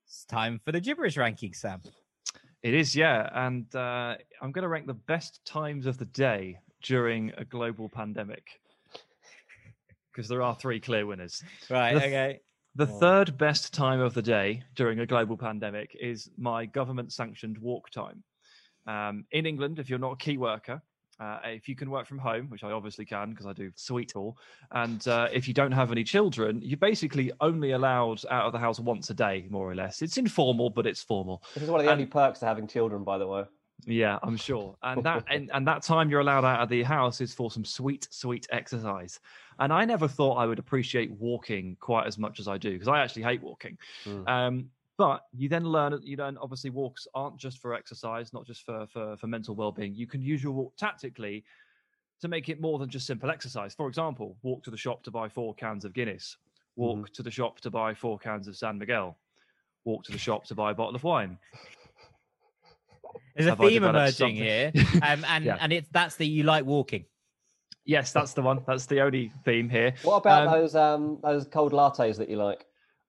It's 0.06 0.26
time 0.26 0.60
for 0.64 0.72
the 0.72 0.80
gibberish 0.80 1.18
ranking, 1.18 1.54
Sam. 1.54 1.82
It 2.62 2.74
is, 2.74 2.96
yeah. 2.96 3.30
And 3.34 3.74
uh, 3.76 4.16
I'm 4.42 4.52
going 4.52 4.64
to 4.64 4.70
rank 4.70 4.88
the 4.88 4.94
best 4.94 5.44
times 5.46 5.86
of 5.86 5.98
the 5.98 6.06
day 6.06 6.60
during 6.82 7.32
a 7.38 7.46
global 7.46 7.90
pandemic 7.90 8.62
because 10.14 10.28
there 10.30 10.42
are 10.42 10.56
three 10.56 10.80
clear 10.80 11.06
winners. 11.06 11.44
Right, 11.70 11.94
The 11.94 12.00
th- 12.00 12.12
okay. 12.12 12.40
The 12.76 12.88
Oh. 12.88 13.00
third 13.00 13.38
best 13.38 13.74
time 13.74 14.00
of 14.00 14.14
the 14.14 14.22
day 14.22 14.64
during 14.76 15.00
a 15.00 15.06
global 15.06 15.38
pandemic 15.38 15.96
is 16.00 16.30
my 16.38 16.66
government 16.66 17.12
sanctioned 17.14 17.58
walk 17.60 17.90
time. 17.92 18.24
Um, 18.88 19.26
in 19.32 19.46
England, 19.46 19.80
if 19.80 19.90
you're 19.90 20.00
not 20.00 20.14
a 20.14 20.18
key 20.18 20.38
worker, 20.38 20.82
uh, 21.20 21.40
if 21.46 21.70
you 21.70 21.76
can 21.76 21.92
work 21.92 22.08
from 22.08 22.18
home, 22.18 22.50
which 22.50 22.64
I 22.64 22.72
obviously 22.72 23.06
can 23.06 23.30
because 23.30 23.46
I 23.46 23.54
do 23.54 23.72
sweet 23.76 24.16
all, 24.16 24.38
and 24.72 25.08
uh, 25.08 25.28
if 25.32 25.48
you 25.48 25.54
don't 25.54 25.72
have 25.72 25.92
any 25.92 26.04
children, 26.04 26.62
you're 26.64 26.78
basically 26.78 27.32
only 27.40 27.72
allowed 27.72 28.26
out 28.32 28.46
of 28.48 28.52
the 28.54 28.60
house 28.60 28.80
once 28.80 29.10
a 29.12 29.14
day, 29.14 29.46
more 29.52 29.70
or 29.70 29.76
less. 29.76 30.02
It's 30.02 30.18
informal, 30.18 30.72
but 30.72 30.88
it's 30.88 31.04
formal. 31.04 31.44
This 31.54 31.64
is 31.64 31.70
one 31.70 31.80
of 31.80 31.86
the 31.86 31.92
only 31.92 32.08
perks 32.08 32.42
of 32.42 32.48
having 32.48 32.68
children, 32.68 33.04
by 33.04 33.20
the 33.20 33.28
way. 33.28 33.44
Yeah, 33.86 34.18
I'm 34.24 34.38
sure. 34.38 34.76
And 34.84 35.04
that 35.04 35.26
and, 35.30 35.50
and 35.54 35.68
that 35.68 35.84
time 35.84 36.10
you're 36.10 36.22
allowed 36.22 36.46
out 36.46 36.62
of 36.62 36.70
the 36.70 36.84
house 36.84 37.22
is 37.22 37.34
for 37.34 37.52
some 37.52 37.66
sweet, 37.66 38.08
sweet 38.12 38.48
exercise. 38.52 39.20
And 39.60 39.72
I 39.74 39.86
never 39.86 40.08
thought 40.08 40.36
I 40.36 40.46
would 40.46 40.60
appreciate 40.60 41.12
walking 41.12 41.78
quite 41.80 42.08
as 42.08 42.18
much 42.18 42.40
as 42.40 42.48
I 42.48 42.58
do 42.58 42.72
because 42.72 42.88
I 42.88 43.02
actually 43.02 43.24
hate 43.24 43.42
walking. 43.44 43.78
Mm. 44.06 44.28
Um, 44.28 44.70
but 44.98 45.26
you 45.36 45.50
then 45.50 45.64
learn 45.66 46.00
you 46.04 46.18
learn 46.18 46.38
obviously 46.38 46.70
walks 46.70 47.08
aren't 47.16 47.38
just 47.38 47.60
for 47.60 47.74
exercise, 47.74 48.32
not 48.32 48.46
just 48.46 48.64
for 48.66 48.86
for, 48.88 49.18
for 49.18 49.28
mental 49.28 49.56
well-being. 49.56 49.94
You 49.96 50.08
can 50.08 50.22
use 50.22 50.44
your 50.44 50.54
walk 50.54 50.76
tactically 50.78 51.44
to 52.22 52.28
make 52.28 52.48
it 52.48 52.62
more 52.62 52.80
than 52.80 52.90
just 52.90 53.06
simple 53.06 53.30
exercise. 53.30 53.74
For 53.74 53.88
example, 53.88 54.38
walk 54.44 54.64
to 54.64 54.72
the 54.72 54.78
shop 54.78 55.04
to 55.04 55.12
buy 55.12 55.28
four 55.28 55.54
cans 55.56 55.84
of 55.84 55.94
Guinness. 55.94 56.38
Walk 56.76 56.98
Mm-hmm. 56.98 57.14
to 57.14 57.24
the 57.24 57.32
shop 57.32 57.60
to 57.62 57.70
buy 57.70 57.94
four 57.94 58.18
cans 58.18 58.48
of 58.48 58.56
San 58.56 58.78
Miguel. 58.78 59.18
Walk 59.86 60.04
to 60.06 60.12
the 60.12 60.18
shop 60.18 60.46
to 60.46 60.56
buy 60.56 60.72
a 60.72 60.74
bottle 60.74 60.96
of 60.96 61.04
wine. 61.04 61.38
There's 63.36 63.48
a 63.48 63.52
Have 63.52 63.60
theme 63.60 63.84
emerging 63.84 64.12
something? 64.12 64.36
here, 64.36 64.72
um, 65.02 65.26
and 65.28 65.46
Yeah. 65.46 65.58
and 65.60 65.74
it's 65.74 65.90
that's 65.92 66.16
that 66.18 66.26
you 66.28 66.44
like 66.44 66.66
walking. 66.66 67.06
Yes, 67.86 68.14
that's 68.14 68.34
the 68.34 68.42
one. 68.42 68.64
That's 68.66 68.86
the 68.86 69.02
only 69.02 69.32
theme 69.44 69.70
here. 69.70 69.94
What 70.04 70.18
about 70.18 70.48
Um, 70.48 70.54
those 70.54 70.76
um 70.76 71.20
those 71.24 71.48
cold 71.48 71.72
lattes 71.74 72.18
that 72.18 72.30
you 72.30 72.38
like? 72.38 72.66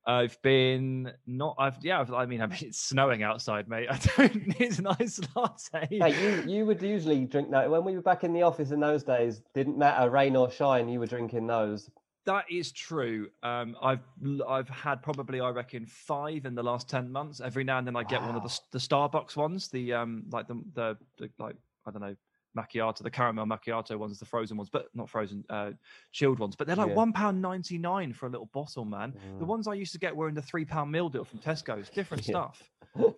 I've 0.06 0.40
been 0.42 1.12
not. 1.26 1.56
I've 1.58 1.78
yeah. 1.82 2.00
I've, 2.00 2.12
I 2.12 2.26
mean, 2.26 2.42
I 2.42 2.46
mean, 2.46 2.58
it's 2.60 2.78
snowing 2.80 3.22
outside, 3.22 3.68
mate. 3.68 3.88
I 3.90 3.98
don't 4.16 4.58
need 4.60 4.78
a 4.78 4.82
nice 4.82 5.20
latte. 5.34 5.86
Hey, 5.90 6.22
you 6.22 6.42
you 6.56 6.66
would 6.66 6.82
usually 6.82 7.24
drink 7.24 7.50
that 7.52 7.70
when 7.70 7.84
we 7.84 7.94
were 7.94 8.02
back 8.02 8.24
in 8.24 8.32
the 8.32 8.42
office 8.42 8.70
in 8.70 8.80
those 8.80 9.02
days. 9.04 9.42
Didn't 9.54 9.78
matter 9.78 10.10
rain 10.10 10.36
or 10.36 10.50
shine, 10.50 10.88
you 10.88 10.98
were 11.00 11.06
drinking 11.06 11.46
those. 11.46 11.88
That 12.26 12.50
is 12.50 12.72
true. 12.72 13.28
Um, 13.42 13.76
I've 13.82 14.00
I've 14.48 14.68
had 14.68 15.02
probably 15.02 15.40
I 15.40 15.50
reckon 15.50 15.84
five 15.86 16.46
in 16.46 16.54
the 16.54 16.62
last 16.62 16.88
ten 16.88 17.10
months. 17.12 17.40
Every 17.40 17.64
now 17.64 17.78
and 17.78 17.86
then 17.86 17.96
I 17.96 18.02
get 18.02 18.22
one 18.22 18.34
of 18.36 18.42
the 18.42 18.60
the 18.72 18.78
Starbucks 18.78 19.36
ones, 19.36 19.68
the 19.68 19.92
um 19.92 20.24
like 20.30 20.48
the 20.48 20.54
the, 20.74 20.96
the 21.18 21.30
like 21.38 21.56
I 21.86 21.90
don't 21.90 22.00
know 22.00 22.16
macchiato, 22.56 23.02
the 23.02 23.10
caramel 23.10 23.44
macchiato 23.46 23.98
ones, 23.98 24.18
the 24.18 24.24
frozen 24.24 24.56
ones, 24.56 24.70
but 24.70 24.86
not 24.94 25.10
frozen, 25.10 25.44
uh, 25.50 25.72
chilled 26.12 26.38
ones. 26.38 26.54
But 26.56 26.66
they're 26.68 26.76
like 26.76 26.88
Yeah. 26.88 26.94
one 26.94 27.12
pound 27.12 27.42
ninety 27.42 27.76
nine 27.78 28.12
for 28.12 28.26
a 28.26 28.30
little 28.30 28.48
bottle, 28.54 28.84
man. 28.86 29.12
The 29.38 29.44
Mm. 29.44 29.48
ones 29.48 29.68
I 29.68 29.74
used 29.74 29.92
to 29.92 29.98
get 29.98 30.14
were 30.16 30.28
in 30.28 30.34
the 30.34 30.42
three 30.42 30.64
pound 30.64 30.90
meal 30.90 31.08
deal 31.10 31.24
from 31.24 31.40
Tesco's. 31.40 31.90
Different 31.90 32.22
Yeah. 32.28 32.32
stuff, 32.32 32.70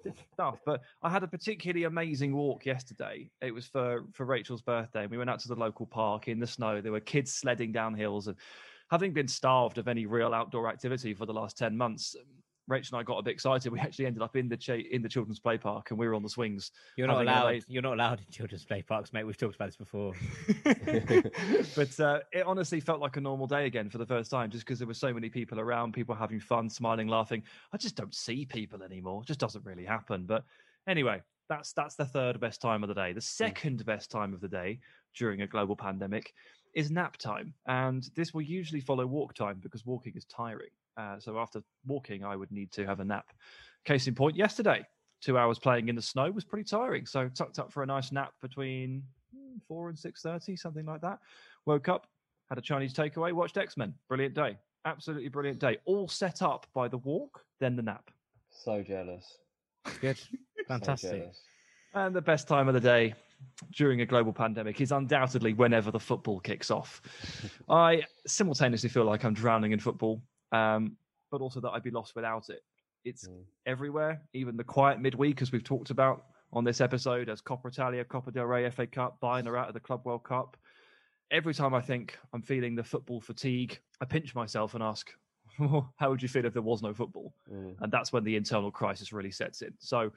different 0.02 0.18
stuff. 0.32 0.58
But 0.64 0.82
I 1.02 1.10
had 1.10 1.22
a 1.22 1.28
particularly 1.28 1.84
amazing 1.84 2.34
walk 2.34 2.66
yesterday. 2.66 3.30
It 3.40 3.52
was 3.52 3.66
for 3.66 4.06
for 4.14 4.24
Rachel's 4.24 4.62
birthday. 4.62 5.06
We 5.06 5.16
went 5.18 5.30
out 5.30 5.38
to 5.40 5.48
the 5.48 5.54
local 5.54 5.86
park 5.86 6.26
in 6.26 6.40
the 6.40 6.46
snow. 6.46 6.80
There 6.80 6.90
were 6.92 6.98
kids 7.00 7.32
sledding 7.32 7.70
down 7.70 7.94
hills 7.94 8.26
and 8.26 8.36
having 8.90 9.12
been 9.12 9.28
starved 9.28 9.78
of 9.78 9.88
any 9.88 10.06
real 10.06 10.32
outdoor 10.34 10.68
activity 10.68 11.14
for 11.14 11.26
the 11.26 11.32
last 11.32 11.58
10 11.58 11.76
months 11.76 12.16
rachel 12.68 12.96
and 12.96 13.00
i 13.00 13.04
got 13.04 13.18
a 13.18 13.22
bit 13.22 13.32
excited 13.32 13.70
we 13.70 13.78
actually 13.86 14.06
ended 14.06 14.22
up 14.22 14.34
in 14.34 14.48
the 14.48 14.56
cha- 14.56 14.72
in 14.74 15.00
the 15.00 15.08
children's 15.08 15.38
play 15.38 15.56
park 15.56 15.90
and 15.90 15.98
we 15.98 16.06
were 16.08 16.14
on 16.14 16.22
the 16.22 16.28
swings 16.28 16.72
You're 16.96 17.06
not 17.06 17.22
allowed. 17.22 17.46
late- 17.46 17.64
You're 17.68 17.82
not 17.82 17.94
allowed 17.94 18.18
in 18.18 18.26
children's 18.32 18.64
play 18.64 18.82
parks, 18.82 19.12
mate. 19.12 19.22
We've 19.24 19.36
talked 19.36 19.54
about 19.54 19.66
this 19.68 19.76
before. 19.76 20.14
but 21.76 22.00
uh, 22.00 22.20
it 22.32 22.44
honestly 22.44 22.80
felt 22.80 23.00
like 23.00 23.16
a 23.16 23.20
normal 23.20 23.46
day 23.46 23.66
again 23.66 23.88
for 23.88 23.98
the 23.98 24.06
first 24.06 24.30
time 24.30 24.50
just 24.50 24.64
because 24.64 24.78
there 24.78 24.88
were 24.88 24.94
so 24.94 25.12
many 25.12 25.28
people 25.28 25.60
around 25.60 25.92
people 25.92 26.14
having 26.14 26.40
fun 26.40 26.68
smiling 26.68 27.08
laughing 27.08 27.42
i 27.72 27.76
just 27.76 27.94
don't 27.96 28.14
see 28.14 28.44
people 28.44 28.82
anymore 28.82 29.22
it 29.22 29.26
just 29.26 29.40
doesn't 29.40 29.64
really 29.64 29.84
happen 29.84 30.24
but 30.26 30.44
anyway 30.88 31.20
that's 31.48 31.72
that's 31.72 31.94
the 31.94 32.04
third 32.04 32.40
best 32.40 32.60
time 32.60 32.82
of 32.82 32.88
the 32.88 32.94
day 32.94 33.12
the 33.12 33.20
second 33.20 33.84
best 33.86 34.10
time 34.10 34.34
of 34.34 34.40
the 34.40 34.48
day 34.48 34.78
during 35.14 35.42
a 35.42 35.46
global 35.46 35.76
pandemic 35.76 36.32
is 36.76 36.90
nap 36.92 37.16
time 37.16 37.52
and 37.66 38.08
this 38.14 38.32
will 38.32 38.42
usually 38.42 38.80
follow 38.80 39.04
walk 39.06 39.34
time 39.34 39.58
because 39.60 39.84
walking 39.84 40.12
is 40.14 40.24
tiring 40.26 40.70
uh, 40.96 41.18
so 41.18 41.38
after 41.38 41.60
walking 41.86 42.24
i 42.24 42.36
would 42.36 42.52
need 42.52 42.70
to 42.70 42.86
have 42.86 43.00
a 43.00 43.04
nap 43.04 43.32
case 43.84 44.06
in 44.06 44.14
point 44.14 44.36
yesterday 44.36 44.84
two 45.20 45.36
hours 45.38 45.58
playing 45.58 45.88
in 45.88 45.96
the 45.96 46.02
snow 46.02 46.30
was 46.30 46.44
pretty 46.44 46.62
tiring 46.64 47.04
so 47.06 47.28
tucked 47.28 47.58
up 47.58 47.72
for 47.72 47.82
a 47.82 47.86
nice 47.86 48.12
nap 48.12 48.32
between 48.40 49.02
mm, 49.34 49.60
four 49.66 49.88
and 49.88 49.98
six 49.98 50.22
thirty, 50.22 50.56
something 50.56 50.84
like 50.86 51.00
that. 51.00 51.18
Woke 51.64 51.88
up, 51.88 52.06
had 52.48 52.58
a 52.58 52.60
Chinese 52.60 52.92
takeaway, 52.92 53.32
watched 53.32 53.56
X 53.56 53.76
Men. 53.76 53.94
Brilliant 54.08 54.34
day, 54.34 54.56
absolutely 54.84 55.28
brilliant 55.28 55.58
day. 55.58 55.78
All 55.84 56.08
set 56.08 56.42
up 56.42 56.66
by 56.74 56.88
the 56.88 56.98
walk, 56.98 57.42
then 57.60 57.76
the 57.76 57.82
nap, 57.82 58.10
So 58.50 58.82
jealous. 58.82 59.38
Good, 60.00 60.18
So 60.58 60.64
fantastic. 60.68 61.22
jealous. 61.22 61.42
and 61.94 62.14
the 62.14 62.22
best 62.22 62.46
time 62.48 62.68
of 62.68 62.74
the 62.74 62.80
day 62.80 63.14
during 63.72 64.00
a 64.00 64.06
global 64.06 64.32
pandemic 64.32 64.80
is 64.80 64.92
undoubtedly 64.92 65.52
whenever 65.52 65.90
the 65.90 66.00
football 66.00 66.40
kicks 66.40 66.70
off. 66.70 67.00
I 67.68 68.02
simultaneously 68.26 68.88
feel 68.88 69.04
like 69.04 69.24
I'm 69.24 69.34
drowning 69.34 69.72
in 69.72 69.78
football, 69.80 70.22
um, 70.52 70.96
but 71.30 71.40
also 71.40 71.60
that 71.60 71.70
I'd 71.70 71.82
be 71.82 71.90
lost 71.90 72.14
without 72.14 72.48
it. 72.48 72.60
It's 73.04 73.28
Mm. 73.28 73.44
everywhere, 73.66 74.22
even 74.32 74.56
the 74.56 74.64
quiet 74.64 75.00
midweek, 75.00 75.40
as 75.42 75.52
we've 75.52 75.64
talked 75.64 75.90
about 75.90 76.26
on 76.52 76.64
this 76.64 76.80
episode, 76.80 77.28
as 77.28 77.40
Coppa 77.40 77.66
Italia, 77.68 78.04
Copa 78.04 78.30
del 78.30 78.46
Rey, 78.46 78.68
FA 78.70 78.86
Cup, 78.86 79.20
Bayern 79.20 79.46
are 79.46 79.56
out 79.56 79.68
of 79.68 79.74
the 79.74 79.80
Club 79.80 80.04
World 80.04 80.24
Cup. 80.24 80.56
Every 81.30 81.54
time 81.54 81.74
I 81.74 81.80
think 81.80 82.18
I'm 82.32 82.42
feeling 82.42 82.74
the 82.74 82.84
football 82.84 83.20
fatigue, 83.20 83.78
I 84.00 84.04
pinch 84.04 84.34
myself 84.34 84.74
and 84.74 84.82
ask, 84.82 85.10
how 85.58 86.10
would 86.10 86.22
you 86.22 86.28
feel 86.28 86.44
if 86.44 86.52
there 86.52 86.62
was 86.62 86.82
no 86.82 86.94
football? 86.94 87.34
Mm. 87.52 87.76
And 87.80 87.92
that's 87.92 88.12
when 88.12 88.24
the 88.24 88.36
internal 88.36 88.70
crisis 88.70 89.12
really 89.12 89.30
sets 89.32 89.62
in. 89.62 89.72
So 89.78 90.12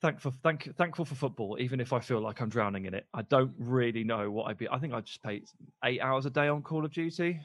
thankful, 0.00 0.34
thank, 0.42 0.74
thankful 0.76 1.04
for 1.04 1.14
football, 1.14 1.56
even 1.60 1.80
if 1.80 1.92
I 1.92 2.00
feel 2.00 2.20
like 2.20 2.40
I'm 2.40 2.48
drowning 2.48 2.86
in 2.86 2.94
it. 2.94 3.06
I 3.14 3.22
don't 3.22 3.52
really 3.58 4.04
know 4.04 4.30
what 4.30 4.44
I'd 4.44 4.58
be. 4.58 4.68
I 4.68 4.78
think 4.78 4.94
I'd 4.94 5.04
just 5.04 5.22
pay 5.22 5.42
eight 5.84 6.00
hours 6.00 6.26
a 6.26 6.30
day 6.30 6.48
on 6.48 6.62
Call 6.62 6.84
of 6.84 6.92
Duty. 6.92 7.40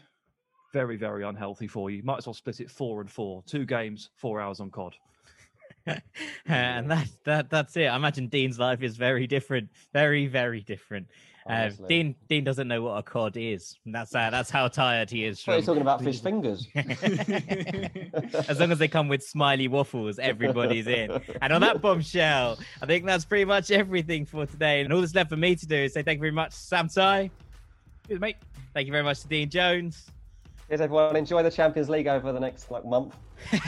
Very, 0.72 0.98
very 0.98 1.24
unhealthy 1.24 1.68
for 1.68 1.90
you. 1.90 2.02
Might 2.04 2.20
as 2.20 2.28
well 2.28 2.34
split 2.34 2.60
it 2.60 2.72
four 2.72 3.02
and 3.02 3.10
four. 3.10 3.44
Two 3.46 3.66
games, 3.66 4.10
four 4.16 4.42
hours 4.42 4.60
on 4.60 4.72
COD. 4.72 4.96
and 6.46 6.90
that 6.90 7.10
that 7.26 7.50
that's 7.50 7.76
it. 7.76 7.86
I 7.86 7.96
imagine 7.96 8.28
Dean's 8.28 8.58
life 8.58 8.82
is 8.82 8.96
very 8.96 9.28
different, 9.28 9.70
very 9.92 10.28
very 10.28 10.62
different. 10.62 11.08
Uh, 11.48 11.70
Dean 11.90 12.16
Dean 12.30 12.44
doesn't 12.44 12.68
know 12.68 12.82
what 12.82 12.98
a 12.98 13.04
cod 13.04 13.36
is. 13.36 13.78
And 13.86 13.94
That's 13.94 14.16
uh, 14.16 14.30
that's 14.30 14.50
how 14.50 14.68
tired 14.70 15.10
he 15.10 15.26
is. 15.26 15.46
What 15.46 15.56
are 15.56 15.60
you 15.60 15.66
talking 15.66 15.82
about? 15.82 16.02
Fish 16.02 16.22
fingers. 16.22 16.68
as 16.76 18.60
long 18.60 18.72
as 18.72 18.80
they 18.80 18.88
come 18.88 19.10
with 19.10 19.24
smiley 19.24 19.68
waffles, 19.68 20.20
everybody's 20.20 20.88
in. 20.88 21.22
And 21.42 21.52
on 21.52 21.62
that 21.62 21.82
bombshell, 21.82 22.60
I 22.82 22.86
think 22.86 23.06
that's 23.06 23.26
pretty 23.26 23.46
much 23.46 23.72
everything 23.72 24.26
for 24.26 24.46
today. 24.46 24.82
And 24.82 24.94
all 24.94 25.02
that's 25.02 25.16
left 25.16 25.30
for 25.30 25.38
me 25.38 25.56
to 25.56 25.66
do 25.66 25.76
is 25.76 25.94
say 25.94 26.04
thank 26.04 26.18
you 26.18 26.22
very 26.22 26.32
much, 26.32 26.54
Sam 26.54 26.88
Tighe. 26.88 27.30
Cheers, 28.08 28.20
mate. 28.20 28.38
Thank 28.74 28.88
you 28.88 28.92
very 28.92 29.04
much 29.04 29.22
to 29.22 29.28
Dean 29.28 29.50
Jones. 29.50 30.12
Here's 30.70 30.82
everyone. 30.82 31.16
Enjoy 31.16 31.44
the 31.44 31.52
Champions 31.52 31.90
League 31.90 32.08
over 32.08 32.32
the 32.32 32.40
next 32.40 32.72
like 32.72 32.86
month. 32.86 33.16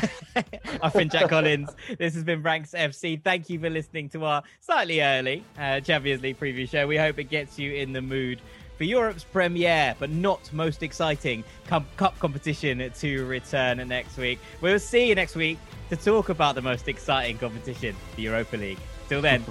I've 0.82 0.94
been 0.94 1.10
Jack 1.10 1.30
Collins. 1.30 1.70
This 1.98 2.14
has 2.14 2.24
been 2.24 2.42
Ranks 2.42 2.72
FC. 2.72 3.22
Thank 3.22 3.50
you 3.50 3.60
for 3.60 3.70
listening 3.70 4.10
to 4.10 4.24
our 4.24 4.44
slightly 4.62 5.02
early 5.02 5.44
uh, 5.60 5.82
Champions 5.82 6.22
League 6.22 6.40
preview 6.40 6.70
show. 6.70 6.88
We 6.88 6.98
hope 6.98 7.20
it 7.20 7.26
gets 7.26 7.60
you 7.60 7.74
in 7.74 7.92
the 7.92 8.02
mood 8.02 8.40
for 8.78 8.84
Europe's 8.86 9.24
premiere, 9.24 9.96
but 10.00 10.10
not 10.10 10.52
most 10.54 10.84
exciting 10.84 11.44
cup 11.68 11.86
competition 12.20 12.92
to 12.98 13.26
return 13.26 13.86
next 13.88 14.18
week. 14.18 14.40
We'll 14.62 14.80
see 14.80 15.08
you 15.10 15.16
next 15.16 15.36
week 15.36 15.58
to 15.90 15.96
talk 15.96 16.30
about 16.30 16.56
the 16.56 16.62
most 16.62 16.88
exciting 16.88 17.38
competition, 17.38 17.96
the 18.16 18.24
Europa 18.24 18.58
League. 18.58 18.80
Till 19.10 19.22
then, 19.22 19.44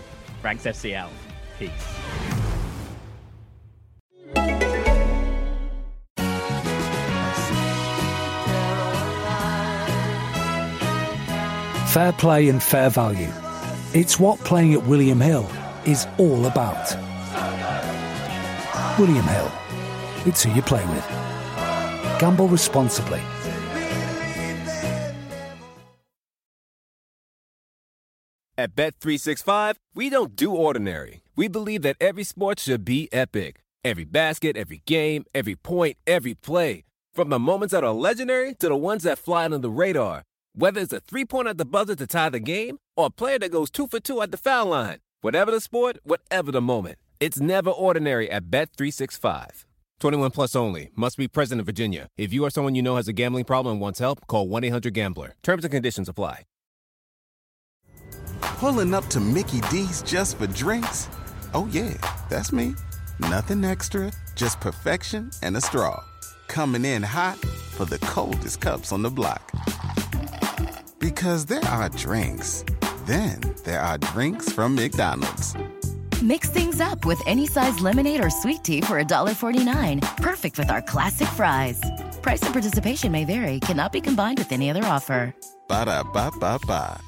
Ranks 0.42 0.64
FC 0.64 0.94
out. 0.94 1.10
Peace. 1.58 2.33
Fair 11.94 12.10
play 12.10 12.48
and 12.48 12.60
fair 12.60 12.90
value. 12.90 13.30
It's 13.92 14.18
what 14.18 14.40
playing 14.40 14.74
at 14.74 14.84
William 14.84 15.20
Hill 15.20 15.48
is 15.86 16.08
all 16.18 16.46
about. 16.46 16.92
William 18.98 19.24
Hill. 19.24 19.52
It's 20.26 20.42
who 20.42 20.50
you 20.54 20.62
play 20.62 20.84
with. 20.86 21.06
Gamble 22.18 22.48
responsibly. 22.48 23.22
At 28.58 28.74
Bet365, 28.74 29.76
we 29.94 30.10
don't 30.10 30.34
do 30.34 30.52
ordinary. 30.52 31.22
We 31.36 31.46
believe 31.46 31.82
that 31.82 31.94
every 32.00 32.24
sport 32.24 32.58
should 32.58 32.84
be 32.84 33.08
epic. 33.12 33.62
Every 33.84 34.04
basket, 34.04 34.56
every 34.56 34.82
game, 34.84 35.26
every 35.32 35.54
point, 35.54 35.96
every 36.08 36.34
play. 36.34 36.82
From 37.12 37.28
the 37.28 37.38
moments 37.38 37.70
that 37.70 37.84
are 37.84 37.92
legendary 37.92 38.52
to 38.54 38.68
the 38.68 38.74
ones 38.74 39.04
that 39.04 39.16
fly 39.16 39.44
under 39.44 39.58
the 39.58 39.70
radar. 39.70 40.24
Whether 40.56 40.82
it's 40.82 40.92
a 40.92 41.00
three 41.00 41.24
pointer 41.24 41.50
at 41.50 41.58
the 41.58 41.64
buzzer 41.64 41.96
to 41.96 42.06
tie 42.06 42.28
the 42.28 42.38
game 42.38 42.78
or 42.96 43.06
a 43.06 43.10
player 43.10 43.40
that 43.40 43.50
goes 43.50 43.70
two 43.70 43.88
for 43.88 43.98
two 43.98 44.22
at 44.22 44.30
the 44.30 44.36
foul 44.36 44.66
line. 44.66 44.98
Whatever 45.20 45.50
the 45.50 45.60
sport, 45.60 45.98
whatever 46.04 46.52
the 46.52 46.60
moment. 46.60 46.98
It's 47.18 47.40
never 47.40 47.70
ordinary 47.70 48.30
at 48.30 48.50
Bet365. 48.50 49.64
21 49.98 50.30
plus 50.30 50.54
only. 50.54 50.90
Must 50.94 51.16
be 51.16 51.26
present 51.26 51.58
in 51.58 51.64
Virginia. 51.64 52.06
If 52.16 52.32
you 52.32 52.44
or 52.44 52.50
someone 52.50 52.76
you 52.76 52.82
know 52.82 52.96
has 52.96 53.08
a 53.08 53.12
gambling 53.12 53.46
problem 53.46 53.72
and 53.74 53.80
wants 53.80 53.98
help, 53.98 54.26
call 54.28 54.46
1 54.46 54.62
800 54.64 54.94
Gambler. 54.94 55.34
Terms 55.42 55.64
and 55.64 55.72
conditions 55.72 56.08
apply. 56.08 56.44
Pulling 58.40 58.94
up 58.94 59.06
to 59.06 59.18
Mickey 59.18 59.60
D's 59.62 60.02
just 60.02 60.38
for 60.38 60.46
drinks? 60.46 61.08
Oh, 61.52 61.68
yeah, 61.72 61.94
that's 62.30 62.52
me. 62.52 62.74
Nothing 63.18 63.64
extra, 63.64 64.12
just 64.36 64.60
perfection 64.60 65.30
and 65.42 65.56
a 65.56 65.60
straw. 65.60 66.02
Coming 66.46 66.84
in 66.84 67.02
hot 67.02 67.38
for 67.38 67.84
the 67.86 67.98
coldest 67.98 68.60
cups 68.60 68.92
on 68.92 69.02
the 69.02 69.10
block. 69.10 69.50
Because 71.04 71.44
there 71.44 71.64
are 71.66 71.90
drinks, 71.90 72.64
Then 73.04 73.38
there 73.64 73.82
are 73.82 73.98
drinks 73.98 74.50
from 74.50 74.74
McDonald's. 74.74 75.54
Mix 76.22 76.48
things 76.48 76.80
up 76.80 77.04
with 77.04 77.20
any 77.26 77.46
size 77.46 77.78
lemonade 77.80 78.24
or 78.24 78.30
sweet 78.30 78.64
tea 78.64 78.80
for 78.80 78.96
$1.49. 79.04 80.00
Perfect 80.16 80.58
with 80.58 80.70
our 80.70 80.80
classic 80.80 81.28
fries. 81.28 81.78
Price 82.22 82.40
and 82.40 82.54
participation 82.54 83.12
may 83.12 83.26
vary, 83.26 83.60
cannot 83.60 83.92
be 83.92 84.00
combined 84.00 84.38
with 84.38 84.50
any 84.50 84.70
other 84.70 84.82
offer. 84.84 85.34
Ba 85.68 85.84
da 85.84 86.02
ba 86.04 86.30
ba 86.40 86.58
ba. 86.66 86.98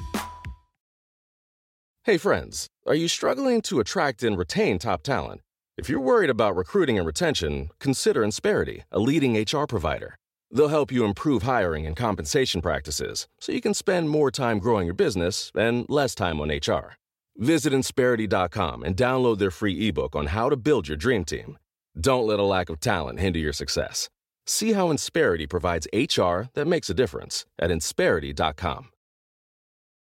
Hey, 2.05 2.19
friends, 2.19 2.67
are 2.87 2.95
you 2.95 3.09
struggling 3.09 3.63
to 3.63 3.81
attract 3.81 4.23
and 4.23 4.37
retain 4.37 4.79
top 4.79 5.05
talent? 5.05 5.41
If 5.79 5.89
you're 5.89 6.09
worried 6.11 6.31
about 6.31 6.55
recruiting 6.55 6.99
and 6.99 7.07
retention, 7.07 7.71
consider 7.79 8.23
Insperity, 8.23 8.83
a 8.93 8.99
leading 8.99 9.41
HR 9.41 9.65
provider. 9.67 10.17
They'll 10.51 10.69
help 10.69 10.93
you 10.93 11.05
improve 11.05 11.43
hiring 11.43 11.87
and 11.87 11.97
compensation 11.97 12.61
practices 12.63 13.29
so 13.41 13.53
you 13.53 13.61
can 13.61 13.75
spend 13.75 14.11
more 14.11 14.31
time 14.31 14.59
growing 14.59 14.87
your 14.87 14.95
business 14.95 15.53
and 15.55 15.87
less 15.89 16.15
time 16.15 16.41
on 16.41 16.49
HR. 16.49 16.97
Visit 17.37 17.73
Insperity.com 17.73 18.83
and 18.83 18.97
download 18.97 19.39
their 19.39 19.51
free 19.51 19.89
ebook 19.89 20.17
on 20.17 20.27
how 20.27 20.49
to 20.49 20.57
build 20.57 20.89
your 20.89 20.97
dream 20.97 21.25
team. 21.25 21.59
Don't 22.01 22.27
let 22.27 22.39
a 22.39 22.45
lack 22.45 22.69
of 22.69 22.81
talent 22.81 23.21
hinder 23.21 23.39
your 23.39 23.53
success. 23.53 24.09
See 24.47 24.73
how 24.73 24.89
Insperity 24.89 25.49
provides 25.49 25.89
HR 25.93 26.49
that 26.55 26.67
makes 26.67 26.89
a 26.89 26.95
difference 26.95 27.45
at 27.59 27.71
Insperity.com. 27.71 28.91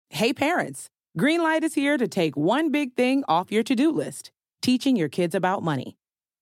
Hey, 0.09 0.34
parents, 0.34 0.89
Greenlight 1.18 1.63
is 1.63 1.76
here 1.76 1.97
to 1.97 2.07
take 2.07 2.35
one 2.35 2.72
big 2.72 2.95
thing 2.95 3.23
off 3.27 3.51
your 3.51 3.63
to 3.63 3.76
do 3.76 3.91
list 3.91 4.31
teaching 4.61 4.95
your 4.95 5.09
kids 5.09 5.34
about 5.35 5.63
money. 5.63 5.97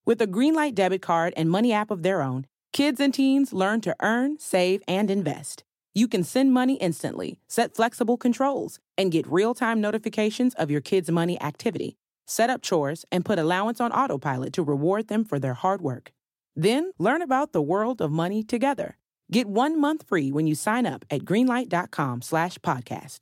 With 0.06 0.22
a 0.22 0.28
Greenlight 0.28 0.76
debit 0.76 1.02
card 1.02 1.34
and 1.38 1.50
money 1.50 1.72
app 1.72 1.90
of 1.90 2.04
their 2.04 2.22
own, 2.22 2.46
kids 2.72 3.00
and 3.00 3.14
teens 3.14 3.54
learn 3.54 3.82
to 3.82 3.96
earn, 4.02 4.40
save, 4.40 4.82
and 4.88 5.10
invest. 5.10 5.64
You 5.94 6.08
can 6.08 6.24
send 6.24 6.54
money 6.54 6.76
instantly, 6.76 7.40
set 7.48 7.76
flexible 7.76 8.18
controls, 8.18 8.80
and 8.98 9.12
get 9.12 9.28
real 9.28 9.54
time 9.54 9.82
notifications 9.82 10.54
of 10.56 10.70
your 10.70 10.82
kids' 10.82 11.10
money 11.10 11.42
activity. 11.42 11.98
Set 12.28 12.50
up 12.50 12.62
chores 12.62 13.06
and 13.12 13.26
put 13.26 13.40
allowance 13.40 13.82
on 13.82 13.92
autopilot 13.92 14.54
to 14.54 14.64
reward 14.64 15.08
them 15.08 15.26
for 15.26 15.40
their 15.40 15.56
hard 15.56 15.82
work. 15.82 16.12
Then 16.56 16.92
learn 17.00 17.22
about 17.22 17.54
the 17.54 17.62
world 17.62 18.02
of 18.02 18.12
money 18.12 18.44
together. 18.44 18.98
Get 19.32 19.48
one 19.48 19.80
month 19.80 20.08
free 20.08 20.32
when 20.32 20.46
you 20.46 20.56
sign 20.56 20.86
up 20.86 21.06
at 21.10 21.22
greenlight.com 21.22 22.22
slash 22.22 22.58
podcast. 22.60 23.20